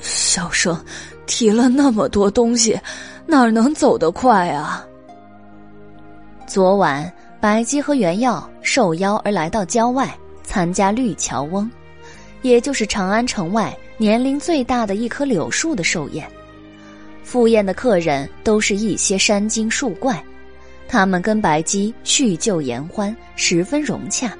[0.01, 0.81] 小生
[1.27, 2.81] 提了那么多东西，
[3.27, 4.87] 哪能走得快啊？”
[6.47, 11.69] 昨晚，白姬和原耀受邀而来到郊外参加绿桥翁，
[12.43, 16.27] 也就是长安城外年龄最大的一棵柳树的寿宴。
[17.25, 20.23] 赴宴的客人都是一些山精树怪。
[20.89, 24.33] 他们跟白姬叙旧言欢，十分融洽。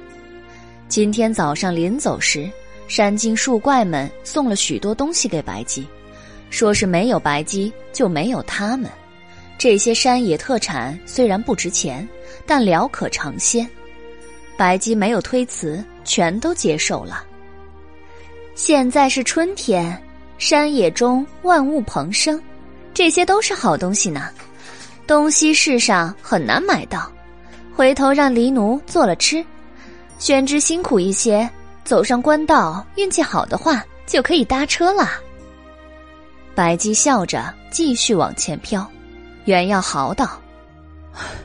[0.87, 2.49] 今天早上临走时，
[2.87, 5.85] 山精树怪们送了许多东西给白姬，
[6.49, 8.89] 说是没有白姬就没有他们。
[9.57, 12.07] 这些山野特产虽然不值钱，
[12.45, 13.67] 但聊可尝鲜。
[14.55, 17.23] 白姬没有推辞，全都接受了。
[18.55, 20.01] 现在是春天，
[20.37, 22.41] 山野中万物蓬生，
[22.93, 24.29] 这些都是好东西呢。
[25.07, 27.09] 东西市上很难买到，
[27.73, 29.43] 回头让黎奴做了吃。
[30.19, 31.49] 宣之辛苦一些，
[31.85, 35.13] 走上官道，运气好的话就可以搭车啦。
[36.53, 38.85] 白姬笑着继续往前飘，
[39.45, 40.41] 原要嚎道：“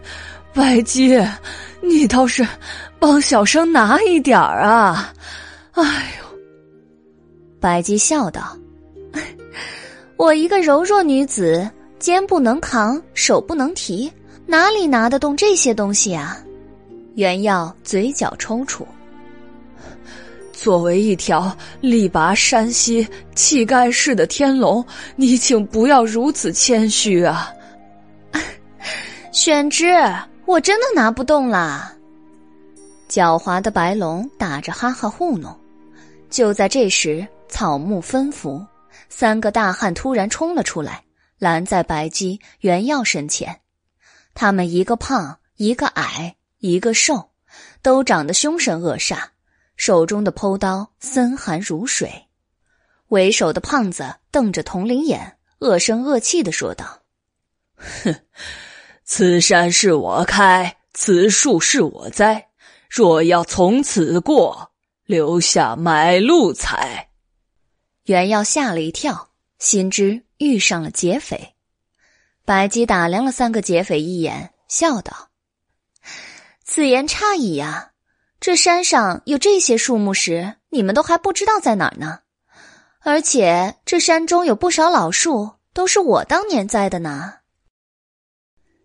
[0.52, 1.16] 白姬，
[1.80, 2.44] 你倒是
[2.98, 5.12] 帮小生拿一点儿啊！”
[5.72, 5.82] 哎
[6.18, 6.38] 呦，
[7.60, 8.56] 白姬笑道
[10.16, 11.70] ：“我一个柔弱女子。”
[12.02, 14.10] 肩不能扛，手不能提，
[14.44, 16.36] 哪里拿得动这些东西啊？
[17.14, 18.84] 袁耀嘴角抽搐。
[20.52, 23.06] 作为一条力拔山兮
[23.36, 24.84] 气盖世的天龙，
[25.14, 27.52] 你请不要如此谦虚啊！
[29.30, 29.94] 选之，
[30.44, 31.94] 我真的拿不动啦！
[33.08, 35.56] 狡猾的白龙打着哈哈糊弄。
[36.28, 38.60] 就在这时，草木分伏，
[39.08, 41.00] 三个大汉突然冲了出来。
[41.42, 43.62] 拦在白姬、原耀身前，
[44.32, 47.32] 他们一个胖，一个矮，一个瘦，
[47.82, 49.24] 都长得凶神恶煞，
[49.74, 52.28] 手中的剖刀森寒如水。
[53.08, 57.02] 为首的胖子瞪着铜铃眼，恶声恶气的说道
[57.74, 58.14] ：“哼，
[59.02, 62.50] 此山是我开，此树是我栽，
[62.88, 64.70] 若要从此过，
[65.06, 67.08] 留下买路财。”
[68.06, 70.22] 袁耀吓了一跳，心知。
[70.42, 71.54] 遇上了劫匪，
[72.44, 75.30] 白姬打量了三个劫匪一眼，笑道
[76.64, 77.92] ：“此言差矣呀！
[78.40, 82.22] 这山上有这些树木时，你们都还不知道在哪儿呢。
[82.98, 87.34] 而且这山中有不少老树，都是我当年栽的呢。”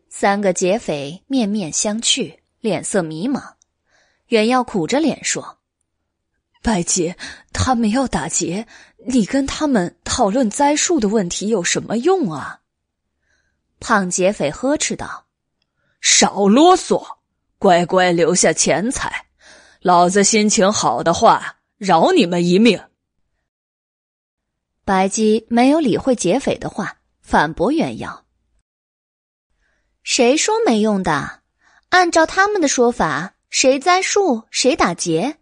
[0.10, 3.54] 三个劫匪面面相觑，脸色迷茫。
[4.28, 5.58] 原耀苦着脸说
[6.62, 7.16] ：“白姬，
[7.52, 8.68] 他们要打劫。”
[9.10, 12.60] 你跟他们讨论栽树的问题有什么用啊？
[13.80, 15.28] 胖劫匪呵斥道
[16.02, 17.16] ：“少啰嗦，
[17.58, 19.28] 乖乖留下钱财。
[19.80, 22.84] 老子心情好的话，饶你们一命。
[24.84, 28.26] 白姬没有理会劫匪的话，反驳袁耀
[30.04, 31.44] ：“谁说没用的？
[31.90, 35.38] 按照他们的说法，谁栽树谁打劫，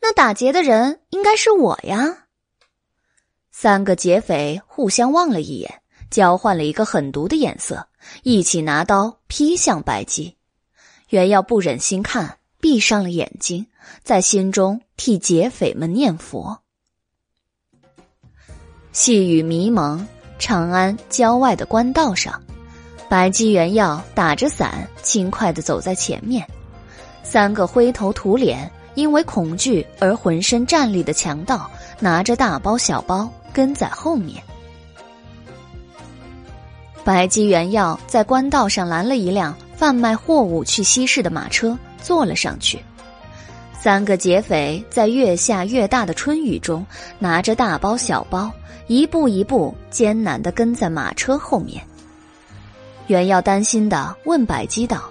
[0.00, 2.28] 那打劫的人应该是我呀。”
[3.62, 7.86] 三个劫匪互相望了一眼，交换了一个狠毒的眼色，
[8.22, 10.34] 一起拿刀劈向白姬。
[11.10, 13.66] 袁耀不忍心看，闭上了眼睛。
[14.02, 16.58] 在心中替劫匪们念佛。
[18.92, 20.08] 细雨迷蒙，
[20.38, 22.42] 长安郊外的官道上，
[23.10, 26.46] 白姬、袁耀打着伞，轻快的走在前面。
[27.22, 34.42] 三个灰头土脸、因为恐惧而浑身战栗的强盗，拿着大包小包跟在后面。
[37.02, 42.78] 白姬、原耀在官道上拦了一辆贩卖货物去西市的马车，坐了上去。
[43.72, 46.84] 三个劫匪在越下越大的春雨中，
[47.18, 48.52] 拿着大包小包，
[48.86, 51.82] 一步一步艰难的跟在马车后面。
[53.06, 55.10] 袁耀担心的问白姬道：“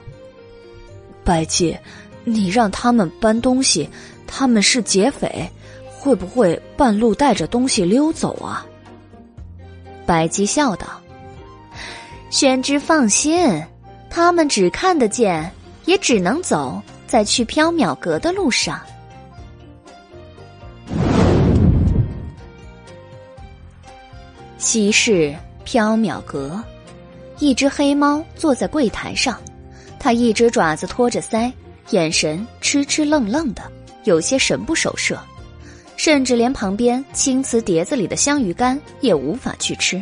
[1.26, 1.76] 白姬，
[2.24, 3.90] 你让他们搬东西，
[4.28, 5.50] 他们是劫匪，
[6.00, 8.66] 会不会半路带着东西溜走啊？”
[10.08, 10.88] 白姬笑道
[12.32, 13.64] ：“宣之放心，
[14.10, 15.52] 他们只看得见，
[15.86, 18.80] 也只能走。”在去缥缈阁的路上，
[24.60, 25.36] 西市
[25.66, 26.64] 缥缈阁，
[27.40, 29.42] 一只黑猫坐在柜台上，
[30.00, 31.52] 它一只爪子托着腮，
[31.90, 33.64] 眼神痴痴愣愣的，
[34.04, 35.20] 有些神不守舍，
[36.00, 40.02] 甚至连旁边青瓷碟子里的香鱼干也无法去吃。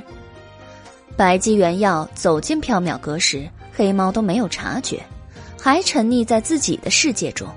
[1.16, 5.04] 白姬原要走进缥缈阁时，黑猫都没有察觉。
[5.60, 7.50] 还沉溺在自己的世界中。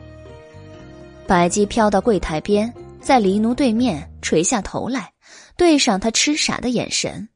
[1.27, 5.13] 白姬飘到柜台边，在黎奴对面垂下头来，
[5.55, 7.29] 对上他痴傻的眼神。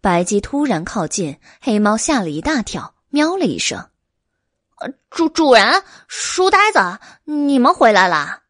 [0.00, 3.84] 白姬突然靠近，黑猫吓了一大跳，喵了一声
[5.10, 8.42] ：“主主人，书呆子，你们回来啦！”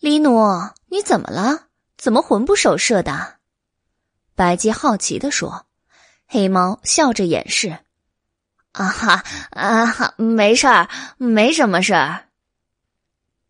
[0.00, 1.66] 黎奴，你怎么了？
[1.98, 3.36] 怎么魂不守舍的？
[4.34, 5.66] 白姬好奇的说。
[6.26, 7.80] 黑猫笑着掩饰。
[8.72, 12.28] 啊哈啊哈，没事儿，没什么事儿。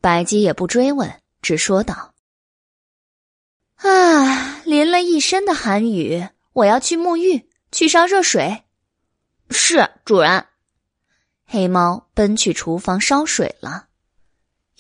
[0.01, 2.15] 白姬也不追问，只说道
[3.79, 8.65] ：“啊，淋了一身的寒雨，我要去沐浴，去烧热水。”
[9.51, 10.47] 是主人。
[11.47, 13.87] 黑猫奔去厨房烧水了。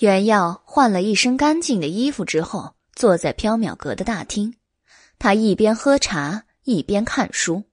[0.01, 4.55] 原耀换了一身干净的衣服之后，坐在缥缈阁的大厅，
[5.18, 7.64] 他一边喝茶一边看书。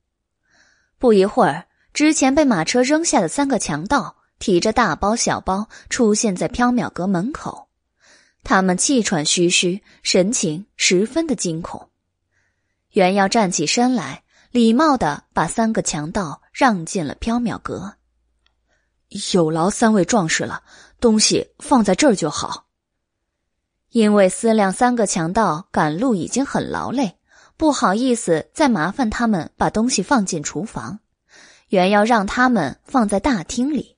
[0.99, 1.65] 不一会儿。
[1.93, 7.69] 之前被马车扔下的三个强盗提着大包小包出现在缥缈阁门口，
[8.43, 11.89] 他们气喘吁吁，神情十分的惊恐。
[12.91, 14.21] 袁耀站起身来，
[14.51, 17.95] 礼貌的把三个强盗让进了缥缈阁。
[19.33, 20.61] 有劳三位壮士了，
[20.99, 22.65] 东西放在这儿就好。
[23.89, 27.17] 因为思量三个强盗赶路已经很劳累，
[27.55, 30.99] 不好意思再麻烦他们把东西放进厨房。
[31.69, 33.97] 原要让他们放在大厅里，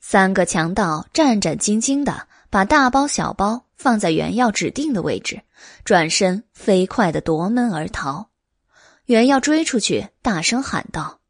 [0.00, 5.42] 三个强盗战战兢兢的把大包小包放在原要指定的位置，
[5.84, 8.30] 转身飞快的夺门而逃。
[9.06, 11.20] 原要追出去，大声喊道：“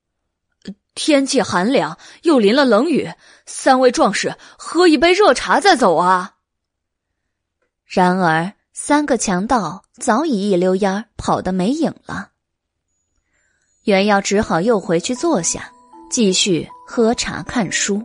[0.97, 3.13] 天气寒凉，又淋了冷雨，
[3.45, 6.37] 三位壮士喝一杯热茶再走啊！”
[7.87, 12.31] 然而，三个强盗早已一溜烟跑得没影了。
[13.85, 15.71] 袁耀只好又回去坐下，
[16.11, 18.03] 继续喝茶看书。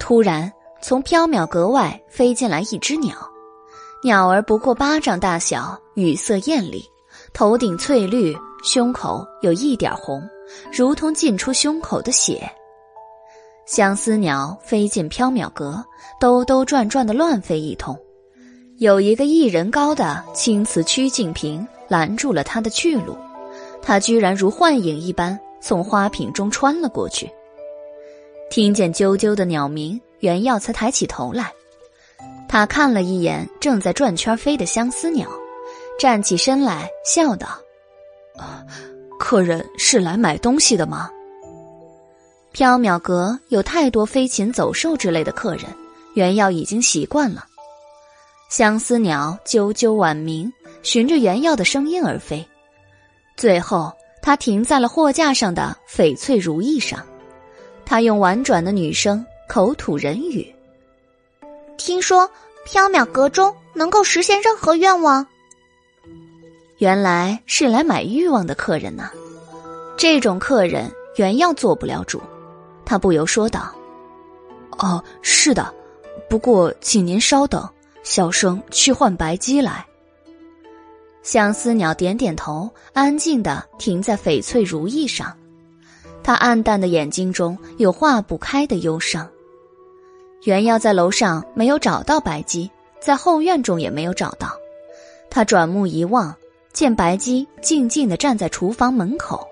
[0.00, 0.50] 突然，
[0.82, 3.14] 从缥缈阁外飞进来一只鸟，
[4.02, 6.82] 鸟儿不过巴掌大小，羽色艳丽，
[7.34, 10.26] 头顶翠绿，胸口有一点红，
[10.72, 12.50] 如同进出胸口的血。
[13.66, 15.84] 相思鸟飞进缥缈阁，
[16.20, 17.98] 兜兜转转的乱飞一通，
[18.76, 23.16] 有一个一人高的青瓷曲径瓶拦住了它的去路。
[23.80, 27.30] 他居然如幻影一般从花瓶中穿了过去。
[28.50, 31.52] 听见啾啾的鸟鸣，袁耀才抬起头来。
[32.48, 35.28] 他看了一眼正在转圈飞的相思鸟，
[35.98, 37.48] 站起身来笑道
[38.38, 38.64] ：“啊，
[39.26, 41.10] 客人是来买东西的吗？”
[42.52, 45.64] 缥缈阁有太多飞禽走兽之类的客人，
[46.12, 47.46] 袁耀已经习惯了。
[48.50, 50.52] 相思鸟啾啾晚鸣，
[50.82, 52.46] 循着袁耀的声音而飞。
[53.34, 53.90] 最后，
[54.20, 57.02] 它停在了货架上的翡翠如意上，
[57.86, 60.54] 他用婉转的女声口吐人语
[61.78, 62.28] ：“听说
[62.68, 65.26] 缥缈阁中能够实现任何愿望。”
[66.84, 69.08] 原来是来买欲望的客人呢。
[69.96, 72.20] 这种客人，原要做不了主。
[72.84, 73.74] 他不由说道
[74.76, 75.72] ：“哦，是的，
[76.28, 77.66] 不过请您稍等，
[78.02, 79.86] 小生去唤白鸡来。”
[81.24, 85.34] 相思鸟点点头，安静的停在翡翠如意上。
[86.22, 89.26] 他暗淡的眼睛中有化不开的忧伤。
[90.42, 92.70] 原耀在楼上没有找到白姬，
[93.00, 94.52] 在后院中也没有找到。
[95.30, 96.36] 他转目一望，
[96.74, 99.46] 见白姬静静的站在厨房门口。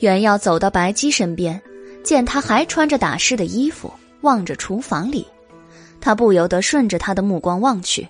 [0.00, 1.60] 原耀走到白姬身边，
[2.04, 3.90] 见她还穿着打湿的衣服，
[4.20, 5.26] 望着厨房里，
[5.98, 8.06] 他不由得顺着她的目光望去。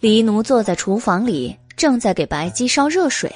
[0.00, 3.32] 黎奴坐在厨房里，正在给白姬烧热水。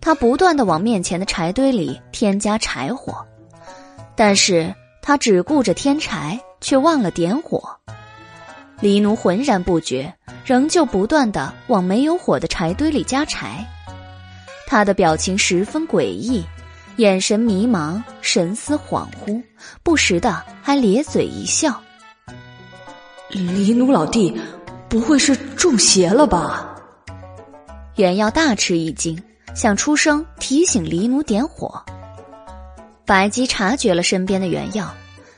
[0.00, 3.24] 他不断的往面前的柴堆里添加柴火，
[4.16, 7.76] 但是他只顾着添柴，却忘了点火。
[8.80, 10.12] 黎奴浑然不觉，
[10.44, 13.66] 仍旧不断的往没有火的柴堆里加柴。
[14.66, 16.44] 他的表情十分诡异，
[16.96, 19.42] 眼神迷茫，神思恍惚，
[19.82, 21.80] 不时的还咧嘴一笑。
[23.30, 24.34] 黎奴老弟。
[24.88, 26.74] 不会是中邪了吧？
[27.94, 29.16] 袁耀大吃一惊，
[29.54, 31.80] 想出声提醒黎奴点火。
[33.06, 34.92] 白姬察觉了身边的袁耀，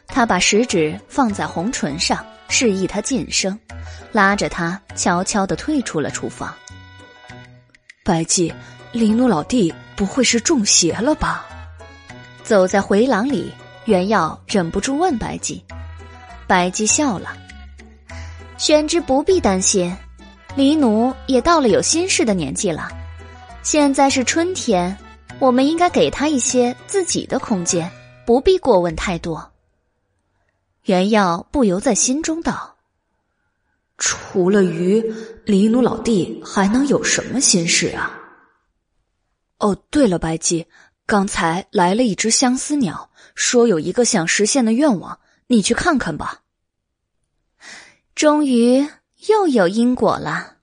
[0.07, 3.59] 他把食指放在红唇上，示意他噤声，
[4.13, 6.55] 拉着他悄悄的退出了厨房。
[8.05, 8.53] 白姬，
[8.93, 11.47] 黎奴老弟不会是中邪了吧？
[12.45, 13.51] 走在回廊里，
[13.87, 15.65] 袁耀忍不住问白姬，
[16.47, 17.35] 白姬笑了。
[18.59, 19.97] 宣之不必担心，
[20.55, 22.91] 黎奴也到了有心事的年纪了。
[23.63, 24.95] 现在是春天，
[25.39, 27.91] 我们应该给他一些自己的空间，
[28.27, 29.52] 不必过问太多。
[30.83, 32.77] 袁耀不由在心中道
[33.99, 35.15] ：“除了鱼，
[35.45, 38.19] 黎奴老弟还能有什么心事啊？”
[39.59, 40.67] 哦，对了，白姬，
[41.07, 46.43] 刚才来了一只相思鸟，说有一个想实现的愿望，你去看看吧。
[48.17, 48.89] 终于
[49.29, 50.57] 又有因果了。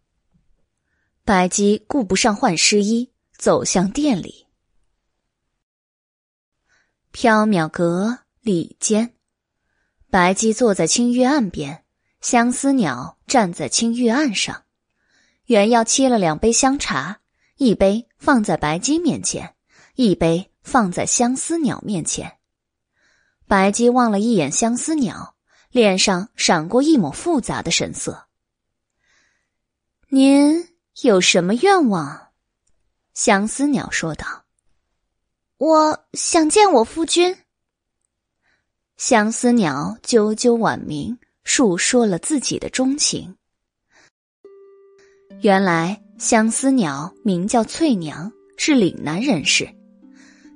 [1.23, 4.47] 白姬顾不上换湿衣，走向店里。
[7.13, 9.13] 缥缈阁里间，
[10.09, 11.83] 白姬坐在青玉案边，
[12.21, 14.63] 相思鸟站在青玉案上。
[15.45, 17.19] 原要沏了两杯香茶，
[17.57, 19.55] 一杯放在白姬面前，
[19.95, 22.37] 一杯放在相思鸟面前。
[23.47, 25.35] 白姬望了一眼相思鸟。
[25.71, 28.25] 脸上闪过一抹复杂的神色。
[30.07, 30.67] 您
[31.03, 32.29] 有什么愿望？
[33.13, 34.45] 相思鸟说道
[35.57, 37.37] ：“我想见我夫君。”
[38.99, 43.33] 相思鸟啾啾婉鸣，述说了自己的钟情。
[45.39, 49.69] 原来，相思鸟名叫翠娘，是岭南人士。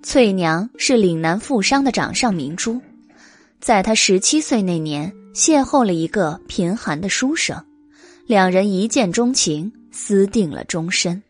[0.03, 2.81] 翠娘是岭南富商的掌上明珠。
[3.61, 7.65] 在她十七岁那年，邂逅了一个贫寒的书生，
[8.27, 11.23] 两人一见钟情，私定了终身。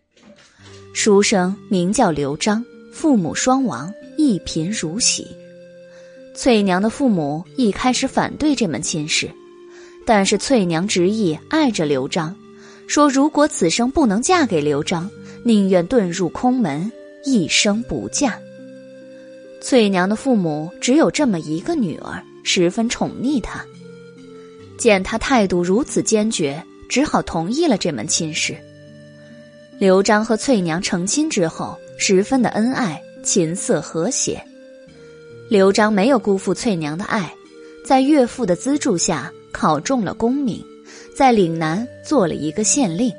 [0.96, 5.28] 书生名叫刘璋，父母双亡，一贫如洗。
[6.36, 9.30] 翠娘的父母一开始反对这门亲事，
[10.06, 12.36] 但是翠娘执意爱着刘璋，
[12.88, 15.10] 说如果此生不能嫁给刘璋，
[15.44, 16.92] 宁愿遁入空门，
[17.24, 18.38] 一生不嫁。
[19.62, 23.64] 翠娘的父母只有这么一个女儿，十分宠溺她。
[24.78, 28.58] 见她态度如此坚决，只好同意了这门亲事。
[29.78, 34.44] 刘璋和翠娘成亲之后，十分的恩爱，琴瑟和谐。
[35.54, 37.32] 刘璋没有辜负翠娘的爱，
[37.86, 40.66] 在岳父的资助下考中了功名，
[41.16, 43.14] 在岭南做了一个县令。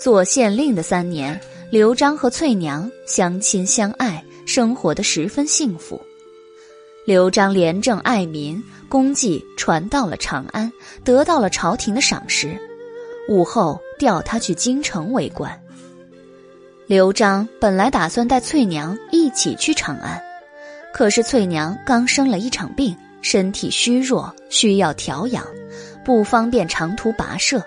[0.00, 4.20] 做县令的三年，刘璋和翠娘相亲相爱。
[4.46, 6.00] 生活的十分幸福。
[7.04, 10.72] 刘璋廉政爱民，功绩传到了长安，
[11.04, 12.58] 得到了朝廷的赏识。
[13.28, 15.56] 武后调他去京城为官。
[16.88, 20.20] 刘璋本来打算带翠娘一起去长安，
[20.96, 25.44] 可是翠娘刚生了一场病，身体虚弱，需要调养，
[26.02, 27.62] 不方便长途跋涉。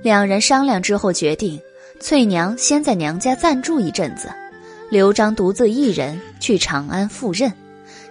[0.00, 1.60] 两人商量之后决定，
[2.00, 4.30] 翠娘先在娘家暂住一阵子。
[4.88, 7.52] 刘璋独自一人去长安赴任，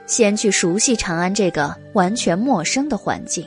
[0.05, 3.43] 先去熟悉长安这个完全陌生的环境，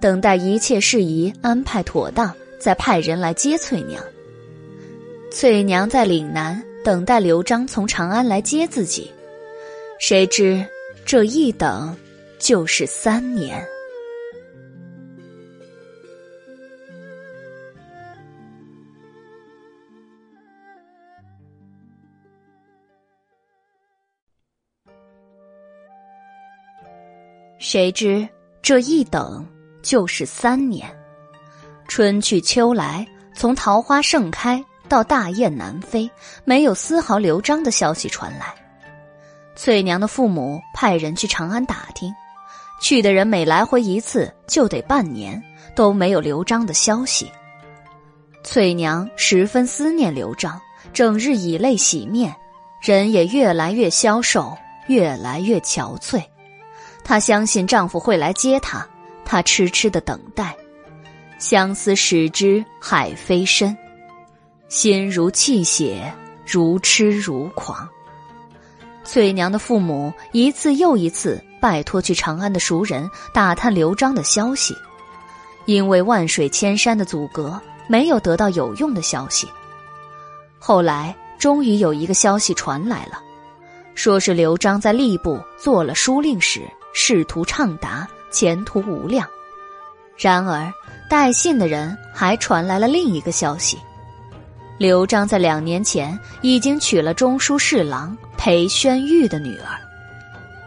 [0.00, 4.02] 等待一切事宜安排妥当，再派人来接翠娘。
[5.30, 9.10] 翠娘在岭南等待刘璋从长安来接自己。
[9.98, 10.64] 谁知
[11.04, 11.96] 这一等
[12.38, 13.66] 就是三年。
[27.58, 28.28] 谁知
[28.62, 29.44] 这一等
[29.82, 30.88] 就是三年。
[31.88, 33.04] 春去秋来，
[33.34, 36.08] 从桃花盛开到大雁南飞，
[36.44, 38.65] 没有丝毫刘璋的消息传来。
[39.56, 42.14] 翠娘的父母派人去长安打听，
[42.78, 45.42] 去的人每来回一次就得半年，
[45.74, 47.32] 都没有刘璋的消息。
[48.44, 50.60] 翠娘十分思念刘璋，
[50.92, 52.36] 整日以泪洗面，
[52.82, 54.56] 人也越来越消瘦，
[54.88, 56.22] 越来越憔悴。
[57.02, 58.86] 她相信丈夫会来接她，
[59.24, 60.54] 她痴痴的等待。
[61.38, 63.76] 相思使之海飞深，
[64.68, 66.12] 心如泣血，
[66.46, 67.88] 如痴如狂。
[69.06, 74.76] 翠娘的父母一次又一次拜托去长安的熟人打探刘璋的消息，
[75.64, 77.58] 因为万水千山的阻隔，
[77.88, 79.48] 没有得到有用的消息。
[80.58, 83.20] 后来终于有一个消息传来了，
[83.94, 86.60] 说是刘璋在吏部做了书令史，
[86.92, 89.26] 仕途畅达，前途无量。
[90.16, 90.72] 然而。
[91.08, 93.78] 带信的人还传来了另一个消息：
[94.78, 99.78] 刘璋在两年前已经娶了中书侍郎裴宣玉的女儿。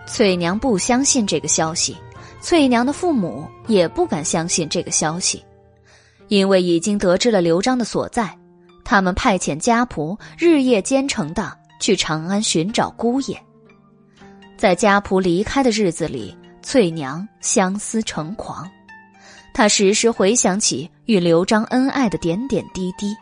[0.07, 1.95] 翠娘不相信这个消息，
[2.41, 5.44] 翠娘的父母也不敢相信这个消息，
[6.27, 8.36] 因为已经得知了刘璋的所在，
[8.84, 13.40] 他们派遣家仆日夜兼程的去长安寻找姑爷。
[14.57, 18.68] 在家仆离开的日子里，翠娘相思成狂。
[19.53, 23.15] 她时时回想起与刘璋恩爱的点点滴滴，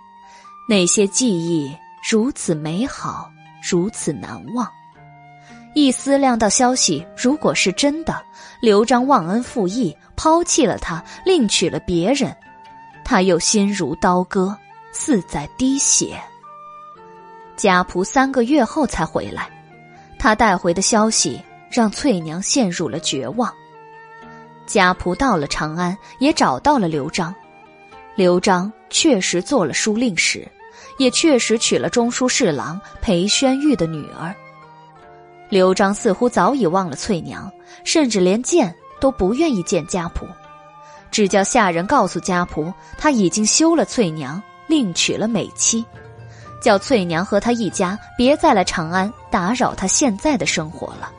[0.70, 1.74] 那些记忆
[2.10, 3.32] 如此美好，
[3.62, 4.70] 如此难忘。
[5.74, 8.22] 一思量到消息如果是真的，
[8.60, 12.36] 刘璋忘恩负义，抛弃了他，另娶了别人，
[13.06, 14.54] 他又心如刀割，
[14.92, 16.20] 似在滴血。
[17.56, 19.50] 家仆三个月后才回来，
[20.20, 21.42] 他带回的消息
[21.72, 23.54] 让翠娘陷入了绝望。
[24.66, 27.34] 家仆到了长安，也找到了刘璋。
[28.16, 30.48] 刘璋确实做了书令史，
[30.98, 34.36] 也确实娶了中书侍郎裴宣玉的女儿。
[35.50, 37.52] 刘璋似乎早已忘了翠娘，
[37.84, 40.28] 甚至连见都不愿意见家仆，
[41.10, 45.86] 只叫下人告诉家仆，他已经休了翠娘，另娶了美妻，
[46.62, 51.12] 叫翠娘和他一家别再来长安打扰他现在的生活了。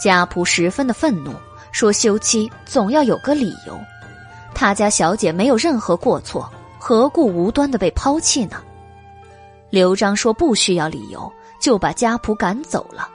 [0.00, 1.34] 家仆十分的愤怒。
[1.72, 3.76] 说休妻总要有个理由，
[4.54, 6.48] 他家小姐没有任何过错，
[6.86, 8.62] 何故无端的被抛弃呢？
[9.70, 13.08] 刘璋说不需要理由，就把家仆赶走了。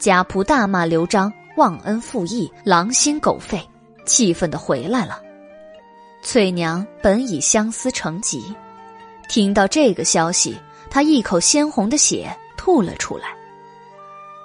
[0.00, 3.64] 家仆大骂刘璋忘恩负义、狼心狗肺，
[4.04, 5.22] 气愤的回来了。
[6.24, 8.52] 翠娘本已相思成疾，
[9.28, 10.58] 听到这个消息，
[10.90, 13.26] 她一口鲜红的血吐了出来。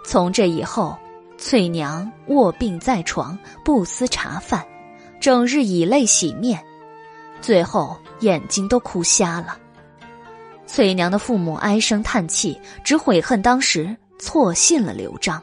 [0.05, 0.95] 从这以后。
[1.39, 4.64] 翠娘卧病在床，不思茶饭，
[5.19, 6.59] 整日以泪洗面，
[7.41, 9.57] 最后眼睛都哭瞎了。
[10.65, 15.41] 翠娘的父母唉声叹气，只悔恨当时错信了刘璋。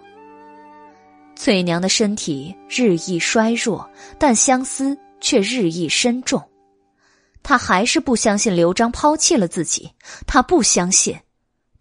[1.36, 3.88] 翠娘的身体日益衰弱，
[4.18, 6.42] 但相思却日益深重。
[7.42, 9.90] 她还是不相信刘璋抛弃了自己，
[10.26, 11.18] 她不相信，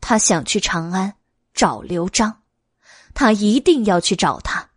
[0.02, 1.14] 她想去长安
[1.54, 2.36] 找刘璋。
[3.16, 4.68] 他一定要去找他。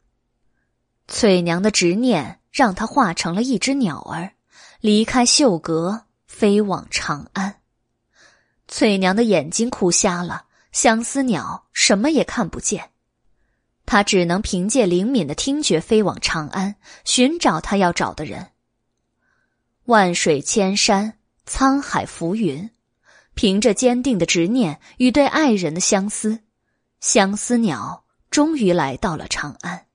[1.09, 4.33] 翠娘的执念让他化成了一只鸟儿，
[4.83, 7.61] 离开秀阁，飞往长安。
[8.69, 12.91] 翠娘的眼睛哭瞎了，相思鸟什么也看不见，
[13.85, 18.49] 她只能凭借灵敏的听觉飞往长安，寻找她要找的人。
[19.85, 22.71] 万水千山，沧海浮云，
[23.35, 26.41] 凭着坚定的执念与对爱人的相思，
[27.01, 28.05] 相思鸟。
[28.29, 29.87] 终于来到了长安。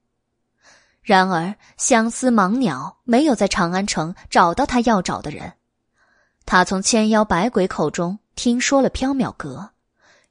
[1.04, 5.54] 然而，相思盲鸟没有在长安城找到他要找的人。
[6.46, 9.70] 他从千妖百鬼口中听说了缥缈阁，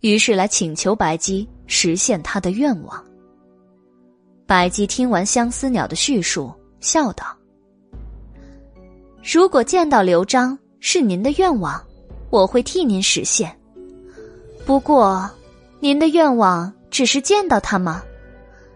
[0.01, 3.05] 于是来请求白姬实现他的愿望。
[4.47, 7.25] 白姬听完相思鸟的叙述，笑道
[9.23, 11.83] ：“如果见到刘璋是您的愿望，
[12.31, 13.57] 我会替您实现。
[14.67, 15.31] 不过，
[15.79, 18.03] 您的愿望……”只是见到他吗？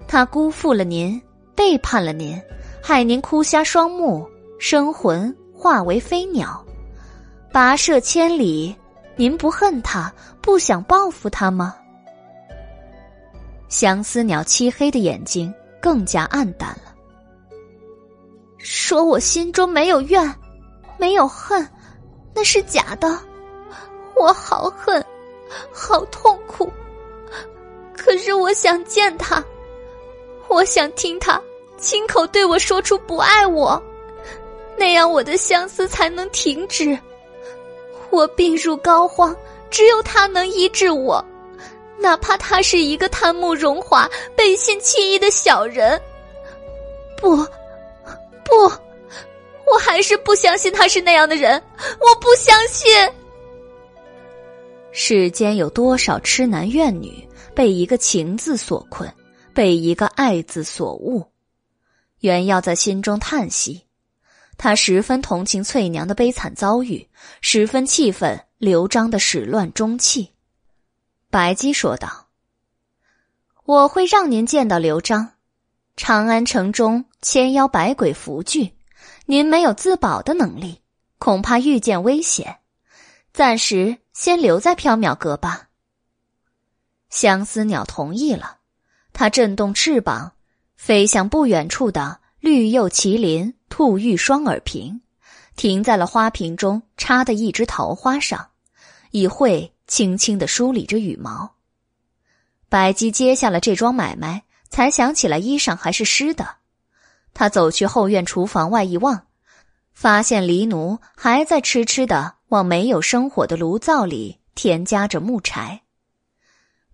[0.07, 1.21] 他辜负了您，
[1.57, 2.41] 背叛了您，
[2.81, 4.25] 害您哭瞎双目，
[4.61, 6.64] 生魂化为飞鸟，
[7.55, 8.75] 跋涉千里。
[9.15, 10.13] 您不恨他，
[10.43, 11.77] 不想报复他吗？
[13.69, 16.93] 相思鸟漆黑的眼睛更加暗淡了。
[18.59, 20.35] 说我心中没有怨，
[20.99, 21.65] 没有恨，
[22.35, 23.17] 那是假的。
[24.17, 25.05] 我好恨，
[25.73, 26.69] 好痛苦。
[27.97, 29.45] 可是我想见他，
[30.49, 31.41] 我想听他
[31.79, 33.81] 亲口对我说出不爱我，
[34.77, 36.99] 那样我的相思才能停止。
[38.15, 39.37] 我病入膏肓，
[39.71, 41.25] 只有他能医治我，
[41.99, 46.01] 哪怕他是一个贪慕荣华、背信弃义的小人。
[47.21, 47.37] 不。
[48.45, 48.71] 不，
[49.67, 51.61] 我还是不相信他是那样的人。
[51.99, 52.95] 我不相信。
[54.93, 59.11] 世间有多少痴男怨女被一个情字所困，
[59.55, 61.25] 被一个爱字所误？
[62.21, 63.84] 袁耀在心中叹息，
[64.57, 67.09] 他十分同情翠娘的悲惨遭遇，
[67.41, 70.33] 十分气愤刘璋的始乱终弃。
[71.31, 72.29] 白姬说道
[73.67, 75.33] ：“我会让您见到刘璋。”
[75.97, 78.75] 长安城中千妖百鬼伏聚，
[79.27, 80.81] 您没有自保的能力，
[81.19, 82.59] 恐怕遇见危险，
[83.33, 85.69] 暂时先留在缥缈阁吧。
[87.11, 88.59] 相思鸟同意了，
[89.13, 90.33] 它震动翅膀，
[90.77, 95.01] 飞向不远处的绿釉麒麟兔玉双耳瓶，
[95.57, 98.51] 停在了花瓶中插的一枝桃花上，
[99.11, 101.57] 以喙轻轻的梳理着羽毛。
[102.69, 104.45] 白姬接下了这桩买卖。
[104.71, 106.57] 才想起来衣裳还是湿的，
[107.33, 109.27] 他走去后院厨房外一望，
[109.93, 115.83] 发现黎奴还在痴痴的往没有生火的炉灶里添加着木柴。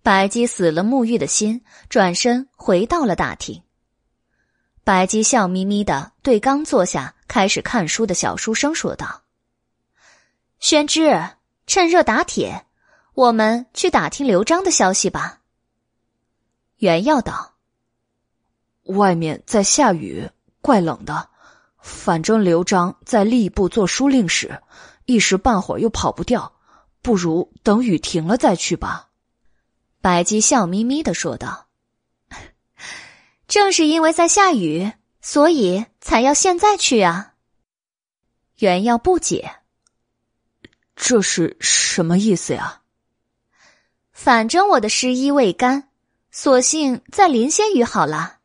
[0.01, 3.61] 白姬死了沐浴的心，转身回到了大厅。
[4.83, 9.21] 白姬笑眯眯的对刚坐下开始看书的小书生说道
[10.59, 11.29] ：“宣之，
[11.67, 12.65] 趁热打铁，
[13.13, 15.39] 我们去打听刘璋的消息吧。”
[16.77, 17.49] 袁耀道。
[18.85, 20.29] 外面在下雨，
[20.59, 21.29] 怪冷的。
[21.79, 24.61] 反正刘璋在吏部做书令使，
[25.05, 26.53] 一时半会儿又跑不掉，
[27.01, 29.09] 不如等雨停了再去吧。
[30.01, 31.67] 白姬笑眯眯的说道
[33.51, 37.33] ：“正是因为在下雨，所以才要现在去啊。”
[38.59, 39.57] 原耀不解
[40.95, 42.83] ：“这是什么意思呀？”
[44.13, 45.89] 反正我的湿衣未干，
[46.31, 48.37] 索性再淋些雨好了。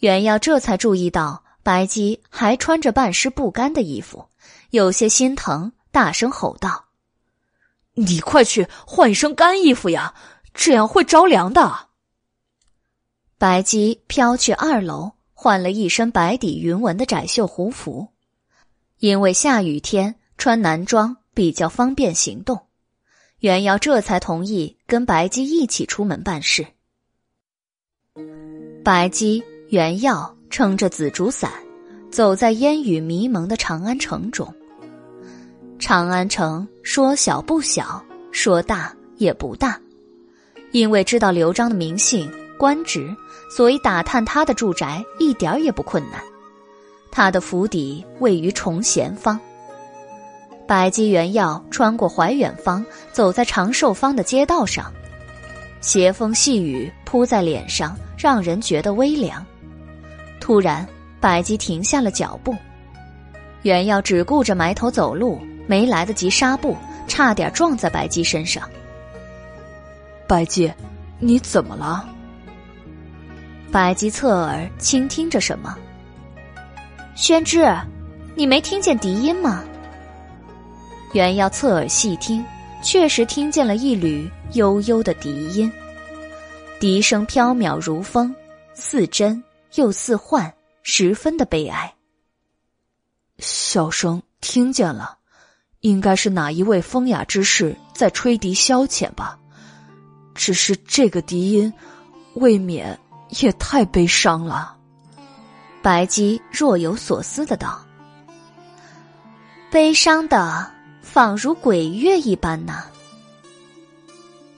[0.00, 4.28] 袁耀这才注意到白姬还穿着半湿不干的衣服，
[4.68, 6.88] 有些心疼，大声吼道
[7.96, 10.12] ：“你快去换一身干衣服呀，
[10.52, 11.87] 这样会着凉的。”
[13.38, 18.08] 白姬飘去二楼，换了一身白底云纹的窄袖胡服，
[18.98, 22.66] 因为下雨天穿男装比较方便行动。
[23.38, 26.66] 袁耀这才同意跟白姬一起出门办事。
[28.84, 29.42] 白姬。
[29.70, 31.52] 袁耀撑着紫竹伞，
[32.10, 34.50] 走在烟雨迷蒙的长安城中。
[35.78, 38.02] 长安城说小不小，
[38.32, 39.78] 说大也不大，
[40.72, 43.14] 因为知道刘璋的名姓、官职，
[43.50, 46.20] 所以打探他的住宅一点也不困难。
[47.10, 49.38] 他的府邸位于崇贤坊。
[50.66, 54.92] 白姬、袁耀穿过怀远坊，走在长寿坊的街道上，
[55.80, 59.44] 斜风细雨扑在脸上，让人觉得微凉。
[60.40, 60.86] 突然，
[61.20, 62.54] 白姬停下了脚步。
[63.62, 68.62] 袁耀只顾着埋头走路，没来得及刹步，差点撞在白姬身上。
[70.26, 70.70] 白姬，
[71.18, 72.06] 你怎么了？
[73.70, 75.76] 白姬侧耳倾听着什么。
[77.14, 77.66] 宣之，
[78.34, 79.64] 你没听见笛音吗？
[81.12, 82.44] 原要侧耳细听，
[82.82, 85.70] 确实听见了一缕悠悠的笛音，
[86.80, 88.34] 笛声飘渺如风，
[88.74, 89.42] 似真。
[89.74, 90.50] 又似幻，
[90.82, 91.94] 十分的悲哀。
[93.38, 95.18] 小生听见了，
[95.80, 99.38] 应该是哪一位风雅之士在吹笛消遣吧？
[100.34, 101.70] 只是这个笛音，
[102.32, 102.98] 未免
[103.40, 104.74] 也太悲伤了。
[105.82, 107.80] 白姬若有所思的道
[109.70, 112.84] ：“悲伤的，仿如鬼月一般呢。”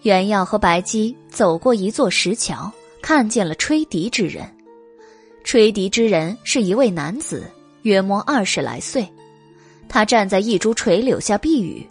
[0.03, 4.51] 袁耀和白姬走过一座石桥，看见了吹笛之人。
[5.45, 7.51] 吹笛之人是一位男子，
[7.83, 9.07] 约摸二十来岁。
[9.89, 11.87] 他站在一株垂柳下避雨，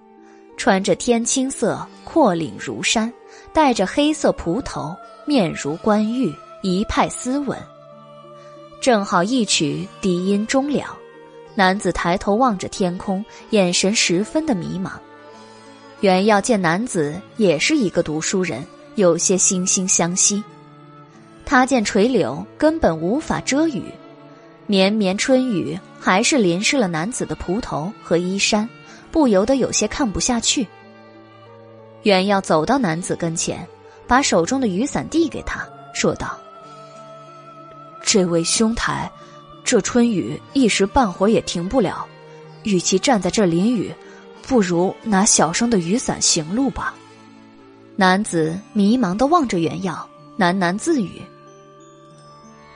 [0.57, 3.11] 穿着天青色阔领如衫，
[3.53, 7.57] 戴着黑色蒲头，面如冠玉，一派斯文。
[8.81, 10.97] 正好一曲笛音终了，
[11.55, 14.91] 男子抬头望着天空，眼神十分的迷茫。
[16.01, 18.65] 袁耀见男子也是一个读书人，
[18.95, 20.41] 有些惺惺相惜，
[21.45, 23.83] 他见垂柳根本无法遮雨，
[24.65, 28.69] 绵绵春雨还是淋湿了男子的蒲头和衣衫，
[29.11, 30.65] 不由得有些看不下去。
[32.03, 33.67] 袁耀走到男子跟前，
[34.07, 36.39] 把手中的雨伞递给他，说道
[38.03, 39.11] ：“这位兄台，
[39.63, 42.05] 这春雨一时半会儿也停不了，
[42.63, 43.93] 与其站在这淋雨，
[44.41, 46.93] 不如拿小生的雨伞行路吧。”
[47.95, 51.21] 男子迷茫的望着袁耀，喃喃自语。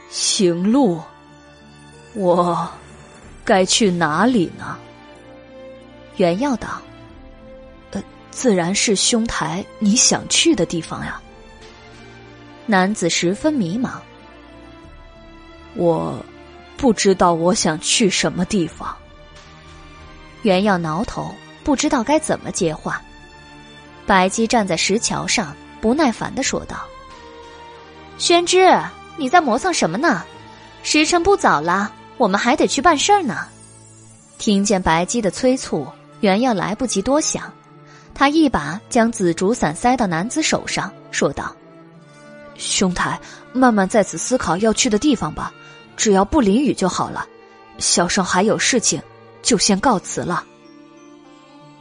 [0.09, 1.01] 行路，
[2.13, 2.69] 我
[3.45, 4.77] 该去哪里呢？
[6.17, 6.81] 袁耀道
[7.91, 11.19] ：“呃，自然是兄台你想去的地方呀。”
[12.67, 13.93] 男子十分迷茫，
[15.75, 16.17] 我
[16.77, 18.95] 不知道我想去什么地方。
[20.41, 23.01] 原耀挠头，不知道该怎么接话。
[24.05, 26.77] 白姬站在石桥上，不耐烦的说道
[28.17, 28.69] ：“宣之。”
[29.15, 30.25] 你在磨蹭什么呢？
[30.81, 33.45] 时辰不早了，我们还得去办事儿呢。
[34.39, 35.87] 听见白姬的催促，
[36.21, 37.53] 原耀来不及多想，
[38.15, 41.55] 他一把将紫竹伞塞到男子手上，说道
[42.57, 43.19] ：“兄台，
[43.53, 45.53] 慢慢在此思考要去的地方吧，
[45.95, 47.27] 只要不淋雨就好了。
[47.77, 49.01] 小生还有事情，
[49.41, 50.45] 就先告辞了。”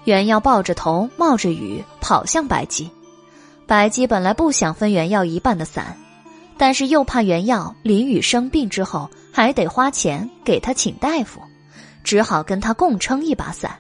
[0.05, 2.91] 袁耀抱着头，冒着雨跑向白姬。
[3.67, 5.97] 白姬本来不想分袁耀一半的伞。
[6.59, 11.41] 但是又怕袁耀淋雨生病之后还得花钱给他请大夫，
[12.05, 13.77] 只好跟他共撑一把伞。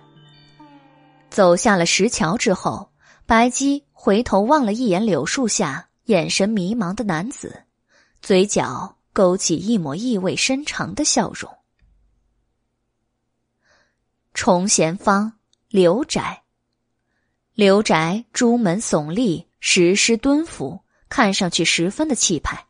[1.30, 2.90] 走下了石桥之后，
[3.24, 7.62] 白姬回头望了一眼柳树下眼神迷茫的男子，
[8.20, 11.58] 嘴角勾起一抹意味深长的笑容。
[14.34, 15.34] 崇贤坊
[15.68, 16.42] 刘宅，
[17.54, 22.66] 刘宅朱门耸立，石狮蹲伏，看上去十分的气派。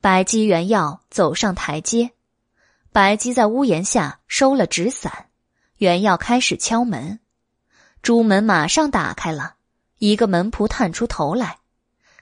[0.00, 2.12] 白姬、原耀走上台阶，
[2.92, 5.26] 白姬在屋檐下收了纸伞，
[5.76, 7.18] 原耀开始敲门，
[8.00, 9.56] 朱门马上打开了，
[9.98, 11.58] 一个门仆探出头来，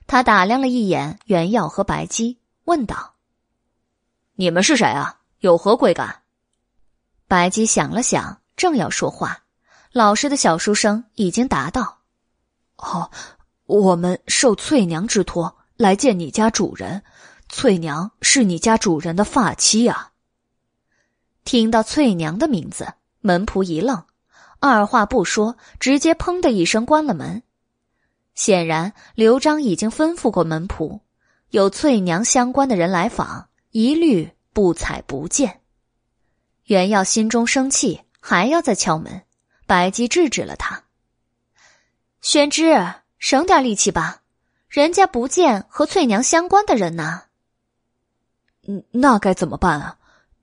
[0.06, 3.14] 他打量了一眼原耀和白姬，问道
[4.40, 5.18] ：“你们是谁啊？
[5.40, 6.22] 有何贵干？”
[7.26, 9.42] 白姬想了想，正要说话，
[9.90, 11.98] 老师的小书生已经答道
[12.78, 13.10] ：“哦，
[13.66, 17.02] 我们受翠娘之托来见你家主人。”
[17.50, 20.12] 翠娘是你家主人的发妻啊！
[21.44, 24.04] 听到翠娘的名字，门仆一愣，
[24.60, 27.42] 二话不说，直接砰的一声关了门。
[28.34, 31.00] 显然，刘璋已经吩咐过门仆，
[31.48, 35.60] 有翠娘相关的人来访，一律不睬不见。
[36.64, 39.22] 袁耀心中生气，还要再敲门，
[39.66, 40.84] 白姬制止了他
[42.20, 44.22] ：“宣之，省点力气吧，
[44.68, 47.22] 人家不见和翠娘相关的人呢。”
[48.68, 49.98] 嗯，那该怎么办啊？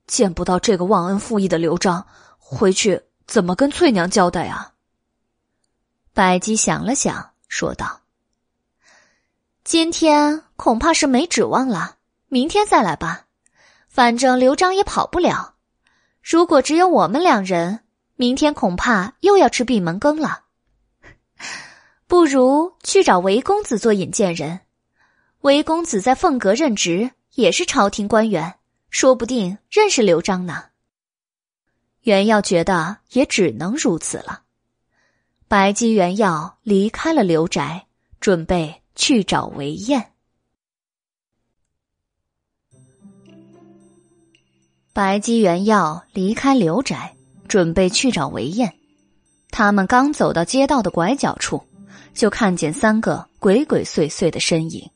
[0.06, 2.06] 见不到这个忘恩负义的刘璋，
[2.38, 4.74] 回去怎么跟翠娘交代啊？
[6.12, 8.00] 白姬想了想，说道
[9.62, 11.95] ：“今天恐怕是没指望了，
[12.36, 13.28] 明天再来吧。
[13.88, 15.54] 反正刘璋也跑不了。
[16.22, 17.80] 如果只有我们两人，
[18.14, 20.42] 明天恐怕又要吃闭门羹了。
[22.06, 24.60] 不如去找韦公子做引荐人。
[25.40, 28.54] 韦公子在凤阁任职。”也是朝廷官员，
[28.88, 30.64] 说不定认识刘璋呢。
[32.00, 34.42] 袁耀觉得也只能如此了。
[35.46, 37.86] 白姬、袁耀离开了刘宅，
[38.20, 40.14] 准备去找韦燕。
[44.96, 47.12] 白姬、袁耀离开刘宅，
[47.48, 48.72] 准备去找韦燕。
[49.50, 51.62] 他们刚走到街道的拐角处，
[52.14, 54.88] 就看见三个鬼鬼祟祟的身影。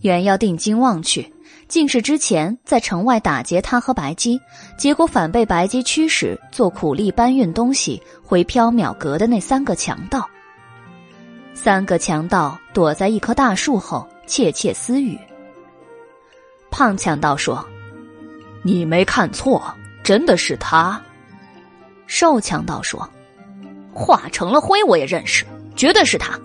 [0.00, 1.30] 袁耀定睛望去。
[1.68, 4.40] 竟是之前在城外打劫他和白姬，
[4.78, 10.26] 结果反被白姬驱使做苦力搬运东西回缥缈阁的那三个强盗。
[11.52, 15.18] 三个强盗躲在一棵大树后窃窃私语。
[16.70, 17.62] 胖强盗说
[18.62, 19.62] ：“你没看错，
[20.02, 21.00] 真的是他。”
[22.06, 23.08] 瘦强盗说
[23.92, 25.44] ：“化成了灰我也认识，
[25.76, 26.38] 绝对是他。”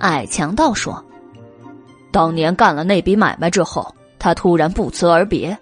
[0.00, 1.04] 矮强盗说
[2.12, 5.58] ：“当年干了那笔买卖之后。”他突然不辞而别，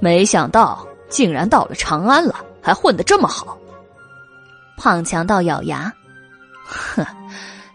[0.00, 3.56] 没想到竟然到了长安了，还混得这么好。
[4.76, 5.92] 胖强盗咬牙
[6.66, 7.06] ：“哼，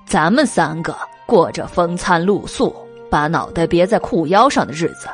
[0.05, 0.93] 咱们三个
[1.25, 2.75] 过着风餐露宿、
[3.09, 5.07] 把脑袋别在裤腰上的日子，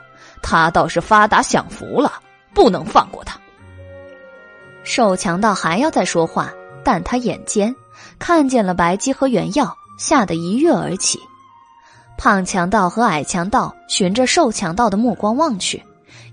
[0.48, 2.22] 他倒是发达享福了，
[2.54, 3.40] 不能放过他。”
[4.86, 7.76] 瘦强盗还要再说话，但他眼尖，
[8.20, 11.20] 看见了白姬和原耀，吓得一跃而起。
[12.16, 15.84] 胖强盗和矮强盗循着瘦强盗的目光望去，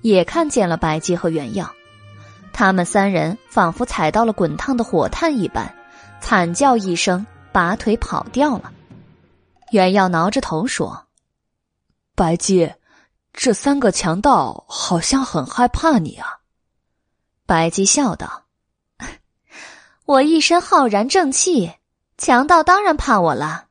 [0.03, 1.73] 也看见了白姬和原耀。
[2.53, 5.75] 他们三人仿佛踩到了滚烫的火炭一般，
[6.21, 8.71] 惨叫一声，拔腿跑掉了。
[9.71, 11.07] 原耀挠着头说
[12.15, 12.71] ：“白姬，
[13.33, 16.39] 这三个强盗好像很害怕你啊。”
[17.47, 18.45] 白姬笑道
[20.07, 21.73] ：“我一身浩然正气，
[22.17, 23.67] 强盗当然怕我了。”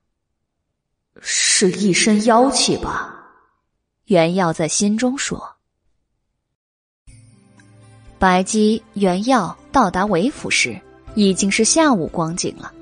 [1.21, 3.15] 是一身妖气吧？
[4.05, 5.55] 原耀在心中说。
[8.17, 10.81] 白姬、原耀到达韦府时，
[11.13, 12.73] 已经是下午光景了。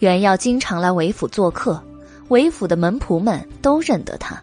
[0.00, 1.82] 原耀经常来韦府做客，
[2.28, 4.42] 韦府的门仆们都认得他，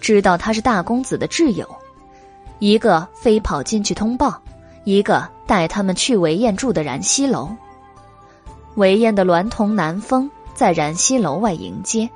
[0.00, 1.68] 知道他是大公子的挚友，
[2.58, 4.40] 一个飞跑进去通报，
[4.84, 7.48] 一个带他们去韦燕住的然西楼。
[8.76, 12.08] 韦燕的娈童南风在然西楼外迎接。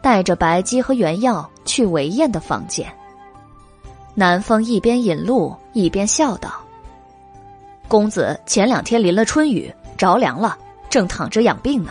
[0.00, 2.86] 带着白姬和原耀去韦燕的房间。
[4.14, 6.52] 南风一边引路一边笑道
[7.88, 10.56] ：“公子前两天淋了春雨，着凉了，
[10.88, 11.90] 正躺着养病呢。”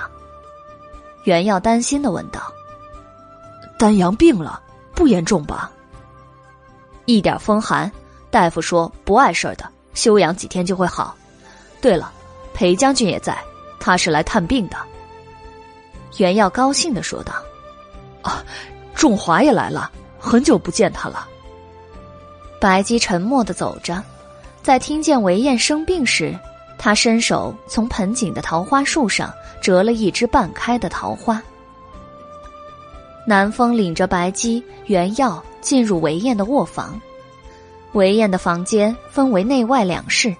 [1.25, 2.41] 原耀担心的问道
[3.77, 4.61] ：“丹阳病了，
[4.97, 5.71] 不严重吧
[7.05, 7.89] ？”“一点风寒，
[8.31, 11.15] 大夫说不碍事的，休养几天就会好。
[11.79, 12.11] 对了，
[12.55, 13.37] 裴将军也在，
[13.79, 14.75] 他是来探病的。”
[16.17, 17.33] 袁耀高兴的说道。
[18.23, 18.43] 啊，
[18.95, 21.27] 仲华也来了，很久不见他了。
[22.59, 24.03] 白姬沉默的走着，
[24.63, 26.37] 在听见韦燕生病时，
[26.77, 31.41] 他伸手从盆景的桃花树上折了一枝半开的桃花。
[33.29, 36.97] 南风领着白姬、原耀进入韦燕的卧房。
[37.91, 40.33] 韦燕的房间分为内外两室，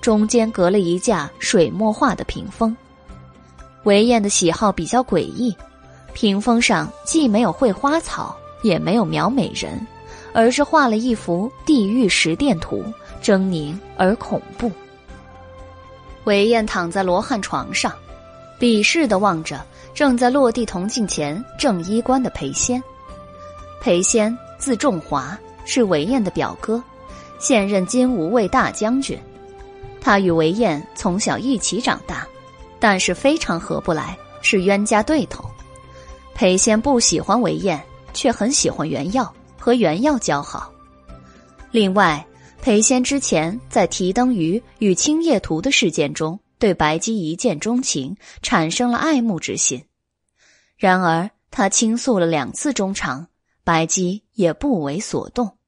[0.00, 2.76] 中间隔了一架水墨画的屏风。
[3.84, 5.56] 韦燕的喜好比较诡异。
[6.14, 9.86] 屏风上既没有绘花草，也没有描美人，
[10.34, 12.84] 而是画了一幅地狱十殿图，
[13.22, 14.68] 狰狞而恐怖。
[16.24, 17.92] 韦燕躺在罗汉床上，
[18.58, 19.64] 鄙视的望着
[19.94, 22.82] 正在落地铜镜前正衣冠的裴仙。
[23.80, 26.82] 裴仙字仲华，是韦燕的表哥，
[27.38, 29.18] 现任金吾卫大将军。
[30.00, 32.26] 他与韦燕从小一起长大，
[32.80, 35.44] 但是非常合不来，是冤家对头。
[36.34, 37.80] 裴仙不喜欢韦燕，
[38.14, 40.72] 却很喜欢袁耀，和袁耀交好。
[41.70, 42.24] 另外，
[42.60, 49.84] 裴仙之前在提灯鱼与青叶图的事件中，对白姬一见钟情，产生了爱慕之心。
[50.76, 53.26] 然而，他倾诉了两次衷肠，
[53.64, 55.58] 白姬也不为所动。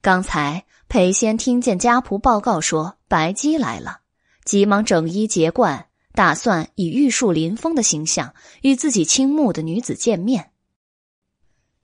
[0.00, 4.00] 刚才裴仙听见家仆报告说白姬来了，
[4.46, 5.88] 急忙整衣结冠。
[6.14, 10.52] 打算以玉树临风的形象与自己倾慕的女子见面。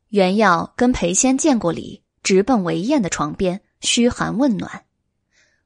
[0.08, 4.84] 袁耀跟裴仙见过礼，直奔韦燕的床边嘘寒问暖。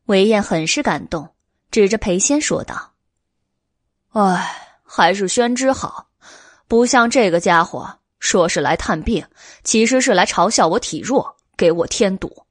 [0.07, 1.32] 韦燕很是感动，
[1.73, 2.93] 指着裴仙说道
[4.13, 6.07] ：“哎，还是宣之好，
[6.69, 9.27] 不像这个家伙，说是来探病，
[9.65, 12.45] 其实是来嘲笑我体弱，给我添堵。”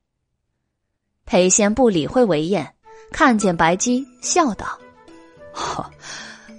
[1.23, 2.73] 裴仙不理会韦燕，
[3.13, 4.67] 看见白姬，笑道。
[5.53, 5.89] 哈，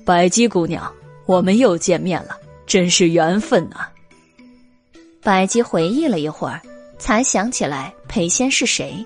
[0.06, 0.90] 白姬姑娘，
[1.26, 3.88] 我们又见面了，真是缘分呐。
[5.20, 6.62] 白姬回忆了一会儿，
[6.96, 9.04] 才想起来裴仙是谁，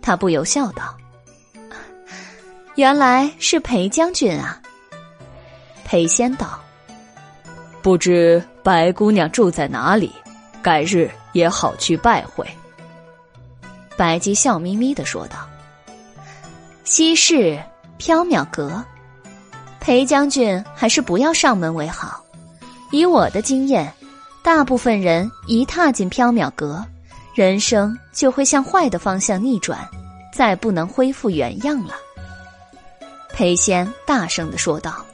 [0.00, 0.96] 她不由笑道
[2.76, 4.60] ：“原来是裴将军啊。”
[5.84, 6.58] 裴仙道
[7.82, 10.12] ：“不知白姑娘住在哪里，
[10.62, 12.46] 改日也好去拜会。”
[13.96, 15.36] 白姬笑眯眯的说道
[16.84, 17.58] ：“西市
[17.98, 18.84] 缥缈阁。”
[19.78, 22.24] 裴将军还是不要上门为好。
[22.90, 23.92] 以我的经验，
[24.42, 26.82] 大部分人一踏进缥缈阁，
[27.34, 29.86] 人生就会向坏的方向逆转，
[30.32, 31.94] 再不能恢复原样了。
[33.34, 35.04] 裴仙大声的说道：“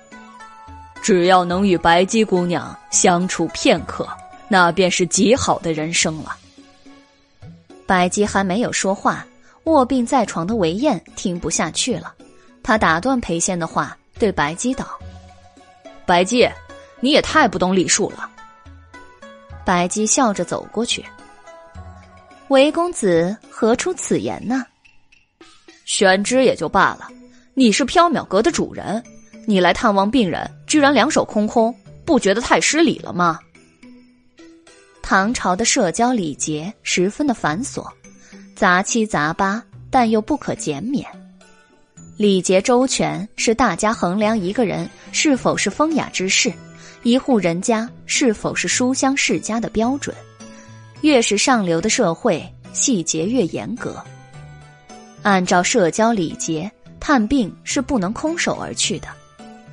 [1.02, 4.06] 只要能与白姬姑娘相处片刻，
[4.46, 6.36] 那便是极好的人生了。”
[7.86, 9.26] 白姬还没有说话，
[9.64, 12.14] 卧病在床的韦燕听不下去了，
[12.62, 13.96] 他打断裴仙的话。
[14.18, 14.86] 对白姬道
[16.04, 16.46] ：“白姬，
[17.00, 18.28] 你也太不懂礼数了。”
[19.64, 21.02] 白姬笑着走过去。
[22.48, 24.66] 韦公子何出此言呢？
[25.86, 27.08] 玄之也就罢了，
[27.60, 29.04] 你是缥缈阁的主人，
[29.44, 33.38] 你来探望病人，居然两手空空，不觉得太失礼了吗？
[35.02, 37.86] 唐朝的社交礼节十分的繁琐，
[38.56, 41.06] 杂七杂八，但又不可减免。
[42.16, 46.50] 礼节周全是大家衡量一个人是否是风雅之士，
[47.02, 50.16] 一户人家是否是书香世家的标准。
[51.02, 54.02] 越是上流的社会，细节越严格。
[55.20, 59.08] 按照社交礼节，探病是不能空手而去的，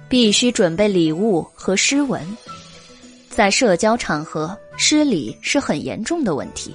[0.09, 2.25] 必须准备礼物和诗文。
[3.29, 6.73] 在社交场合，失礼是很严重的问题。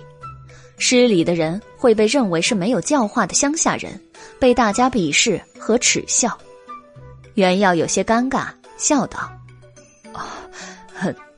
[0.78, 4.00] 失礼的人会被认为是没有教化的乡下人，
[4.38, 6.36] 被大家鄙视和耻笑。
[7.34, 9.32] 袁耀有些尴尬，笑道
[10.12, 10.28] ：“啊，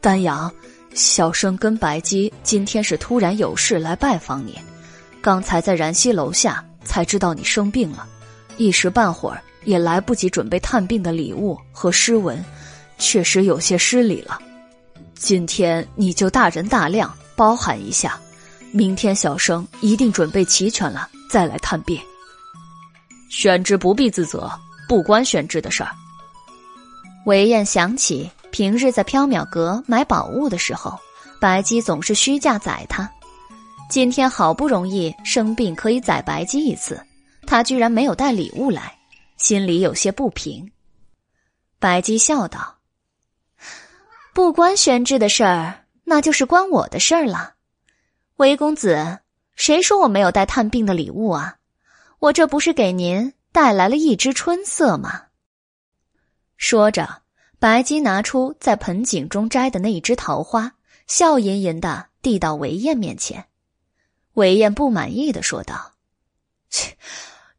[0.00, 0.52] 丹阳。”
[0.94, 4.56] 小生跟白姬今天是突然有事来拜访你，
[5.20, 8.06] 刚才在燃溪楼下才知道你生病了，
[8.57, 12.42] 一时半会儿也来不及准备探病的礼物和诗文，
[12.99, 14.39] 确实有些失礼了。
[15.15, 18.18] 今天你就大人大量，包涵一下，
[18.73, 22.00] 明天小生一定准备齐全了再来探病。
[23.31, 24.50] 宣之不必自责，
[24.89, 25.91] 不关宣之的事儿。
[27.26, 28.31] 韦燕想起。
[28.50, 30.97] 平日在缥缈阁买宝物的时候，
[31.41, 33.10] 白姬总是虚假宰他。
[33.91, 37.05] 今天好不容易生病可以宰白姬一次，
[37.44, 38.98] 他居然没有带礼物来，
[39.36, 40.73] 心里有些不平。
[41.78, 42.78] 白姬笑道
[44.34, 47.55] ：“不关宣之的事儿，那就是关我的事儿了。
[48.36, 49.20] 韦公子，
[49.55, 51.58] 谁说我没有带探病的礼物啊？
[52.18, 55.26] 我这不是给您带来了一枝春色吗？”
[56.56, 57.23] 说着。
[57.60, 60.74] 白姬拿出在盆景中摘的那一枝桃花，
[61.06, 63.47] 笑吟吟的递到韦燕面前。
[64.34, 65.92] 韦燕不满意的说道
[66.68, 66.98] ：“切，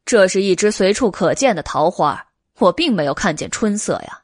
[0.06, 2.28] 这是一枝随处可见的桃花，
[2.60, 4.22] 我并没有看见春色呀。”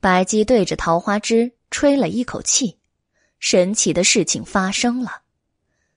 [0.00, 2.78] 白姬对着桃花枝吹了一口气，
[3.38, 5.20] 神奇的事情发生了，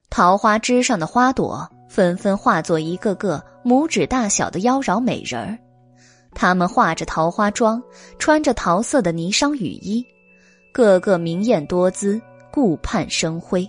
[0.10, 5.58] 桃花枝上的花朵纷纷化作一个个拇指大小的妖娆美人儿。
[6.36, 7.82] 她们化着桃花妆，
[8.20, 10.06] 穿着桃色的霓裳羽衣，
[10.74, 13.66] 个个明艳多姿，顾盼生辉。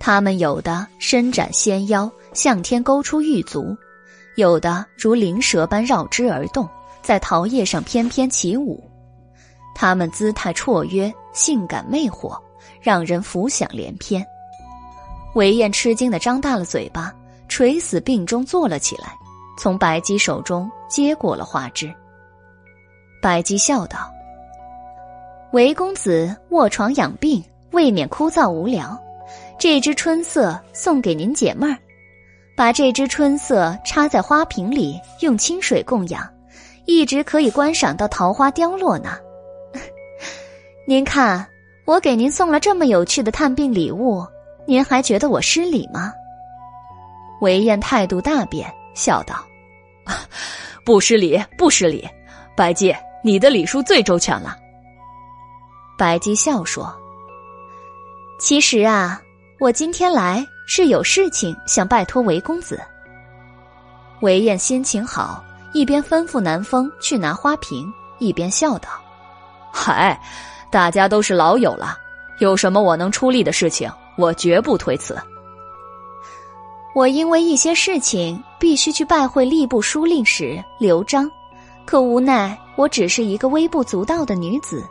[0.00, 3.76] 他们有的伸展纤腰，向天勾出玉足；
[4.36, 6.68] 有的如灵蛇般绕枝而动，
[7.02, 8.82] 在桃叶上翩翩起舞。
[9.74, 12.38] 他们姿态绰约，性感魅惑，
[12.80, 14.24] 让人浮想联翩。
[15.34, 17.12] 韦燕吃惊的张大了嘴巴，
[17.48, 19.14] 垂死病中坐了起来。
[19.58, 21.92] 从白姬手中接过了花枝，
[23.20, 24.10] 白姬笑道
[25.52, 28.98] ：“韦公子卧床养病，未免枯燥无聊。
[29.58, 31.78] 这支春色送给您解闷儿，
[32.56, 36.28] 把这支春色插在花瓶里，用清水供养，
[36.84, 39.16] 一直可以观赏到桃花凋落呢。
[40.86, 41.46] 您看，
[41.84, 44.26] 我给您送了这么有趣的探病礼物，
[44.66, 46.12] 您还觉得我失礼吗？”
[47.40, 48.72] 韦燕态度大变。
[48.94, 49.42] 笑道
[50.84, 52.06] ：“不失礼，不失礼。
[52.54, 54.54] 白姬，你的礼数最周全了。”
[55.96, 56.94] 白姬笑说
[58.38, 59.18] ：“其实啊，
[59.58, 62.80] 我今天来是有事情想拜托韦公子。”
[64.22, 65.44] 韦燕心情好，
[65.74, 68.88] 一边吩咐南风去拿花瓶，一边笑道
[69.70, 70.18] ：“嗨，
[70.70, 71.98] 大家都是老友了，
[72.38, 75.14] 有什么我能出力的事情，我绝不推辞。”
[76.96, 81.30] 我因为一些事情必须去拜会吏部书令使刘璋，
[81.84, 84.82] 可无奈我只是一个微不足道的女子，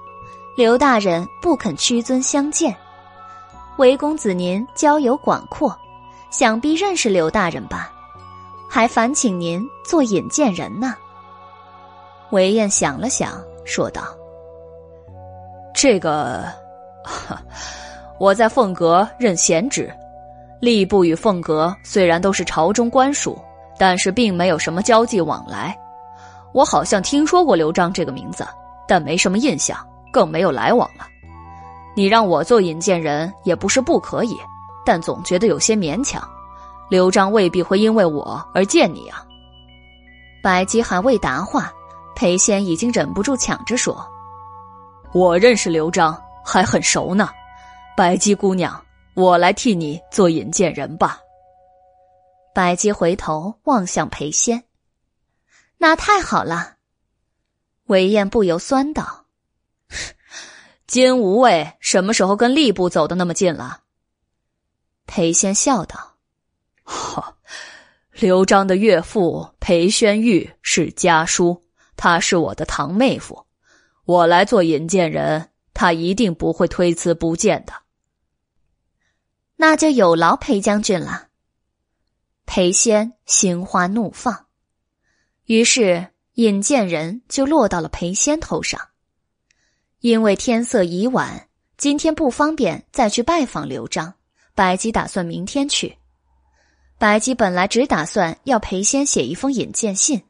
[0.55, 2.77] 刘大人不肯屈尊相见。
[3.81, 5.75] 韦公子您交友广阔，
[6.29, 7.91] 想必认识刘大人吧？
[8.69, 10.93] 还烦请您做引荐人呢。
[12.29, 14.03] 韦燕想了想，说道
[15.73, 16.45] ：“这个，
[18.19, 19.91] 我在凤阁任闲职。”
[20.61, 23.35] 吏部与凤阁虽然都是朝中官署，
[23.79, 25.75] 但是并没有什么交际往来。
[26.53, 28.45] 我好像听说过刘璋这个名字，
[28.87, 29.75] 但没什么印象，
[30.11, 31.07] 更没有来往了。
[31.95, 34.37] 你让我做引荐人也不是不可以，
[34.85, 36.21] 但总觉得有些勉强。
[36.89, 39.25] 刘璋未必会因为我而见你啊。
[40.43, 41.71] 白姬还未答话，
[42.15, 44.05] 裴仙已经忍不住抢着说
[45.13, 47.29] ：“我认识刘璋，还很熟呢。
[47.95, 48.79] 白姬姑娘。”
[49.13, 51.19] 我来替你做引荐人吧。
[52.55, 54.63] 白姬回头望向裴仙，
[55.77, 56.75] 那太好了。
[57.87, 59.20] 韦燕不由酸道
[60.91, 63.83] ：“金无畏什么时候跟吏部走的那么近了？”
[65.07, 66.17] 裴仙笑道
[66.83, 67.37] ：“哈，
[68.11, 71.63] 刘璋的岳父裴宣玉是家书，
[71.95, 73.45] 他是我的堂妹夫，
[74.03, 77.71] 我来做引荐人，他一定不会推辞不见的。”
[79.55, 81.29] 那就有劳裴将军了。
[82.45, 84.47] 裴仙心花怒放，
[85.45, 88.90] 于是引荐人就落到了裴仙头上。
[90.01, 91.47] 因为天色已晚，
[91.77, 94.15] 今天不方便再去拜访刘璋，
[94.55, 95.97] 白姬打算明天去。
[96.97, 100.23] 白姬本来只打算要裴仙写一封引荐信，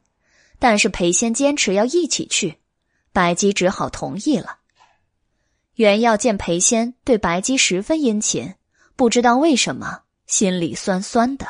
[0.58, 2.58] 但是裴仙坚持要一起去，
[3.14, 4.58] 白姬只好同意了。
[5.76, 8.54] 袁耀见裴仙对白姬十分殷勤，
[8.94, 11.46] 不知道为什么心里酸酸的。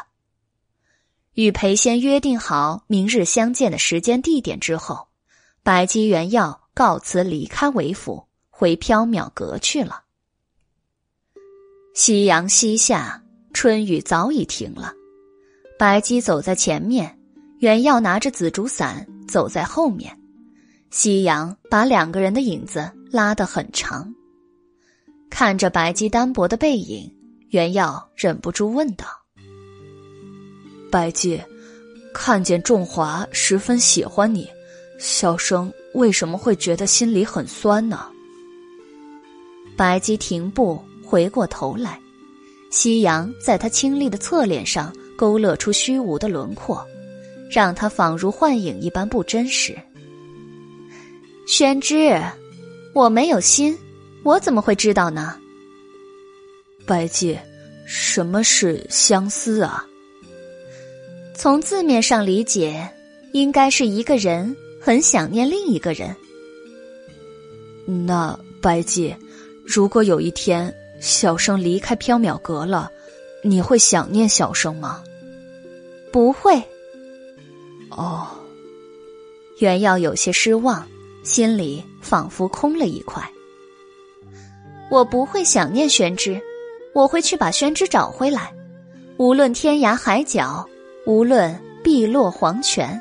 [1.35, 5.09] 与裴仙约定好明日相见的时间地点之后，
[5.65, 10.03] 白姬、袁耀告辞离开韦府，回缥缈阁去了。
[11.95, 14.93] 夕阳西下，春雨早已停了。
[15.79, 17.19] 白姬走在前面，
[17.59, 20.19] 袁耀拿着紫竹伞走在后面。
[20.91, 22.93] 夕阳把两个人的影子。
[23.13, 24.11] 拉得很长，
[25.29, 27.15] 看着白姬单薄的背影，
[27.51, 29.05] 袁耀忍不住问道
[30.91, 31.39] ：“白姬，
[32.15, 34.49] 看见仲华十分喜欢你，
[34.99, 38.07] 小生为什么会觉得心里很酸呢？”
[39.77, 41.99] 白姬停步，回过头来，
[42.71, 46.85] 夕阳在他清丽的侧脸上勾勒出虚无的轮廓，
[47.51, 49.77] 让他仿如幻影一般不真实。
[51.47, 52.21] 宣之。
[52.95, 53.75] 我没有心，
[54.23, 55.35] 我怎么会知道呢？
[56.87, 57.39] 白姬，
[57.87, 59.87] 什么是相思啊？
[61.35, 62.87] 从字面上理解，
[63.33, 66.15] 应该是一个人很想念另一个人。
[67.87, 69.15] 那白姬，
[69.65, 72.91] 如果有一天小生离开缥缈阁了，
[73.45, 75.03] 你会想念小生吗？
[76.13, 76.61] 不会。
[77.91, 78.27] 哦，
[79.59, 80.87] 袁耀有些失望。
[81.23, 83.23] 心里仿佛空了一块。
[84.91, 86.41] 我不会想念宣之，
[86.93, 88.53] 我会去把宣之找回来，
[89.19, 90.69] 无论天涯海角，
[91.07, 93.01] 无论碧落黄泉。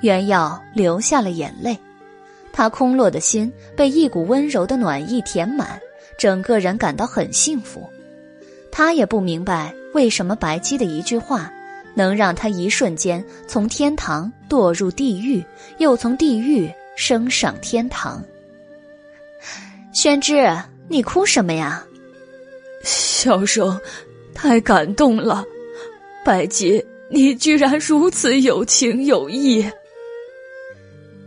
[0.00, 1.76] 袁耀流下了眼泪，
[2.52, 5.80] 他空落的心被一股温柔的暖意填满，
[6.18, 7.88] 整个人感到很幸福。
[8.70, 11.52] 他也不明白为什么白姬的一句话。
[11.94, 15.44] 能让他一瞬间从天堂堕入地狱，
[15.78, 18.22] 又从地狱升上天堂。
[19.92, 20.48] 宣之，
[20.86, 21.84] 你哭什么呀？
[22.84, 23.80] 小生
[24.32, 25.44] 太感动了，
[26.24, 29.68] 白姬，你居然如此有情有义。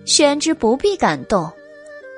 [0.06, 1.52] 宣之不必感动，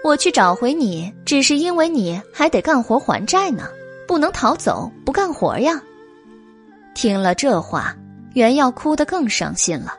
[0.04, 3.70] 我去找回你，只是因为你还得干活还债呢，
[4.08, 5.82] 不能逃走不干活呀。
[6.96, 7.96] 听了这话。
[8.34, 9.94] 袁耀哭得更伤心了，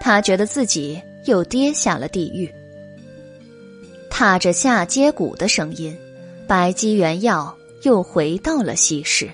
[0.00, 2.50] 他觉得自己又跌下了地狱。
[4.08, 5.94] 踏着下阶鼓的声音，
[6.46, 9.30] 白姬、袁耀又回到了西市。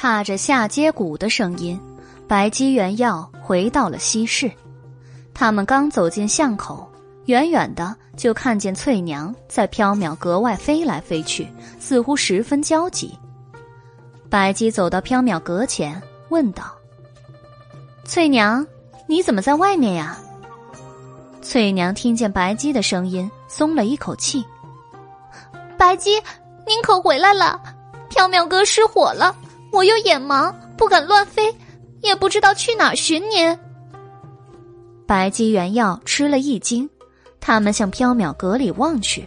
[0.00, 1.78] 踏着下阶鼓的声音，
[2.26, 4.50] 白姬、原耀回到了西市。
[5.34, 6.90] 他们刚走进巷口。
[7.26, 11.46] 远远的就看见翠娘在缥缈阁外飞来飞去，
[11.78, 13.14] 似乎十分焦急。
[14.30, 16.74] 白姬走到缥缈阁前，问道
[18.02, 18.66] ：“翠娘，
[19.06, 20.16] 你怎么在外面呀？”
[21.42, 24.42] 翠娘听见白姬的声音，松了一口气。
[25.76, 26.14] “白姬，
[26.66, 27.60] 您可回来了？
[28.08, 29.36] 缥缈阁失火了，
[29.72, 31.54] 我又眼盲，不敢乱飞，
[32.02, 33.58] 也不知道去哪寻您。”
[35.06, 36.88] 白姬原药吃了一惊。
[37.42, 39.26] 他们向缥缈阁里望去，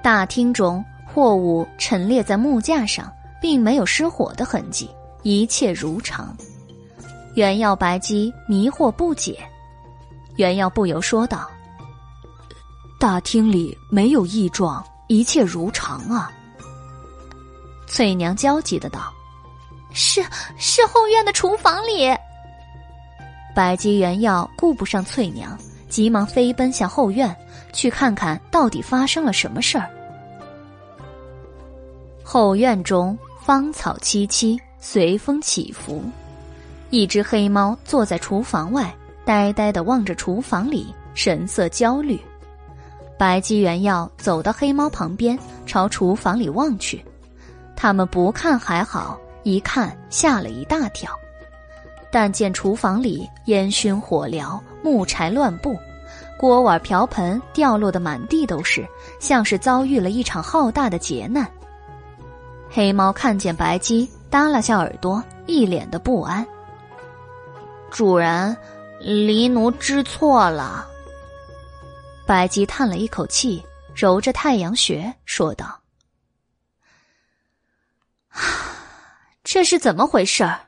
[0.00, 3.12] 大厅中货物陈列在木架上，
[3.42, 4.88] 并没有失火的痕迹，
[5.22, 6.34] 一切如常。
[7.34, 9.38] 原药、白姬迷惑不解，
[10.36, 11.50] 原药不由说道
[12.96, 16.30] ：“大厅里没有异状，一切如常啊。”
[17.88, 19.12] 翠娘焦急的道
[19.96, 20.22] ：“是
[20.56, 22.14] 是后院的厨房里。”
[23.56, 25.58] 白姬、袁耀顾不上翠娘。
[25.88, 27.34] 急忙飞奔向后院，
[27.72, 29.88] 去看看到底发生了什么事儿。
[32.24, 36.02] 后院中芳草萋萋，随风起伏。
[36.90, 38.92] 一只黑猫坐在厨房外，
[39.24, 42.20] 呆呆的望着厨房里，神色焦虑。
[43.16, 47.02] 白姬、元耀走到黑猫旁边，朝厨房里望去。
[47.76, 51.08] 他们不看还好，一看吓了一大跳。
[52.10, 55.78] 但见厨房里烟熏火燎，木柴乱布，
[56.36, 58.84] 锅碗瓢盆掉落的满地都是，
[59.20, 61.48] 像是遭遇了一场浩大的劫难。
[62.68, 66.44] 黑猫看见白鸡，耷拉下耳朵，一脸的不安。
[67.88, 68.56] 主人，
[68.98, 70.84] 黎奴知错了。
[72.26, 75.66] 白鸡叹了一口气，揉着太阳穴，说道
[78.30, 78.40] ：“啊
[79.48, 80.58] 这是怎么回事儿？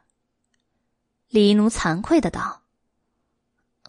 [1.28, 2.60] 黎奴惭愧的道：“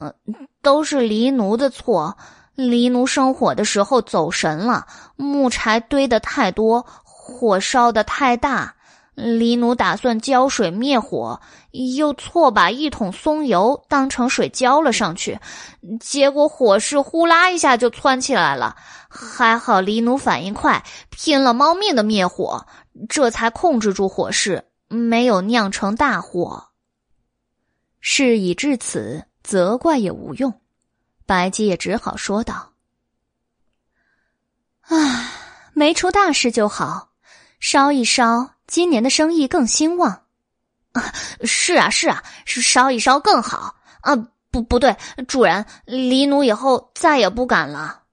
[0.02, 0.16] 呃，
[0.64, 2.18] 都是黎奴的错。
[2.56, 8.78] 黎奴生火的时候走神了，木柴堆的太多，火烧的太大。
[9.14, 15.40] 黎奴打算浇水灭火，又错把一桶松油当成水浇了上去，
[16.00, 18.76] 结果火势呼啦一下就窜起来了。
[19.08, 22.66] 还好黎奴反应快，拼了猫命的灭火，
[23.08, 26.70] 这才控制住火势。”没有酿成大祸。
[28.02, 30.62] 事已至此，责怪也无用。
[31.26, 32.74] 白姬也只好说道
[34.90, 35.32] ：“唉，
[35.74, 37.12] 没出大事就好，
[37.60, 40.26] 烧一烧，今年的生意更兴旺。
[40.94, 44.16] 啊，是啊，是啊，是烧一烧更好啊！
[44.50, 48.06] 不，不对，主人，黎奴以后再也不敢了。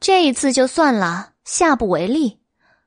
[0.00, 2.40] 这一次就算了，下不为例。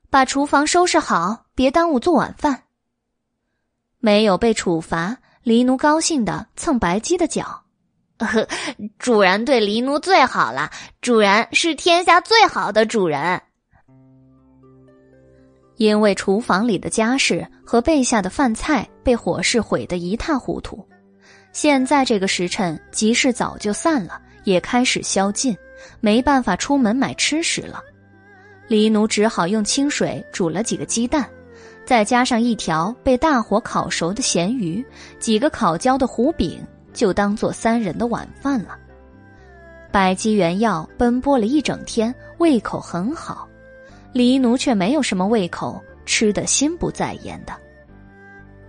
[0.09, 2.63] 把厨房收拾好。”别耽误做晚饭。
[3.99, 7.63] 没有被处罚，黎奴高兴的蹭白姬的脚。
[8.17, 8.47] 呵
[8.97, 10.71] 主人对黎奴最好了，
[11.01, 13.41] 主人是天下最好的主人。
[15.75, 20.87] 因为厨房里的家事和备下的饭菜被火势毁得一塌糊涂，
[21.51, 25.57] 现在这个时辰集市早就散了，也开始宵禁，
[25.99, 27.83] 没办法出门买吃食了。
[28.69, 31.29] 黎奴只好用清水煮了几个鸡蛋。
[31.85, 34.85] 再加上一条被大火烤熟的咸鱼，
[35.19, 38.77] 几个烤焦的糊饼，就当做三人的晚饭了。
[39.91, 43.49] 百鸡原药奔波了一整天，胃口很好，
[44.13, 47.53] 黎奴却没有什么胃口，吃得心不在焉的。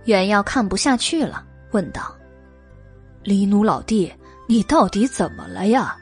[0.05, 2.11] 原药看不下去了，问道
[3.21, 4.11] ：“黎奴老弟，
[4.47, 5.95] 你到底怎么了呀？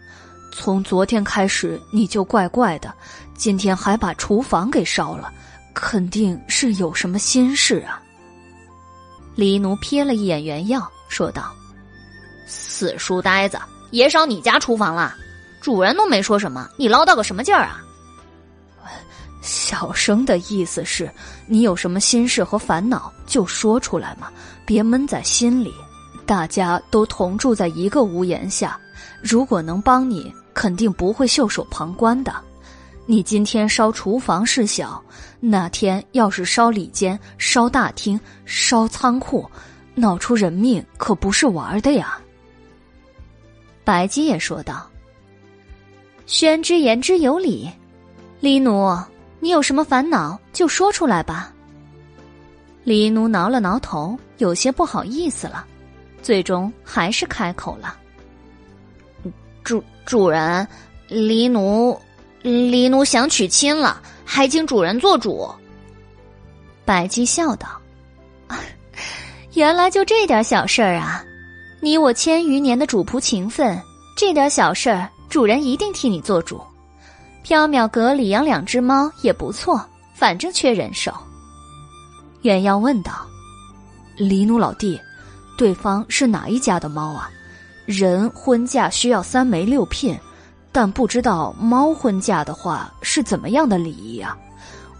[0.59, 2.93] 从昨天开始你就怪怪的，
[3.33, 5.31] 今天还把厨房给烧了。”
[5.71, 8.01] 肯定是有什么心事啊！
[9.35, 11.53] 黎奴瞥了一眼原药，说道
[12.45, 13.57] ：“死书呆子，
[13.91, 15.15] 也烧你家厨房了？
[15.61, 17.81] 主人都没说什么，你唠叨个什么劲儿啊？”
[19.41, 21.09] 小生的意思是，
[21.47, 24.29] 你有什么心事和烦恼就说出来嘛，
[24.65, 25.73] 别闷在心里。
[26.25, 28.77] 大家都同住在一个屋檐下，
[29.21, 32.35] 如果能帮你，肯定不会袖手旁观的。
[33.05, 35.01] 你今天烧厨房事小，
[35.39, 39.49] 那天要是烧里间、烧大厅、烧仓库，
[39.95, 42.19] 闹出人命可不是玩的呀。
[43.85, 44.85] 白姬也说道
[46.27, 47.71] ：“宣之言之有理，
[48.41, 48.93] 黎奴，
[49.39, 51.53] 你有什么烦恼就说出来吧。”
[52.83, 55.65] 黎奴挠了挠头，有些不好意思了，
[56.21, 57.97] 最终还是开口了
[59.63, 60.67] ：“主主人，
[61.07, 61.95] 黎奴。”
[62.41, 65.47] 黎奴想娶亲了，还请主人做主。
[66.83, 67.67] 白姬笑道
[69.53, 71.23] ：“原来就这点小事儿啊！
[71.81, 73.79] 你我千余年的主仆情分，
[74.17, 76.59] 这点小事儿，主人一定替你做主。
[77.45, 81.13] 缥缈阁里养两只猫也不错，反正缺人手。”
[82.41, 83.11] 鸳鸯问道
[84.17, 84.99] ：“黎奴老弟，
[85.57, 87.29] 对方是哪一家的猫啊？
[87.89, 90.17] 人婚嫁需要三媒六聘。”
[90.71, 94.37] 但不知道猫婚嫁的话是怎么样的礼仪啊？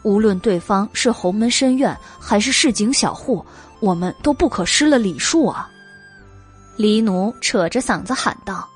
[0.01, 3.45] 无论对方是侯门深院还是市井小户，
[3.79, 5.69] 我们都不可失了礼数啊！
[6.75, 8.67] 黎奴扯着嗓子喊道：“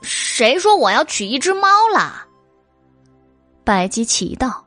[0.00, 2.24] 谁说我要娶一只猫了？”
[3.64, 4.64] 白姬奇道：“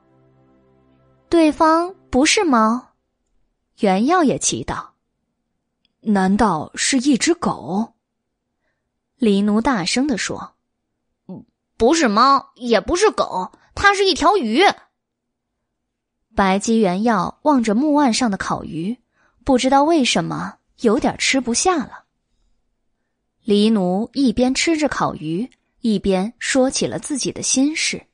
[1.29, 2.85] 对方不是猫。”
[3.79, 4.91] 原耀也奇道
[6.03, 7.93] ：“难道是一只狗？”
[9.17, 10.55] 黎奴大声的说。
[11.27, 11.45] 嗯
[11.77, 14.63] 不是猫，也不是狗，它是一条鱼。
[16.33, 18.97] 白姬原药望着木案上的烤鱼，
[19.43, 22.03] 不知道为什么有点吃不下了。
[23.43, 25.49] 黎奴一边吃着烤鱼，
[25.81, 28.05] 一边说起了自己的心事。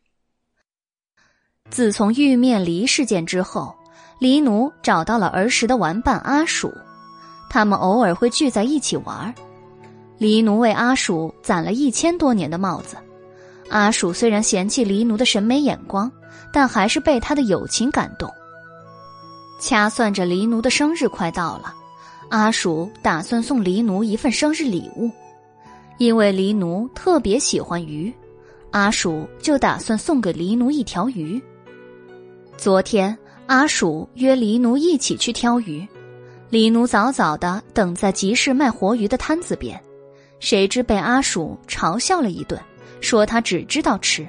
[1.70, 3.76] 自从玉面梨事件之后，
[4.20, 6.72] 黎奴找到了儿时的玩伴阿鼠，
[7.50, 9.34] 他们偶尔会聚在一起玩。
[10.22, 12.96] 黎奴为阿鼠攒了一千多年的帽子。
[13.70, 16.12] 阿鼠虽然嫌弃黎奴的审美眼光，
[16.54, 18.32] 但还是被他的友情感动。
[19.60, 21.74] 掐算着黎奴的生日快到了，
[22.30, 25.10] 阿鼠打算送黎奴一份生日礼物，
[25.98, 28.14] 因为黎奴特别喜欢鱼，
[28.70, 31.42] 阿鼠就打算送给黎奴一条鱼。
[32.58, 33.18] 昨天，
[33.48, 35.84] 阿鼠约黎奴一起去挑鱼，
[36.52, 39.82] 黎奴早早的等在集市卖活鱼的摊子边，
[40.42, 42.60] 谁知被阿鼠嘲笑了一顿。
[43.00, 44.28] 说他只知道吃，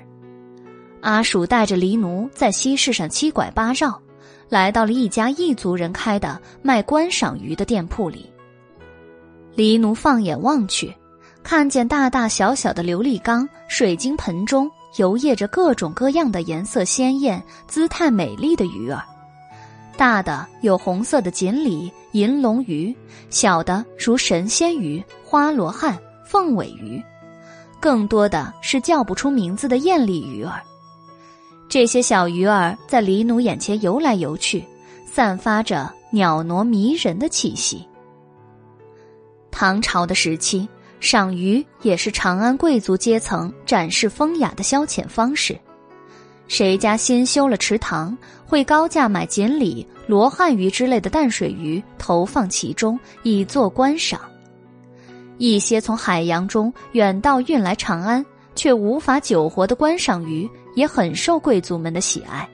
[1.03, 4.01] 阿鼠带着黎奴在西市上七拐八绕，
[4.49, 8.33] 来到了一家异族人开的卖观赏鱼的店铺里。
[9.55, 10.91] 黎奴放眼望去，
[11.43, 19.03] 看见大大小小的琉璃缸、水晶盆中游曳着各种各样的颜色鲜艳、姿态美丽的鱼儿。
[19.99, 22.95] 大的有红色的锦鲤、银龙鱼，
[23.31, 27.03] 小的如神仙鱼、花罗汉、凤尾鱼，
[27.81, 30.61] 更多的是叫不出名字的艳丽鱼儿。
[31.69, 34.63] 这些小鱼儿在李奴眼前游来游去，
[35.07, 37.87] 散发着袅娜迷人的气息。
[39.51, 40.69] 唐朝的时期，
[41.01, 45.59] 赏鱼也是长安贵族阶层展示风雅的消遣方式。
[46.49, 54.21] 谁家新修了池塘，会高价买锦鲤、罗汉鱼之类的淡水鱼，投放其中以作观赏。
[55.39, 58.23] 一些从海洋中远道运来长安
[58.55, 62.47] 却无法久活的观赏鱼，也很受贵族们的喜爱。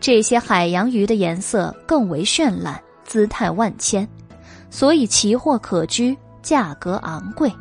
[0.00, 4.08] 这些海洋鱼的颜色更为绚烂，姿态万千，
[4.70, 7.52] 所以奇货可居，价格昂贵。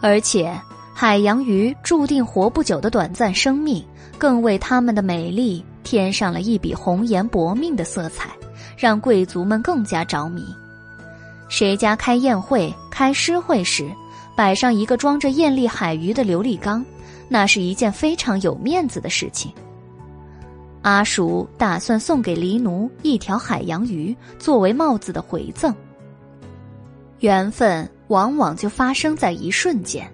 [0.00, 0.56] 而且，
[0.94, 3.84] 海洋鱼注定活不久的短暂生命。
[4.16, 8.30] 更为它们的美丽添上了一笔红颜薄命的色彩，
[8.76, 10.44] 让贵族们更加着迷。
[11.48, 13.88] 谁家开宴会、开诗会时，
[14.34, 16.84] 摆上一个装着艳丽海鱼的琉璃缸，
[17.28, 19.52] 那是一件非常有面子的事情。
[20.82, 25.72] 阿叔打算送给黎奴一条海洋鱼作为帽子的回赠。
[27.20, 30.06] 缘分往往就发生在一瞬间。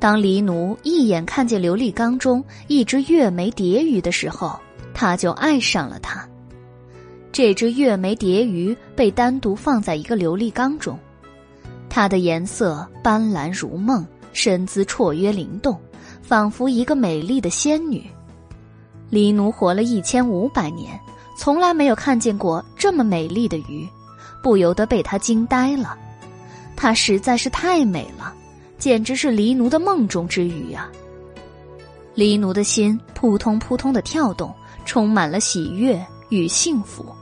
[0.00, 4.58] 当黎奴一眼看见琉璃缸中一只月眉蝶鱼的时候，
[5.00, 6.28] 他就爱上了它。
[7.30, 10.98] 这只月眉蝶鱼被单独放在一个琉璃缸中，
[11.88, 15.78] 它的颜色斑斓如梦，身姿绰约灵动，
[16.20, 18.10] 仿佛一个美丽的仙女。
[19.08, 20.98] 黎奴活了一千五百年，
[21.36, 23.86] 从来没有看见过这么美丽的鱼，
[24.42, 25.96] 不由得被它惊呆了。
[26.74, 28.34] 它实在是太美了。
[28.78, 30.88] 简直是黎奴的梦中之鱼呀！
[32.14, 34.52] 黎奴的心扑通扑通的跳动，
[34.88, 37.14] 充满了喜悦与幸福。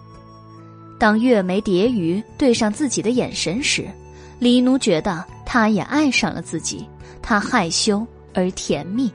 [1.01, 3.91] 当月眉蝶鱼对上自己的眼神时，
[4.39, 6.89] 黎奴觉得他也爱上了自己，
[7.21, 9.11] 他害羞而甜蜜。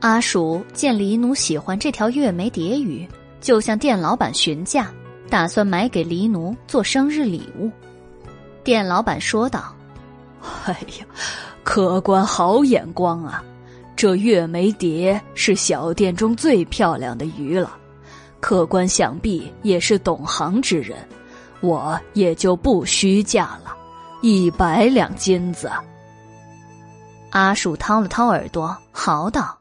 [0.00, 3.08] 阿鼠见黎奴喜欢这条月眉蝶鱼，
[3.40, 4.90] 就向店老板询价，
[5.30, 7.70] 打算买给黎奴做生日礼物。
[8.64, 9.72] 店老板说道。
[10.64, 11.06] 哎呀，
[11.62, 13.44] 客官好眼光啊！
[14.00, 17.76] 这月眉蝶是小店中最漂亮的鱼了，
[18.40, 20.96] 客官想必也是懂行之人，
[21.60, 23.76] 我也就不虚价了，
[24.22, 25.70] 一百两金子。
[27.32, 29.58] 阿鼠掏了掏耳朵，嚎道：“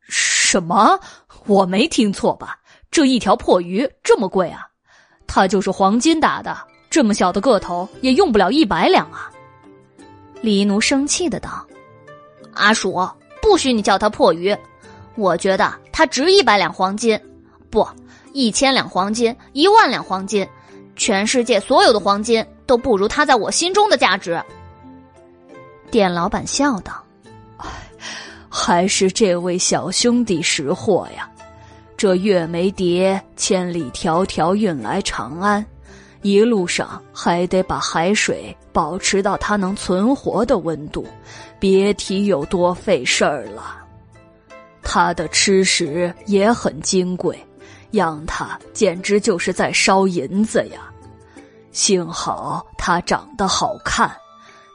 [0.00, 0.98] 什么？
[1.44, 2.58] 我没听错吧？
[2.90, 4.66] 这一条破鱼这么贵啊？
[5.26, 6.56] 它就是黄金打的，
[6.88, 9.30] 这么小的个头也用不了一百两啊！”
[10.40, 11.66] 黎奴生气的道
[12.54, 13.06] ：“阿鼠，
[13.42, 14.56] 不许你叫它破鱼！
[15.16, 17.20] 我觉得它值一百两黄金，
[17.68, 17.86] 不，
[18.32, 20.48] 一千两黄金，一万两黄金，
[20.96, 24.42] 全世界所有的黄金都不如它在我心中的价值。”
[25.90, 27.04] 店老板笑道
[28.48, 31.28] ：“还是这位小兄弟识货呀！
[31.96, 35.62] 这月眉蝶千里迢迢运来长安。”
[36.22, 41.04] 一路上还得把海水保持到它能存活的温度，
[41.58, 43.76] 别提有多费事儿了。
[44.82, 47.36] 它的吃食也很金贵，
[47.92, 50.80] 养它简直就是在烧银子呀。
[51.72, 54.10] 幸好它长得好看，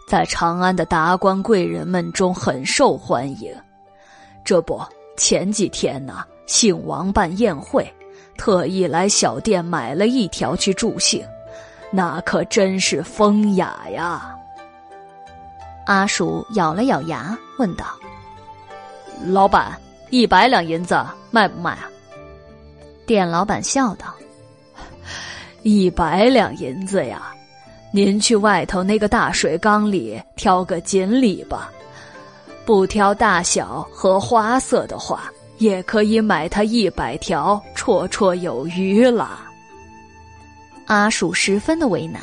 [0.07, 3.53] 在长安的达官贵人们中很受欢迎。
[4.43, 4.81] 这不，
[5.15, 7.89] 前几天呢，姓王办宴会，
[8.37, 11.25] 特意来小店买了一条去助兴。
[11.89, 14.35] 那可真是风雅呀！
[15.85, 17.85] 阿鼠咬了咬牙，问道
[19.25, 19.71] ：“老板，
[20.09, 21.01] 一百两银子
[21.31, 21.89] 卖不卖啊？”
[23.07, 24.13] 店老板笑道
[25.63, 27.33] ：“一百两银子呀，
[27.91, 31.71] 您去外头那个大水缸里挑个锦鲤吧。
[32.65, 39.39] 不挑大小和花色的话，也可以买它一百条，绰绰有余了。”
[40.87, 42.21] 阿鼠十分的为难，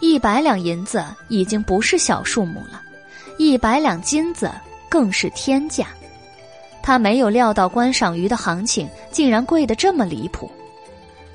[0.00, 2.82] 一百两银子已经不是小数目了，
[3.38, 4.50] 一百两金子
[4.88, 5.86] 更是天价。
[6.82, 10.50] 他没有料到观赏鱼的行情竟然贵得这么离谱。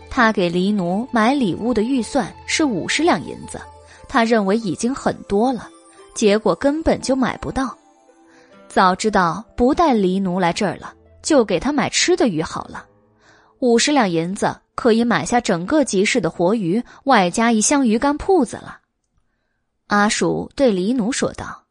[0.10, 3.62] 他给黎奴买礼物的预算是五十两银子，
[4.10, 5.70] 他认为已经很多了，
[6.14, 7.74] 结果根本就买不到。
[8.68, 12.86] 早知道不带黎奴来这儿了，就给他买吃的鱼好了。
[13.62, 18.80] 五十两银子可以买下整个集市的活鱼，外加一箱鱼干铺子了。
[19.86, 21.66] 阿鼠对黎奴说道：“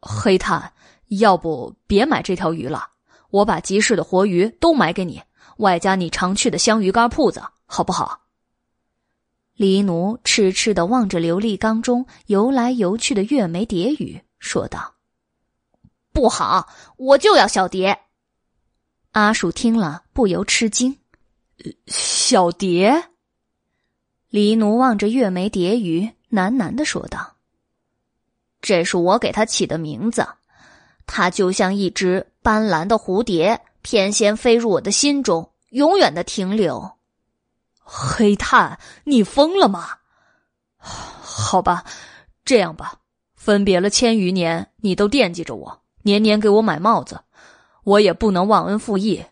[0.00, 0.72] 黑炭，
[1.08, 2.90] 要不别买这条鱼了，
[3.30, 5.20] 我把集市的活鱼都买给你，
[5.56, 8.20] 外加你常去的香鱼干铺子，好不好？”
[9.54, 14.94] 黎奴痴痴的望着琉璃缸中游来游去的月眉蝶鱼，说道
[16.14, 17.98] ：“不好，我就要小蝶。”
[19.16, 20.98] 阿鼠听了不由吃惊
[21.88, 23.04] ：“小蝶？”
[24.28, 27.36] 黎奴望着月眉蝶鱼，喃喃的说道
[28.60, 30.28] ：“这是我给它起的名字，
[31.06, 36.98] 它就像一只斑斓的蝴蝶，翩跹飞入我的心中，永远的停留。”
[37.80, 39.96] 黑炭，你疯了吗？
[40.76, 41.86] 好吧，
[42.44, 42.98] 这样吧，
[43.34, 47.22] 分别了千余年，你都惦记着我，年年给我买帽子，
[47.86, 49.24] 我也不能忘恩负义。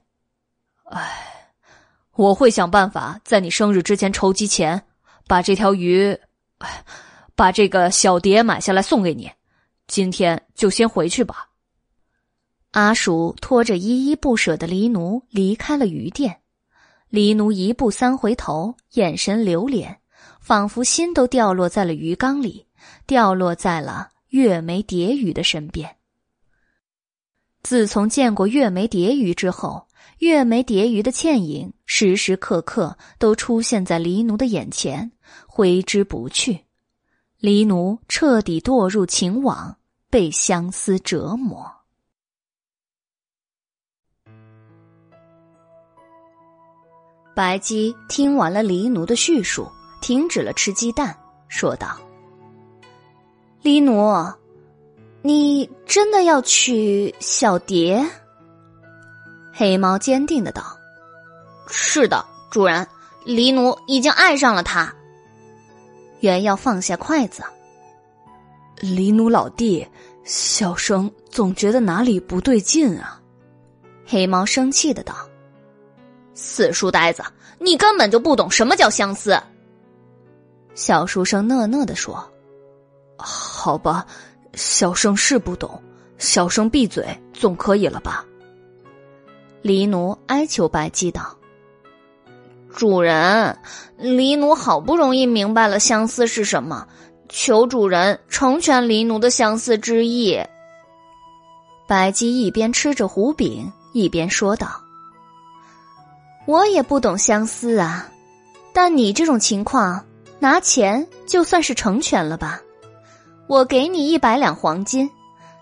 [0.85, 1.51] 唉，
[2.13, 4.81] 我会想办法在你生日之前筹集钱，
[5.27, 6.17] 把这条鱼，
[7.35, 9.29] 把这个小蝶买下来送给你。
[9.89, 11.49] 今天就先回去吧。
[12.71, 16.41] 阿鼠拖着依依不舍的黎奴离开了鱼店。
[17.09, 19.99] 黎奴一步三回头，眼神流连，
[20.41, 22.69] 仿佛心都掉落在了鱼缸里，
[23.05, 25.97] 掉落在了月眉蝶鱼的身边。
[27.65, 35.11] 自从见过月眉蝶鱼之后，月眉蝶鱼的倩影时时刻刻都出现在黎奴的眼前，
[35.47, 36.67] 挥之不去。
[37.39, 39.79] 黎奴彻底堕入情网，
[40.11, 41.67] 被相思折磨。
[47.35, 49.67] 白姬听完了黎奴的叙述，
[50.03, 51.19] 停止了吃鸡蛋，
[51.49, 51.99] 说道
[53.63, 53.95] ：“黎奴，
[55.27, 58.05] 你真的要娶小蝶？”
[59.55, 60.63] 黑猫坚定的道
[61.67, 62.87] ：“是的，主人，
[63.25, 64.95] 黎奴已经爱上了他。”
[66.21, 67.43] 原要放下筷子，
[68.81, 69.87] 黎奴老弟，
[70.25, 73.19] 小生总觉得哪里不对劲啊！
[74.07, 75.15] 黑猫生气的道。
[76.35, 77.23] 死书呆子，
[77.59, 79.41] 你根本就不懂什么叫相思。
[80.75, 82.31] 小书生讷讷的说
[83.17, 84.05] ：“好吧，
[84.57, 85.83] 小生是不懂，
[86.19, 88.25] 小生闭嘴总可以了吧？”
[89.63, 91.37] 黎奴哀求白姬道
[92.75, 93.59] ：“主人，
[93.97, 96.87] 黎奴好不容易明白了相思是什么，
[97.29, 100.39] 求主人成全黎奴的相思之意。”
[101.89, 104.81] 白姬一边吃着胡饼，一边说道。
[106.47, 108.09] 我也不懂相思啊，
[108.75, 110.05] 但你这种情况，
[110.39, 112.61] 拿钱就算是成全了吧？
[113.47, 115.11] 我给你一百两黄金，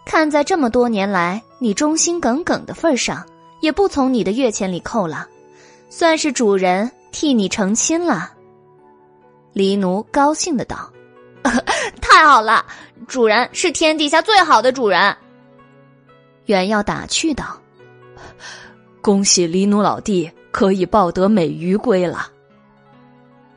[0.05, 3.27] 看在这么多年来你忠心耿耿的份上，
[3.61, 5.27] 也不从你的月钱里扣了，
[5.89, 8.33] 算是主人替你成亲了。
[9.53, 10.91] 黎奴高兴的道
[12.01, 12.65] ：“太好了，
[13.07, 15.17] 主人是天底下最好的主人。”
[16.47, 17.61] 原要打趣道
[19.03, 22.27] ：“恭喜黎奴老弟。”可以抱得美鱼归了。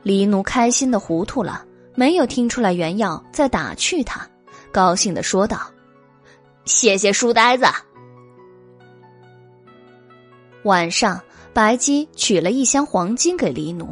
[0.02, 1.62] 黎奴开心的糊涂了，
[1.96, 4.24] 没有听出来原耀在打趣他，
[4.70, 5.62] 高兴的说道
[6.66, 7.64] ：“谢谢书呆子。”
[10.62, 11.20] 晚上，
[11.54, 13.88] 白姬取了一箱黄金给黎奴，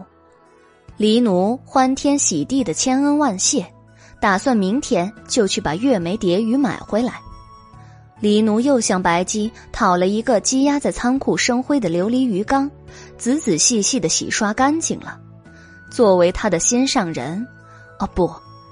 [0.96, 3.66] 黎奴欢天喜地的千恩万谢，
[4.20, 7.20] 打算明天就去把月眉蝶鱼买回来。
[8.20, 12.70] 黎奴又向白姬讨了一个积压在仓库生灰的琉璃鱼缸。
[13.16, 15.18] 仔仔细细的洗刷干净了，
[15.90, 17.46] 作为他的心上人，
[18.00, 18.30] 哦不，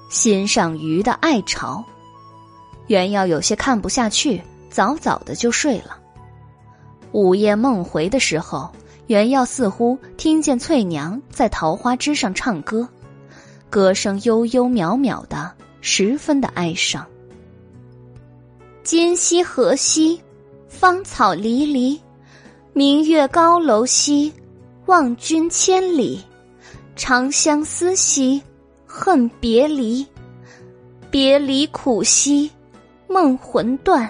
[0.08, 1.84] 心上鱼的爱巢。
[2.88, 5.96] 原耀有些看不下去，早早的就睡了。
[7.12, 8.70] 午夜梦回的时候，
[9.06, 12.88] 原耀似乎听见翠娘在桃花枝上唱歌，
[13.70, 17.06] 歌声悠悠渺渺的，十分的哀伤。
[18.82, 20.20] 今夕何夕，
[20.68, 22.00] 芳草离离。
[22.72, 24.32] 明月高楼西，
[24.86, 26.20] 望君千里，
[26.96, 28.42] 长相思兮，
[28.94, 30.06] 恨别离。
[31.10, 32.50] 别离苦兮，
[33.08, 34.06] 梦魂断；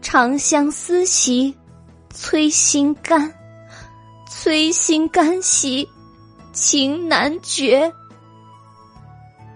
[0.00, 1.54] 长相思兮，
[2.08, 3.30] 催心肝。
[4.26, 5.86] 催心肝兮，
[6.52, 7.92] 情难绝。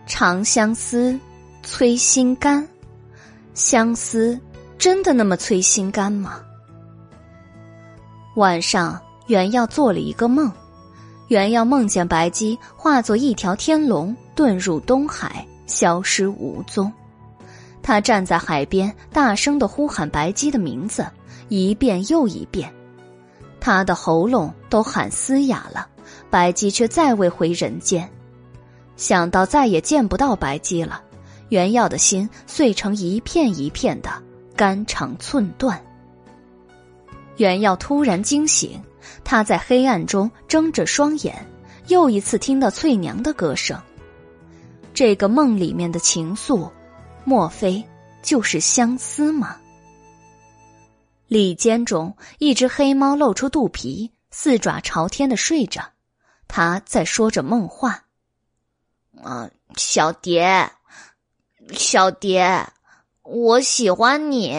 [0.07, 1.19] 长相思，
[1.63, 2.67] 催心肝。
[3.55, 4.39] 相思
[4.77, 6.41] 真的那么催心肝吗？
[8.37, 10.53] 晚上，原耀做了一个梦，
[11.29, 16.93] 原耀梦见白姬化作一条天龙，遁入东海，消失无踪。
[17.83, 21.07] 他站在海边，大声的呼喊白姬的名字，
[21.49, 22.73] 一遍又一遍。
[23.61, 25.87] 他的喉咙都喊嘶哑了，
[26.29, 28.09] 白姬却再未回人间。
[28.97, 31.03] 想到再也见不到白姬了，
[31.49, 34.11] 袁耀的心碎成一片一片的，
[34.55, 35.81] 肝肠寸断。
[37.39, 38.81] 袁耀突然惊醒，
[39.25, 41.47] 他在黑暗中睁着双眼，
[41.89, 43.81] 又一次听到翠娘的歌声。
[44.93, 46.71] 这个梦里面的情愫，
[47.25, 47.85] 莫非
[48.23, 49.57] 就是相思吗？
[51.27, 55.83] 里间中，一只黑猫露出肚皮，四爪朝天的睡着，
[56.47, 58.05] 它在说着梦话
[59.23, 60.71] ：“啊，小蝶，
[61.73, 62.69] 小蝶，
[63.23, 64.57] 我喜欢你。”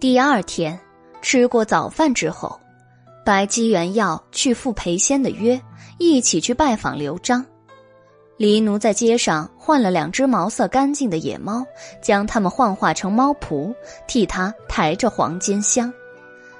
[0.00, 0.78] 第二天，
[1.20, 2.60] 吃过早饭之后，
[3.24, 5.60] 白姬元要去赴裴仙的约，
[5.98, 7.44] 一起去拜访刘璋。
[8.36, 11.66] 黎奴在街上换了两只毛色干净的野猫，
[12.00, 13.74] 将它们幻化成猫仆，
[14.06, 15.92] 替他抬着黄金箱。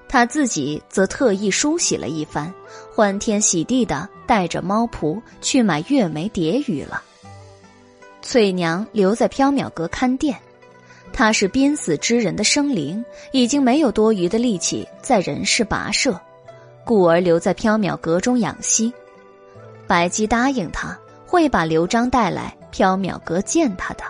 [0.08, 2.52] 他自己则特意梳洗了一番，
[2.92, 7.00] 欢天喜地的带着猫仆去买月眉蝶鱼了。
[8.20, 10.36] 翠娘留在缥缈阁看店。
[11.12, 16.18] 他是濒死之人的生灵，已经没有多余的力气在人世跋涉，
[16.84, 18.92] 故而留在缥缈阁中养息。
[19.86, 20.96] 白姬答应他
[21.26, 24.04] 会把刘璋带来缥缈阁见他的。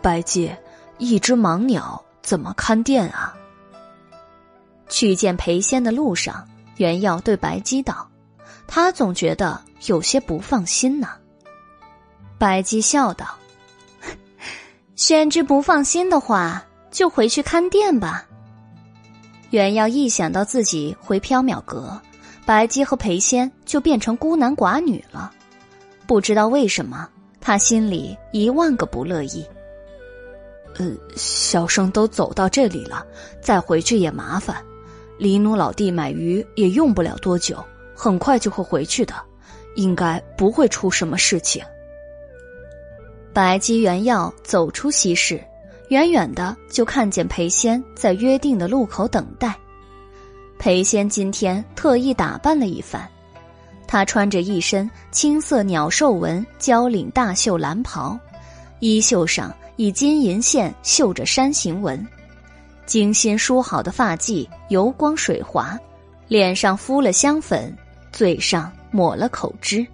[0.00, 0.50] 白姬，
[0.98, 3.34] 一只盲鸟怎么看店啊？
[4.88, 8.08] 去见裴仙的路上，袁耀对白姬道
[8.66, 11.08] ：“他总觉得有些不放心呢。”
[12.38, 13.36] 白姬笑道。
[14.96, 18.26] 宣之不放心的话，就回去看店吧。
[19.50, 22.00] 袁耀一想到自己回缥缈阁，
[22.46, 25.30] 白姬和裴仙就变成孤男寡女了，
[26.06, 27.06] 不知道为什么，
[27.42, 29.44] 他心里一万个不乐意。
[30.78, 33.06] 呃，小生都走到这里了，
[33.42, 34.56] 再回去也麻烦。
[35.18, 37.62] 黎奴老弟买鱼也用不了多久，
[37.94, 39.14] 很快就会回去的，
[39.74, 41.62] 应该不会出什么事情。
[43.36, 45.38] 白姬原要走出西室，
[45.90, 49.54] 远远的就看见裴仙在约定的路口等待。
[50.58, 53.06] 裴仙今天特意打扮了一番，
[53.86, 58.18] 他穿着一身青色鸟兽纹交领大袖蓝袍，
[58.80, 62.02] 衣袖上以金银线绣着山形纹，
[62.86, 65.78] 精心梳好的发髻油光水滑，
[66.26, 67.76] 脸上敷了香粉，
[68.10, 69.86] 嘴上抹了口脂。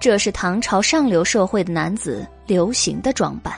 [0.00, 3.54] 这是唐朝上流社会的男子流行的装扮。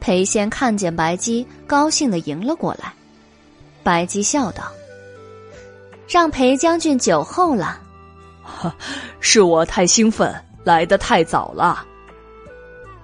[0.00, 2.92] 裴仙看见白姬，高兴的迎了过来。
[3.82, 4.64] 白姬笑道
[6.08, 7.80] ：“让裴将军久候了。
[9.20, 11.84] ”“是我太兴奋，来的太早了。”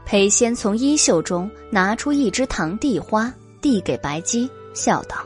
[0.07, 5.17] 裴仙从衣袖中拿出一支堂地花，递给白姬，笑道：“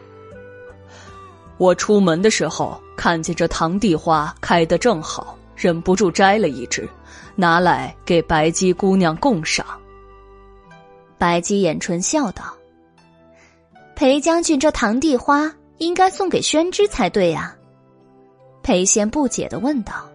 [1.58, 6.88] 我出门的时候看见这堂地花开得正好。”忍不住摘了一只，
[7.34, 9.66] 拿来给白姬姑娘供赏。
[11.18, 12.54] 白姬掩唇笑道
[13.96, 17.56] ：“裴将军，这堂地花应该送给宣之才对呀。”
[18.62, 20.08] 裴仙不解的问道：“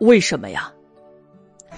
[0.00, 0.70] 为什么呀？”《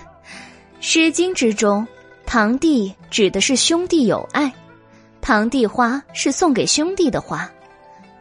[0.81, 1.87] 诗经》之中，
[2.27, 4.53] 堂弟指的是兄弟友爱，
[5.21, 7.49] 堂弟花是送给兄弟的花。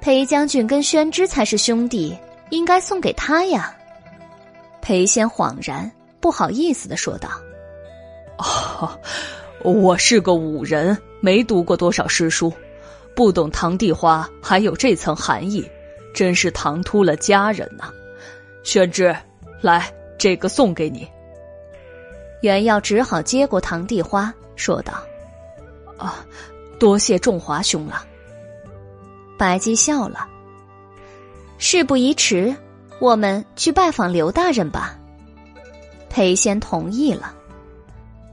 [0.02, 2.16] 裴将军跟宣之才是兄弟，
[2.52, 3.76] 应该送给他呀。
[4.82, 7.30] 裴仙恍然，不好意思的说道
[8.38, 9.00] ：“哦，
[9.64, 12.52] 我是个武人，没读过多少诗书，
[13.16, 15.70] 不懂堂弟花还有这层含义，
[16.14, 17.92] 真是唐突了家人呐。”
[18.64, 19.16] 宣之，
[19.62, 21.08] 来，这个送给你。
[22.42, 24.94] 袁耀只好接过堂弟花，说道
[25.98, 26.26] ：“啊，
[26.80, 28.06] 多谢仲华兄了。”
[29.38, 30.28] 白姬笑了
[31.58, 32.56] ：“事不宜迟。”
[33.00, 34.96] 我们去拜访刘大人吧。
[36.10, 37.34] 裴仙同意了。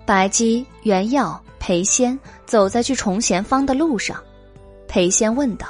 [0.04, 4.22] 白姬、袁耀、裴仙走在去崇贤坊的路上。
[4.88, 5.66] 裴仙问道：“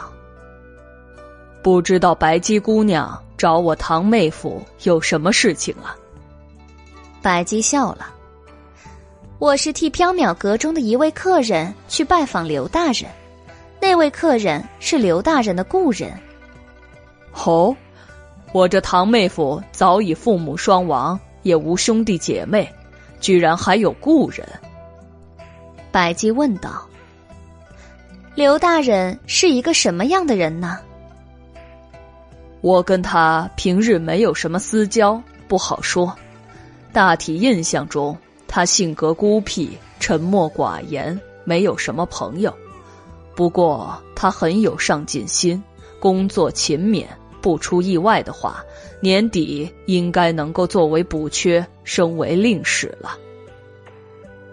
[1.63, 5.97] 不知道白姬姑娘找我堂妹夫有什么事情啊？”
[7.21, 8.15] 白姬笑了
[9.39, 13.11] ：“我是替缥缈阁中的一位客人去拜访刘大人，
[13.81, 16.13] 那位客人是刘大人的故人。”
[17.45, 17.77] 哦。
[18.57, 22.67] 我这堂妹夫早已父母双亡，也无兄弟姐妹，
[23.21, 24.49] 居然还有故人。
[25.93, 26.89] 百姬问道
[28.35, 30.79] ：“刘大人是一个什么样的人呢？”
[32.63, 36.11] 我跟他平日没有什么私交，不好说。
[36.95, 38.17] 大体印象中，
[38.49, 42.51] 他性格孤僻，沉默寡言，没有什么朋友。
[43.35, 45.63] 不过他很有上进心，
[46.01, 47.05] 工作勤勉。
[47.47, 48.65] 不出意外的话，
[48.99, 53.17] 年底应该能够作为补缺升为令史了。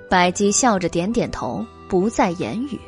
[0.08, 2.80] 白姬笑着点点头，不再言语。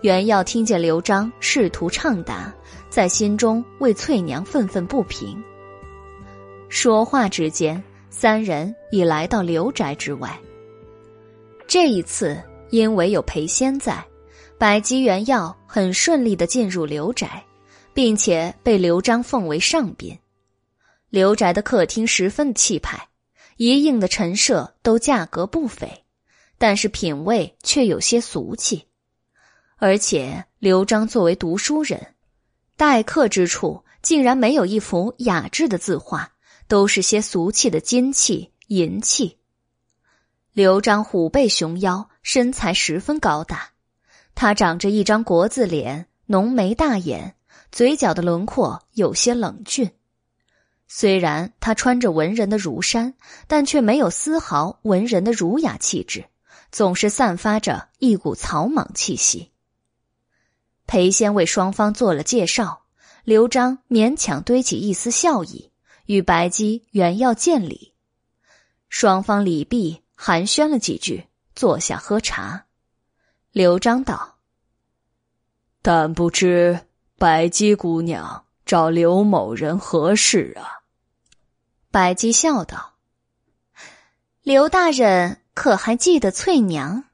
[0.00, 2.50] 袁耀听见刘璋试图畅达，
[2.88, 5.36] 在心中为翠娘愤愤不平。
[6.70, 10.34] 说话之间，三人已来到刘宅之外。
[11.66, 14.02] 这一次，因为有裴仙在，
[14.56, 17.44] 百姬、袁耀很顺利的进入刘宅。
[17.94, 20.18] 并且被刘璋奉为上宾，
[21.08, 23.08] 刘宅的客厅十分气派，
[23.56, 26.04] 一应的陈设都价格不菲，
[26.58, 28.88] 但是品味却有些俗气。
[29.76, 32.14] 而且刘璋作为读书人，
[32.76, 36.32] 待客之处竟然没有一幅雅致的字画，
[36.66, 39.38] 都是些俗气的金器银器。
[40.52, 43.70] 刘璋虎背熊腰，身材十分高大，
[44.34, 47.36] 他长着一张国字脸，浓眉大眼。
[47.74, 49.90] 嘴角的轮廓有些冷峻，
[50.86, 53.14] 虽然他穿着文人的儒衫，
[53.48, 56.24] 但却没有丝毫文人的儒雅气质，
[56.70, 59.50] 总是散发着一股草莽气息。
[60.86, 62.84] 裴仙为双方做了介绍，
[63.24, 65.72] 刘璋勉强堆起一丝笑意，
[66.06, 67.92] 与白姬、原要见礼。
[68.88, 72.66] 双方礼毕，寒暄了几句，坐下喝茶。
[73.50, 74.36] 刘璋道
[75.82, 76.78] ：“但不知。”
[77.16, 80.82] 白姬姑娘找刘某人何事啊？
[81.90, 82.94] 白姬笑道
[84.42, 87.04] ：“刘大人可还记得翠娘？”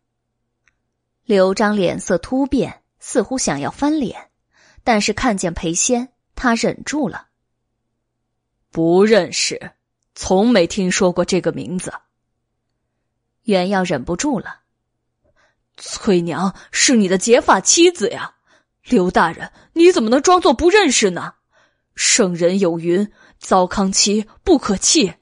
[1.25, 4.31] 刘璋脸色突变，似乎想要翻脸，
[4.83, 7.27] 但是看见裴仙，他忍住了。
[8.71, 9.73] 不认识，
[10.15, 11.93] 从没听说过这个名字。
[13.43, 14.61] 袁耀忍不住了
[15.77, 18.37] ：“翠娘是你的结发妻子呀。”
[18.83, 21.35] 刘大人，你怎么能装作不认识呢？
[21.95, 25.15] 圣人有云：“糟糠妻不可弃。”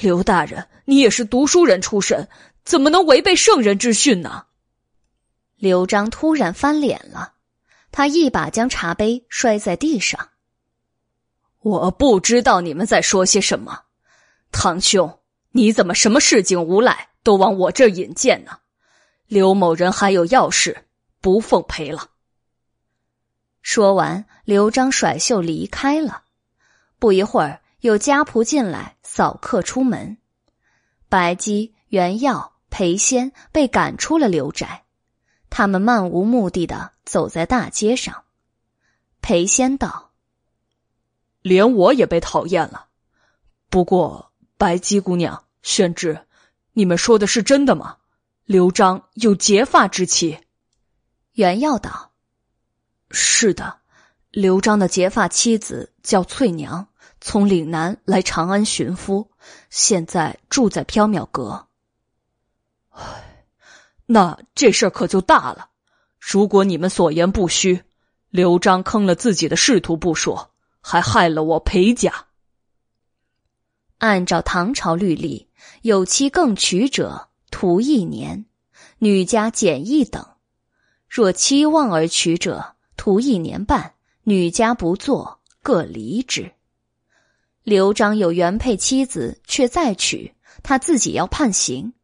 [0.00, 2.28] 刘大人，你也是读书人出身，
[2.64, 4.46] 怎么能违背圣人之训呢？
[5.56, 7.34] 刘璋突然翻脸了，
[7.92, 10.28] 他一把将茶杯摔在地上。
[11.60, 13.80] 我不知道你们在说些什么，
[14.52, 15.18] 堂兄，
[15.50, 18.58] 你怎么什么市井无赖都往我这引荐呢？
[19.26, 20.86] 刘某人还有要事，
[21.20, 22.08] 不奉陪了。
[23.62, 26.22] 说完，刘璋甩袖离开了。
[26.98, 30.16] 不一会儿，有家仆进来扫客出门。
[31.08, 34.84] 白姬、袁耀、裴仙被赶出了刘宅，
[35.50, 38.24] 他们漫无目的的走在大街上。
[39.20, 40.12] 裴仙道
[41.42, 42.86] ：“连我也被讨厌了。
[43.68, 46.26] 不过，白姬姑娘、宣之，
[46.72, 47.98] 你们说的是真的吗？
[48.44, 50.40] 刘璋有结发之妻？”
[51.34, 52.09] 袁耀道。
[53.10, 53.78] 是的，
[54.30, 56.88] 刘璋的结发妻子叫翠娘，
[57.20, 59.30] 从岭南来长安寻夫，
[59.68, 61.66] 现在住在缥缈阁。
[62.90, 63.46] 唉，
[64.06, 65.70] 那这事儿可就大了。
[66.18, 67.82] 如果你们所言不虚，
[68.28, 72.26] 刘璋坑了自己的仕途不说，还害了我裴家。
[73.98, 75.50] 按照唐朝律例，
[75.82, 78.46] 有妻更娶者徒一年，
[78.98, 80.36] 女家减一等；
[81.08, 86.52] 若期望而娶者，徒一年半，女家不做，各离之。
[87.62, 91.94] 刘璋有原配妻子，却再娶，他自己要判刑。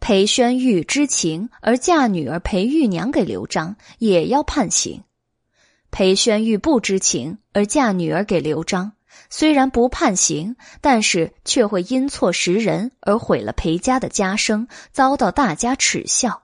[0.00, 5.04] 裴宣玉知情而嫁女儿裴玉娘给刘璋，也要判刑。
[5.90, 8.92] 裴宣玉不知情而嫁女儿给刘璋，
[9.28, 16.43] 虽然不判刑，但是却会因错识人而毁了裴家的家声，遭到大家耻笑。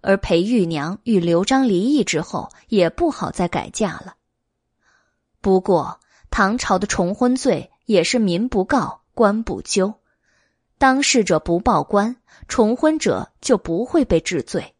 [0.00, 4.14] 而裴玉娘与刘璋离异之后，也不好再改嫁了。
[5.40, 9.94] 不过，唐朝的重婚罪也是民不告，官不究，
[10.78, 12.16] 当事者不报官，
[12.48, 14.74] 重婚者就不会被治罪。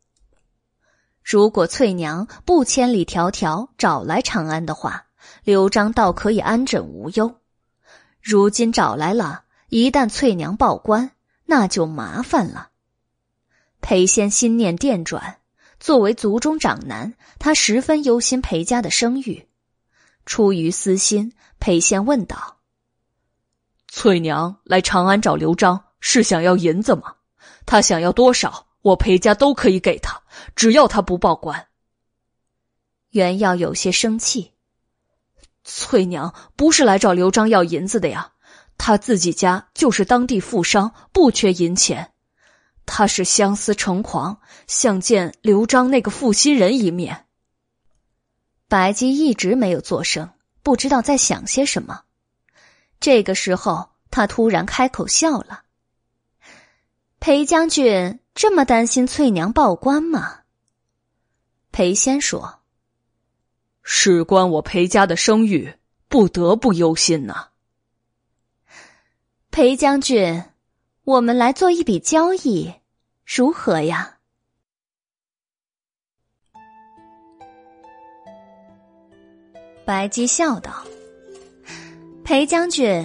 [1.23, 5.07] 如果翠娘不千里迢迢找来长安的话，
[5.44, 7.36] 刘璋倒可以安枕无忧。
[8.23, 11.10] 如今找来了，一旦翠娘报官，
[11.44, 12.69] 那就麻烦了。
[13.81, 15.39] 裴仙心念电转，
[15.78, 19.49] 作为族中长男，他十分忧心裴家的声誉。
[20.26, 22.59] 出于私心，裴仙问道
[23.89, 27.17] ：“翠娘来长安找刘璋，是想要银子吗？
[27.67, 30.23] 他想要多少，我裴家都可以给他，
[30.55, 31.67] 只要他不报官。”
[33.10, 34.52] 袁耀有些生气
[35.65, 38.33] ：“翠娘不是来找刘璋要银子的呀，
[38.78, 42.12] 他自己家就是当地富商，不缺银钱。”
[42.86, 47.26] 他是相思成狂，想见刘璋那个负心人一面。
[48.68, 50.31] 白姬一直没有作声，
[50.62, 52.02] 不知道在想些什么。
[53.00, 55.62] 这个时候，他突然开口笑了
[57.18, 60.41] ：“裴将军这么担心翠娘报官吗？”
[61.73, 62.60] 裴仙说
[63.83, 65.75] ：“事关我裴家的声誉，
[66.09, 67.49] 不得不忧心呐。”
[69.50, 70.44] 裴将军，
[71.11, 72.73] 我们来做一笔交易。
[73.27, 74.19] 如何呀？
[79.85, 80.71] 白姬笑道
[82.23, 83.05] ：“裴将军，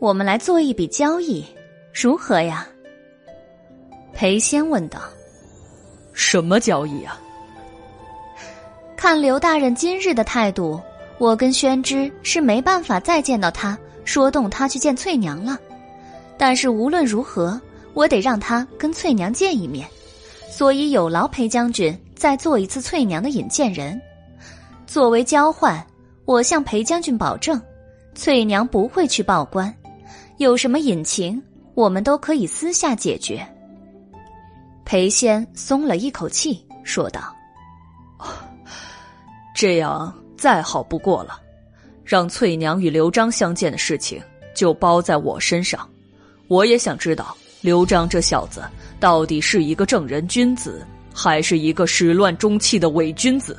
[0.00, 1.46] 我们来做一笔交易，
[1.92, 2.66] 如何呀？”
[4.12, 5.00] 裴仙问道
[6.12, 7.20] ：“什么交易啊？”
[8.98, 10.80] 看刘大人今日的态度，
[11.18, 15.56] 我跟宣之是没办法再见到他，说动他去见翠娘了。
[16.38, 17.60] 但是无论如何。
[17.94, 19.88] 我得让他跟翠娘见一面，
[20.50, 24.02] 所以有劳裴将军再做一次翠娘的引荐人。
[24.84, 25.80] 作为交换，
[26.24, 27.62] 我向裴将军保证，
[28.16, 29.72] 翠娘不会去报官。
[30.38, 31.40] 有什么隐情，
[31.74, 33.46] 我们都可以私下解决。
[34.84, 37.32] 裴仙松了一口气，说道
[39.54, 41.40] ：“这样再好不过了，
[42.02, 44.20] 让翠娘与刘璋相见的事情
[44.52, 45.88] 就包在我身上。
[46.48, 48.62] 我也想知道。”刘璋这小子
[49.00, 53.58] 到底是一个正人君子，还是一个始乱终弃的伪君子？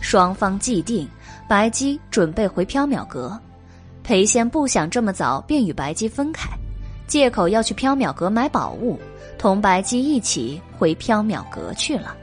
[0.00, 1.08] 双方既定，
[1.48, 3.38] 白姬准备回缥缈阁。
[4.02, 6.48] 裴仙不想这么早便与白姬分开，
[7.06, 8.98] 借口要去缥缈阁买宝物，
[9.38, 12.16] 同白姬一起回缥缈阁去了。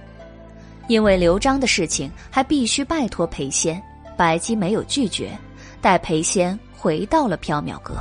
[0.89, 3.81] 因为刘璋的事情还必须拜托裴仙，
[4.17, 5.31] 白姬没有拒绝，
[5.79, 7.95] 带裴仙回到了缥缈阁。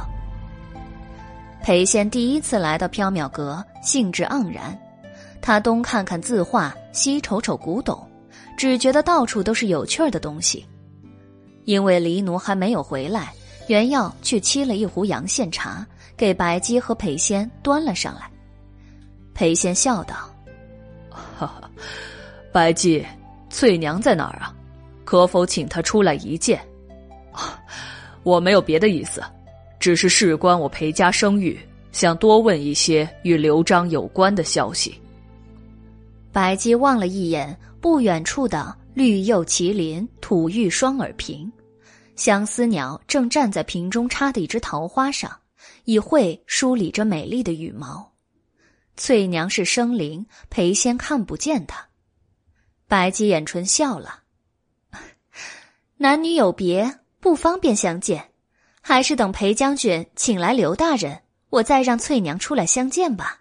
[1.66, 4.78] 裴仙第一次来到缥缈阁，兴致盎然。
[5.42, 8.08] 他东看看字画，西瞅瞅古董，
[8.56, 10.64] 只觉得到处都是有趣儿的东西。
[11.64, 13.34] 因为黎奴还没有回来，
[13.66, 15.84] 袁耀去沏了一壶阳羡茶，
[16.16, 18.30] 给白姬和裴仙端了上来。
[19.34, 20.14] 裴仙笑道
[21.10, 21.68] ：“哈哈，
[22.52, 23.04] 白姬，
[23.50, 24.54] 翠娘在哪儿啊？
[25.04, 26.64] 可否请她出来一见？
[28.22, 29.20] 我没有别的意思。”
[29.86, 31.56] 只是事关我裴家声誉，
[31.92, 35.00] 想多问一些与刘璋有关的消息。
[36.32, 41.48] 白姬望了一眼不远处的绿釉麒麟、吐玉双耳瓶，
[42.16, 45.30] 相思鸟正站在瓶中插的一只桃花上，
[45.84, 48.12] 以喙梳理着美丽的羽毛。
[48.96, 51.86] 翠娘是生灵，裴仙看不见她。
[52.88, 54.22] 白姬掩唇笑了，
[55.98, 58.30] 男女有别，不方便相见。
[58.88, 63.40] 还是等裴将军请来刘大人，我再让翠娘出来相见吧。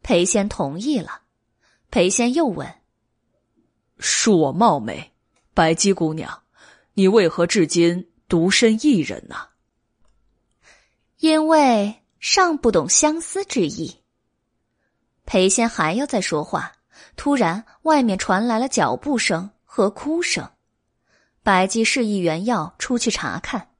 [0.00, 1.22] 裴仙同意了。
[1.90, 2.72] 裴仙又问
[3.98, 5.12] ：“恕我冒昧，
[5.54, 6.44] 白姬姑娘，
[6.94, 9.48] 你为何至今独身一人呢？”
[11.18, 14.02] 因为尚不懂相思之意。
[15.26, 16.70] 裴仙还要再说话，
[17.16, 20.48] 突然外面传来了脚步声和哭声。
[21.42, 23.70] 白姬示意原药出去查看。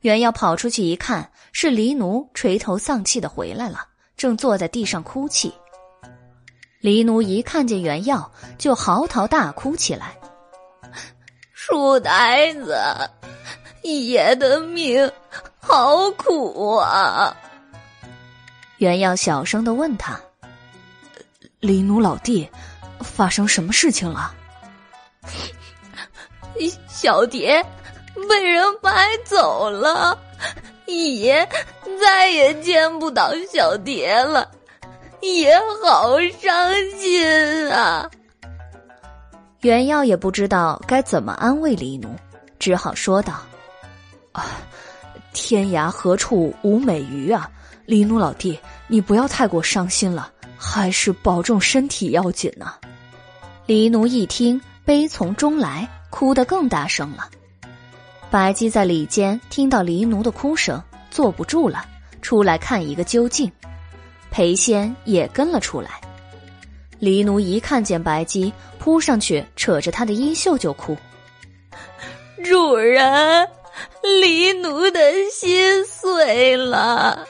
[0.00, 5.52] 原要跑出去一看，是黎奴垂头丧气的回来了，正坐在地上哭泣。
[6.80, 10.16] 黎奴一看见袁耀，就嚎啕大哭起来
[11.52, 12.78] ：“书呆子，
[13.82, 15.12] 爷的命
[15.58, 17.36] 好苦啊！”
[18.78, 20.18] 袁耀小声的问他
[21.60, 22.48] ：“黎奴老弟，
[23.00, 24.34] 发生什么事情了？”
[26.88, 27.62] 小蝶。
[28.28, 30.18] 被人买走了，
[30.86, 31.48] 爷
[32.00, 34.50] 再也见不到小蝶了，
[35.20, 38.10] 爷好伤心啊！
[39.60, 42.08] 原耀也不知道该怎么安慰黎奴，
[42.58, 43.34] 只好说道
[44.32, 44.46] ：“啊，
[45.32, 47.50] 天涯何处无美鱼啊！
[47.84, 52.72] 黎奴老弟，你不要太过伤心了，还是保重身体要紧呢。”
[53.66, 57.28] 黎奴一听，悲从中来，哭得更大声了。
[58.30, 61.84] 白姬在里间听到黎奴的哭声，坐不住了，
[62.22, 63.50] 出来看一个究竟。
[64.30, 66.00] 裴仙也跟了出来。
[67.00, 70.96] 黎奴一看见白姬，扑上去扯着他的衣袖就哭
[72.44, 73.48] ：“主人，
[74.20, 75.00] 黎奴的
[75.32, 77.26] 心碎了。”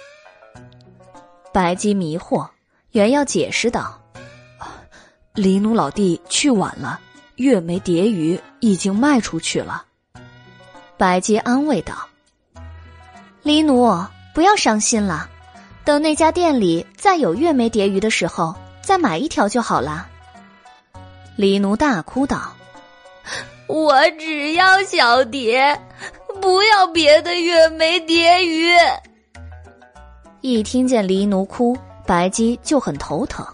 [1.51, 2.47] 白姬迷惑，
[2.91, 3.99] 原要解释道
[5.33, 7.01] ：“黎奴老弟去晚了，
[7.37, 9.87] 月眉蝶鱼已经卖出去了。”
[11.01, 11.95] 白姬安慰道
[13.43, 14.05] ：“黎奴，
[14.35, 15.31] 不要伤心了，
[15.83, 20.07] 等那家店里再有月眉蝶鱼的时候，再买一条就好了。
[21.37, 22.53] 黎奴大哭道
[23.67, 25.81] ：“我只要小蝶，
[26.39, 28.75] 不要别的月眉蝶鱼。”
[30.43, 31.75] 一听见黎奴哭，
[32.07, 33.47] 白姬就很头疼。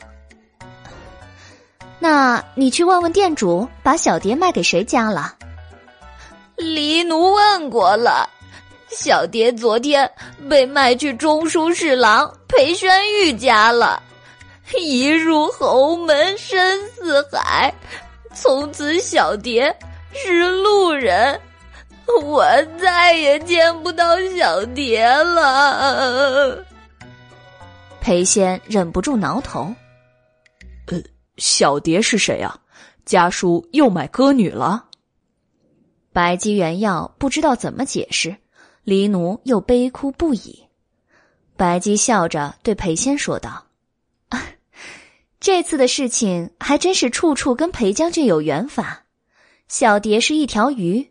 [2.01, 5.37] 那你去问问店主，把小蝶卖给谁家了？
[6.57, 8.29] 黎奴问过了，
[8.89, 10.11] 小蝶昨天
[10.49, 14.03] 被卖去中书侍郎裴宣玉家了。
[14.79, 17.73] 一入侯门深似海，
[18.35, 19.75] 从此小蝶
[20.13, 21.41] 是路人，
[22.25, 26.65] 我再也见不到小蝶了。
[28.01, 29.73] 裴仙忍不住挠头。
[30.87, 31.01] 呃，
[31.37, 32.57] 小蝶是谁啊？
[33.05, 34.85] 家书又买歌女了？
[36.17, 38.39] 白姬原要不知道怎么解释，
[38.85, 40.65] 黎奴又悲哭不已。
[41.59, 43.67] 白姬笑着对裴仙说道。
[44.31, 44.43] 啊
[45.39, 49.05] 这次的事情还真是处处跟裴将军有缘法。
[49.69, 51.11] 小蝶是一条鱼，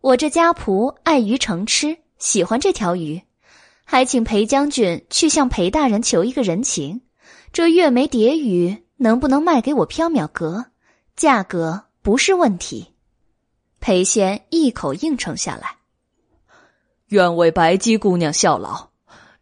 [0.00, 3.20] 我这家仆爱鱼成痴，喜欢这条鱼，
[3.84, 7.02] 还请裴将军去向裴大人求一个人情。
[7.52, 10.64] 这月眉蝶鱼能不能卖给我缥缈阁？
[11.14, 12.94] 价格不是问题。
[13.80, 15.76] 裴仙一口应承下来。
[17.08, 18.88] 愿为白姬姑娘效劳。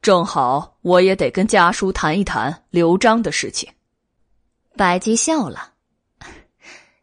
[0.02, 3.72] 正好我也得跟家叔谈一谈刘璋的事情。
[4.76, 5.72] 白姬笑了，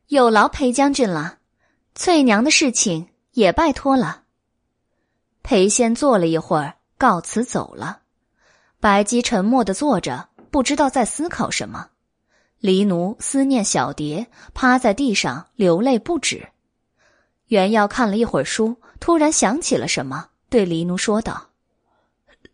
[0.07, 1.39] 有劳裴将军了。
[1.95, 4.23] 翠娘的事情也拜托了。
[5.41, 8.01] 裴仙坐了一会儿，告辞走了。
[8.79, 11.87] 白姬沉默的坐着，不知道在思考什么。
[12.59, 16.47] 黎奴思念小蝶，趴在地上流泪不止。
[17.51, 21.49] 袁耀看了一会儿书，突然想起了什么，对黎奴说道。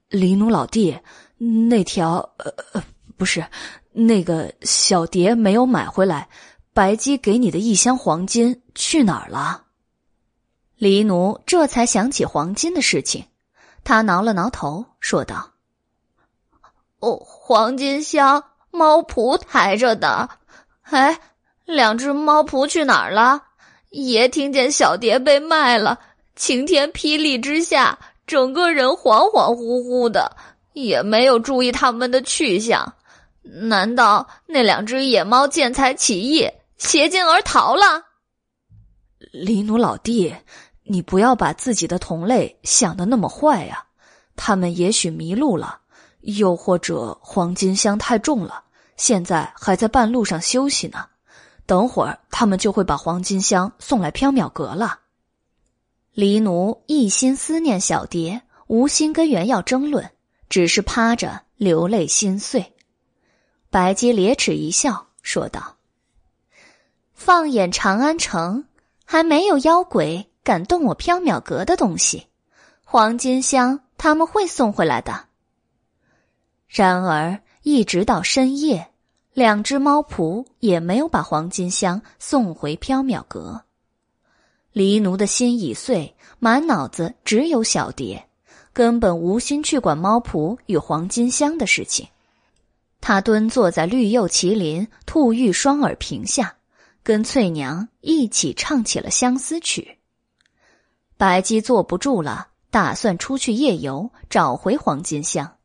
[0.09, 0.99] 黎奴老弟，
[1.37, 2.83] 那条呃呃
[3.15, 3.45] 不是
[3.91, 6.27] 那个小蝶没有买回来，
[6.73, 9.65] 白姬给你的一箱黄金去哪儿了？
[10.77, 13.23] 黎奴这才想起黄金的事情，
[13.83, 15.51] 他挠了挠头，说道
[17.01, 20.27] ：“哦，黄金箱猫仆抬着的，
[20.81, 21.19] 哎，
[21.65, 23.43] 两只猫仆去哪儿了？
[24.05, 25.99] 爷听见小蝶被卖了，
[26.35, 30.35] 晴天霹雳之下。”整个人恍恍惚惚的，
[30.73, 32.93] 也没有注意他们的去向。
[33.41, 36.45] 难道那两只野猫见财起意，
[36.77, 38.03] 携金而逃了？
[39.31, 40.35] 黎奴老弟，
[40.83, 43.81] 你不要把自己的同类想的那么坏呀。
[44.35, 45.79] 他们也许迷路了，
[46.19, 48.61] 又或者黄金箱太重了，
[48.97, 51.05] 现在还在半路上休息呢。
[51.67, 55.01] 等会儿他们就会把黄金香送来缥缈阁了。
[56.13, 60.09] 黎奴一心思念小蝶，无心跟袁耀争论，
[60.49, 62.73] 只是趴着流泪心碎。
[63.69, 65.75] 白姬咧齿一笑，说道
[67.13, 68.65] ：“放眼长安城，
[69.03, 72.27] 还没有妖鬼敢动我缥缈阁的东西。
[72.83, 75.25] 黄金香他们会送回来的。”
[76.67, 78.91] 然而，一直到深夜，
[79.37, 83.61] 两只猫仆也没有把黄金香送回缥缈阁。
[84.71, 88.27] 黎奴的心已碎，满脑子只有小蝶，
[88.73, 92.07] 根本无心去管猫仆与黄金香的事情。
[92.99, 96.55] 他蹲坐在绿釉麒麟兔玉双耳屏下，
[97.03, 99.99] 跟翠娘一起唱起了相思曲。
[101.15, 105.56] 白姬坐不住了，打算出去夜游，找回黄金香。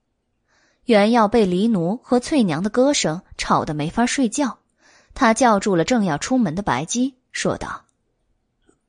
[0.84, 4.58] 原要被黎奴和翠娘的歌声吵得没法睡觉，
[5.14, 7.84] 他叫住了正要出门的白姬，说道。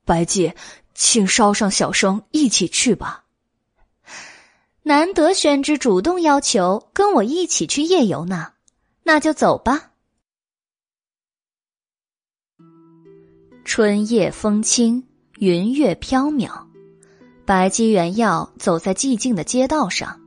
[0.04, 0.52] 白姬，
[0.94, 3.24] 请捎上小生一起去吧。
[4.82, 8.52] 难得宣之主动要求跟我一起去夜游呢，
[9.02, 9.92] 那就走吧。
[13.64, 15.06] 春夜风轻，
[15.38, 16.66] 云月飘渺，
[17.46, 20.20] 白姬原耀走在寂静的街道上，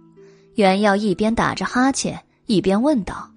[0.57, 3.29] 原耀一边打着哈欠，一边问道：“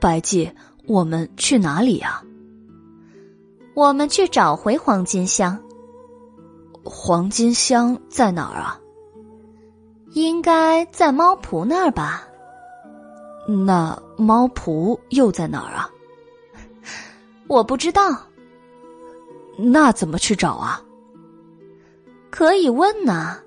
[0.00, 0.50] 白季，
[0.86, 2.22] 我们去哪里呀？”
[3.76, 5.62] 我们去找回黄金香。
[6.82, 8.80] 黄金香在哪儿啊？
[10.12, 12.26] 应该在猫仆那儿吧？
[13.46, 15.90] 那猫仆又在哪儿啊？
[17.46, 18.22] 我不知道。
[19.58, 20.82] 那怎么去找啊？
[22.30, 23.38] 可以问呐。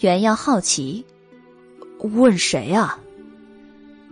[0.00, 1.06] 原要好奇，
[2.02, 2.98] 问谁啊？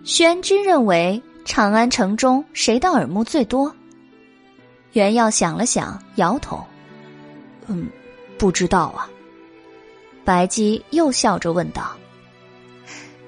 [0.04, 3.74] 宣之认为长安城中谁的耳目最多？
[4.92, 6.64] 袁耀想了想，摇头
[7.68, 7.86] ：“嗯，
[8.38, 9.08] 不知道啊。”
[10.24, 11.92] 白姬又笑着问道：“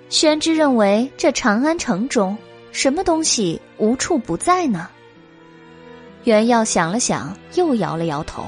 [0.09, 2.37] 宣之认为，这长安城中
[2.71, 4.89] 什么东西无处不在呢？
[6.25, 8.45] 袁耀想了想，又摇了摇头。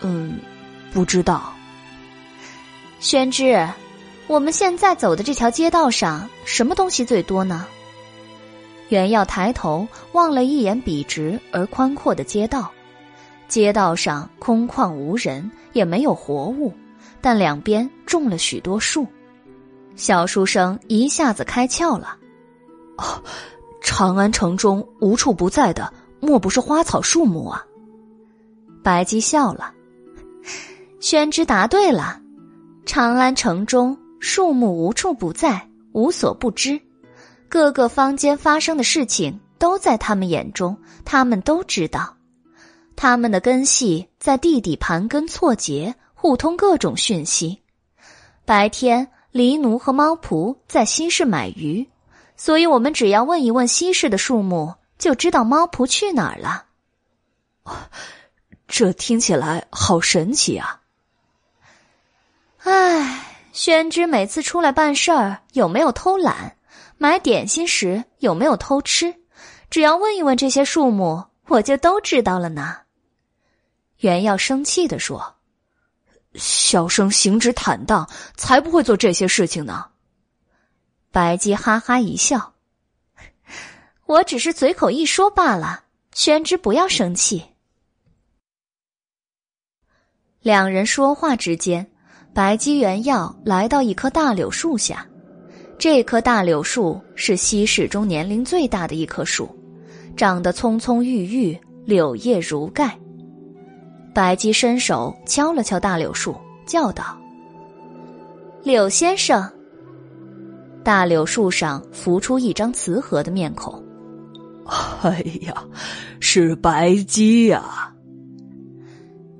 [0.00, 0.38] 嗯，
[0.92, 1.52] 不知道。
[3.00, 3.66] 宣之，
[4.32, 7.66] 我们现在走的这条街道上，什么东西最多呢？
[8.88, 12.72] 袁耀抬头望了一眼笔直而宽阔的街道，
[13.46, 16.72] 街道上空旷无人，也没有活物，
[17.20, 19.06] 但两边种了许多树。
[19.96, 22.16] 小书生一下子开窍了。
[22.96, 23.22] 哦，
[23.82, 27.62] 长安城中无处不在的，莫不是花草树木啊？
[28.82, 29.74] 白姬笑了。
[31.00, 32.18] 宣之答对了，
[32.86, 36.80] 长安城中树木无处不在，无所不知。
[37.48, 42.16] 各个坊间发生的事情都在他们眼中，他们都知道。
[42.94, 47.60] 他们的根系在地底盘根错节，互通各种讯息。
[48.44, 49.10] 白天。
[49.32, 51.88] 狸奴和猫仆在西市买鱼，
[52.36, 56.66] 所以我们只要问一问西市的树木，就知道猫仆去哪儿了。
[58.68, 60.82] 这听起来好神奇啊！
[62.58, 66.56] 唉，宣之每次出来办事儿有没有偷懒？
[66.96, 69.14] 买点心时有没有偷吃？
[69.68, 72.78] 只要问一问这些数目，我就都知道了呢。
[73.98, 75.36] 袁耀生气的说。
[76.34, 79.90] 小生行止坦荡，才不会做这些事情呢。
[81.10, 82.54] 白姬哈哈一笑
[84.06, 87.44] ：“我只是随口一说罢了。”宣之，不要生气。
[90.40, 91.91] 两人说话之间，
[92.34, 95.06] 白姬、原耀来到一棵大柳树下。
[95.78, 99.48] 这棵大柳树是西市中年龄最大的一棵树，
[100.16, 102.96] 长得葱葱郁郁，柳叶如盖。
[104.14, 106.34] 白姬伸手敲了敲大柳树，
[106.66, 107.18] 叫道
[108.62, 109.50] ：“柳先生。”
[110.84, 113.82] 大柳树上浮出一张慈和的面孔。
[115.02, 115.52] “哎呀，
[116.20, 117.92] 是白姬呀！”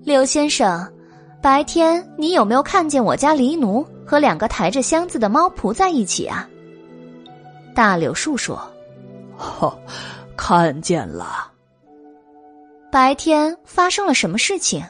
[0.05, 0.92] 柳先生，
[1.43, 6.49] 白天你有没有看见我家狸奴和两个抬着箱子的猫仆在一起啊？”
[7.75, 8.57] 大柳树说
[9.59, 9.77] ：“哦，
[10.37, 11.51] 看见了。”
[12.93, 14.85] 白天发生了什么事情？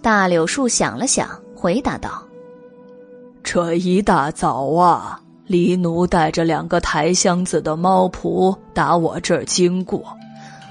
[0.00, 2.22] 大柳树想了想，回答道
[3.44, 10.16] ：“这一大早啊，狸奴带着两个抬箱子的猫仆打我这儿经过，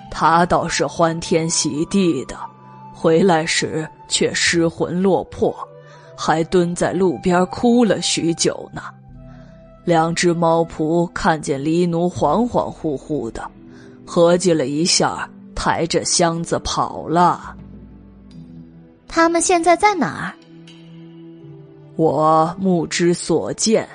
[0.09, 2.35] 他倒是欢天喜地的，
[3.01, 5.55] 回来时却失魂落魄，
[6.15, 8.83] 还蹲在路边哭了许久呢。
[9.85, 13.49] 两只猫仆看见黎奴恍恍惚惚的，
[14.05, 17.55] 合计了一下。”抬着箱子跑了。
[19.07, 20.33] 他们现在在哪儿？
[21.97, 23.87] 我目之所见，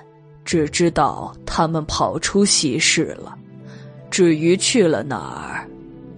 [0.44, 3.36] 只知道他们跑出西市了。
[4.12, 5.66] 至于去了哪儿，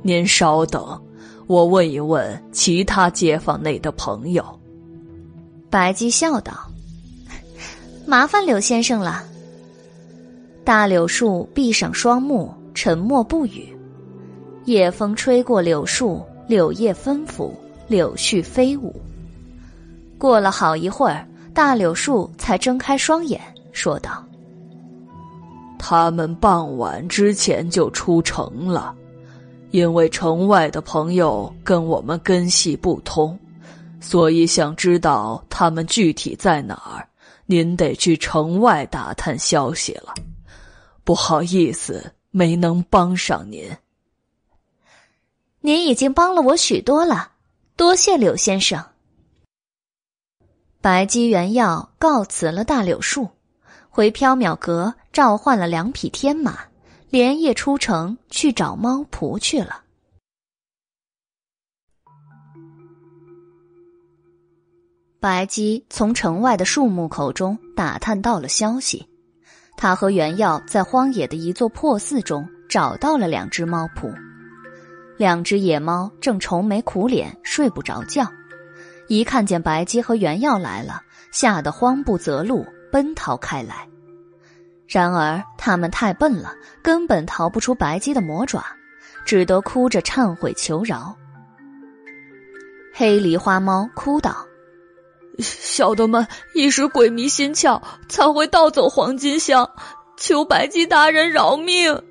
[0.02, 1.00] 您稍等，
[1.49, 4.44] 我问一问其他街坊内的朋友。
[5.70, 6.52] 白姬笑道
[8.07, 9.25] ：“麻烦柳先生了。”
[10.62, 13.75] 大柳树闭上双目，沉默不语。
[14.67, 18.94] 夜风吹过柳树，柳叶纷拂，柳絮飞舞。
[20.18, 23.41] 过了好一会儿，大柳树才睁开双眼，
[23.73, 24.23] 说道
[25.81, 28.94] ：“他们傍晚之前就出城了，
[29.70, 33.38] 因为城外的朋友跟我们根系不通，
[34.00, 37.06] 所以想知道他们具体在哪儿，
[37.47, 40.14] 您得去城外打探消息了。
[41.05, 43.70] 不好意思，没能帮上您。”
[45.60, 47.32] 您已经帮了我许多了，
[47.76, 48.82] 多谢柳先生。
[50.80, 53.28] 白姬原药告辞了大柳树，
[53.90, 56.60] 回缥缈阁召唤了两匹天马，
[57.11, 59.83] 连夜出城去找猫仆去了。
[65.19, 69.09] 白姬从城外的树木口中打探到了消息，
[69.77, 74.15] 他和袁耀在荒野的一座破寺中找到了两只猫仆。
[75.17, 78.31] 两只野猫正愁眉苦脸，睡不着觉，
[79.09, 83.89] 一看见白姬和袁耀来了，吓得慌不择路，奔逃开来。
[84.89, 88.65] 然而他们太笨了，根本逃不出白鸡的魔爪，
[89.26, 91.15] 只得哭着忏悔求饶。
[92.94, 94.47] 黑梨花猫哭道
[95.39, 99.70] ：“小的们一时鬼迷心窍，才会盗走黄金箱，
[100.17, 102.02] 求白鸡大人饶命。”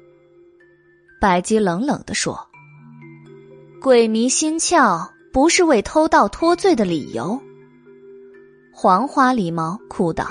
[1.19, 2.47] 白鸡冷冷地说。
[3.81, 7.39] 鬼迷心窍不是为偷盗脱罪的理由。
[8.71, 10.25] 黄花狸猫哭道：“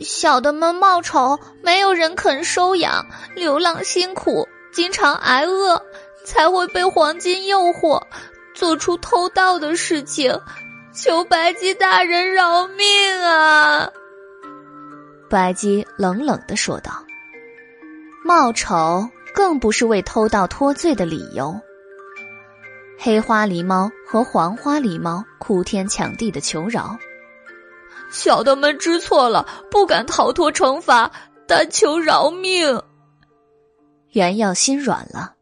[0.00, 5.80] 小的们冒丑，没有人肯收养，流浪辛苦，经常挨饿，
[6.24, 8.02] 才会被黄金诱惑，
[8.54, 10.40] 做出偷盗的事情。
[10.92, 13.90] 求白姬大人饶命啊！
[15.28, 16.92] 白姬冷冷的说道
[18.24, 21.60] ：“冒丑更不是为偷盗脱罪的理由。”
[22.96, 26.96] 黑花狸猫和黄花狸猫哭天抢地的求饶
[28.14, 31.10] ：“小的们知错了，不敢逃脱惩罚，
[31.46, 32.82] 但求饶命。”
[34.12, 35.34] 原耀心软了：“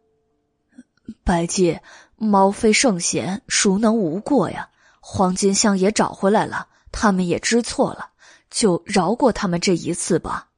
[1.23, 1.79] 白姬，
[2.17, 4.71] 猫非圣贤，孰能无过呀？
[5.01, 8.09] 黄金香也找回来了，他们也知错了。”
[8.53, 10.49] 就饶过他们这一次吧。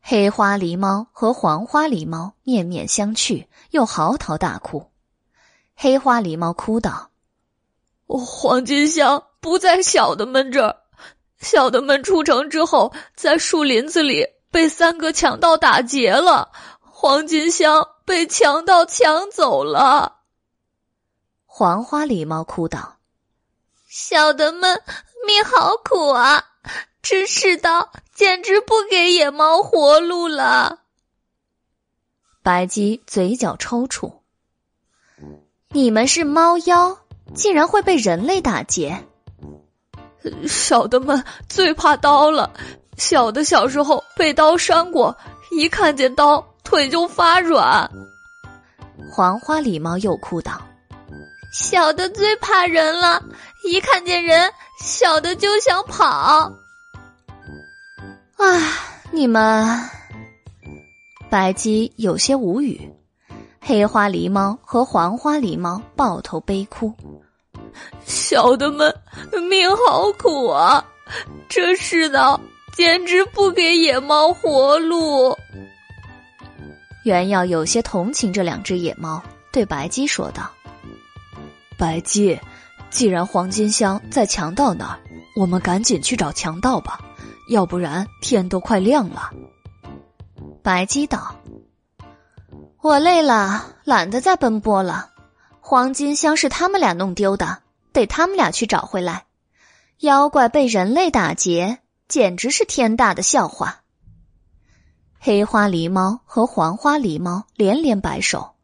[0.00, 4.90] 黑花狸猫和黄花狸猫面面相觑，又嚎啕大哭。
[5.76, 7.10] 黑花狸猫哭道
[8.08, 10.81] ：“黄金香不在小的们这儿，
[11.42, 20.20] 小的们出城之后，在树林子里被三个强盗打劫了，黄金箱被强盗抢走了。”
[21.44, 22.96] 黄花狸猫哭道
[23.86, 24.82] ：“小的们
[25.26, 26.44] 命好苦啊！”
[27.02, 30.78] 这世道简直不给野猫活路了。
[32.44, 34.20] 白姬嘴角抽搐
[35.70, 36.98] ：“你们是猫妖，
[37.34, 39.04] 竟然会被人类打劫？
[40.46, 42.50] 小的们最怕刀了。
[42.98, 45.16] 小的小时候被刀伤过，
[45.50, 47.90] 一看见刀腿就发软。”
[49.10, 50.60] 黄花狸猫又哭道
[51.52, 53.22] ：“小的最怕人了，
[53.64, 56.52] 一看见人，小的就想跑。”
[58.38, 58.60] 啊！
[59.10, 59.78] 你们，
[61.30, 62.90] 白姬有些无语。
[63.60, 66.92] 黑花狸猫和黄花狸猫抱头悲哭。
[68.04, 68.94] 小的们
[69.48, 70.84] 命好苦啊！
[71.48, 72.40] 这世道
[72.74, 75.36] 简直不给野猫活路。
[77.04, 80.50] 原耀有些同情这两只野猫，对白姬说道
[81.76, 82.38] ：“白姬，
[82.90, 84.98] 既然黄金香在强盗那儿，
[85.36, 87.00] 我们赶紧去找强盗吧。”
[87.48, 89.30] 要不然天都快亮了。
[90.62, 91.34] 白姬道
[92.80, 95.10] ：“我累了，懒得再奔波了。
[95.60, 97.58] 黄金香是他们俩弄丢的，
[97.92, 99.26] 得他们俩去找回来。
[99.98, 103.82] 妖怪被人类打劫，简直是天大的笑话。”
[105.20, 108.56] 黑花狸猫和黄花狸猫连连摆手：“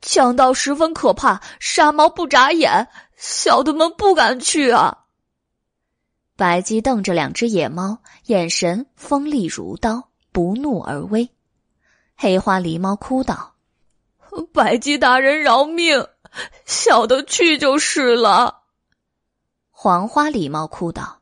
[0.00, 5.00] 强盗十分可怕，杀猫不眨眼，小的们不敢去啊。”
[6.34, 11.28] 白姬瞪着两只野猫，眼神锋利如刀，不怒而威。
[12.16, 13.56] 黑花狸猫哭道
[14.54, 16.06] ：“白姬大人饶命，
[16.64, 18.62] 小的去就是了。”
[19.70, 21.20] 黄花狸猫哭道：“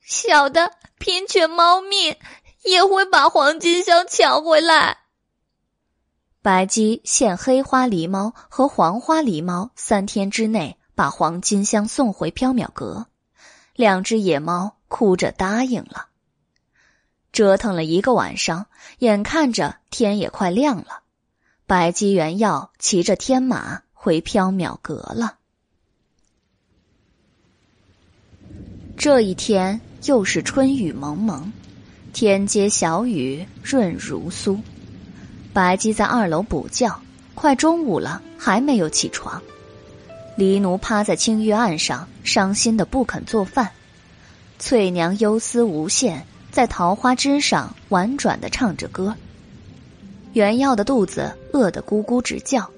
[0.00, 2.16] 小的拼全猫命，
[2.62, 4.98] 也会把黄金香抢回来。”
[6.40, 13.06] 白姬限黑花狸猫和黄花狸猫三天之内把黄金香送回缥缈阁。
[13.74, 16.08] 两只野猫哭着答应了。
[17.32, 18.66] 折腾了一个晚上，
[18.98, 21.00] 眼看着天也快亮了，
[21.66, 25.38] 白姬元耀骑着天马回缥缈阁了。
[28.98, 31.50] 这一天又是春雨蒙蒙，
[32.12, 34.60] 天街小雨润如酥。
[35.54, 37.00] 白姬在二楼补觉，
[37.34, 39.42] 快中午了还没有起床。
[40.36, 43.70] 黎奴趴在青玉案上，伤心的不肯做饭。
[44.58, 49.16] 翠娘忧思无限，在桃花枝上婉转的唱着歌。
[50.34, 52.70] 原耀的肚子饿得咕咕直叫，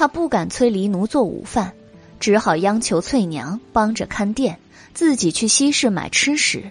[0.00, 1.74] 他不敢催黎奴做午饭，
[2.20, 4.58] 只好央求翠娘帮着看店，
[4.94, 6.70] 自己去西市买吃食。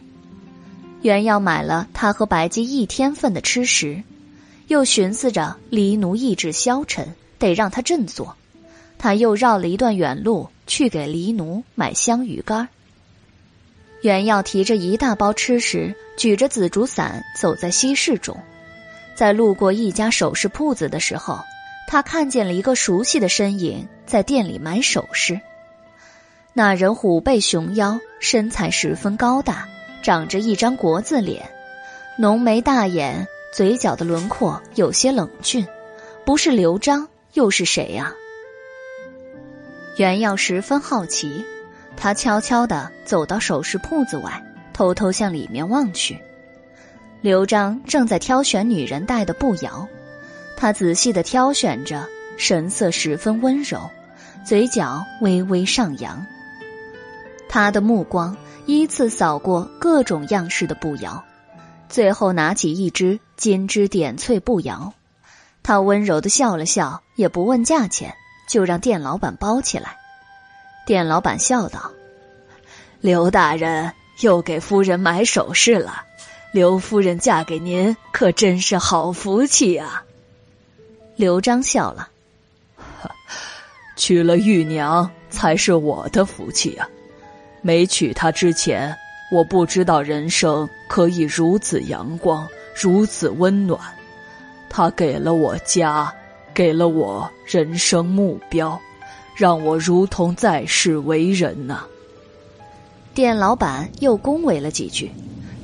[1.03, 4.01] 原耀买了他和白姬一天份的吃食，
[4.67, 8.35] 又寻思着黎奴意志消沉，得让他振作。
[8.97, 12.67] 他又绕了一段远路去给黎奴买香鱼干。
[14.01, 18.35] 袁耀提着一大包吃食，举着紫竹伞走在西市中，
[19.13, 21.37] 在路过一家首饰铺子的时候，
[21.91, 25.41] 他看见了一个熟悉的身影在店里买首饰。
[26.53, 29.67] 那人虎背熊腰，身材十分高大，
[30.03, 31.49] 长着一张国字脸，
[32.15, 35.65] 浓眉大眼，嘴角的轮廓有些冷峻，
[36.23, 38.13] 不是刘璋又是谁呀？
[39.97, 41.43] 袁耀十分好奇，
[41.97, 44.43] 他悄悄地走到首饰铺子外，
[44.73, 46.19] 偷偷向里面望去。
[47.21, 49.87] 刘璋正在挑选女人戴的步摇，
[50.61, 52.05] 他仔细地挑选着，
[52.37, 53.89] 神色十分温柔，
[54.45, 56.25] 嘴角微微上扬。
[57.47, 61.23] 他的目光依次扫过各种样式的步摇，
[61.87, 64.93] 最后拿起一只金枝点翠步摇，
[65.63, 68.13] 他温柔的笑了笑，也不问价钱，
[68.49, 69.95] 就让店老板包起来。
[70.85, 71.91] 店老板笑道
[72.99, 76.03] ：“刘大人又给夫人买首饰了，
[76.51, 80.03] 刘夫人嫁给您可真是好福气啊。”
[81.19, 82.07] 刘璋笑了
[83.97, 86.87] ：“娶了玉娘才是我的福气啊。”
[87.61, 88.95] 没娶她之前，
[89.29, 93.77] 我不知道人生可以如此阳光，如此温暖。
[94.69, 96.09] 她给了我家，
[96.53, 98.79] 给了我人生目标，
[99.35, 101.83] 让我如同在世为人呐。
[103.13, 105.11] 店老板又恭维了几句，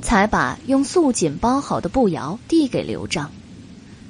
[0.02, 3.32] 才把用素锦包好的布摇递给刘璋。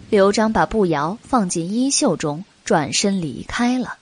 [0.09, 3.97] 刘璋把步摇放进衣袖中，转身离开了。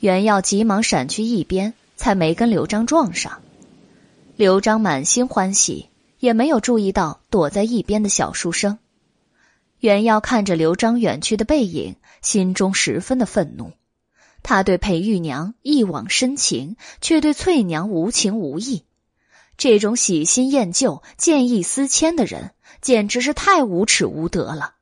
[0.00, 1.74] 袁耀急忙闪去一边。
[2.00, 3.42] 才没跟刘璋撞上，
[4.36, 5.88] 刘璋满心欢喜，
[6.20, 8.78] 也没有注意到躲在一边的小书生。
[9.80, 13.72] 袁耀看着刘璋远去的背影，心中十分的愤怒。
[14.44, 18.84] 他对裴玉娘一往深情，却对翠娘无情无义。
[19.56, 24.74] 这种喜新厌旧、见异思迁的人，简直是太无耻无德了。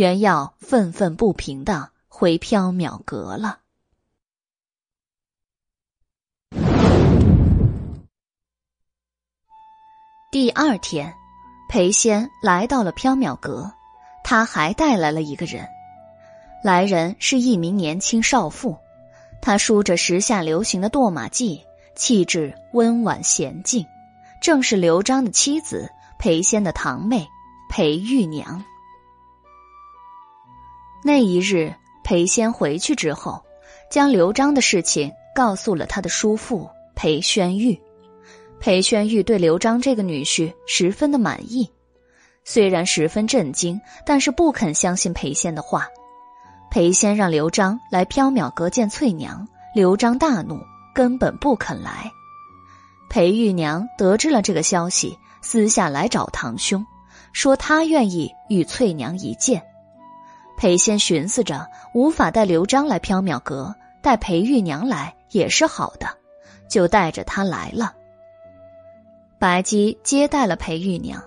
[0.00, 3.58] 袁耀愤愤不平的回缥缈阁了。
[10.32, 11.12] 第二天，
[11.68, 13.74] 裴仙来到了缥缈阁，
[14.24, 15.68] 他还带来了一个人。
[16.64, 18.78] 来人是一名年轻少妇，
[19.42, 21.60] 她梳着时下流行的堕马髻，
[21.94, 23.84] 气质温婉娴静，
[24.40, 27.28] 正是刘璋的妻子裴仙的堂妹
[27.68, 28.64] 裴玉娘。
[31.02, 33.42] 那一日，裴仙回去之后，
[33.90, 37.80] 将刘璋的事情告诉了他的叔父裴宣玉。
[38.58, 41.70] 裴宣玉对刘璋这个女婿十分的满意，
[42.44, 45.88] 虽然十分震惊，但是不肯相信裴仙的话。
[46.70, 50.60] 裴仙让刘璋来缥缈阁见翠娘，刘璋大怒，
[50.94, 52.12] 根本不肯来。
[53.08, 56.84] 裴玉娘得知了这个消息，私下来找堂兄，
[57.32, 59.62] 说她愿意与翠娘一见。
[60.60, 66.06] 裴仙寻思着，无法带刘璋来缥缈阁，带裴玉娘来也是好的，
[66.68, 67.94] 就带着她来了。
[69.38, 71.22] 白姬接待了裴玉娘，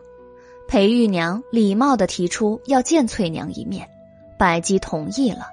[0.68, 3.90] 裴玉娘礼貌的提出要见翠娘一面，
[4.38, 5.48] 白姬同意了。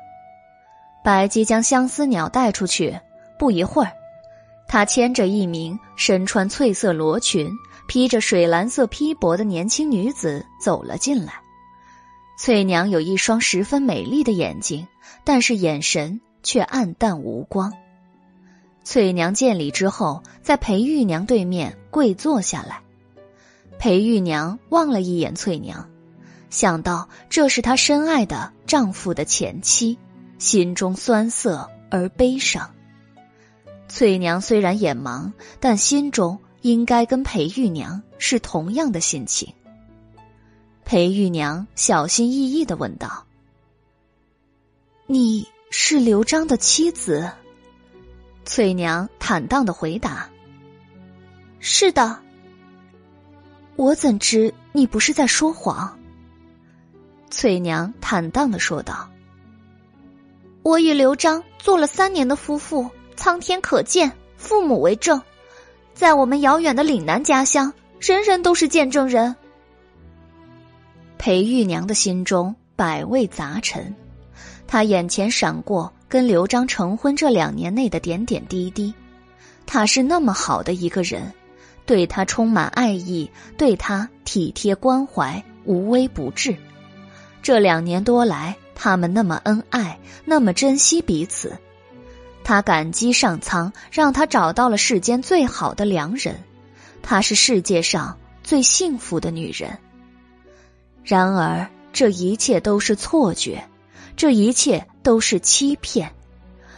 [1.02, 3.00] 白姬将相思鸟带出去，
[3.38, 3.92] 不一会儿，
[4.68, 7.50] 她牵着一名身穿翠色罗裙、
[7.88, 11.32] 披着水蓝色披帛的年轻女子走了进来。
[12.42, 14.88] 翠娘有一双十分美丽的眼睛，
[15.24, 17.74] 但是眼神却暗淡无光。
[18.82, 22.80] 翠娘见礼之后，在裴玉娘对面跪坐下来。
[23.78, 25.90] 裴玉娘望了一眼翠娘，
[26.48, 29.98] 想到这是她深爱的丈夫的前妻，
[30.38, 32.70] 心中酸涩而悲伤。
[33.86, 39.52] 翠娘虽然眼盲，但心中应该跟裴玉娘是同样的心情。
[40.90, 43.24] 裴玉娘小心翼翼的问道
[45.06, 47.30] ：“你是刘璋的妻子？”
[48.44, 50.28] 翠娘坦荡的回答
[51.60, 52.18] ：“是的。”
[53.76, 55.96] 我怎知你不是在说谎？
[57.30, 59.12] 翠娘坦荡的说道
[60.64, 65.22] ：“我与刘璋做了三年的夫妇，苍天可见，父母为证，
[65.94, 69.36] 在我们遥远的岭南家乡，人人都是见证人。”
[71.20, 73.94] 裴玉娘的心中百味杂陈，
[74.66, 75.92] 她眼前闪过。
[76.08, 78.92] 跟刘璋成婚这两年内的点点滴滴，
[79.64, 81.32] 他是那么好的一个人，
[81.86, 86.56] 对他充满爱意，对他体贴关怀，无微不至。
[87.42, 91.56] 这两年多来，他们那么恩爱，那么珍惜彼此。
[92.42, 96.42] 他感激上苍，让他找到了世间最好的良人，
[97.02, 99.78] 她是世界上最幸福的女人。
[101.04, 103.64] 然而，这一切都是错觉。
[104.16, 106.10] 这一切都是欺骗，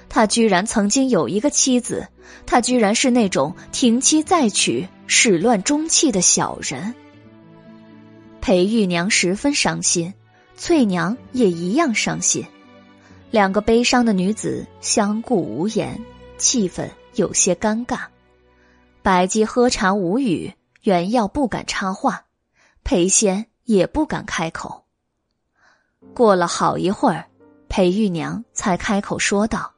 [0.09, 2.07] 他居然曾经有一个妻子，
[2.47, 6.95] 他居然是那种停妻再娶、始乱终弃的小人。
[8.41, 10.15] 裴玉娘十分伤心，
[10.57, 12.47] 翠娘也一样伤心，
[13.33, 16.01] 两个悲伤的女子相顾无言，
[16.39, 18.03] 气氛有些尴尬。
[19.03, 20.53] 白姬喝茶无语，
[20.83, 22.27] 原耀不敢插话，
[22.85, 24.85] 裴仙也不敢开口。
[26.15, 27.27] 过了好一会儿。
[27.75, 29.73] 裴玉娘才开口说道：“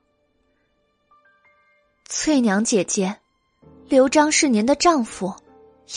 [2.11, 3.19] 翠娘姐姐，
[3.87, 5.37] 刘璋是您的丈夫，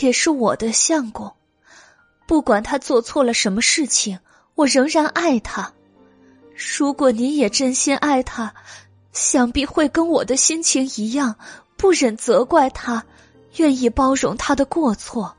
[0.01, 1.35] 也是我的相公。
[2.27, 4.19] 不管他做错了什么事情，
[4.53, 5.74] 我仍然爱他。
[6.77, 8.53] 如果您也真心爱他，
[9.11, 11.35] 想必会跟我的心情一样，
[11.77, 13.03] 不忍责怪他，
[13.56, 15.36] 愿意包容他的过错。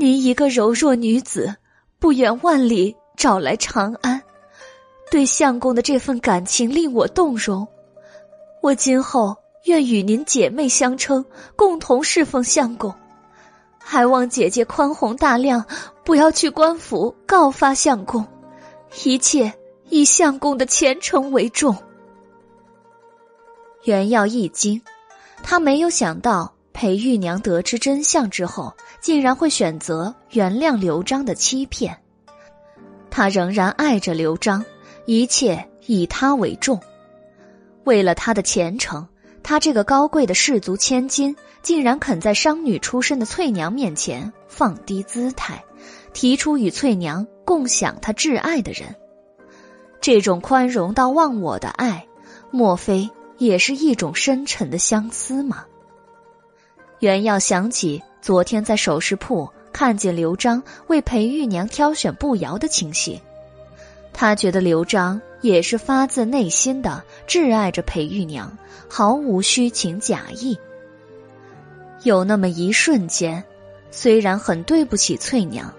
[0.00, 1.54] 您一个柔弱女子，
[1.98, 4.22] 不远万里找来长安，
[5.10, 7.68] 对相公的这份感情令我动容。
[8.62, 11.22] 我今后愿与您姐妹相称，
[11.54, 12.94] 共同侍奉相公。
[13.78, 15.66] 还望姐姐宽宏大量，
[16.02, 18.26] 不要去官府告发相公，
[19.04, 19.52] 一切
[19.90, 21.76] 以相公的前程为重。
[23.84, 24.80] 袁耀一惊，
[25.42, 31.98] 他没有想到裴玉娘得知真相之后，竟然会选择原谅刘璋的欺骗。
[33.10, 34.64] 他仍然爱着刘璋，
[35.06, 36.80] 一切以他为重。
[37.84, 39.06] 为了他的前程，
[39.42, 41.36] 他这个高贵的士族千金。
[41.62, 45.62] 竟然肯在商女出身的翠娘面前放低姿态，
[46.14, 48.96] 提出与翠娘共享她挚爱的人。
[50.00, 52.06] 这种宽容到忘我的爱，
[52.50, 55.66] 莫非也是一种深沉的相思吗？
[57.00, 63.18] 袁耀想起昨天在首饰铺看见刘璋为裴玉娘挑选步摇的情形，
[64.12, 70.58] 他觉得刘璋也是发自内心的挚爱着裴玉娘，毫无虚情假意。
[72.02, 73.44] 有那么一瞬间，
[73.90, 75.72] 虽然很对不起翠娘，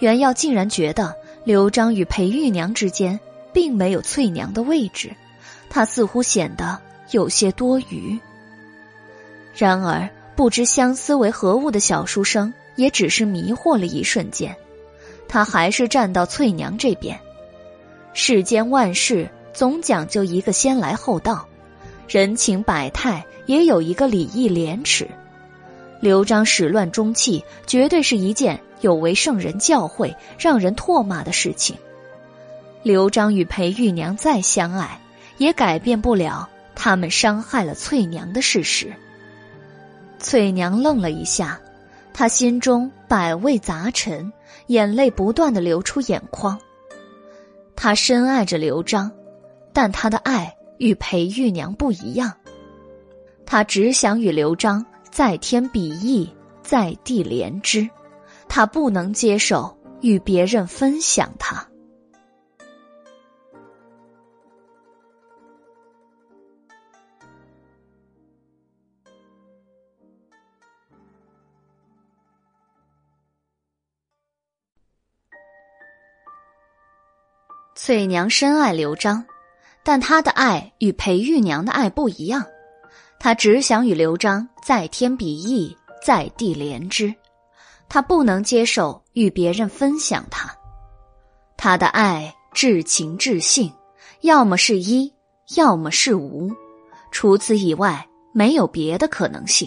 [0.00, 1.14] 袁耀竟然觉得
[1.44, 3.18] 刘璋与裴玉娘之间
[3.54, 5.16] 并没有翠娘的位置，
[5.70, 6.78] 他似乎显得
[7.10, 8.18] 有些多余。
[9.54, 14.54] 然而，不知相思为何物的小书生也只是迷惑了一瞬间，
[15.26, 17.18] 他还是站到翠娘这边。
[18.14, 21.48] 世间万事总讲究一个先来后到，
[22.06, 25.08] 人情百态也有一个礼义廉耻。
[25.98, 31.76] 刘璋始乱终弃，绝对是一件有违圣人教诲、让人唾骂的事情。
[32.84, 35.00] 刘璋与裴玉娘再相爱，
[35.36, 38.94] 也改变不了他们伤害了翠娘的事实。
[40.18, 41.60] 翠娘愣了一下，
[42.12, 44.32] 她心中百味杂陈，
[44.66, 46.58] 眼泪不断的流出眼眶。
[47.76, 49.10] 她深爱着刘璋，
[49.72, 52.32] 但她的爱与裴玉娘不一样。
[53.46, 54.84] 她只想与刘璋。
[55.10, 56.32] 在天比翼，
[56.62, 57.88] 在地连枝，
[58.46, 61.67] 他不能接受与别人分享他。
[77.88, 79.24] 翠娘深爱刘璋，
[79.82, 82.44] 但她的爱与裴玉娘的爱不一样。
[83.18, 87.14] 他只想与刘璋在天比翼，在地连枝，
[87.88, 90.54] 他不能接受与别人分享他。
[91.56, 93.72] 他的爱至情至性，
[94.20, 95.10] 要么是一，
[95.56, 96.52] 要么是无，
[97.10, 99.66] 除此以外没有别的可能性。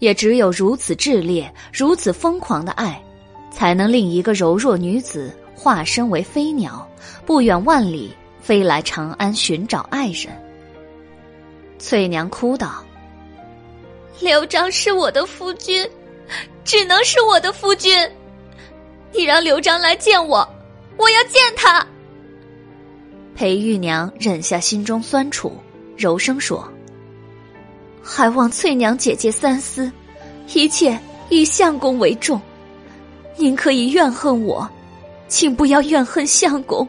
[0.00, 3.02] 也只有如此炽烈、如此疯狂的爱，
[3.50, 6.86] 才能令一个柔弱女子化身为飞鸟，
[7.24, 10.26] 不远万里飞来长安寻找爱人。
[11.78, 12.82] 翠娘哭道
[14.20, 15.88] ：“刘璋是我的夫君，
[16.64, 17.96] 只能是我的夫君。
[19.12, 20.48] 你让刘璋来见我，
[20.96, 21.86] 我要见他。”
[23.36, 25.52] 裴玉娘忍下心中酸楚，
[25.96, 26.66] 柔声说
[28.02, 29.92] ：“还望翠娘姐姐三思，
[30.54, 32.40] 一切以相公为重。
[33.36, 34.66] 您可以怨恨我，
[35.28, 36.88] 请不要怨恨相公。”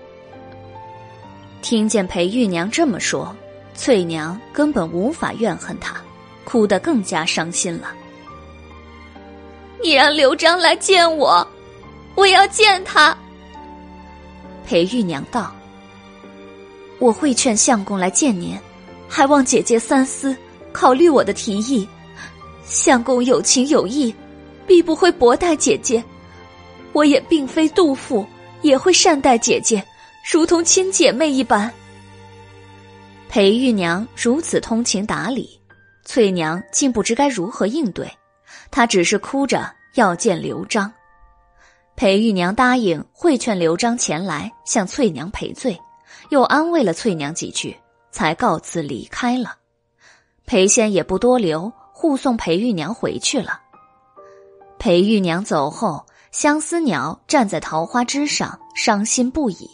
[1.62, 3.36] 听见裴玉娘这么说。
[3.76, 5.96] 翠娘根本无法怨恨他，
[6.44, 7.94] 哭得更加伤心了。
[9.84, 11.48] 你让刘璋来见我，
[12.16, 13.16] 我要见他。
[14.66, 15.56] 裴玉娘道
[16.98, 18.58] ：“我会劝相公来见您，
[19.08, 20.36] 还望姐姐三思，
[20.72, 21.88] 考虑我的提议。
[22.66, 24.14] 相公有情有义，
[24.66, 26.04] 必不会薄待姐姐。
[26.94, 28.26] 我也并非杜甫，
[28.64, 29.84] 也会善待姐姐，
[30.30, 31.74] 如同亲姐妹一般。”
[33.30, 35.58] 裴玉娘如此通情达理，
[36.04, 38.12] 翠娘竟不知该如何应对。
[38.70, 40.92] 她只是哭着要见刘璋。
[41.96, 45.80] 裴玉娘答应会劝刘璋前来向翠娘赔罪，
[46.30, 47.76] 又安慰了翠娘几句，
[48.12, 49.56] 才告辞离开了。
[50.46, 53.62] 裴仙也不多留，护送裴玉娘回去了。
[54.78, 59.70] 裴玉娘走后，相思鸟站在桃花枝上，伤心不已。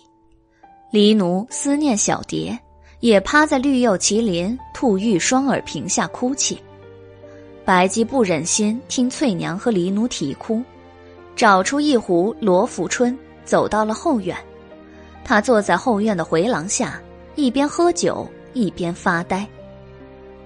[0.94, 2.56] 黎奴思念小蝶。
[3.00, 6.62] 也趴在绿釉麒麟兔玉双耳屏下哭泣。
[7.66, 10.62] 白姬不忍心听翠娘和黎奴啼哭，
[11.36, 14.38] 找出一壶罗浮春，走到了后院。
[15.26, 17.02] 他坐在后院的回廊下，
[17.36, 19.46] 一边喝酒一边发呆。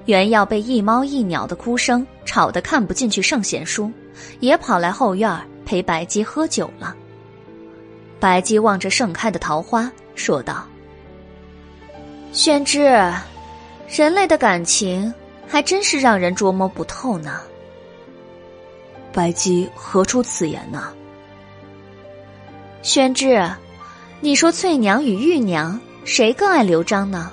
[0.05, 3.91] 原要被一猫一鸟的哭声吵得看不进去圣贤书，
[4.39, 5.29] 也跑来后院
[5.65, 6.95] 陪白姬喝酒了。
[8.19, 10.65] 白姬望着盛开的桃花，说道
[12.33, 12.83] ：“宣之，
[13.87, 15.13] 人类的感情
[15.47, 17.41] 还真是让人捉摸不透呢。”
[19.13, 20.93] 白姬何出此言呢？
[22.81, 23.49] 宣之，
[24.21, 27.31] 你说翠娘与玉娘谁更爱刘璋呢？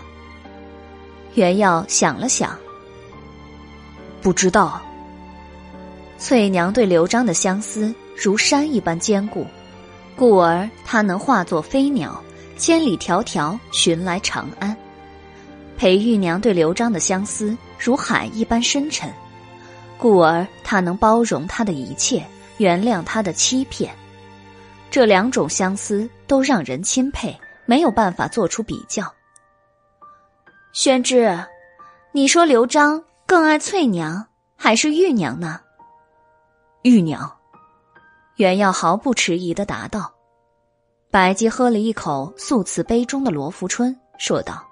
[1.34, 2.58] 袁耀想了想。
[4.20, 4.80] 不知道。
[6.16, 9.46] 翠娘对刘璋的相思如山一般坚固，
[10.16, 12.22] 故而他能化作飞鸟，
[12.56, 14.76] 千里迢迢寻来长安。
[15.76, 19.12] 裴玉娘对刘璋的相思如海一般深沉，
[19.98, 22.24] 故而她能包容他的一切，
[22.58, 23.92] 原谅他的欺骗。
[24.90, 27.36] 这两种相思都让人钦佩，
[27.66, 29.12] 没有办法做出比较。
[30.72, 31.36] 宣之，
[32.12, 33.02] 你说刘璋？
[33.26, 35.60] 更爱翠娘还是玉娘呢？
[36.82, 37.36] 玉娘，
[38.36, 40.12] 袁耀毫不迟疑的答道。
[41.10, 44.66] 白姬喝了一口素瓷杯中的罗浮春，说道：“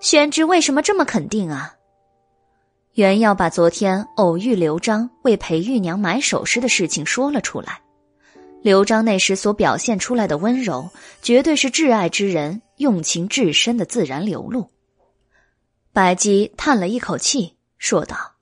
[0.00, 1.74] 宣之为什么这么肯定啊？”
[2.92, 7.80] 袁耀把昨天偶遇刘璋为裴玉娘买首饰的事情说了出来。
[8.62, 10.90] 刘璋那时所表现出来的温柔，
[11.22, 14.70] 绝对是挚爱之人用情至深的自然流露。
[15.92, 18.34] 白姬叹了一口气，说道：“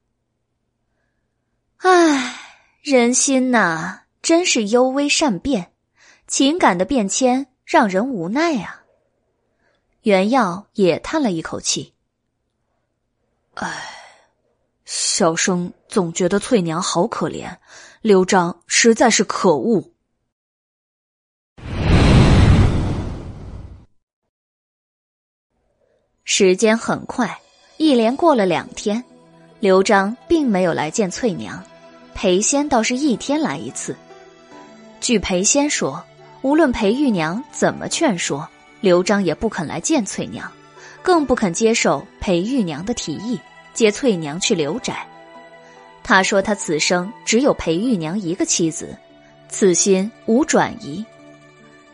[1.79, 2.44] 唉，
[2.85, 5.73] 人心呐，真是幽微善变，
[6.27, 8.85] 情感的变迁让人无奈啊。”
[10.05, 11.95] 袁耀也叹了一口气
[13.57, 13.73] ：“唉，
[14.85, 17.57] 小生总觉得翠娘好可怜，
[18.03, 19.83] 刘璋实在是可恶。”
[26.25, 27.41] 时间很快。
[27.79, 29.03] 一连过了两天，
[29.59, 31.65] 刘璋并没有来见翠娘，
[32.15, 33.95] 裴仙倒是一天来一次。
[35.01, 36.03] 据裴仙说，
[36.43, 38.49] 无论裴玉娘怎么劝说，
[38.81, 40.51] 刘璋也不肯来见翠娘，
[41.03, 43.39] 更不肯接受裴玉娘的提议，
[43.75, 45.07] 接翠娘去刘宅。
[46.03, 48.97] 他说他此生只有裴玉娘一个妻子，
[49.49, 51.05] 此心无转移。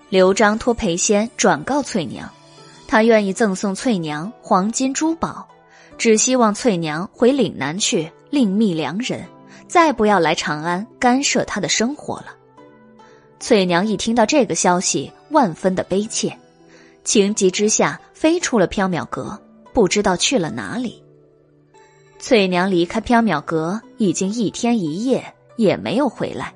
[0.09, 2.29] 刘璋托裴仙转告翠娘，
[2.87, 5.47] 他愿意赠送翠娘黄金珠宝。
[5.97, 9.23] 只希望翠娘回岭南去另觅良人，
[9.71, 12.35] 再不要来长安干涉他的生活了。
[13.39, 16.37] 翠娘一听到这个消息，万分的悲切，
[17.05, 19.41] 情急之下飞出了缥缈阁，
[19.73, 21.01] 不知道去了哪里。
[22.19, 26.53] 翠娘离开缥缈阁已经一天一夜，也没有回来。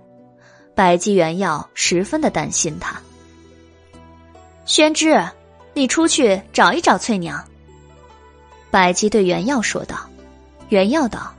[0.75, 3.01] 白姬元耀十分的担心她。
[4.67, 5.25] 宣之，
[5.73, 7.45] 你出去找一找翠娘。
[8.73, 10.11] 白姬对袁耀说道
[10.69, 11.33] ：“袁耀道，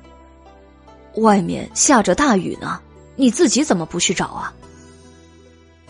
[1.15, 2.79] 外面下着大雨呢，
[3.15, 4.53] 你自己怎么不去找啊？”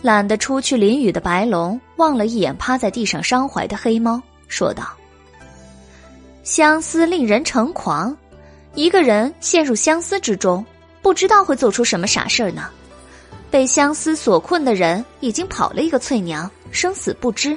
[0.02, 4.84] 懒得出去淋雨的白龙望了一眼趴在地上伤怀的黑猫，说道
[6.44, 8.16] ：“相思令人成狂，
[8.74, 10.64] 一个人陷入相思之中，
[11.02, 12.68] 不知道会做出什么傻事儿呢。
[13.50, 17.56] 被相思所困的人已经跑了一个翠娘，生死不知，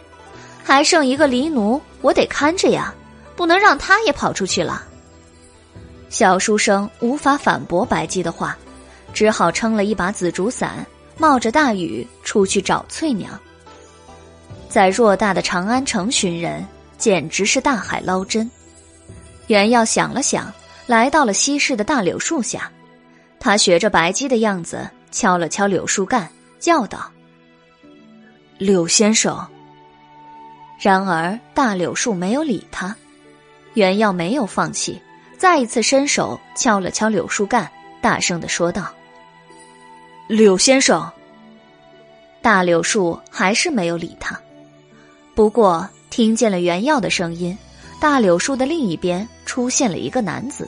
[0.64, 2.93] 还剩一个离奴，我得看着呀。”
[3.35, 4.83] 不能让他也跑出去了。
[6.09, 8.57] 小书生无法反驳白姬的话，
[9.13, 10.85] 只好撑了一把紫竹伞，
[11.17, 13.39] 冒着大雨出去找翠娘。
[14.67, 16.65] 在偌大的长安城寻人，
[16.97, 18.49] 简直是大海捞针。
[19.47, 20.51] 袁耀想了想，
[20.88, 22.71] 来到了西市的大柳树下，
[23.39, 26.29] 他学着白姬的样子，敲了敲柳树干，
[26.59, 27.11] 叫道
[28.57, 29.47] ：“柳先生。”
[30.79, 32.95] 然而大柳树没有理他。
[33.75, 34.99] 袁耀没有放弃，
[35.40, 38.93] 再一次伸手敲了敲柳树干，大声的说道
[40.27, 41.09] ：“柳先生。”
[42.43, 44.38] 大柳树还是没有理他。
[45.34, 47.58] 不过听见了袁耀的声音，
[48.01, 50.68] 大柳树的另一边出现了一个男子。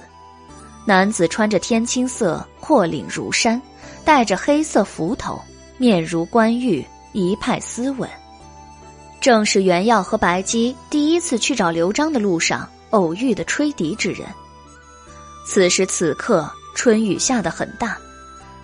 [0.85, 3.61] 男子穿着天青色阔领如衫，
[4.05, 5.37] 戴着黑色幞头，
[5.77, 8.09] 面如冠玉，一派斯文。
[9.19, 12.69] 正是袁耀和白姬第一次去找刘璋的路上。
[12.91, 14.27] 偶遇的吹笛之人。
[15.43, 17.97] 此时此刻，春雨下得很大，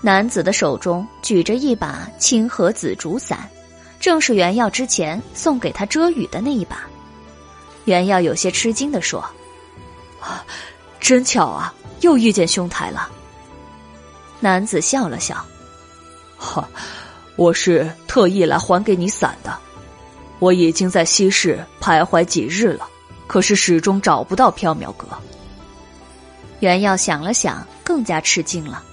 [0.01, 3.49] 男子的手中举着一把青河紫竹伞，
[3.99, 6.87] 正是袁耀之前送给他遮雨的那一把。
[7.85, 9.19] 袁耀有些吃惊地说
[10.21, 10.45] ：“啊，
[10.99, 13.09] 真巧啊，又遇见兄台了。
[14.39, 15.43] 男子笑了笑
[16.37, 16.69] ：“哈，
[17.35, 19.57] 我是特意来还给你伞的。
[20.39, 22.87] 我已经在西市徘徊几日了，
[23.25, 25.07] 可是始终找不到缥缈阁。”
[26.59, 28.83] 袁耀想了想，更加吃惊了。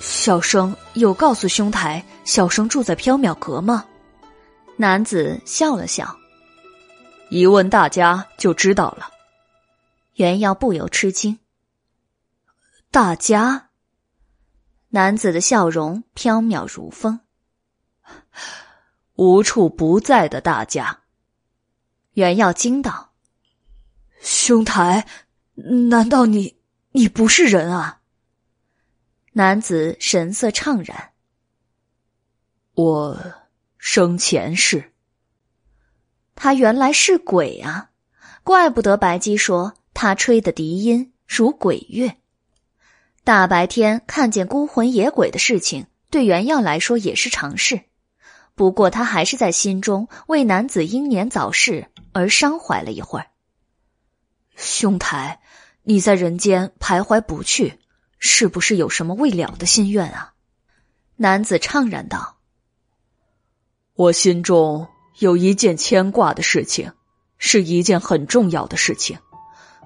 [0.00, 3.86] 小生有告诉兄台，小生住在缥缈阁吗？
[4.76, 6.16] 男子笑了笑，
[7.30, 9.08] 一问大家就知道了。
[10.14, 11.38] 袁耀不由吃惊。
[12.90, 13.68] 大家，
[14.88, 17.20] 男子的笑容飘渺如风，
[19.14, 20.98] 无处不在的大家。
[22.14, 23.12] 袁耀惊道
[24.20, 25.06] ：“兄台，
[25.54, 26.56] 难道你
[26.92, 28.00] 你不是人啊？”
[29.34, 31.10] 男子神色怅然
[32.74, 33.18] ：“我
[33.78, 34.92] 生前是。
[36.34, 37.90] 他原来是鬼啊！
[38.42, 42.16] 怪不得白姬说他吹的笛音如鬼乐。
[43.22, 47.82] 大白天看见孤魂野鬼的事情，对原耀来说也是常事。
[48.54, 53.28] 不过他还是在心中为男子英年早逝而伤怀了一会儿。
[54.56, 55.40] 兄台，
[55.84, 57.78] 你在人间徘徊不去。”
[58.24, 60.34] 是不是有什么未了的心愿啊？
[61.16, 62.36] 男子怅然道
[63.94, 64.86] ：“我心中
[65.18, 66.92] 有一件牵挂的事情，
[67.36, 69.18] 是一件很重要的事情，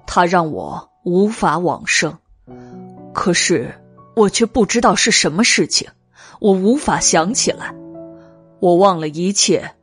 [0.05, 2.19] 它让我无法往生。
[3.11, 3.73] 可是
[4.15, 5.89] 我却不知道是什么事情，
[6.39, 7.73] 我无法想起来。
[8.59, 9.73] 我忘了一切，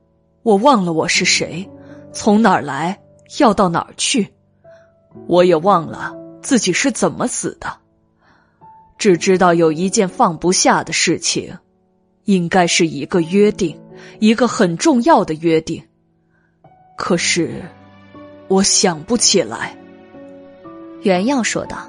[0.44, 1.68] 我忘了我是谁，
[2.12, 3.02] 从哪儿来，
[3.38, 4.33] 要到哪儿去。
[5.26, 7.78] 我也忘了自己是怎么死的。”
[8.96, 11.58] 只知道有一件放不下的事情，
[12.24, 13.78] 应该是一个约定，
[14.20, 15.82] 一个很重要的约定。
[16.96, 17.62] 可是，
[18.48, 19.76] 我想不起来。
[21.02, 21.88] 袁耀说道：“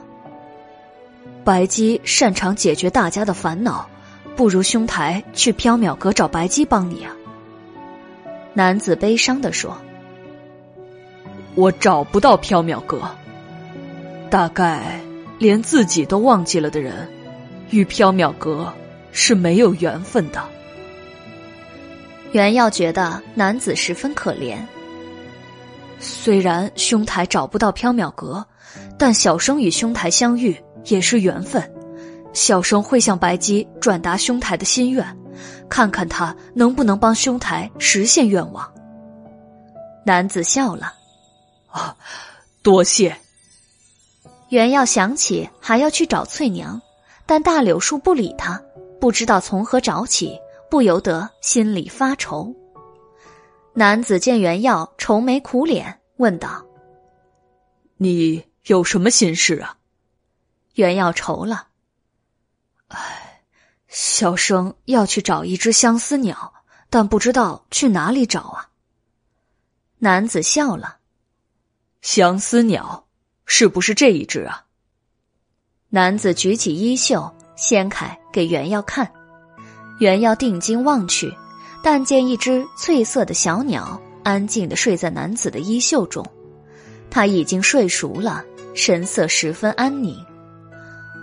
[1.46, 3.88] 白姬擅长解决大家的烦恼，
[4.36, 7.16] 不如兄台去缥缈阁找白姬帮你啊。”
[8.54, 9.78] 男子悲伤的说
[11.56, 13.02] ：“我找不到缥缈阁，
[14.30, 15.00] 大概……”
[15.38, 17.10] 连自己都忘记了的人，
[17.70, 18.72] 与缥缈阁
[19.12, 20.42] 是没有缘分的。
[22.32, 24.56] 袁耀觉得男子十分可怜。
[26.00, 28.46] 虽然兄台找不到缥缈阁，
[28.98, 31.62] 但小生与兄台相遇也是缘分。
[32.32, 35.06] 小生会向白姬转达兄台的心愿，
[35.68, 38.66] 看看他能不能帮兄台实现愿望。
[40.06, 40.94] 男子笑了
[41.76, 41.96] ：“啊，
[42.64, 43.18] 多谢。”
[44.50, 46.82] 袁耀想起还要去找翠娘，
[47.26, 48.62] 但大柳树不理他，
[49.02, 50.40] 不知道从何找起，
[50.70, 52.56] 不由得心里发愁。
[53.74, 56.66] 男子见袁耀愁眉苦脸，问道
[57.98, 59.78] ：“你有什么心事啊？”
[60.76, 61.68] 袁耀愁了
[62.88, 63.42] ：“唉，
[63.90, 66.54] 小生要去找一只相思鸟，
[66.90, 68.70] 但不知道去哪里找啊。”
[70.00, 71.00] 男子笑了
[72.06, 73.02] ：“相思鸟。”
[73.48, 74.64] 是不是这一只啊？
[75.90, 79.12] 男子举起衣袖掀开给袁耀看，
[80.00, 81.32] 袁耀定睛望去，
[81.84, 86.26] 但见一只翠色的小鸟安静的睡在男子的衣袖中，
[87.10, 88.44] 他已经睡熟了，
[88.74, 90.18] 神色十分安宁。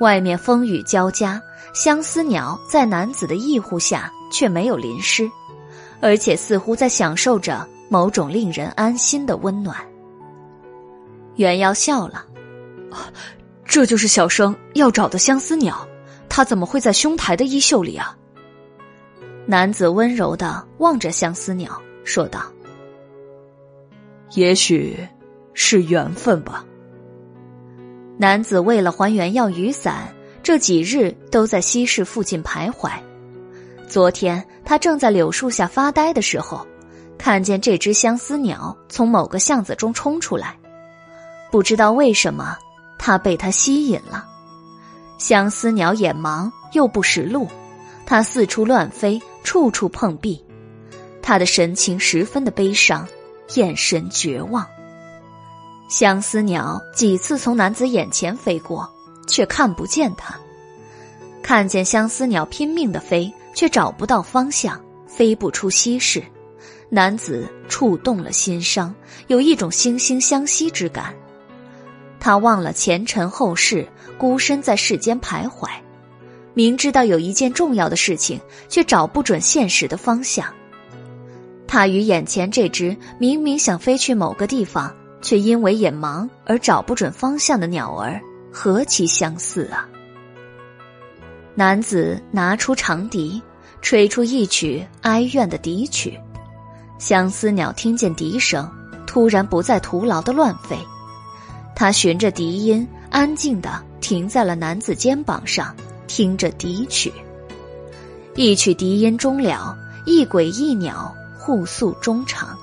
[0.00, 1.42] 外面风雨交加，
[1.74, 5.28] 相思鸟在男子的庇护下却没有淋湿，
[6.00, 9.76] 而且似乎在享受着某种令人安心的温暖。
[11.36, 12.24] 袁耀笑了，
[13.64, 15.86] 这就是小生要找的相思鸟，
[16.28, 18.16] 它怎么会在兄台的衣袖里啊？
[19.46, 22.42] 男子温柔的望着相思鸟，说道
[24.34, 24.96] ：“也许
[25.54, 26.64] 是缘分吧。”
[28.18, 32.90] 男子为了还原耀雨伞，这几日都在西市附近徘徊。
[33.88, 36.64] 昨天他正在柳树下发呆的时候，
[37.18, 40.56] 看见这只相思鸟从某个巷子中冲出来。
[41.52, 42.56] 不知道为什么，
[42.98, 44.26] 他被它吸引了。
[45.18, 47.46] 相思鸟眼盲又不识路，
[48.06, 50.42] 它四处乱飞，处处碰壁。
[51.20, 53.06] 他的神情十分的悲伤，
[53.54, 54.66] 眼神绝望。
[55.90, 58.90] 相思鸟几次从男子眼前飞过，
[59.28, 60.34] 却看不见他。
[61.42, 66.24] 看见相思鸟拼命的飞，却找不到方向，飞不出西市。
[66.88, 68.94] 男子触动了心伤，
[69.26, 71.14] 有一种惺惺相惜之感。
[72.24, 73.84] 他忘了前尘后世，
[74.16, 75.68] 孤身在世间徘徊，
[76.54, 80.46] 明知道有一件重要的事情，却找不准现实的方向。
[81.66, 88.20] 他与眼前这只明明想飞去某个地方，却因为眼盲而找不准方向的鸟儿
[88.52, 89.88] 何其相似啊！
[91.56, 93.42] 男子拿出长笛，
[93.80, 96.16] 吹出一曲哀怨的笛曲。
[97.00, 98.70] 相思鸟听见笛声，
[99.08, 100.78] 突然不再徒劳的乱飞，
[101.74, 105.74] 他循着笛音，安静的停在了男子肩膀上，
[106.06, 107.12] 听着笛曲。
[108.34, 109.76] 一曲笛音终了，
[110.06, 112.56] 一鬼一鸟互诉衷肠。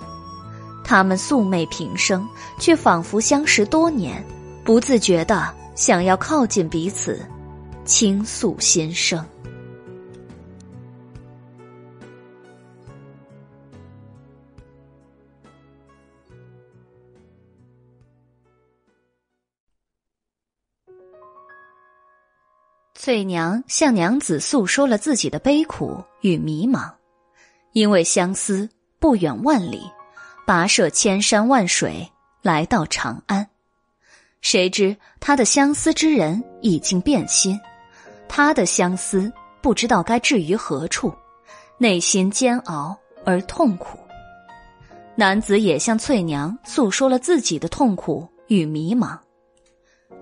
[0.84, 2.28] 他们素昧平生，
[2.60, 4.26] 却仿佛相识多年，
[4.64, 7.24] 不自觉的想要靠近彼此，
[7.86, 9.24] 倾诉心声。
[23.10, 26.92] 翠娘向娘子诉说了自己的悲苦与迷茫，
[27.72, 29.82] 因为相思不远万里，
[30.46, 32.08] 跋涉千山万水
[32.44, 33.50] 来到长安。
[34.42, 37.60] 谁知他的相思之人已经变心，
[38.28, 41.12] 他的相思不知道该置于何处，
[41.80, 43.98] 内心煎熬而痛苦。
[45.16, 49.18] 男子也向翠娘诉说了自己的痛苦与迷茫，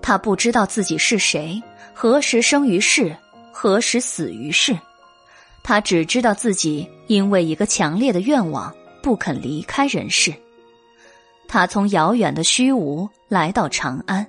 [0.00, 1.62] 他不知道自己是谁。
[1.94, 3.16] 何时生于世，
[3.52, 4.78] 何时死于世？
[5.64, 10.32] 他只知道自己因为一个强烈的愿望不肯离开人世。
[11.48, 14.24] 他从遥远的虚无来到长安，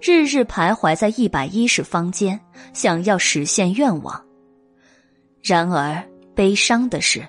[0.00, 2.38] 日日徘徊在一百一十坊间，
[2.74, 4.22] 想要实现愿望。
[5.42, 6.02] 然而
[6.34, 7.26] 悲伤的是，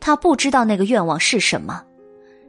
[0.00, 1.82] 他不知道那个愿望是什么，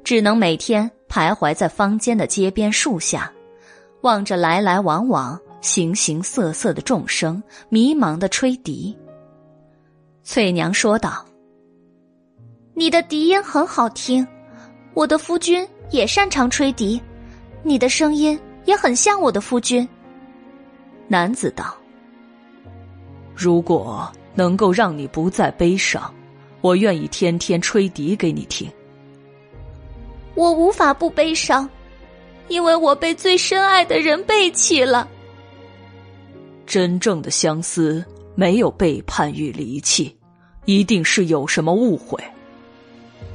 [0.03, 3.31] 只能每天徘徊在坊间的街边树下，
[4.05, 5.37] 望着来来往往。
[5.61, 8.95] 形形色色的众生迷茫的吹笛。
[10.21, 11.25] 翠娘说道
[12.75, 14.27] ：“你的笛音很好听，
[14.93, 17.01] 我的夫君也擅长吹笛，
[17.63, 19.89] 你的声音也很像我的夫君。”
[21.09, 21.75] 男子道
[23.35, 26.13] ：“如果能够让你不再悲伤，
[26.61, 28.71] 我愿意天天吹笛给你听。”
[30.35, 31.67] 我无法不悲伤，
[32.47, 35.07] 因为我被最深爱的人背弃了。
[36.65, 38.03] 真正的相思
[38.35, 40.15] 没有背叛与离弃，
[40.65, 42.21] 一定是有什么误会。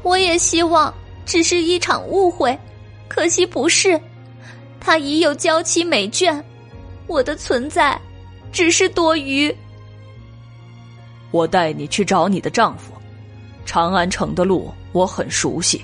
[0.02, 0.92] 我也希望
[1.26, 2.58] 只是一场误会，
[3.08, 4.00] 可惜不是。
[4.80, 6.42] 他已有娇妻美眷，
[7.06, 8.00] 我的存在
[8.50, 9.54] 只是多余。
[11.30, 12.92] 我带你去找你的丈夫。
[13.66, 15.82] 长安城的路我很熟悉，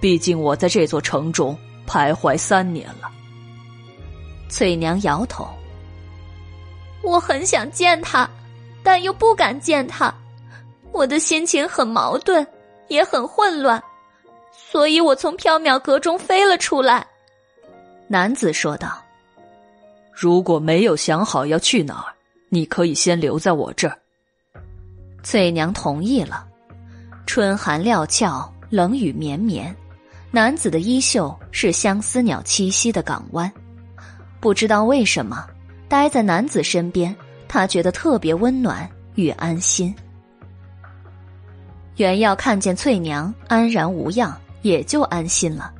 [0.00, 3.10] 毕竟我在这座城中徘徊三年了。
[4.48, 5.48] 翠娘摇头。
[7.02, 8.28] 我很想见他，
[8.82, 10.14] 但又不敢见他，
[10.92, 12.46] 我的心情很矛盾，
[12.88, 13.82] 也很混乱，
[14.52, 17.06] 所以我从缥缈阁中飞了出来。
[18.06, 19.02] 男子说道
[20.12, 22.14] ：“如果没有想好要去哪儿，
[22.48, 23.98] 你可以先留在我这儿。”
[25.22, 26.46] 翠娘同意了。
[27.26, 29.74] 春寒料峭，冷雨绵绵，
[30.34, 33.48] 男子的衣袖是相思鸟栖息的港湾，
[34.40, 35.46] 不知道为什么。
[35.86, 37.14] 待在男子身边，
[37.46, 39.94] 他觉得特别温暖与安心。
[41.98, 45.72] 袁耀看见翠娘安然无恙，也就安心了。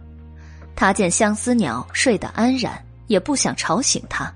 [0.76, 4.32] 他见相思鸟睡得安然，也不想吵醒他。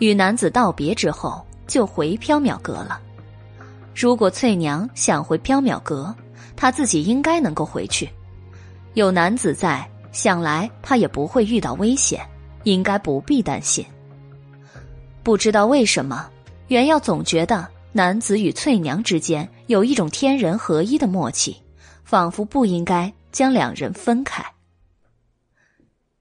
[0.00, 3.00] 与男子道别之后，就回缥缈阁了。
[3.96, 6.14] 如果翠娘想回缥缈阁，
[6.54, 8.06] 他自己应该能够回去。
[8.94, 12.26] 有男子在，想来他也不会遇到危险，
[12.64, 13.84] 应该不必担心。
[15.22, 16.28] 不知道为什么，
[16.68, 21.56] 袁耀总觉得男子与翠娘之间有一种天人合一的默契，
[22.04, 24.44] 仿佛不应该将两人分开。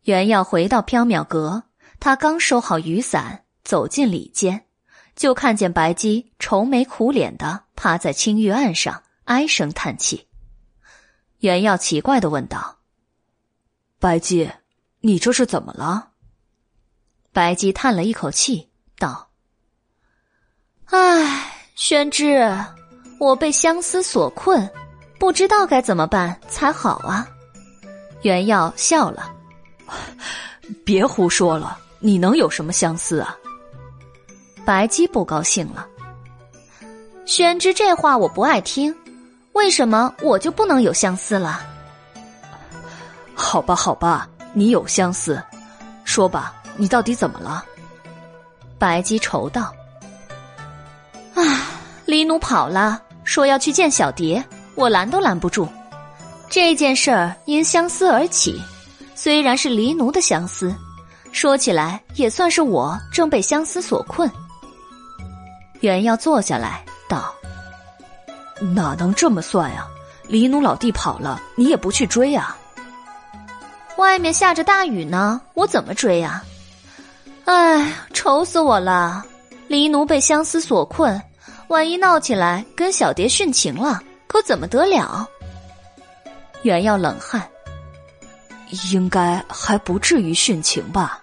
[0.04, 1.64] 袁耀回到缥缈阁，
[2.00, 4.66] 他刚收好雨伞，走进里间，
[5.16, 10.29] 就看见白姬愁眉苦脸的趴在青玉案上，唉声叹气。
[11.40, 12.78] 袁耀奇怪的问道
[14.00, 14.52] ：“白姬，
[15.00, 16.10] 你这是怎么了？”
[17.32, 18.68] 白姬叹了一口气。
[18.98, 19.30] 道
[20.92, 22.54] ：“唉，宣之，
[23.18, 24.70] 我被相思所困，
[25.18, 27.26] 不知道该怎么办才好啊。”
[28.24, 29.34] 袁耀笑了
[30.84, 33.38] ：“别胡说了，你能有什么相思啊？”
[34.66, 35.88] 白姬不高兴了
[37.26, 38.94] ：“宣之，这话我不爱听，
[39.60, 41.62] 为什么我就不能有相思了？”
[43.36, 45.44] 好吧，好吧，你有相思，
[46.06, 47.66] 说吧，你到底怎么了？
[48.78, 49.74] 白姬愁道
[51.36, 51.44] ：“啊，
[52.06, 54.42] 黎奴跑了，说要去见小蝶，
[54.76, 55.68] 我拦都拦不住。
[56.50, 58.62] 这件事儿因相思而起，
[59.14, 60.74] 虽然是黎奴的相思，
[61.34, 64.32] 说起来也算是我正被相思所困。
[65.82, 67.34] 原耀坐下来道
[68.60, 69.88] ：“哪能这么算呀？
[70.28, 72.56] 黎奴老弟跑了，你也不去追啊？
[73.98, 76.44] 外面下着大雨呢，我怎么追呀？
[77.46, 79.26] 哎，愁死我了！
[79.68, 81.22] 黎奴被相思所困，
[81.68, 85.28] 万一闹起来跟小蝶殉情了，可怎么得了？”
[86.64, 87.42] 袁耀冷汗。
[88.92, 91.20] 应该还不至于殉情吧？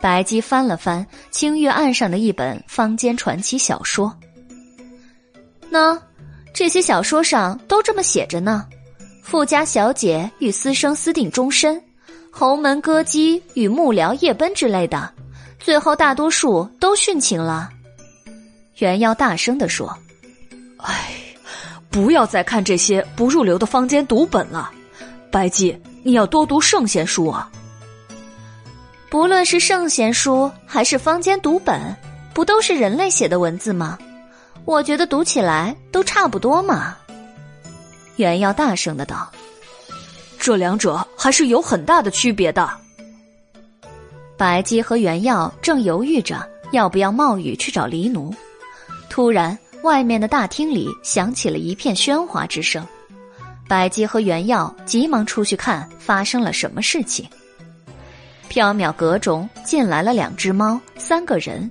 [0.00, 4.16] 白姬翻了翻青玉案上的一本坊间传奇小说，
[5.70, 6.00] 那
[6.54, 8.66] 这些小说上都这么写着呢：
[9.22, 11.80] 富家小姐与私生私定终身，
[12.30, 15.12] 侯门歌姬与幕僚夜奔之类的，
[15.58, 17.68] 最后大多数都殉情了。
[18.78, 19.96] 袁耀大声地说
[20.78, 21.14] ：“哎，
[21.90, 24.70] 不要再看这些不入流的坊间读本了，
[25.30, 27.50] 白姬。”你要多读圣贤书啊！
[29.10, 31.94] 不论是圣贤书还是坊间读本，
[32.32, 33.98] 不都是人类写的文字吗？
[34.68, 36.94] 我觉得读起来都差不多嘛。
[38.16, 39.32] 袁耀大声的道
[40.38, 42.70] ：“这两者还是有很大的区别的。”
[44.36, 48.30] 白姬和袁耀正犹豫着要不要冒雨去找黎奴，
[49.08, 52.86] 突然外面的大厅里响起了一片喧哗之声。
[53.66, 57.26] 白姬和袁耀急忙出去看发生了什么事情。
[58.50, 61.70] 缥缈阁中进来了两只猫，三个人，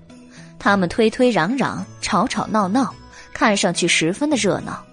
[0.59, 2.93] 他们推推攘攘，吵吵闹闹，
[3.33, 4.83] 看上去十分的热闹。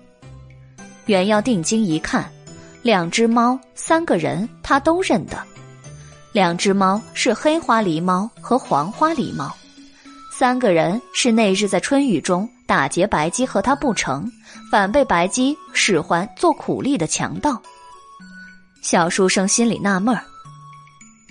[1.06, 2.30] 袁耀定睛一看，
[2.82, 5.36] 两只猫，三个人，他都认得。
[6.32, 9.54] 两只猫是黑花狸猫和黄花狸猫，
[10.32, 14.30] 三个人是那日在春雨中打劫白鸡和他不成。
[14.70, 17.60] 反被白鸡使唤做苦力的强盗。
[18.82, 20.24] 小书生心里纳闷儿：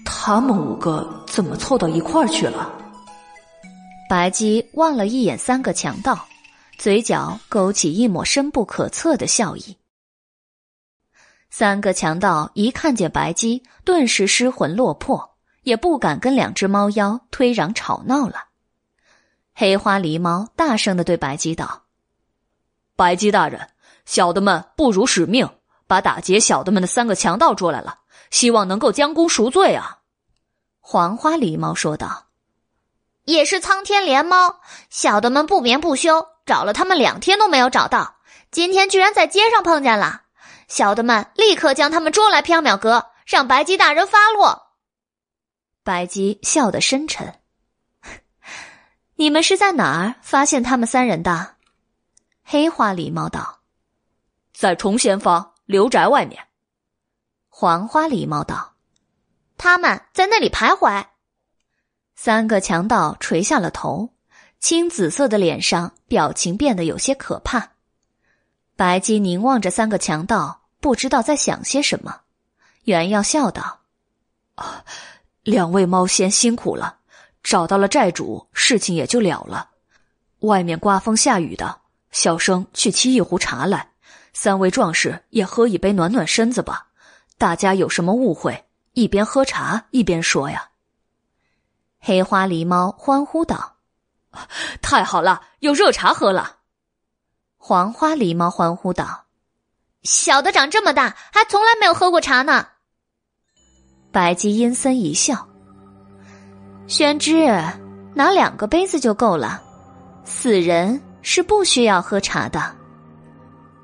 [0.05, 2.71] 他们五个怎么凑到一块儿去了？
[4.13, 6.27] 白姬望了一眼三个强盗，
[6.77, 9.75] 嘴角勾起一抹深不可测的笑意。
[11.49, 18.49] 三个强盗一看见白姬，顿时失魂落魄，也不敢跟两只猫妖推攘吵闹了。
[19.55, 21.85] 黑花狸猫大声的对白姬道。
[22.95, 23.67] 白姬大人，
[24.05, 25.49] 小的们不辱使命，
[25.87, 30.01] 把打劫小的们的三个强盗捉来了，希望能够将功赎罪啊！
[30.81, 32.27] 黄花狸猫说道
[33.25, 38.17] ：“也是苍天怜猫，小的们不眠不休，找了他们两天都没有找到，
[38.51, 40.23] 今天居然在街上碰见了，
[40.67, 44.73] 小的们立刻将他们捉来缥缈阁，让白姬大人发落。”
[45.83, 47.39] 白姬笑得深沉
[49.15, 51.55] ：“你们是在哪儿发现他们三人的？”
[52.43, 53.61] 黑花狸猫道
[54.53, 56.47] ：“在崇贤坊刘宅外面。”
[57.47, 58.73] 黄花狸猫道
[59.57, 61.05] ：“他们在那里徘徊。”
[62.25, 64.07] 三个强盗垂下了头，
[64.57, 67.71] 青紫色的脸上表情变得有些可怕。
[68.77, 72.21] 白姬凝望着三个强盗，不知道在想些什么。
[72.85, 73.81] 袁耀笑道
[74.55, 74.85] ：“啊，
[75.43, 76.99] 两位猫仙辛苦了，
[77.43, 79.71] 找到了债主，事情也就了了。
[80.39, 81.79] 外面刮风下雨的。”
[82.11, 83.89] 小生去沏一壶茶来，
[84.31, 86.87] 三位壮士也喝一杯暖暖身子吧。
[87.37, 90.69] 大家有什么误会，一边喝茶一边说呀。
[92.05, 93.77] 黑花狸猫欢呼道
[94.83, 96.57] ：“太好了，有热茶喝了。”
[97.57, 99.23] 黄花狸猫欢呼道
[100.03, 102.67] ：“小的长这么大，还从来没有喝过茶呢。”
[104.11, 105.47] 白姬阴森一笑
[106.87, 107.47] ：“宣之，
[108.13, 109.63] 拿两个杯子就够了，
[110.25, 112.75] 死人。”是不需要喝茶的。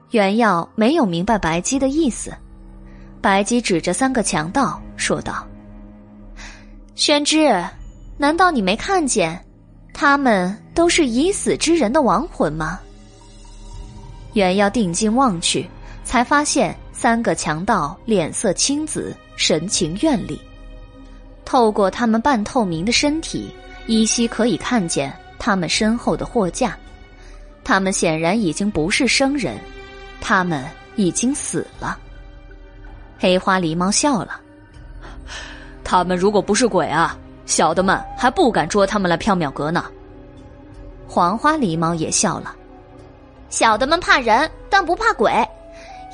[0.09, 2.35] 原耀没有明白白姬的意思，
[3.21, 5.47] 白姬指着三个强盗说道
[6.95, 7.65] ：“宣之，
[8.21, 9.41] 难道你没看见，
[9.93, 12.77] 他们都是已死之人的亡魂吗？”
[14.33, 15.65] 袁耀定睛望去，
[16.03, 20.37] 才发现三个强盗脸色青紫，神情怨戾。
[21.45, 23.49] 透过他们半透明的身体，
[23.87, 26.77] 依稀可以看见他们身后的货架。
[27.63, 29.57] 他们显然已经不是生人，
[30.19, 30.65] 他们
[30.97, 31.97] 已经死了。
[33.17, 34.41] 黑花狸猫笑了
[35.85, 37.17] ：“他们如果不是鬼啊，
[37.49, 39.83] 小的们还不敢捉他们来缥缈阁呢。”
[41.09, 42.55] 黄花狸猫也笑了
[43.49, 45.33] ：“小的们怕人，但不怕鬼。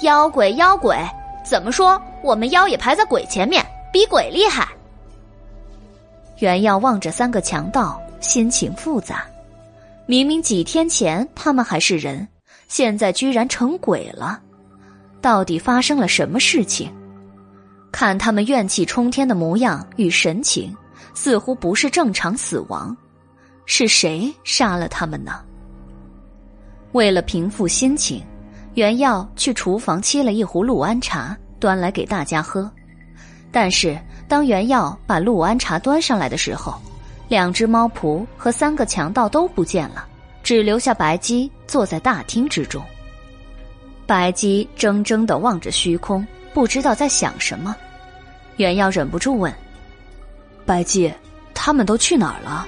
[0.02, 0.98] 妖鬼妖鬼，
[1.44, 2.02] 怎么说？
[2.24, 4.66] 我们妖也排在鬼前面，比鬼厉害。”
[6.40, 9.26] 袁耀望着三个强盗，心情复杂。
[10.06, 12.26] 明明几天前他们还是人，
[12.70, 14.40] 现在居然成鬼了，
[15.20, 16.90] 到底发生了什么事情？
[17.92, 20.76] 看他们怨气冲天的模样与神情，
[21.16, 22.96] 似乎不是正常死亡。
[23.66, 25.42] 是谁杀了他们呢？
[26.92, 28.24] 为了平复心情，
[28.76, 32.72] 袁耀去厨房沏了一壶陆安茶，端来给大家喝。
[33.52, 36.80] 但是当袁耀把陆安茶端上来的时候，
[37.28, 40.06] 两只猫仆和三个强盗都不见了，
[40.44, 42.84] 只留下白姬坐在大厅之中。
[44.06, 47.76] 白姬怔怔的望着虚空，不知道在想什么。
[48.58, 49.52] 袁耀忍不住问
[50.66, 51.14] ：“白姬，
[51.54, 52.68] 他们都去哪儿了？”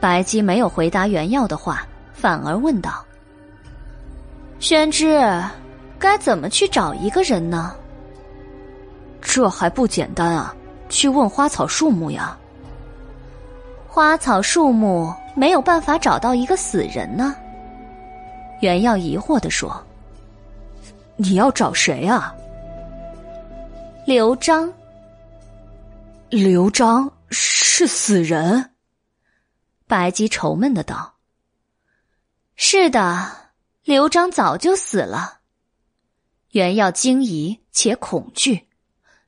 [0.00, 3.04] 白姬没有回答袁耀的话，反而问道
[4.60, 5.20] ：“宣之，
[5.98, 7.74] 该怎么去找一个人呢？”
[9.20, 10.54] 这还不简单啊！
[10.88, 12.36] 去问花草树木呀。
[13.86, 17.34] 花草树木没有办法找到一个死人呢。
[18.60, 19.84] 袁耀疑惑的说
[21.16, 22.34] ：“你要找谁啊？”
[24.06, 24.72] 刘璋。
[26.30, 28.74] 刘璋是死人。
[29.86, 31.16] 白姬愁闷的道
[32.54, 35.40] ：“是的，刘璋早就死了。”
[36.52, 38.68] 袁耀惊疑且恐惧。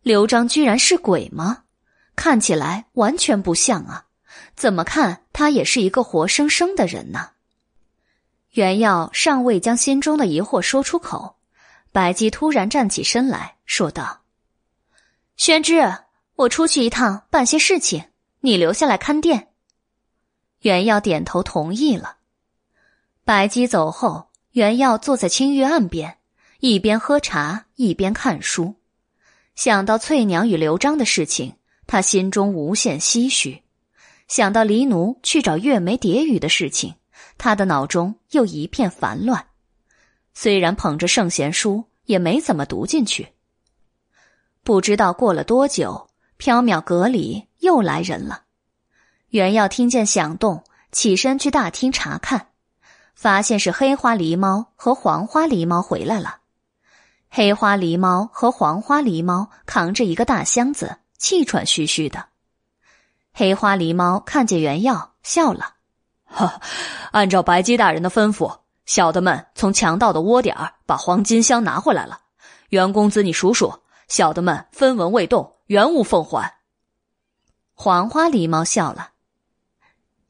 [0.03, 1.65] 刘璋居然是鬼吗？
[2.17, 4.07] 看起来完全不像啊！
[4.55, 7.31] 怎么看他也是一个活生生的人呢？
[8.51, 11.37] 袁耀尚未将心中的疑惑说出口，
[11.93, 14.21] 白姬突然站起身来说道
[15.37, 15.95] ：“宣之，
[16.41, 18.05] 我出去一趟，办些事情，
[18.41, 19.49] 你留下来看店。”
[20.63, 22.17] 袁耀点头同意了。
[23.25, 26.17] 白姬走后，袁耀坐在青玉案边，
[26.61, 28.77] 一边喝茶一边看书。
[29.55, 33.63] 想到翠娘与刘璋的事情，他心中无限唏嘘；
[34.27, 36.95] 想到黎奴去找月眉蝶羽的事情，
[37.37, 39.49] 他的脑中又一片烦乱。
[40.33, 43.29] 虽然捧着圣贤书，也没怎么读进去。
[44.63, 46.10] 不知道过了多久，
[46.41, 48.45] 缥缈阁里又来人了。
[49.29, 52.47] 袁耀听见响动，起身去大厅查看，
[53.15, 56.39] 发现是黑花狸猫和黄花狸猫回来了。
[57.29, 62.25] 黑花狸猫和黄花狸猫扛着一个大箱子，气喘吁吁的。
[63.35, 65.75] 黑花狸猫看见袁耀，笑了
[66.25, 66.61] ：“哈，
[67.13, 72.19] 按照白姬大人的吩咐，小的们从强盗的窝点把黄金箱拿回来了。
[72.71, 76.53] 袁公子，你数数，小的们分文未动，原物奉还。”
[77.75, 79.11] 黄花狸猫笑了：“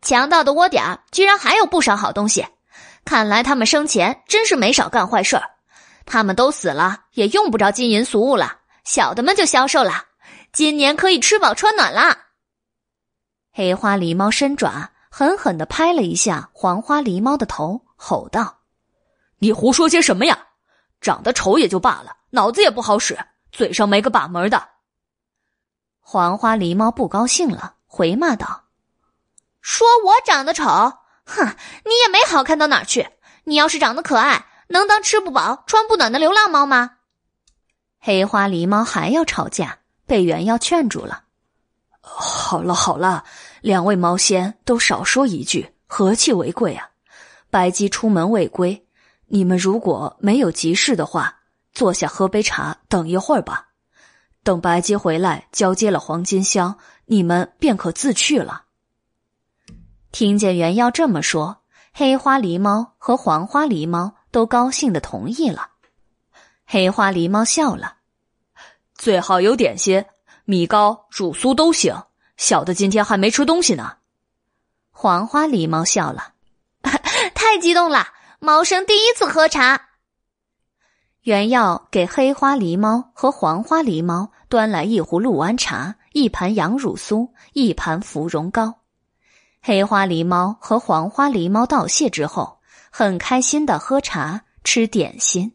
[0.03, 2.47] 强盗的窝点居然还有不少好东西，
[3.07, 5.43] 看来他们生前真是没少干坏事儿。”
[6.05, 10.05] 他们都死了，也用不着金银俗物了，小的们就消受了。
[10.53, 12.27] 今年可以吃饱穿暖啦。
[13.51, 18.59] 黑花狸猫伸爪，狠狠的拍了一下黄花狸猫的头，吼道
[19.39, 20.49] ：“你胡说些什么呀？
[21.01, 23.19] 长得丑也就罢了，脑子也不好使，
[23.53, 24.69] 嘴上没个把门的。”
[26.13, 28.65] 黄花狸猫不高兴了，回骂道
[29.63, 30.65] ：“说我长得丑？
[30.65, 33.11] 哼，你也没好看到哪儿去。
[33.45, 36.97] 你要是长得可爱。”能当吃不饱穿不暖的流浪猫吗？
[38.01, 41.23] 黑花狸猫还要吵架，被袁耀劝住了。
[42.01, 43.23] 好了好了，
[43.61, 46.89] 两位猫仙都少说一句，和气为贵啊！
[47.51, 48.85] 白姬出门未归，
[49.29, 51.37] 你们如果没有急事的话，
[51.73, 53.69] 坐下喝杯茶，等一会儿吧。
[54.43, 58.65] 等白姬回来交接了黄金箱，你们便可自去了。
[60.13, 61.63] 听见袁耀这么说，
[61.93, 64.17] 黑花狸猫和黄花狸猫。
[64.33, 65.71] 都高兴的同意了，
[66.65, 67.97] 黑花狸猫笑了，
[68.95, 70.05] 最好有点心，
[70.45, 72.05] 米糕、乳酥都行。
[72.37, 73.97] 小的今天还没吃东西呢。
[74.93, 76.35] 黄花狸猫笑了，
[77.35, 78.07] 太激动了，
[78.39, 79.89] 猫生第一次喝茶。
[81.23, 88.77] 原要给黑花狸猫和黄花狸猫端来一壶鹿安茶，一盘羊乳酥，一盘芙蓉糕。
[89.61, 92.61] 黑花狸猫和黄花狸猫道谢之后。
[92.93, 95.53] 很开心的喝茶吃点心。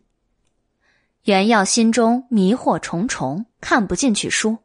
[1.23, 4.59] 袁耀心中迷惑重重，看不进去书，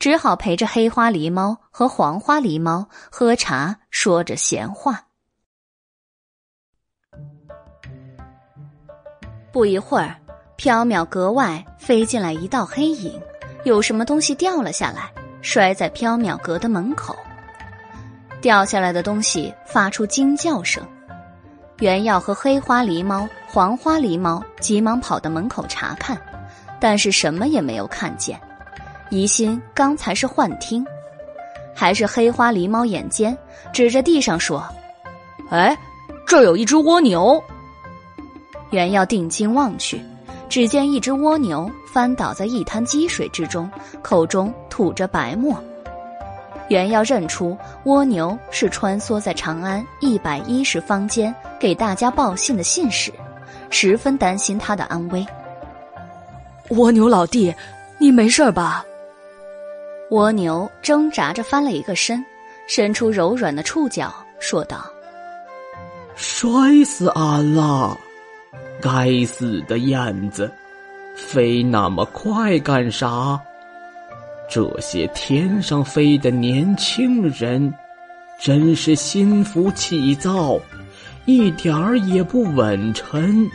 [0.00, 5.06] 只好陪着黑花狸猫和黄花狸猫喝茶，说着闲话。
[9.52, 10.20] 不一会儿，
[10.58, 13.12] 缥缈阁外飞进来一道黑影，
[13.62, 15.08] 有什么东西掉了下来，
[15.40, 17.16] 摔在缥缈阁的门口。
[18.40, 20.82] 掉下来的东西发出惊叫声。
[21.78, 26.20] 袁耀和黑花狸猫、黄花狸猫急忙跑到门口查看，
[26.80, 28.36] 但是什么也没有看见，
[29.10, 30.84] 疑心刚才是幻听。
[31.72, 33.36] 还是黑花狸猫眼尖，
[33.72, 34.66] 指着地上说
[35.50, 35.78] ：“哎，
[36.26, 37.40] 这有一只蜗牛。”
[38.70, 40.02] 袁耀定睛望去，
[40.48, 43.70] 只见一只蜗牛翻倒在一滩积水之中，
[44.02, 45.56] 口中吐着白沫。
[46.68, 53.12] 袁耀认出蜗牛是穿梭在长安一百一十坊间给大家报信的信使，
[53.70, 55.26] 十分担心他的安危。
[56.70, 57.54] 蜗牛老弟，
[57.98, 58.84] 你没事吧？
[60.10, 62.24] 蜗牛挣扎着翻了一个身，
[62.66, 64.84] 伸出柔软的触角，说道
[66.16, 66.50] ：“摔
[66.84, 67.96] 死俺了！
[68.80, 70.50] 该死的燕子，
[71.16, 73.40] 飞那么快干啥？
[74.50, 77.72] 这些天上飞的年轻人，
[78.40, 80.58] 真是心浮气躁，
[81.26, 83.48] 一点儿也不稳沉。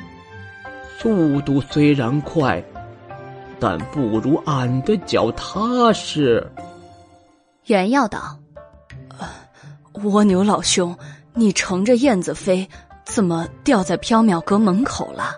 [1.00, 2.64] 速度虽然快。”
[3.60, 6.46] 但不如俺的脚踏实。
[7.68, 8.38] 原要道
[10.04, 10.94] ：“蜗牛老兄，
[11.34, 12.68] 你乘着燕子飞，
[13.06, 15.36] 怎么掉在缥缈阁门口了？”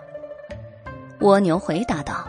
[1.20, 2.26] 蜗牛回答道：“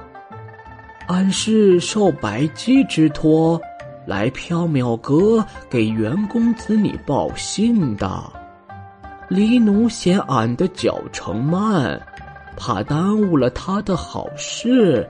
[1.07, 3.59] 俺是受白姬之托，
[4.05, 8.23] 来缥缈阁给袁公子你报信的。
[9.27, 12.01] 黎奴嫌俺的脚程慢，
[12.55, 15.07] 怕耽误了他的好事。”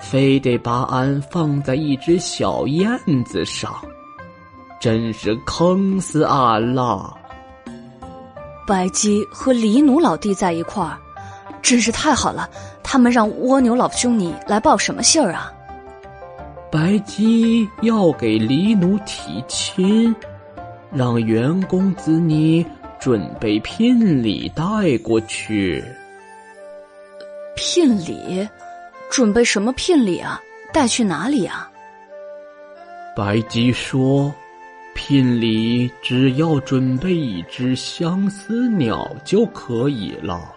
[0.00, 3.70] 非得把俺放在一只小燕子上，
[4.80, 7.14] 真是坑死俺了。
[8.66, 10.98] 白姬和黎奴老弟在一块儿，
[11.60, 12.48] 真是太好了。
[12.82, 15.52] 他们让蜗牛老兄你来报什么信儿啊？
[16.70, 20.14] 白姬要给黎奴提亲，
[20.92, 22.64] 让袁公子你
[22.98, 24.62] 准备聘礼带
[25.02, 25.84] 过去。
[27.56, 28.48] 聘礼。
[29.10, 30.40] 准备什么聘礼啊？
[30.72, 31.68] 带去哪里啊？
[33.16, 34.32] 白姬说
[35.02, 40.54] ：“聘礼只要准备一只相思鸟就可以了。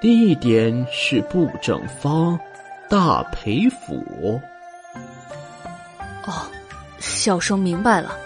[0.00, 2.40] 地点是布政方
[2.88, 4.40] 大裴府。”
[6.26, 6.32] 哦，
[6.98, 8.16] 小生明白了。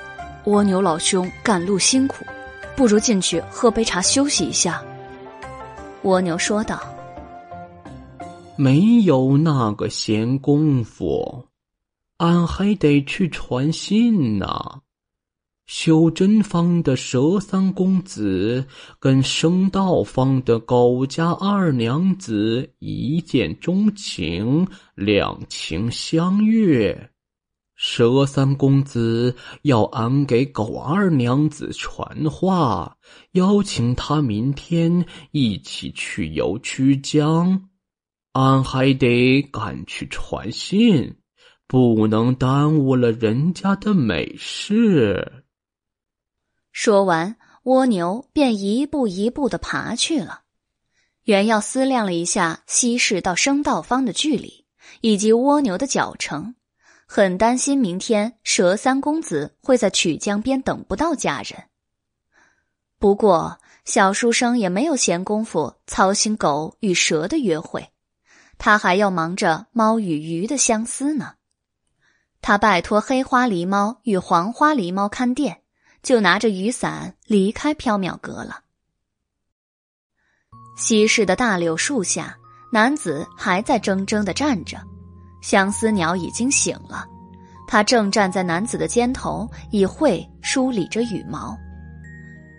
[0.45, 2.25] 蜗牛老兄赶路辛苦，
[2.77, 4.81] 不如进去喝杯茶休息一下。
[6.03, 6.81] 蜗牛说道。
[8.57, 11.49] 没有那个闲工夫，
[12.19, 14.47] 俺还得去传信呢。
[15.67, 18.67] 修真坊的佘三公子
[19.01, 27.11] 跟圣道坊的苟家二娘子一见钟情，两情相悦。
[27.79, 32.99] 佘三公子要俺给苟二娘子传话，
[33.33, 37.71] 邀请她明天一起去游曲江。
[38.33, 41.17] 俺还得赶去传信，
[41.67, 45.44] 不能耽误了人家的美事。
[46.75, 50.41] 说完，蜗牛便一步一步的爬去了。
[51.23, 54.67] 袁耀思量了一下西市到生道坊的距离，
[55.01, 56.57] 以及蜗牛的脚程，
[57.07, 61.63] 很担心明天蛇三公子会在曲江边等不到家人。
[62.99, 67.89] 不过，小书生也没有闲工夫操心狗与蛇的约会。
[68.59, 71.35] 他还要忙着猫与鱼的相思呢。
[72.43, 75.63] 他拜托黑花狸猫与黄花狸猫看店，
[76.05, 78.61] 就拿着雨伞离开缥缈阁了。
[80.77, 82.37] 西市的大柳树下，
[82.71, 84.79] 男子还在怔怔的站着，
[85.41, 87.07] 相思鸟已经醒了，
[87.67, 91.57] 他正站在男子的肩头，以喙梳理着羽毛。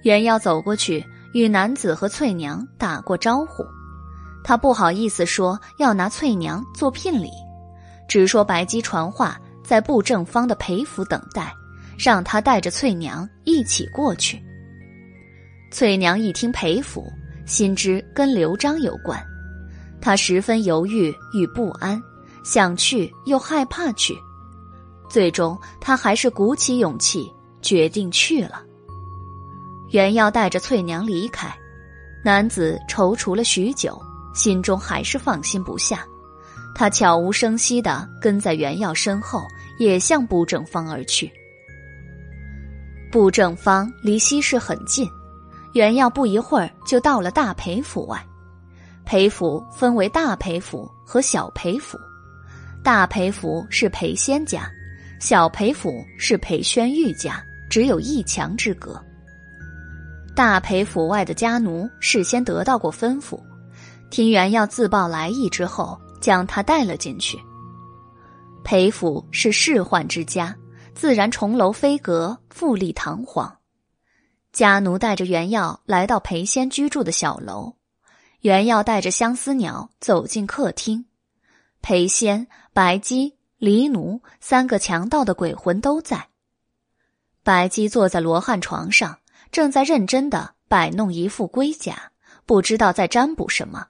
[0.04, 3.64] 原要走过去与男子和翠娘打过招呼。
[4.44, 7.30] 他不好意思说要拿翠娘做聘礼，
[8.08, 11.54] 只说白姬传话在布正方的裴府等待，
[11.98, 14.42] 让他带着翠娘一起过去。
[15.72, 17.12] 翠娘一听裴府，
[17.46, 19.22] 心知跟刘璋有关，
[20.00, 22.02] 她十分犹豫与不安，
[22.44, 24.16] 想去又害怕去，
[25.10, 28.64] 最终她还是鼓起勇气决定去了。
[29.92, 31.54] 袁耀带着翠娘离开，
[32.24, 34.02] 男子踌躇了许久。
[34.34, 36.06] 心中还是放心不下，
[36.76, 39.48] 他悄无声息的跟在袁耀身后，
[39.80, 41.32] 也向布正方而去。
[43.16, 45.10] 布正方离西市很近，
[45.72, 48.22] 袁耀不一会儿就到了大裴府外。
[49.06, 51.98] 裴府分为大裴府和小裴府，
[52.84, 54.70] 大裴府是裴仙家，
[55.22, 59.02] 小裴府是裴宣玉家，只有一墙之隔。
[60.36, 63.40] 大裴府外的家奴事先得到过吩咐。
[64.10, 67.40] 听袁耀自报来意之后，将他带了进去。
[68.62, 70.54] 裴府是仕宦之家，
[70.96, 73.60] 自然重楼飞阁，富丽堂皇。
[74.54, 77.76] 家奴带着袁耀来到裴仙居住的小楼，
[78.40, 81.06] 袁耀带着相思鸟走进客厅，
[81.82, 86.30] 裴仙、白姬、黎奴三个强盗的鬼魂都在。
[87.44, 89.20] 白姬坐在罗汉床上，
[89.52, 92.14] 正在认真的摆弄一副龟甲，
[92.46, 93.88] 不知道在占卜什么。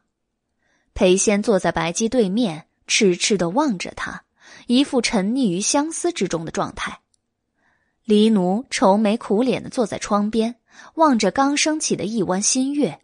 [0.95, 4.24] 裴仙坐在白姬对面，痴痴的望着他，
[4.67, 7.01] 一副沉溺于相思之中的状态。
[8.03, 10.55] 黎奴愁眉苦脸的坐在窗边，
[10.93, 13.01] 望着刚升起的一弯新月。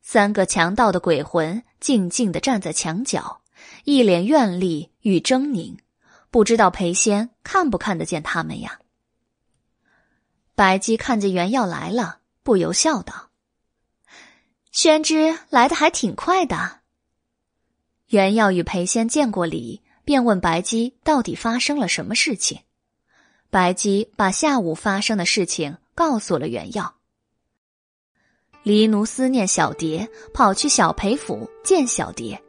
[0.00, 3.42] 三个强盗的鬼魂静静的站在墙角，
[3.84, 5.78] 一脸怨戾与狰狞，
[6.30, 8.80] 不知道裴仙看不看得见他们呀？
[10.54, 13.30] 白姬看见袁耀来了，不由笑道
[14.72, 16.80] ：“宣之来的还挺快的。”
[18.08, 22.58] 袁耀与裴仙见过礼，便问白姬到底发生了什么事情。
[23.50, 26.94] 白姬把下午发生的事情告诉了袁耀。
[28.62, 32.40] 黎奴思念小蝶，跑去小裴府见小蝶。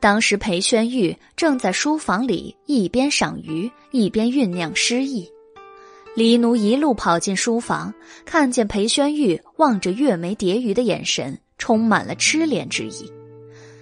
[0.00, 5.30] 当时裴宣玉正在书房里一边赏鱼，一边酝酿诗意。
[6.14, 7.92] 黎奴一路跑进书房，
[8.24, 13.12] 看见裴宣玉望着月眉蝶鱼的眼神充满了痴恋之意，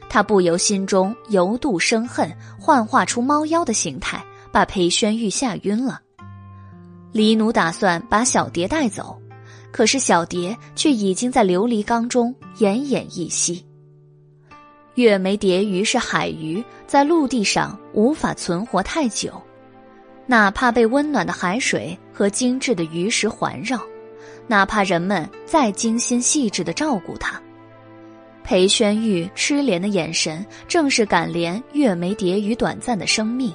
[0.08, 6.00] 他不由心中由妒生恨，幻化出猫妖的形态，把裴宣玉吓晕了。
[7.12, 9.20] 黎奴打算把小蝶带走，
[9.70, 13.64] 可是小蝶却已经在琉璃缸中奄奄一息。
[14.94, 19.30] 月眉蝶鱼是海鱼，在陆地上无法存活太久，
[20.24, 23.78] 哪怕被温暖的海水和精致的鱼食环绕，
[24.46, 27.38] 哪怕人们再精心细致的照顾它，
[28.46, 33.52] 裴宣玉痴怜的眼神正是感怜月眉蝶与短暂的生命。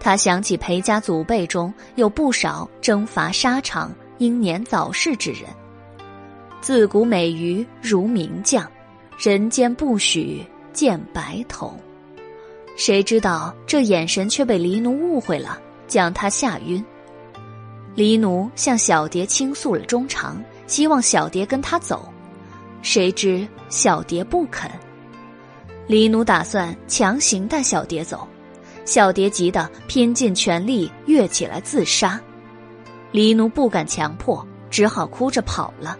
[0.00, 5.44] 他想起裴家祖辈中有不少征伐沙场、英年早逝之人，
[6.60, 8.68] 自古美鱼如名将，
[9.16, 11.72] 人间不许见白头。
[12.76, 15.56] 谁知道这眼神却被黎奴误会了，
[15.86, 16.84] 将他吓晕。
[17.94, 22.12] 黎奴向小蝶倾诉了衷肠，希望小蝶跟他走，
[22.82, 24.70] 谁知小蝶不肯。
[25.86, 28.28] 黎奴打算强行带小蝶走。
[28.84, 32.20] 小蝶急得拼尽全力跃起来自杀，
[33.12, 35.96] 黎奴不敢强迫，只好哭着跑了。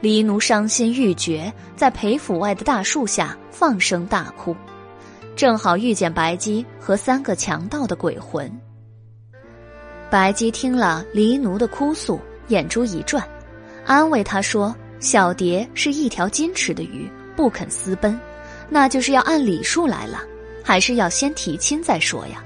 [0.00, 4.56] 黎奴伤心欲绝，在裴府外的大树下放声大哭，
[5.36, 8.50] 正好遇见白姬和三个强盗的鬼魂。
[10.10, 12.18] 白姬听了黎奴的哭诉，
[12.48, 13.22] 眼珠一转，
[13.84, 18.18] 安慰他说：“小蝶是一条矜持的鱼，不肯私奔，
[18.70, 20.22] 那就是要按礼数来了。”
[20.64, 22.42] 还是要先提亲再说呀。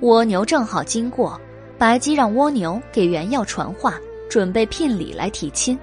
[0.00, 1.38] 蜗牛正好经过，
[1.76, 4.00] 白姬让蜗牛给原耀传话，
[4.30, 5.78] 准备聘礼来提亲。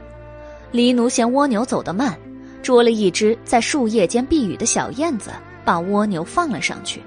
[0.72, 2.18] 黎奴嫌蜗牛走得慢，
[2.64, 5.30] 捉了一只在树叶间避雨的小燕子，
[5.64, 7.00] 把蜗牛放了上去。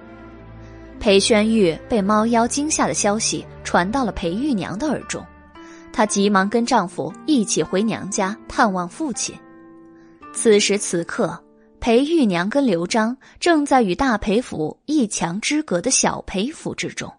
[1.00, 5.20] 裴宣玉被猫妖惊吓的消息传到了裴玉娘的耳中，
[5.92, 9.34] 她急忙跟丈夫一起回娘家探望父亲。
[10.32, 11.42] 此时此刻。
[11.84, 17.12] 裴玉娘跟刘璋正在与大裴府一墙之隔的小裴府之中，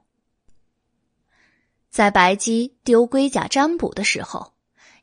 [1.89, 4.53] 在白姬丢龟甲占卜的时候，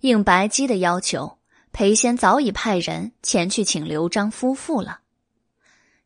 [0.00, 1.36] 应白姬的要求，
[1.72, 5.00] 裴仙早已派人前去请刘璋夫妇了。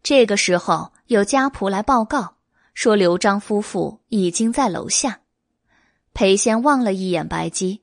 [0.03, 2.35] 这个时候，有家仆来报告
[2.75, 5.21] 说刘璋夫妇已经在楼下。
[6.15, 7.83] 裴仙望了一眼白姬，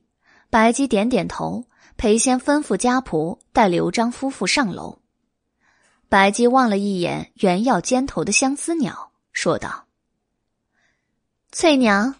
[0.50, 1.66] 白姬点点头。
[1.98, 4.98] 裴仙吩咐家仆带刘璋夫妇上楼。
[6.08, 9.86] 白姬望了一眼原要肩头的相思鸟，说道
[11.52, 12.16] ：“翠娘，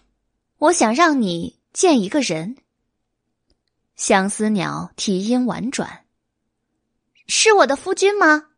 [0.59, 2.55] 我想让你见一个人。”
[3.97, 6.05] 相思鸟啼音婉转
[7.27, 8.49] ：“是我的夫君吗？”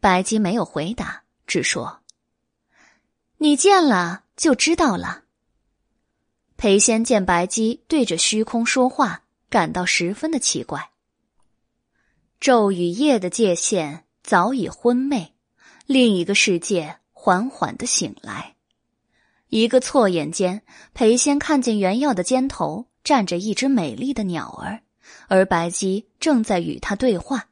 [0.00, 2.00] 白姬没有回答，只说
[3.38, 5.24] ：“你见了就知道了。”
[6.58, 10.90] 裴仙见白姬对着虚空说话，感到十分的奇怪。
[12.38, 14.04] 昼与夜的界限。
[14.20, 15.32] 早已昏昧，
[15.86, 18.56] 另一个世界缓缓的醒来。
[19.48, 20.60] 一个错眼间，
[20.92, 24.82] 裴仙看见袁耀的肩头站着一只美丽的鸟儿，
[25.28, 27.48] 而白姬正在与他对话。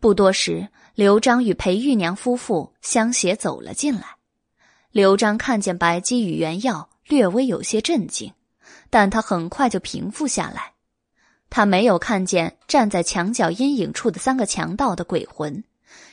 [0.00, 4.16] 不多时，刘璋与裴玉娘夫妇相携走了进来。
[4.92, 8.32] 刘璋看见白姬与袁耀，略微有些震惊，
[8.90, 10.72] 但他很快就平复下来。
[11.50, 15.62] 他没有看见站在墙角阴影处的三个强盗的鬼魂，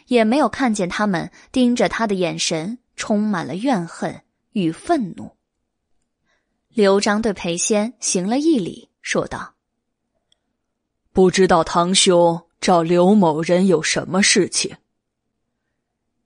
[0.08, 4.22] 也没有看见他们盯着他的眼神充满了怨恨
[4.52, 5.32] 与愤怒。
[6.70, 9.56] 刘璋对裴仙行了一礼，说道
[11.12, 14.76] ：“不知道堂兄找刘某人有什么事情？”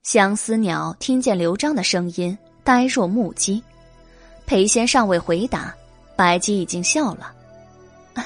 [0.02, 3.62] 相思鸟听见刘璋的声音，呆若木鸡。
[4.46, 5.74] 裴仙尚未回答，
[6.14, 7.32] 白姬已经笑了。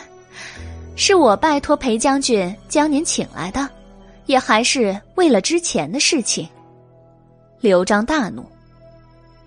[0.95, 3.69] 是我拜托裴将军将您请来的，
[4.27, 6.47] 也还是为了之前的事情。
[7.61, 8.45] 刘璋大怒，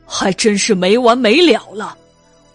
[0.05, 1.97] 还真是没完没了了。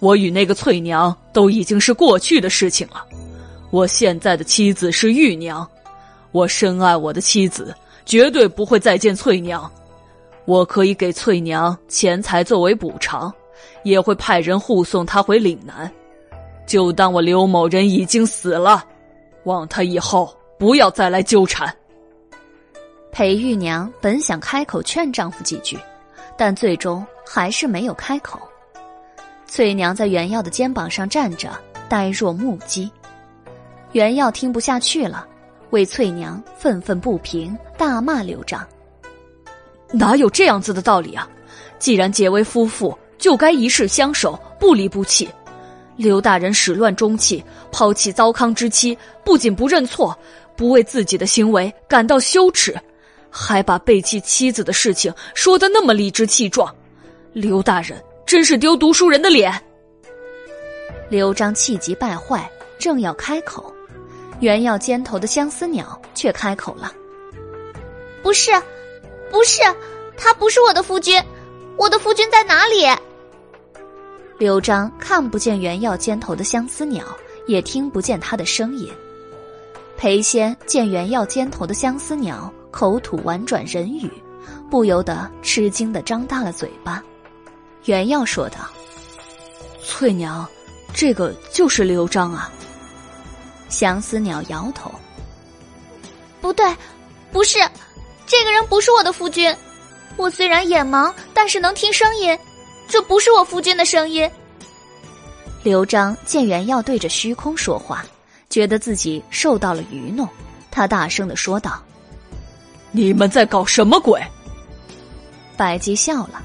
[0.00, 3.04] 我与那个翠娘都已经是过去的事情了。
[3.70, 5.68] 我现在的妻子是玉娘，
[6.32, 7.74] 我深爱我的妻子，
[8.04, 9.70] 绝对不会再见翠娘。
[10.44, 13.32] 我可以给翠娘钱财作为补偿，
[13.88, 15.90] 也会派人护送他回岭南。
[16.66, 18.84] 就当我刘某人已经死了，
[19.44, 21.74] 望他以后不要再来纠缠。
[23.10, 25.78] 裴玉娘本想开口劝丈夫几句，
[26.36, 28.38] 但最终还是没有开口。
[29.46, 31.50] 翠娘在袁耀的肩膀上站着，
[31.88, 32.90] 呆若木鸡。
[33.92, 35.26] 袁耀听不下去了，
[35.70, 38.64] 为翠娘愤愤不平，大骂刘璋
[39.90, 41.26] ：“哪有这样子的道理啊！
[41.78, 45.28] 既然结为夫妇，就该一世相守，不离不弃。
[45.96, 50.16] 刘大人始乱终弃，抛弃糟糠之妻，不仅不认错，
[50.56, 52.78] 不为自己的行为感到羞耻，
[53.28, 56.72] 还把背弃妻子的事情说的那么理直气壮。
[57.32, 59.52] 刘大人真是丢读书人的脸！”
[61.10, 62.48] 刘璋气急败坏，
[62.78, 63.74] 正要开口。
[64.40, 66.92] 原要肩头的相思鸟却开口了
[68.22, 68.52] ：“不是，
[69.32, 69.60] 不是，
[70.16, 71.20] 他不是我的夫君，
[71.76, 72.86] 我的夫君在哪里？”
[74.38, 77.04] 刘璋看不见原耀肩头的相思鸟，
[77.48, 78.88] 也听不见他的声音。
[79.96, 84.08] 裴仙见原耀肩头的相思鸟口吐婉转人语，
[84.70, 87.02] 不由得吃惊的张大了嘴巴。
[87.86, 88.58] 原耀说道
[89.84, 90.48] ：“翠娘，
[90.94, 92.48] 这个就是刘璋啊。”
[93.68, 94.94] 相思鸟摇头
[96.40, 96.64] ：“不对，
[97.32, 97.58] 不是，
[98.24, 99.52] 这个人不是我的夫君。
[100.16, 102.38] 我虽然眼盲，但是能听声音，
[102.88, 104.28] 这不是我夫君的声音。”
[105.62, 108.04] 刘璋见袁耀对着虚空说话，
[108.48, 110.26] 觉得自己受到了愚弄，
[110.70, 111.82] 他大声的说道
[112.90, 114.22] ：“你们在搞什么鬼？”
[115.56, 116.42] 白姬笑了：“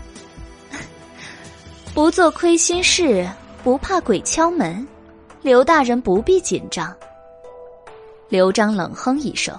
[1.94, 3.30] 不做亏心事，
[3.64, 4.86] 不怕鬼敲门。
[5.44, 6.94] 刘大人不必紧张。”
[8.30, 9.56] 刘璋冷哼一声：“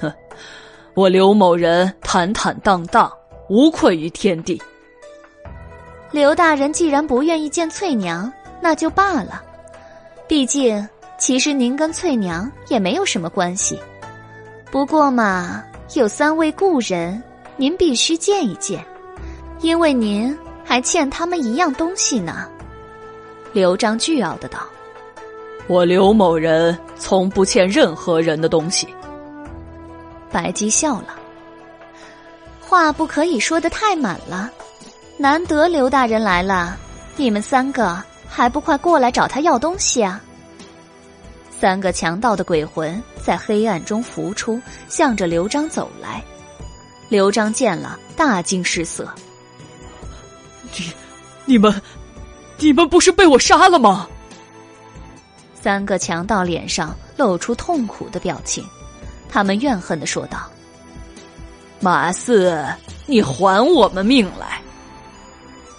[0.00, 0.12] 哼，
[0.94, 3.12] 我刘某人坦坦荡荡，
[3.48, 4.62] 无愧于天地。”
[6.14, 9.42] 刘大人既然不愿意见翠娘，那就罢了。
[10.28, 13.76] 毕竟，其实您跟翠娘也没有什么关系。
[14.70, 17.20] 不过嘛，有三位故人，
[17.56, 18.86] 您必须见一见，
[19.58, 22.48] 因为您还欠他们一样东西呢。”
[23.52, 24.60] 刘璋倨傲的道。
[25.66, 28.86] 我刘某人从不欠任何人的东西。
[30.30, 31.18] 白姬笑了，
[32.60, 34.48] 话不可以说的太满了。
[35.24, 36.76] 难得刘大人来了，
[37.16, 37.96] 你们三个
[38.28, 40.20] 还不快过来找他要东西啊？
[41.50, 46.22] 三个强盗的鬼魂在黑暗中浮出，向着刘璋走来。
[47.08, 49.08] 刘璋见了，大惊失色
[50.76, 50.92] ：“你、
[51.46, 51.72] 你们、
[52.58, 54.06] 你们不是被我杀了吗？”
[55.58, 58.62] 三个强盗脸上露出痛苦的表情，
[59.30, 60.40] 他们怨恨的说道
[61.80, 62.62] ：“马四，
[63.06, 64.60] 你还我们命来！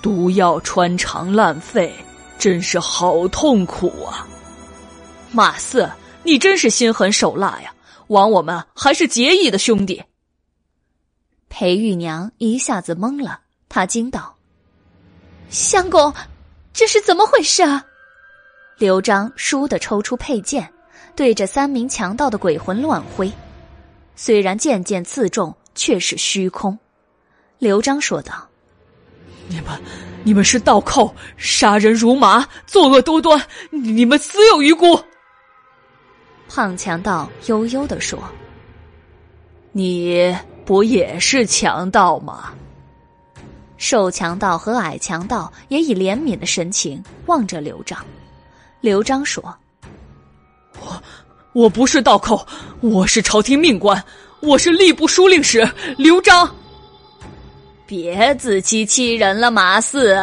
[0.06, 1.92] 毒药穿肠烂肺，
[2.38, 4.27] 真是好痛苦啊！
[5.32, 5.90] 马四，
[6.22, 7.74] 你真是心狠手辣呀！
[8.09, 10.03] 枉我们还是结义的兄弟。”
[11.50, 14.35] 裴玉娘一下子懵了，她惊道
[15.50, 16.14] ：“相公，
[16.72, 17.84] 这是怎么回事啊？”
[18.77, 20.72] 刘璋倏地抽出佩剑，
[21.16, 23.32] 对着三名强盗的鬼魂乱挥。
[24.16, 26.77] 虽然剑剑刺中，却是虚空。
[27.58, 28.48] 刘璋说道
[29.48, 29.65] ：“你们，
[30.24, 34.99] 你们是盗寇，杀人如麻，作恶多端，你们死有余辜。”
[36.49, 38.19] 胖强盗悠悠的说
[39.72, 42.53] ：“你不也是强盗吗？”
[43.77, 48.03] 瘦强盗和矮强盗也以怜悯的神情望着刘璋。
[48.80, 49.43] 刘璋说
[50.80, 51.03] ：“我
[51.53, 52.48] 我不是盗寇，
[52.80, 54.01] 我是朝廷命官，
[54.40, 55.67] 我是吏部书令使
[55.98, 56.49] 刘璋。
[57.85, 60.17] 别自欺欺人了，马四，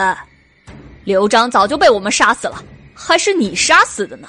[1.05, 2.63] 刘璋早就被我们杀死了，
[2.95, 4.29] 还是你杀死的呢？”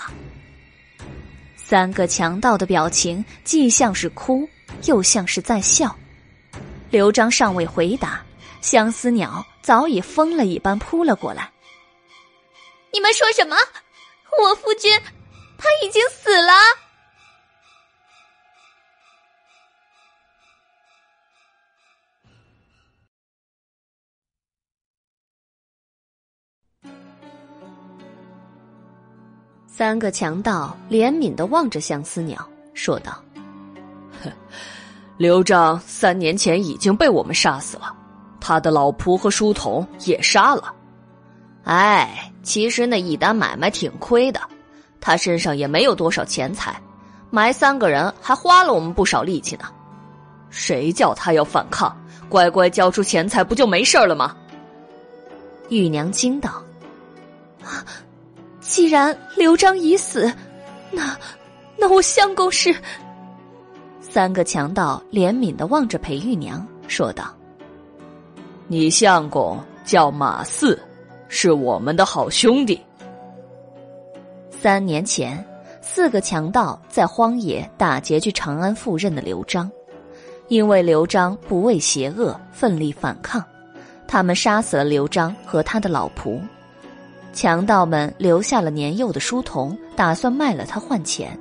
[1.55, 4.47] 三个强盗的表情既像是哭，
[4.85, 5.95] 又像是在笑。
[6.91, 8.21] 刘璋尚未回答，
[8.61, 11.49] 相思鸟早已疯了一般扑了过来。
[12.91, 13.55] 你们说什么？
[14.39, 14.91] 我夫君，
[15.57, 16.53] 他已经死了。
[29.76, 33.11] 三个强盗怜悯的望着相思鸟，说道
[34.22, 34.32] ：“哼，
[35.18, 37.92] 刘璋三年前已经被我们杀死了，
[38.40, 40.72] 他的老仆和书童也杀了。
[41.64, 44.40] 哎，其实那一单买卖挺亏的，
[45.02, 46.80] 他身上也没有多少钱财，
[47.32, 49.66] 埋三个人还花了我们不少力气呢。
[50.52, 51.98] 谁叫他要反抗？
[52.30, 54.38] 乖乖交出钱财，不就没事了吗？”
[55.69, 56.61] 玉娘惊道
[57.66, 57.84] ：“啊！”
[58.74, 60.34] 既然刘璋已死，
[60.90, 61.16] 那
[61.77, 62.76] 那我相公是……
[64.02, 67.32] 三个强盗怜悯的望着裴玉娘，说道
[68.68, 70.82] ：“你相公叫马四，
[71.27, 72.82] 是我们的好兄弟。
[74.50, 75.45] 三年前，
[75.80, 79.69] 四个强盗在荒野打劫去长安赴任的刘璋，
[80.48, 83.45] 因为刘璋不畏邪恶，奋力反抗，
[84.08, 86.42] 他们杀死了刘璋和他的老仆。”
[87.33, 91.37] 强盗们留下了年幼的书童，打算卖了他换钱。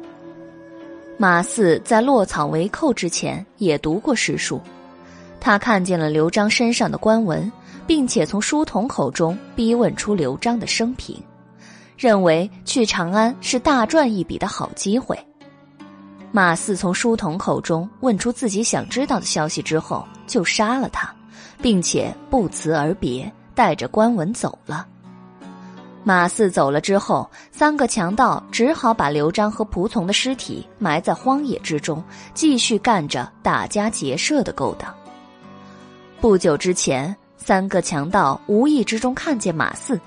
[1.18, 4.60] 马四在落草为寇之前也读过诗书，
[5.38, 7.52] 他看见了刘璋身上的官文，
[7.86, 11.22] 并且从书童口中逼问出刘璋的生平，
[11.96, 15.16] 认为去长安是大赚一笔的好机会。
[16.32, 21.14] 马四从书童口中问出自己想知道的消息之后，就杀了他，
[21.60, 24.86] 并且不辞而别，带着官文走了。
[26.04, 32.02] 马四走了之后，三个强盗只好把刘璋和仆从的尸体埋在荒野之中，
[32.34, 34.92] 继续干着打家劫舍的勾当。
[36.20, 40.00] 不久之前，三个强盗无意之中看见马四，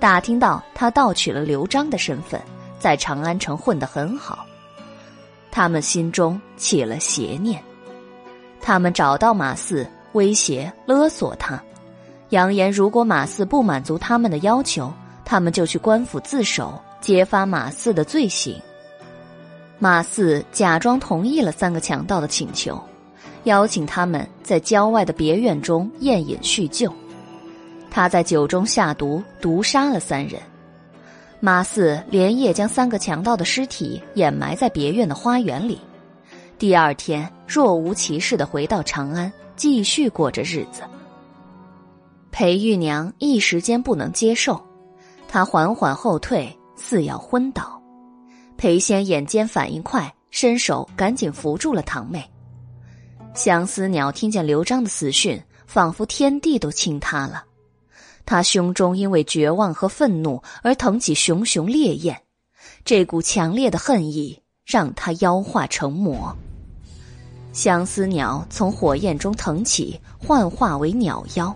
[0.00, 2.42] 打听到他盗取了刘璋的身份，
[2.80, 4.44] 在长安城混得很好，
[5.52, 7.62] 他们心中起了邪念。
[8.60, 11.62] 他们找到马四，威胁勒索他，
[12.30, 14.92] 扬言如果马四不满足他们的要求。
[15.30, 18.58] 他们就去官府自首，揭发马四的罪行。
[19.78, 22.80] 马四假装同意了三个强盗的请求，
[23.44, 26.90] 邀请他们在郊外的别院中宴饮叙旧。
[27.90, 30.40] 他在酒中下毒，毒杀了三人。
[31.40, 35.78] 马四连夜将三个强盗的尸体掩埋在别院的花园里。
[36.58, 40.80] 第二天，若无其事的回到长安，继续过着日子。
[42.30, 44.58] 裴玉娘一时间不能接受。
[45.28, 47.80] 他缓缓后退，似要昏倒。
[48.56, 52.28] 裴仙眼尖反应快，伸手赶紧扶住了堂妹。
[53.34, 57.44] 相思鸟听见刘璋的死讯，仿佛天地都倾塌了。
[58.26, 62.20] 他胸中因为绝望和愤怒而腾起熊熊烈焰，
[62.84, 66.36] 这股强烈的恨意让他妖化成魔。
[67.52, 71.54] 相思鸟从火焰中腾起，幻化为鸟妖。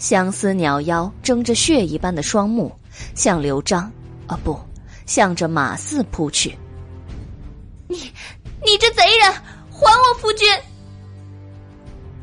[0.00, 2.74] 相思鸟妖睁着血一般的双目，
[3.14, 3.82] 向刘璋，
[4.26, 4.58] 啊不，
[5.04, 6.56] 向着马四扑去。
[7.86, 7.96] 你，
[8.64, 9.30] 你这贼人，
[9.70, 10.48] 还我夫君！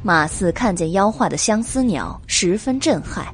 [0.01, 3.27] 马四看见妖化的相思鸟，十分震撼，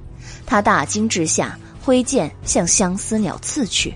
[0.45, 3.93] 他大惊之下，挥剑向相思鸟刺去。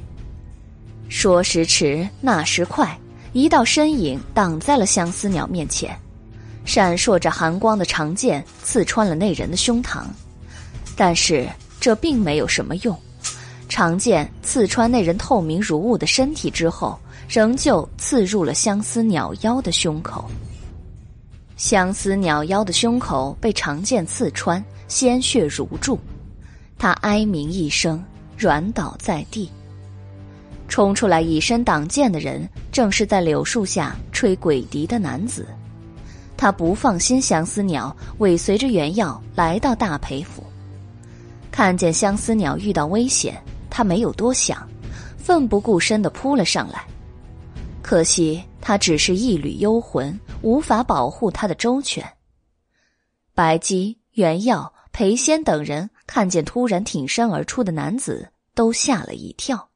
[1.09, 2.98] 说时迟，那时快，
[3.34, 5.93] 一道身影挡在了相思鸟面前，
[6.64, 10.06] 闪烁着寒光的长剑刺穿了那人的胸膛。
[10.98, 11.48] 但是
[11.80, 12.98] 这并没有什么用，
[13.69, 20.30] 长剑刺穿那人透明如雾的身体之后，仍旧刺入了相思鸟妖的胸口。
[21.56, 26.00] 相思鸟妖的胸口被长剑刺穿，鲜血如注，
[26.80, 28.03] 他哀鸣一声，
[28.35, 29.50] 软倒在地。
[30.67, 35.48] 冲出来以身挡剑的人，正是在柳树下吹鬼笛的男子。
[36.35, 40.43] 他不放心相思鸟，尾随着原药来到大裴府。
[41.57, 44.69] 看见相思鸟遇到危险，他没有多想，
[45.17, 46.85] 奋不顾身的扑了上来。
[47.81, 52.07] 可惜他只是一缕幽魂，无法保护他的周全。
[53.33, 59.67] 白姬、袁耀、裴仙等人看见突然挺身而出的男子，都吓了一跳。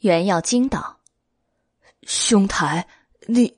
[0.00, 0.98] 袁耀惊道
[2.06, 2.86] ：“兄台，
[3.26, 3.56] 你……”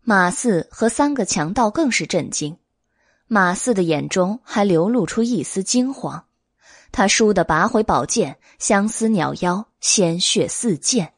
[0.00, 2.56] 马四和三个强盗更是震惊。
[3.28, 6.24] 马四的眼中还流露出一丝惊慌，
[6.92, 11.12] 他倏地拔回宝剑，相思鸟妖鲜血四溅。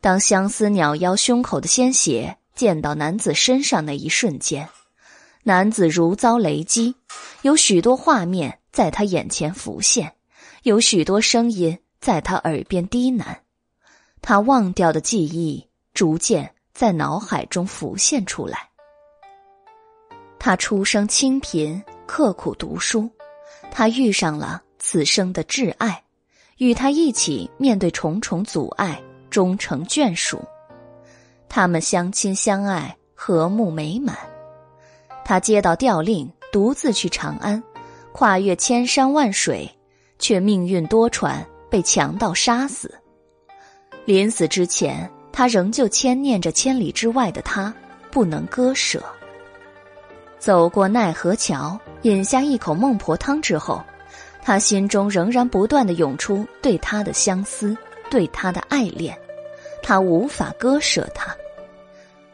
[0.00, 4.68] 当相思鸟妖胸口的鲜血溅到男子身上那一瞬间，
[5.42, 6.94] 男子如遭雷击，
[7.42, 10.14] 有许多画面在他眼前浮现，
[10.62, 13.38] 有许多声音在他耳边低喃，
[14.22, 18.68] 他忘掉的记忆逐渐在脑海中浮现出来。
[20.44, 23.08] 他出生清贫，刻苦读书，
[23.70, 26.04] 他遇上了此生的挚爱，
[26.58, 30.44] 与他一起面对重重阻碍，终成眷属。
[31.48, 34.14] 他们相亲相爱，和睦美满。
[35.24, 37.62] 他接到调令，独自去长安，
[38.12, 39.66] 跨越千山万水，
[40.18, 42.94] 却命运多舛，被强盗杀死。
[44.04, 47.74] 临死之前，他仍旧牵念着千里之外的他，
[48.10, 49.02] 不能割舍。
[50.44, 53.82] 走过奈何桥，饮下一口孟婆汤之后，
[54.42, 57.74] 他心中仍然不断的涌出对她的相思，
[58.10, 59.18] 对她的爱恋，
[59.82, 61.34] 他无法割舍她。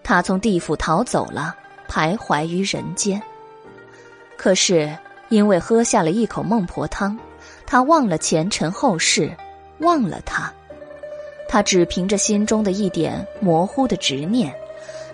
[0.02, 1.54] 他从地府逃走了，
[1.88, 3.22] 徘徊于人间。
[4.36, 4.92] 可是
[5.28, 7.16] 因为喝下了一口孟婆汤，
[7.64, 9.32] 他忘了前尘后世，
[9.78, 10.52] 忘了他。
[11.48, 14.52] 他只凭着心中的一点模糊的执念，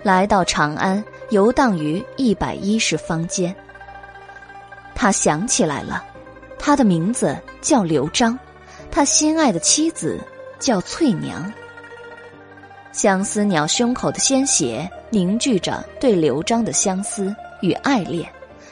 [0.02, 3.54] 来到长安，游荡于一百一十方间。
[4.94, 6.04] 他想起来了，
[6.58, 8.38] 他的名字叫刘璋，
[8.90, 10.20] 他心爱的妻子
[10.58, 11.52] 叫翠娘。
[12.92, 18.26] 相思鸟胸口的鲜血凝聚着对刘璋的相思与爱恋，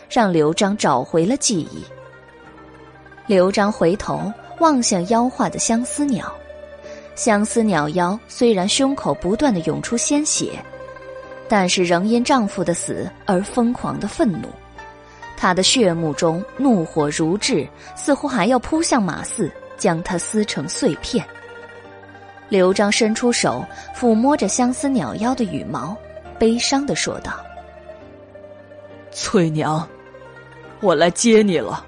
[0.09, 1.85] 让刘璋找回了记忆。
[3.27, 6.35] 刘璋回头望向妖化的相思鸟。
[7.15, 10.53] 相思鸟妖虽然胸口不断的涌出鲜血，
[11.57, 14.49] 但是仍因丈夫的死而疯狂的愤怒，
[15.37, 21.25] 她的血目中怒火如炙，似乎还要扑向马四，将他撕成碎片。
[22.49, 23.65] 刘璋伸出手
[23.97, 25.97] 抚摸着相思鸟妖的羽毛，
[26.41, 27.35] 悲伤的说道
[29.15, 29.89] ：“翠娘，
[30.81, 31.87] 我来接你了。”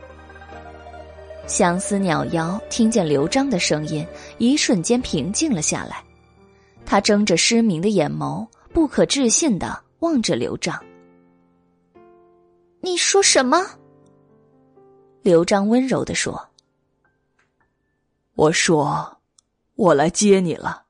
[1.48, 4.06] 相思鸟妖听见刘璋的声音，
[4.38, 5.96] 一瞬间平静了下来。
[6.84, 10.78] 他睁着失明的眼眸，不可置信的望着刘璋。
[12.82, 13.58] 你说什么？
[15.22, 16.46] 刘璋温柔的说
[18.36, 19.16] ：“我说，
[19.76, 20.82] 我来接你了，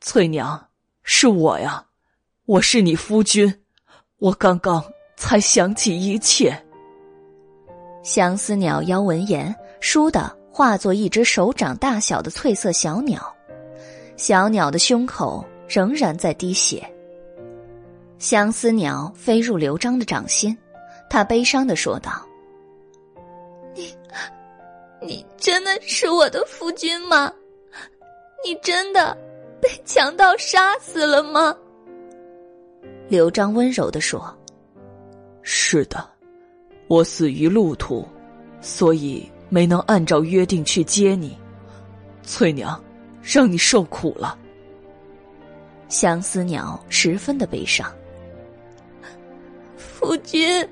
[0.00, 0.68] 翠娘，
[1.02, 1.84] 是我呀，
[2.44, 3.52] 我是你夫君，
[4.18, 4.80] 我刚刚
[5.16, 6.56] 才想起一切。”
[8.04, 9.52] 相思鸟妖闻言。
[9.80, 13.34] 倏地化作一只手掌大小的翠色小鸟，
[14.16, 16.88] 小鸟的胸口仍然在滴血。
[18.18, 20.56] 相思鸟飞入刘璋的掌心，
[21.08, 22.26] 他悲伤的说道
[23.74, 23.94] ：“你，
[25.00, 27.32] 你真的是我的夫君吗？
[28.44, 29.16] 你真的
[29.60, 31.56] 被强盗杀死了吗？”
[33.08, 34.36] 刘璋温柔的说
[35.42, 36.06] ：“是的，
[36.88, 38.06] 我死于路途，
[38.60, 41.34] 所以。”没能按照约定去接你，
[42.22, 42.78] 翠娘，
[43.22, 44.38] 让你受苦了。
[45.88, 47.90] 相思鸟十分的悲伤。
[49.98, 50.64] 夫君，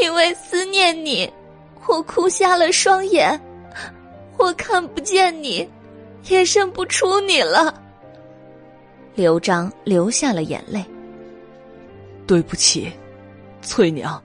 [0.00, 1.28] 因为思念你，
[1.88, 3.38] 我哭瞎了双眼，
[4.38, 5.68] 我看不见你，
[6.28, 7.82] 也认不出你了。
[9.16, 10.84] 刘璋流下了眼泪。
[12.28, 12.92] 对不起，
[13.60, 14.22] 翠娘，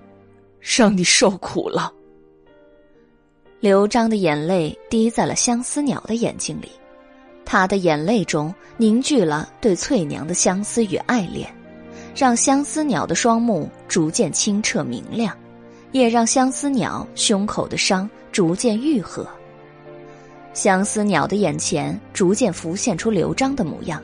[0.59, 1.91] 让你受苦了。
[3.59, 6.69] 刘璋的眼泪滴在了相思鸟的眼睛里，
[7.43, 11.51] 他的眼泪中凝聚了对翠娘的相思与爱恋，
[12.15, 15.35] 让相思鸟的双目逐渐清澈明亮，
[15.91, 19.27] 也让相思鸟胸口的伤逐渐愈合。
[20.53, 24.01] 相思鸟的眼前逐渐浮现出刘璋的模样，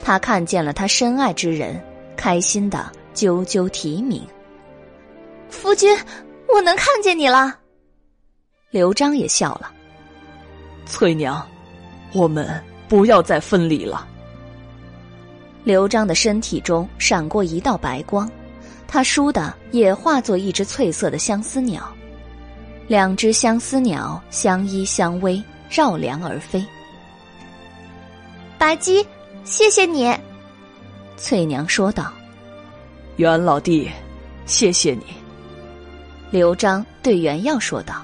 [0.00, 1.78] 他看见了他深爱之人，
[2.16, 4.26] 开心的啾啾啼鸣。
[5.50, 5.94] 夫君，
[6.48, 7.58] 我能看见你了。
[8.70, 9.70] 刘璋也笑了。
[10.86, 11.46] 翠娘，
[12.14, 12.48] 我们
[12.88, 14.06] 不要再分离了。
[15.62, 18.30] 刘璋的身体中闪过一道白光，
[18.88, 21.86] 他倏的也化作一只翠色的相思鸟，
[22.88, 26.64] 两只相思鸟相依相偎，绕梁而飞。
[28.58, 29.06] 白姬，
[29.44, 30.14] 谢谢你。
[31.16, 32.12] 翠娘说道
[33.16, 33.90] ：“袁老弟，
[34.46, 35.04] 谢谢你。”
[36.30, 38.02] 刘璋对袁耀说道。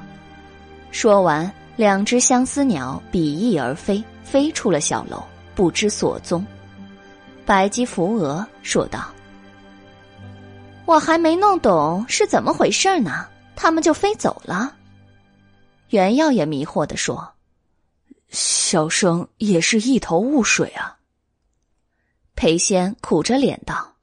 [0.90, 5.22] 说完，两只相思鸟比翼而飞，飞出了小楼，
[5.54, 6.44] 不知所踪。
[7.46, 9.06] 白姬扶额说道
[10.84, 14.74] ：“我还没弄懂是怎么回事呢，他们就飞走了。”
[15.90, 17.32] 袁耀也迷惑的说
[18.30, 20.98] ：“小生也是一头雾水啊。”
[22.34, 23.94] 裴仙苦着脸道：“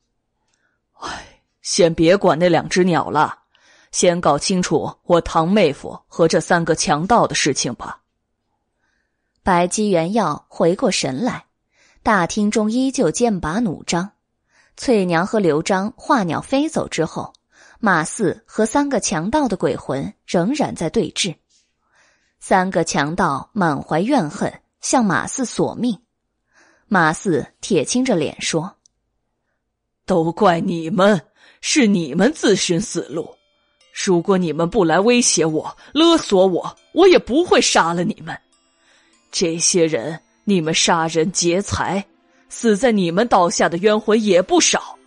[1.02, 3.40] 唉，先别管那两只鸟了。”
[3.92, 8.02] 先搞清楚我堂妹夫和这三个强盗的事情吧。
[9.44, 11.46] 白姬原耀回过神来，
[12.04, 14.12] 大厅中依旧剑拔弩张。
[14.76, 17.34] 翠娘和刘璋化鸟飞走之后，
[17.80, 21.36] 马四和三个强盗的鬼魂仍然在对峙。
[22.42, 25.98] 三个强盗满怀怨恨，向马四索命。
[26.88, 28.76] 马四铁青着脸说
[30.06, 31.22] ：“都怪你们，
[31.62, 33.34] 是你们自寻死路。
[33.94, 38.38] 如果你们不来威胁我、勒索我，我也不会杀了你们。
[39.32, 42.06] 这些人，你们杀人劫财，
[42.50, 44.98] 死在你们刀下的冤魂也不少。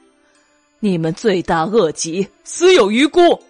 [0.78, 3.42] 你们罪大恶极，死有余辜。”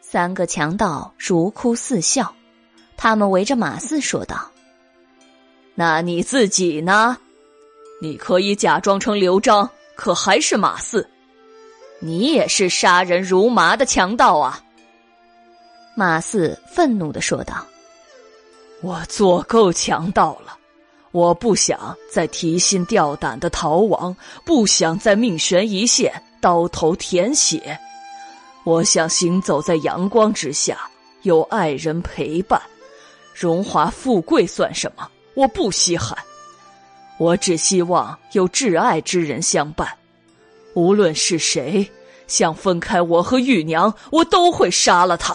[0.00, 2.34] 三个强盗如哭似笑。
[2.96, 4.50] 他们围着马四说道
[5.74, 7.16] ：“那你自己呢？
[8.00, 11.08] 你可以假装成刘璋，可还是马四？
[11.98, 14.62] 你也是杀人如麻的强盗啊！”
[15.96, 17.66] 马四愤怒的说道
[18.82, 20.58] ：“我做够强盗了，
[21.12, 27.78] 我不想再提心吊胆的逃亡，不想再命悬一线，刀头舔血。
[28.64, 30.78] 我想行走在阳光之下，
[31.22, 32.60] 有爱人陪伴。”
[33.34, 35.08] 荣华富贵算什么？
[35.34, 36.18] 我不稀罕，
[37.18, 39.88] 我只希望有挚爱之人相伴。
[40.74, 41.88] 无论是谁
[42.26, 45.34] 想分开我和玉娘，我都会杀了他。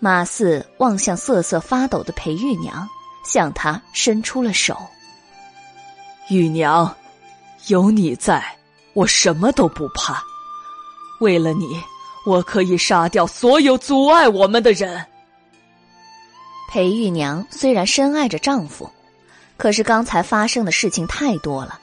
[0.00, 2.88] 马四望向瑟瑟发抖的裴玉娘，
[3.24, 4.76] 向她伸出了手。
[6.28, 6.94] 玉娘，
[7.66, 8.44] 有你在，
[8.94, 10.22] 我什么都不怕。
[11.20, 11.82] 为了你，
[12.24, 15.04] 我可以杀掉所有阻碍我们的人。
[16.70, 18.88] 裴玉娘虽然深爱着丈夫，
[19.56, 21.80] 可是刚才发生的事情太多了，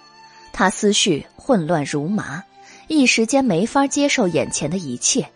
[0.54, 2.44] 她思绪混乱如麻，
[2.88, 5.30] 一时间没法接受眼前的一切。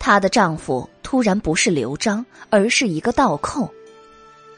[0.00, 3.70] 她的丈夫突然不是刘璋，而是一个倒扣。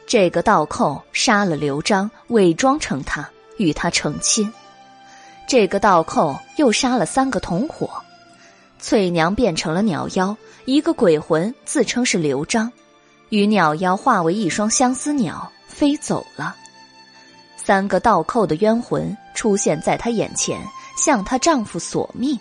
[0.06, 4.50] 这个倒扣杀了刘璋，伪装成他与他成亲。
[5.48, 7.90] 这个倒扣又杀了三个同伙，
[8.78, 12.70] 翠娘变成了鸟妖，一个鬼魂自称是刘璋。
[13.30, 16.54] 与鸟妖化为一双相思鸟飞走了，
[17.56, 20.60] 三个倒扣的冤魂出现在她眼前，
[20.96, 22.38] 向她丈夫索命。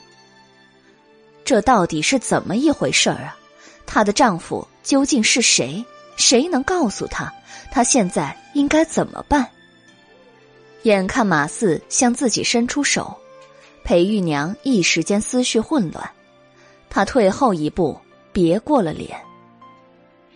[1.44, 3.38] 这到底是怎么一回事儿啊？
[3.86, 5.84] 她的丈夫究竟是谁？
[6.16, 7.32] 谁能告诉她，
[7.72, 9.48] 她现在应该怎么办？
[10.84, 13.16] 眼看马四向自己伸出手，
[13.84, 16.10] 裴玉娘一时间思绪混乱，
[16.90, 18.00] 她退后一步，
[18.32, 19.20] 别过了脸。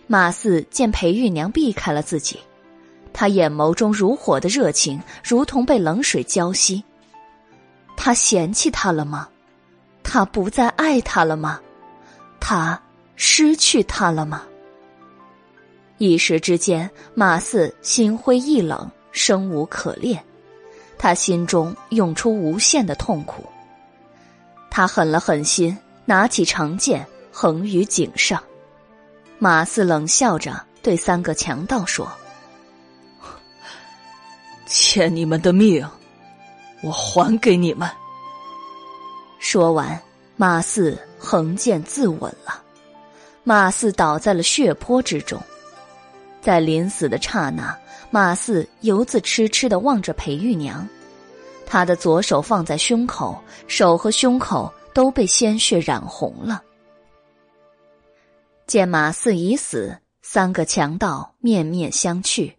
[0.06, 2.38] 马四见裴玉娘避开了自己，
[3.12, 6.82] 他眼眸中如火的热情，如同被冷水浇熄。
[7.96, 9.28] 他嫌弃他了吗？
[10.08, 11.60] 他不再爱他了吗？
[12.38, 12.80] 他
[13.16, 14.44] 失去他了吗？
[15.98, 20.24] 一时之间，马四心灰意冷，生无可恋，
[20.96, 23.44] 他心中涌出无限的痛苦。
[24.70, 28.40] 他狠了狠心，拿起长剑，横于颈上。
[29.40, 32.08] 马四冷笑着对三个强盗说
[34.66, 35.84] ：“欠你们的命，
[36.80, 37.90] 我还给你们。”
[39.48, 40.02] 说完，
[40.34, 42.60] 马四横剑自刎了。
[43.44, 45.40] 马四倒在了血泊之中。
[46.40, 47.78] 在临死的刹那，
[48.10, 50.84] 马四犹自痴痴的望着裴玉娘，
[51.64, 56.60] 他的左手放在胸口，手和胸口都被鲜血染红了。
[58.66, 62.52] 见马四已死，三个强盗面面相觑，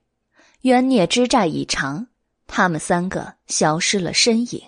[0.61, 2.07] 冤孽之债已偿，
[2.47, 4.61] 他们三个消失了身影。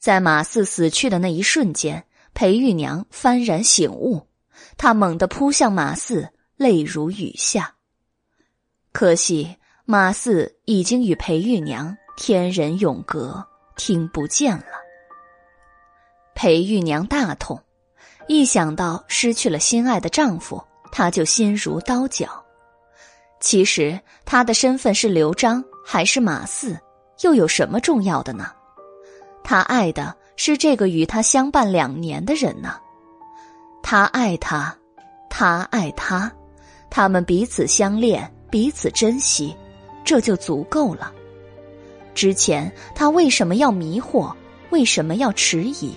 [0.00, 4.26] 在马四死去的那一瞬间，裴玉娘幡然醒悟，
[4.78, 7.74] 她猛地扑向马四，泪如雨下。
[8.92, 13.46] 可惜马四已经与裴玉娘天人永隔，
[13.76, 14.64] 听不见了。
[16.34, 17.62] 裴玉娘大痛。
[18.26, 22.42] 一想到失去了心爱的丈夫，她就心如刀绞。
[23.38, 26.78] 其实她的身份是刘璋还是马四，
[27.22, 28.50] 又有什么重要的呢？
[29.42, 32.76] 他爱的是这个与他相伴两年的人呢。
[33.82, 34.76] 他爱他，
[35.28, 36.30] 他爱他，
[36.88, 39.56] 他们彼此相恋，彼此珍惜，
[40.04, 41.12] 这就足够了。
[42.14, 44.32] 之前他为什么要迷惑？
[44.70, 45.94] 为什么要迟疑？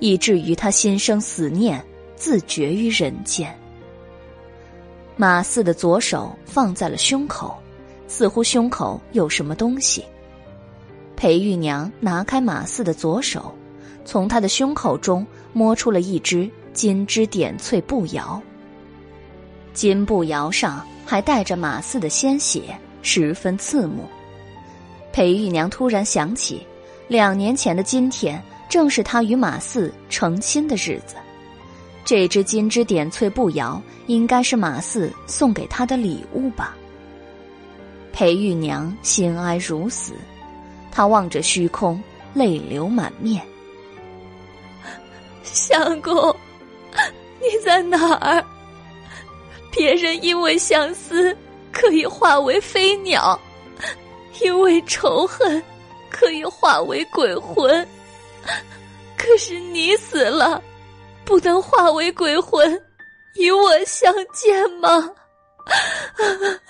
[0.00, 3.56] 以至于他心生死念，自绝于人间。
[5.16, 7.56] 马四的左手放在了胸口，
[8.06, 10.04] 似乎胸口有什么东西。
[11.16, 13.54] 裴玉娘拿开马四的左手，
[14.04, 18.40] 从他的胸口中摸出了一只金枝点翠步摇。
[19.72, 24.04] 金步摇上还带着马四的鲜血，十分刺目。
[25.12, 26.66] 裴玉娘突然想起，
[27.08, 28.42] 两年前的今天。
[28.66, 31.14] 正是他与马四成亲的日子，
[32.04, 36.74] 这只金枝点翠步摇应该是马四送给他的礼物吧。
[38.12, 40.14] 裴玉娘心哀如死，
[40.94, 42.00] 她望着虚空，
[42.32, 43.44] 泪流满面。
[45.42, 46.34] 相公，
[47.40, 48.44] 你在哪儿？
[49.72, 51.36] 别人因为相思
[51.72, 53.38] 可以化为飞鸟，
[54.40, 55.60] 因为仇恨
[56.10, 57.84] 可以化为鬼魂，
[59.18, 60.62] 可是你死了。
[61.24, 62.80] 不能化为鬼魂，
[63.34, 65.10] 与我相见吗？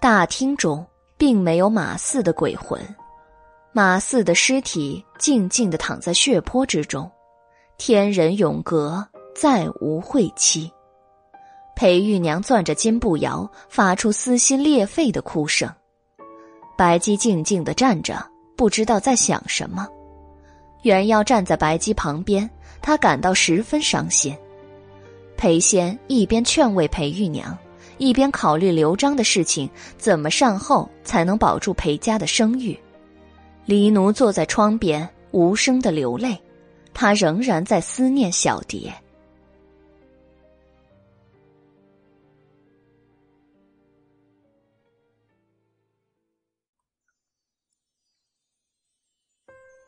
[0.00, 0.86] 大厅中
[1.16, 2.80] 并没有马四的鬼魂，
[3.72, 7.10] 马四的尸体静静的躺在血泊之中，
[7.78, 10.70] 天人永隔，再无晦气。
[11.74, 15.70] 裴玉娘攥着金步摇，发出撕心裂肺的哭声。
[16.76, 18.24] 白姬静静的站着，
[18.56, 19.86] 不知道在想什么。
[20.82, 22.48] 袁耀站在白姬旁边。
[22.82, 24.36] 他感到十分伤心。
[25.36, 27.58] 裴仙一边劝慰裴玉娘，
[27.98, 32.78] 一边考虑刘璋的事情怎么善后才能保住裴家的声誉。
[33.64, 36.38] 黎奴坐在窗边，无声的流泪，
[36.94, 38.92] 他仍然在思念小蝶。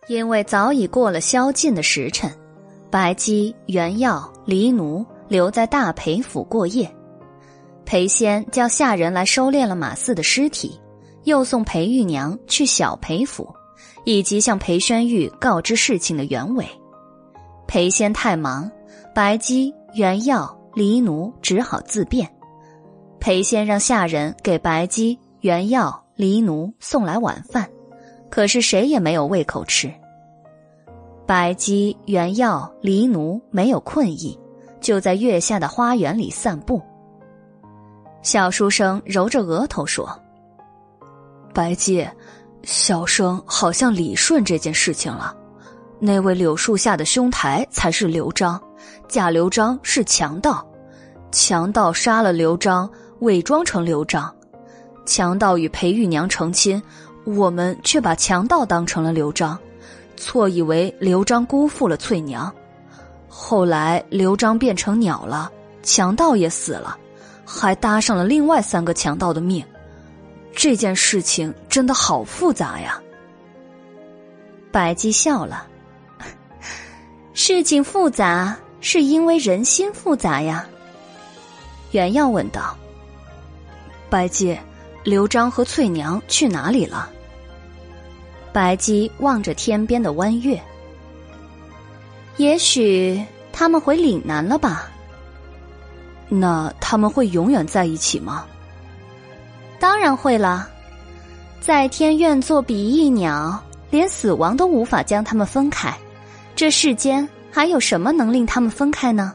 [0.09, 2.33] 因为早已过了宵禁的时辰。
[2.91, 6.91] 白姬、袁耀、黎奴留在大裴府过夜，
[7.89, 10.78] 裴仙叫下人来收敛了马四的尸体，
[11.25, 13.49] 又送裴玉娘去小裴府，
[14.05, 16.67] 以及向裴宣玉告知事情的原委。
[17.67, 18.70] 裴仙太忙，
[19.15, 22.28] 白姬、袁耀、黎奴只好自便。
[23.20, 27.67] 裴仙让下人给白姬、袁耀、黎奴送来晚饭，
[28.28, 29.91] 可是谁也没有胃口吃。
[31.26, 34.39] 白姬、原耀、黎奴没有困意，
[34.78, 36.83] 就在月下的花园里散步。
[38.31, 40.07] 小书生揉着额头说
[41.55, 42.07] ：“白姬，
[42.62, 45.34] 小生好像理顺这件事情了。
[45.98, 48.60] 那位柳树下的兄台才是刘璋，
[49.08, 50.62] 假刘璋是强盗，
[51.32, 52.86] 强盗杀了刘璋，
[53.20, 54.31] 伪装成刘璋，
[55.07, 56.82] 强盗与裴玉娘成亲，
[57.24, 59.58] 我们却把强盗当成了刘璋。”
[60.18, 62.55] 错以为刘璋辜负了翠娘，
[63.26, 65.50] 后来刘璋变成鸟了，
[65.82, 66.94] 强盗也死了，
[67.51, 69.65] 还搭上了另外三个强盗的命。
[70.55, 73.01] 这件事情真的好复杂呀。
[74.70, 75.67] 白姬笑了，
[77.33, 80.67] 事情复杂是因为人心复杂呀。
[81.93, 82.77] 袁耀问道
[84.10, 84.59] ：“白姬，
[85.05, 87.10] 刘璋和翠娘去哪里了？”
[88.52, 90.60] 白姬望着天边的弯月，
[92.36, 94.91] 也许他们回岭南了吧？
[96.28, 98.44] 那他们会永远在一起吗？
[99.78, 100.68] 当然会了。
[101.60, 105.92] 在天愿作比翼鸟，连死亡都无法将他们分开。
[106.55, 109.34] 这世间还有什么能令他们分开呢？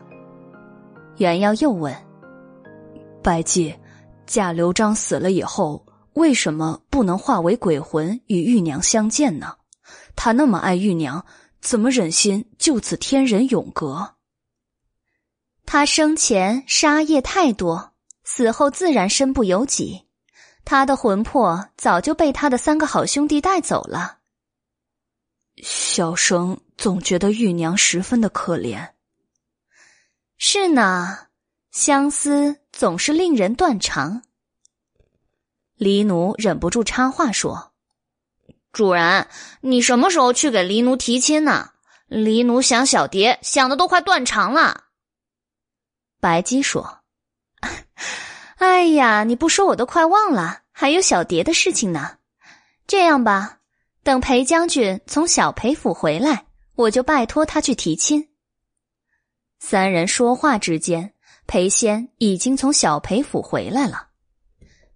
[1.18, 1.96] 袁耀又问
[3.22, 3.74] ：“白姬，
[4.26, 9.56] 假刘璋死了以后。”为什么不能化为鬼魂与玉娘相见呢？
[10.16, 11.26] 他那么爱玉娘，
[11.60, 14.08] 怎么忍心就此天人永隔？
[15.66, 17.94] 他生前杀业太多，
[18.24, 20.06] 死后自然身不由己。
[20.66, 24.20] 他的魂魄早就被他的三个好兄弟带走了。
[25.62, 28.90] 小生总觉得玉娘十分的可怜。
[30.38, 31.28] 是呢，
[31.72, 34.24] 相思总是令人断肠。
[35.76, 37.74] 黎奴忍不住插话说
[38.72, 39.28] ：“主人，
[39.62, 41.72] 你什么时候去给黎奴提亲呢？
[42.08, 44.83] 黎奴想小蝶，想的都快断肠了。”
[46.24, 47.00] 白姬说
[48.56, 52.20] ：“哎呀，你不说我都快忘了，还有小蝶的事情呢。
[52.88, 53.60] 这样吧，
[54.04, 58.30] 等裴将军从小裴府回来，我就拜托他去提亲。”
[59.60, 61.14] 三人说话之间，
[61.46, 64.08] 裴仙已经从小裴府回来了。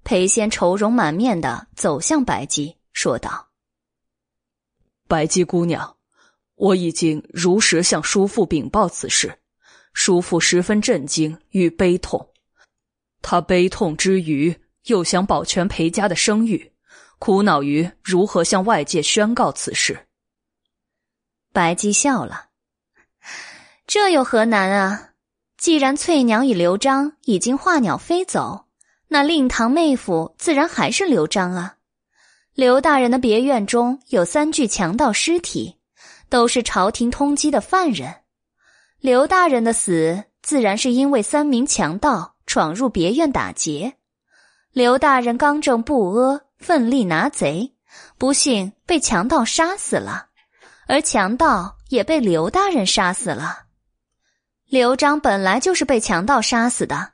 [0.06, 3.50] 裴仙愁容满面的走向白姬，说道
[5.10, 5.98] ：“白姬姑娘，
[6.56, 9.38] 我已经如实向叔父禀报此事，
[10.00, 12.30] 叔父十分震惊与悲痛。
[13.24, 16.72] 他悲痛之余，又想保全裴家的声誉，
[17.18, 20.06] 苦恼于如何向外界宣告此事。”
[21.52, 22.50] 白姬笑了
[23.88, 25.14] ：“这有何难啊？
[25.58, 28.66] 既然翠娘与刘璋已经化鸟飞走。”
[29.10, 31.78] 那令堂妹夫自然还是刘璋啊！
[32.54, 35.78] 刘大人的别院中有三具强盗尸体，
[36.28, 38.14] 都是朝廷通缉的犯人。
[39.08, 43.94] 刘大人的死，自然是因为三名强盗闯入别院打劫。
[44.74, 47.74] 刘大人刚正不阿，奋力拿贼，
[48.18, 50.26] 不幸被强盗杀死了，
[50.90, 53.60] 而强盗也被刘大人杀死了。
[54.66, 57.14] 刘璋本来就是被强盗杀死的，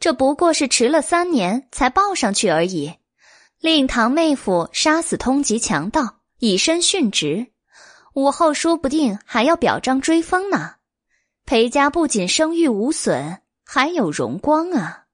[0.00, 2.92] 这不过是迟了三年才报上去而已。
[3.60, 7.52] 令堂妹夫杀死通缉强盗，以身殉职，
[8.14, 10.74] 武后说不定还要表彰追封呢。
[11.48, 15.06] 裴家不仅声誉无损，还有荣光啊！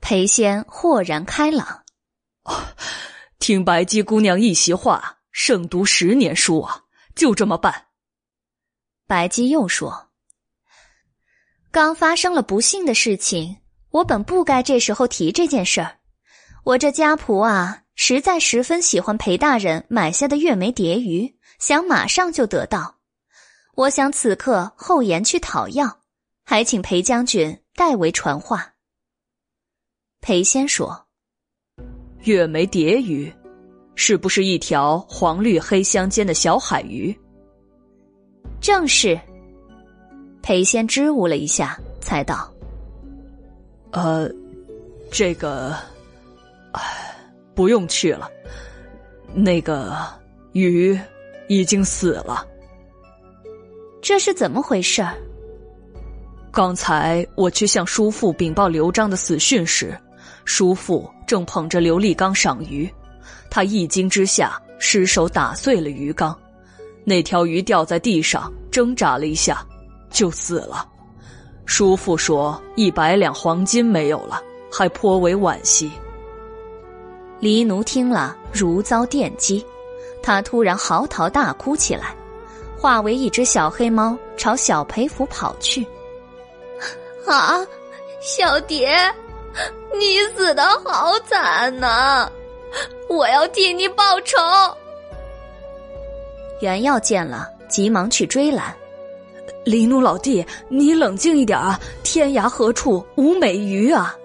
[0.00, 1.82] 裴仙豁然开朗，
[3.40, 6.84] 听白姬姑娘一席话，胜读十年书啊！
[7.16, 7.86] 就这么办。
[9.08, 10.12] 白姬又说
[11.72, 13.56] ：“刚发生了不幸的事情，
[13.90, 15.98] 我本不该这时候提这件事儿。
[16.62, 22.98] 我这家仆啊，实在十分喜欢裴大人买下的月眉蝶鱼，想马上就得到。”
[23.80, 26.00] 我想此刻后言去讨要，
[26.44, 28.74] 还请裴将军代为传话。
[30.20, 31.06] 裴仙说
[32.24, 33.32] ：“月眉蝶鱼，
[33.94, 37.18] 是不是一条黄绿黑相间的小海鱼？”
[38.60, 39.18] 正是。
[40.42, 42.52] 裴仙支吾了一下，才道
[43.92, 44.30] ：“呃，
[45.10, 45.74] 这个，
[47.54, 48.30] 不用去了。
[49.32, 49.96] 那个
[50.52, 51.00] 鱼
[51.48, 52.46] 已经死了。”
[54.02, 55.14] 这是怎么回事儿？
[56.50, 59.96] 刚才我去向叔父禀报刘璋的死讯时，
[60.44, 62.92] 叔父正捧着琉璃缸赏鱼，
[63.50, 66.36] 他一惊之下失手打碎了鱼缸，
[67.04, 69.64] 那条鱼掉在地上挣扎了一下，
[70.10, 70.88] 就死了。
[71.66, 75.90] 叔父说一百两黄金没有了，还颇为惋惜。
[77.38, 79.64] 黎奴听了如遭电击，
[80.22, 82.16] 他突然嚎啕大哭起来。
[82.80, 85.86] 化为一只小黑猫，朝小裴府跑去。
[87.26, 87.60] 啊，
[88.22, 88.88] 小蝶，
[89.92, 92.26] 你死的好惨呐！
[93.06, 94.38] 我要替你报仇。
[96.62, 98.74] 袁耀见了，急忙去追拦。
[99.62, 101.78] 黎奴老弟，你冷静一点啊！
[102.02, 104.16] 天涯何处无美鱼啊！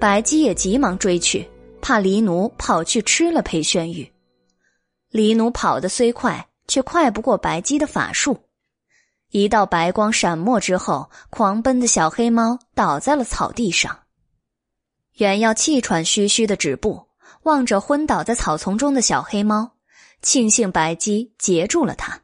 [0.00, 1.48] 白姬也急忙追去，
[1.80, 4.10] 怕黎奴跑去吃了裴宣玉。
[5.10, 6.44] 黎奴跑得虽快。
[6.68, 8.48] 却快不过白姬的法术，
[9.30, 14.04] 一道白光闪没之后，狂奔的小黑猫倒在了草地上。
[15.14, 17.08] 原要气喘吁吁的止步，
[17.42, 19.76] 望着昏倒在草丛中的小黑猫，
[20.22, 22.20] 庆幸白姬截住了他。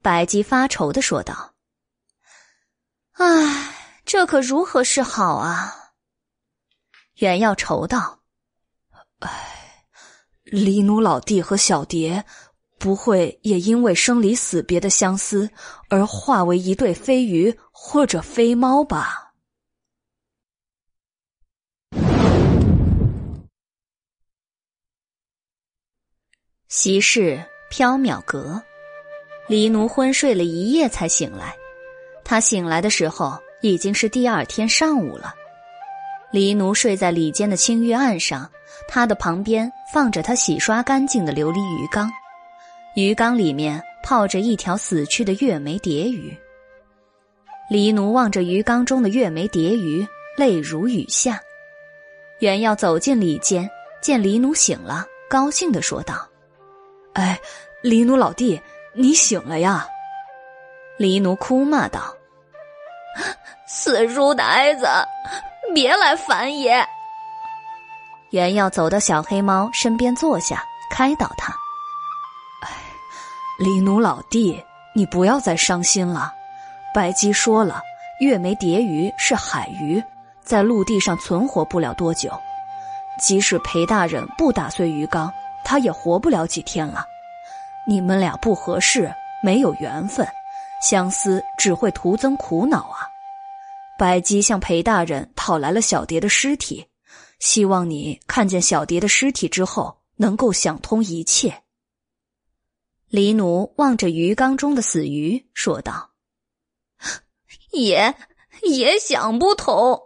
[0.00, 1.54] 白姬发愁的说道
[3.18, 3.74] ：“唉，
[4.06, 5.74] 这可如何是好啊？”
[7.18, 8.20] 原要愁道
[9.20, 9.84] ：“唉，
[10.44, 12.24] 黎奴老弟和小蝶。”
[12.80, 15.50] 不会也因为生离死别的相思
[15.90, 19.34] 而化为一对飞鱼或者飞猫吧？
[26.68, 28.62] 席室缥缈阁，
[29.46, 31.54] 黎奴昏睡了一夜才醒来。
[32.24, 35.34] 他醒来的时候已经是第二天上午了。
[36.32, 38.50] 黎奴睡在里间的青玉案上，
[38.88, 42.10] 他的旁边放着他洗刷干净的琉璃鱼缸。
[42.96, 46.36] 鱼缸里面泡着一条死去的月眉蝶鱼。
[47.70, 50.04] 黎奴望着鱼缸中的月眉蝶鱼，
[50.36, 51.40] 泪如雨下。
[52.40, 53.70] 原要走进里间，
[54.02, 56.28] 见黎奴醒了，高兴的说道
[57.14, 57.38] ：“哎，
[57.80, 58.60] 黎奴老弟，
[58.92, 59.86] 你醒了呀！”
[60.98, 62.12] 黎奴哭骂道
[63.68, 64.88] ：“死书呆子，
[65.72, 66.84] 别来烦爷！”
[68.30, 71.54] 原要走到小黑猫身边坐下，开导他。
[73.60, 74.58] 李奴老弟，
[74.94, 76.32] 你不要再伤心了。
[76.94, 77.82] 白姬说了，
[78.18, 80.02] 月眉蝶鱼是海鱼，
[80.42, 82.32] 在陆地上存活不了多久。
[83.18, 85.30] 即使裴大人不打碎鱼缸，
[85.62, 87.04] 他也活不了几天了。
[87.86, 89.12] 你们俩不合适，
[89.42, 90.26] 没有缘分，
[90.82, 93.04] 相思只会徒增苦恼啊。
[93.98, 96.86] 白姬向裴大人讨来了小蝶的尸体，
[97.40, 101.54] 希望你看见小蝶的尸体之后，能够想通一切。
[103.10, 106.12] 黎奴望着鱼缸中的死鱼，说道
[107.72, 108.14] ：“爷
[108.62, 110.00] 爷想不通，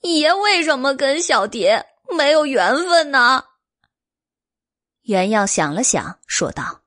[0.00, 1.86] 爷为什么跟小蝶
[2.18, 3.44] 没有缘分呢？”
[5.02, 6.82] 袁耀想了想，说道：“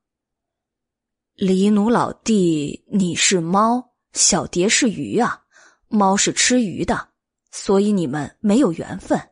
[1.33, 5.46] 黎奴老弟，你是猫，小蝶是鱼啊，
[5.88, 7.08] 猫是吃鱼的，
[7.51, 9.29] 所以你们没有缘分。”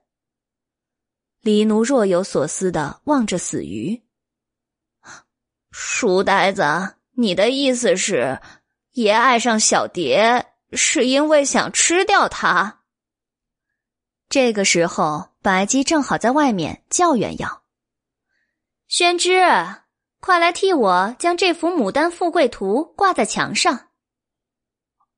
[1.43, 4.01] 黎奴若有所思的望着死鱼。
[5.71, 8.39] 书呆子，你的意思是，
[8.91, 12.81] 爷爱上小蝶是因为想吃掉它。
[14.29, 17.63] 这个时候，白姬正好在外面叫袁耀
[18.87, 19.41] ：“宣之，
[20.19, 23.89] 快来替我将这幅牡丹富贵图挂在墙上。”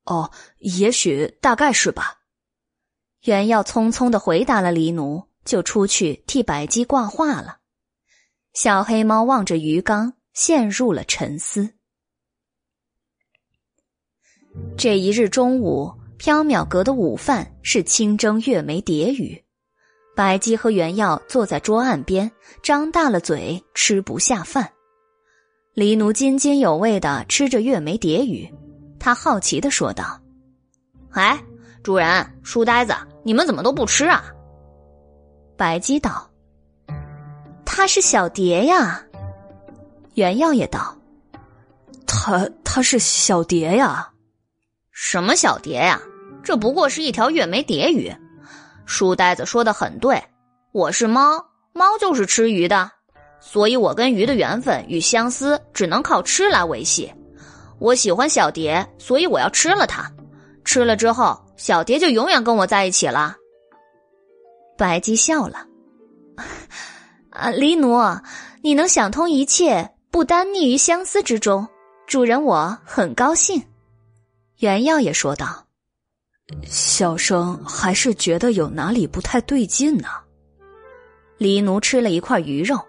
[0.06, 2.20] 哦，也许大概是吧。
[3.22, 7.60] 袁耀匆匆的回答了黎奴，就出去替白姬挂画了。
[8.54, 11.70] 小黑猫望着鱼缸，陷入了沉思。
[14.78, 19.44] 这一日中午，缥缈阁的午饭是清蒸月眉蝶鱼。
[20.16, 24.72] 白姬和袁耀坐在桌案边，张大了嘴，吃不下饭。
[25.74, 28.48] 黎奴津津有味的吃着月眉蝶鱼，
[29.00, 30.22] 他好奇的说道
[31.14, 31.44] ：“哎，
[31.82, 34.24] 主人，书呆子，你们怎么都不吃啊？”
[35.58, 36.30] 白姬道
[37.66, 39.04] ：“它是小蝶呀。”
[40.16, 40.98] 袁耀也道
[42.06, 44.10] ：“他他是小蝶呀。”
[44.92, 46.02] 什么小蝶呀？
[46.44, 48.14] 这不过是一条月眉蝶鱼。
[48.86, 50.24] 书呆子说的很对，
[50.72, 52.92] 我是猫，猫就是吃鱼的，
[53.40, 57.12] 所以我跟鱼的缘分与相思只能靠吃来维系。
[57.80, 60.12] 我喜欢小蝶，所以我要吃了它。
[60.66, 63.36] 吃了之后，小蝶就永远跟我在一起了。
[64.78, 65.66] 白姬笑了，
[67.32, 67.98] 啊，黎奴，
[68.62, 71.68] 你能想通一切，不单溺于相思之中，
[72.06, 73.60] 主人我很高兴。
[74.60, 75.66] 原耀也说道
[76.70, 80.08] ：“小生还是觉得有哪里不太对劲呢。”
[81.40, 82.80] 黎奴吃了一块鱼肉，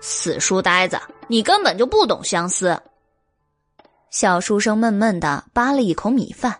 [0.00, 2.80] 死书呆子，你根本就不懂相思。
[4.08, 6.58] 小书生闷闷的扒了一口米饭，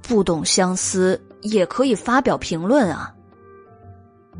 [0.00, 3.14] 不懂相思也可以发表评论啊。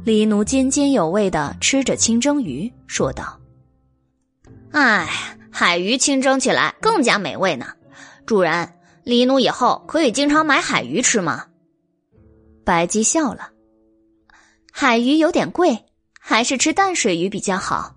[0.02, 3.38] 黎奴津津有味的吃着清蒸鱼，说道
[4.72, 5.08] ：“哎，
[5.50, 7.66] 海鱼清蒸起来更加美味呢。”
[8.26, 8.72] 主人，
[9.04, 11.46] 黎奴以后可以经常买海鱼吃吗？
[12.64, 13.50] 白姬笑了，
[14.72, 15.84] 海鱼有点贵，
[16.18, 17.96] 还是吃淡水鱼比较好，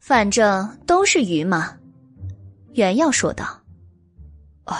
[0.00, 1.76] 反正都是鱼嘛。
[2.72, 3.60] 袁耀说道
[4.64, 4.76] ：“唉，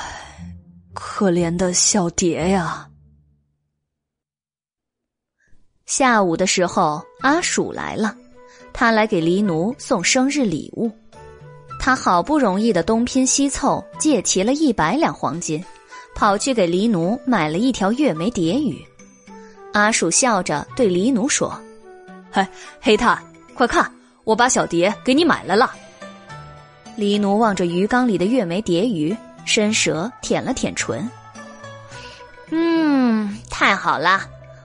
[0.94, 2.88] 可怜的小蝶呀。”
[5.84, 8.16] 下午的时候，阿鼠来了，
[8.72, 10.90] 他来给黎奴送生日礼物。
[11.86, 15.64] 他好不容易的东拼西凑借齐了一百两黄金，
[16.16, 18.84] 跑去给黎奴买了一条月眉蝶鱼。
[19.72, 21.56] 阿鼠笑着对黎奴说
[22.32, 22.44] ：“嘿，
[22.80, 23.16] 黑炭，
[23.54, 23.88] 快看，
[24.24, 25.72] 我把小蝶给你买来了。”
[26.96, 31.08] 黎奴望着鱼缸里的月眉蝶鱼，伸舌舔了舔唇
[32.50, 34.22] ：“嗯，太好了，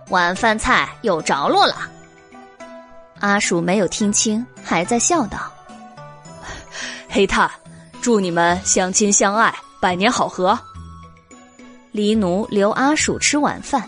[0.09, 1.87] 晚饭菜有着落了。”
[3.21, 5.53] 阿鼠没有听清，还在笑道。
[7.13, 7.51] 黑炭，
[8.01, 10.57] 祝你们相亲相爱，百年好合。
[11.91, 13.83] 黎奴留阿鼠吃晚饭，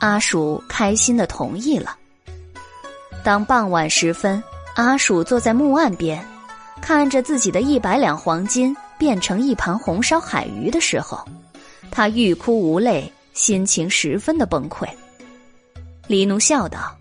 [0.00, 1.96] 阿鼠开心的同意了。
[3.22, 4.42] 当傍晚时分，
[4.74, 6.20] 阿鼠坐在木案边，
[6.82, 11.24] 看着自己的一百两黄金变成一盘红烧海鱼的时候，
[11.92, 14.84] 他欲哭无泪，心情十分的崩溃。
[16.08, 16.92] 黎奴笑道：“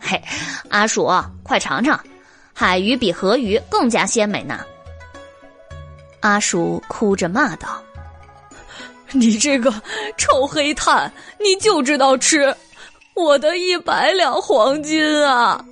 [0.00, 0.22] 嘿，
[0.68, 1.10] 阿鼠，
[1.42, 1.98] 快尝尝，
[2.54, 4.60] 海鱼比河鱼更加鲜美呢。”
[6.20, 7.82] 阿鼠哭着骂道
[9.12, 9.72] ：“你这个
[10.16, 12.54] 臭黑炭，你就知道吃！
[13.14, 15.64] 我的一百两黄金啊！”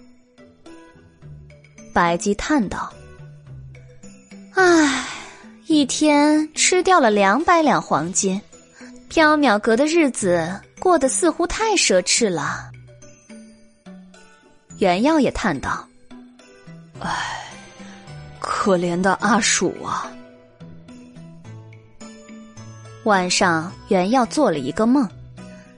[1.94, 2.92] 白姬叹道
[4.54, 5.04] ：“唉，
[5.66, 8.40] 一天吃掉了两百两黄金，
[9.10, 10.48] 缥缈阁的日子
[10.78, 12.70] 过得似乎太奢侈了。”
[14.78, 15.86] 袁耀也叹道
[17.00, 17.50] ：“唉，
[18.38, 20.10] 可怜的阿鼠啊！”
[23.08, 25.08] 晚上，袁耀做了一个梦，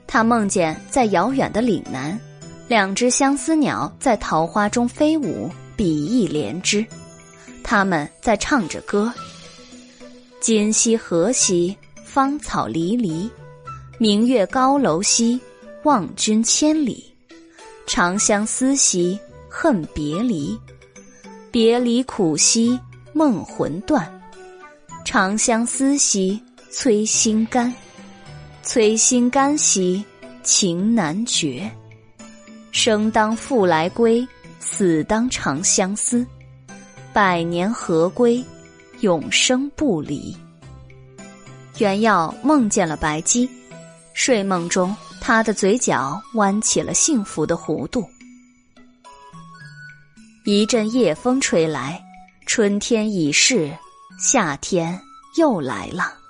[0.05, 2.19] 他梦见在遥远的岭南，
[2.67, 6.85] 两只相思鸟在桃花中飞舞，比翼连枝。
[7.63, 9.13] 他们在唱着歌
[10.41, 13.29] ：“今夕何夕，芳草离离；
[13.97, 15.39] 明月高楼西，
[15.83, 17.01] 望君千里。
[17.87, 20.59] 长相思兮，恨别离；
[21.49, 22.77] 别离苦兮，
[23.13, 24.05] 梦魂断。
[25.05, 26.37] 长相思兮。”
[26.71, 27.73] 催心肝，
[28.63, 30.03] 催心肝兮
[30.41, 31.69] 情难绝。
[32.71, 34.25] 生当复来归，
[34.59, 36.25] 死当长相思。
[37.11, 38.43] 百年何归，
[39.01, 40.35] 永生不离。
[41.77, 43.49] 袁耀梦见了白姬，
[44.13, 48.07] 睡梦中他的嘴角弯起了幸福的弧度。
[50.45, 52.01] 一阵夜风吹来，
[52.45, 53.69] 春天已逝，
[54.17, 54.97] 夏天。
[55.37, 56.20] 又来了。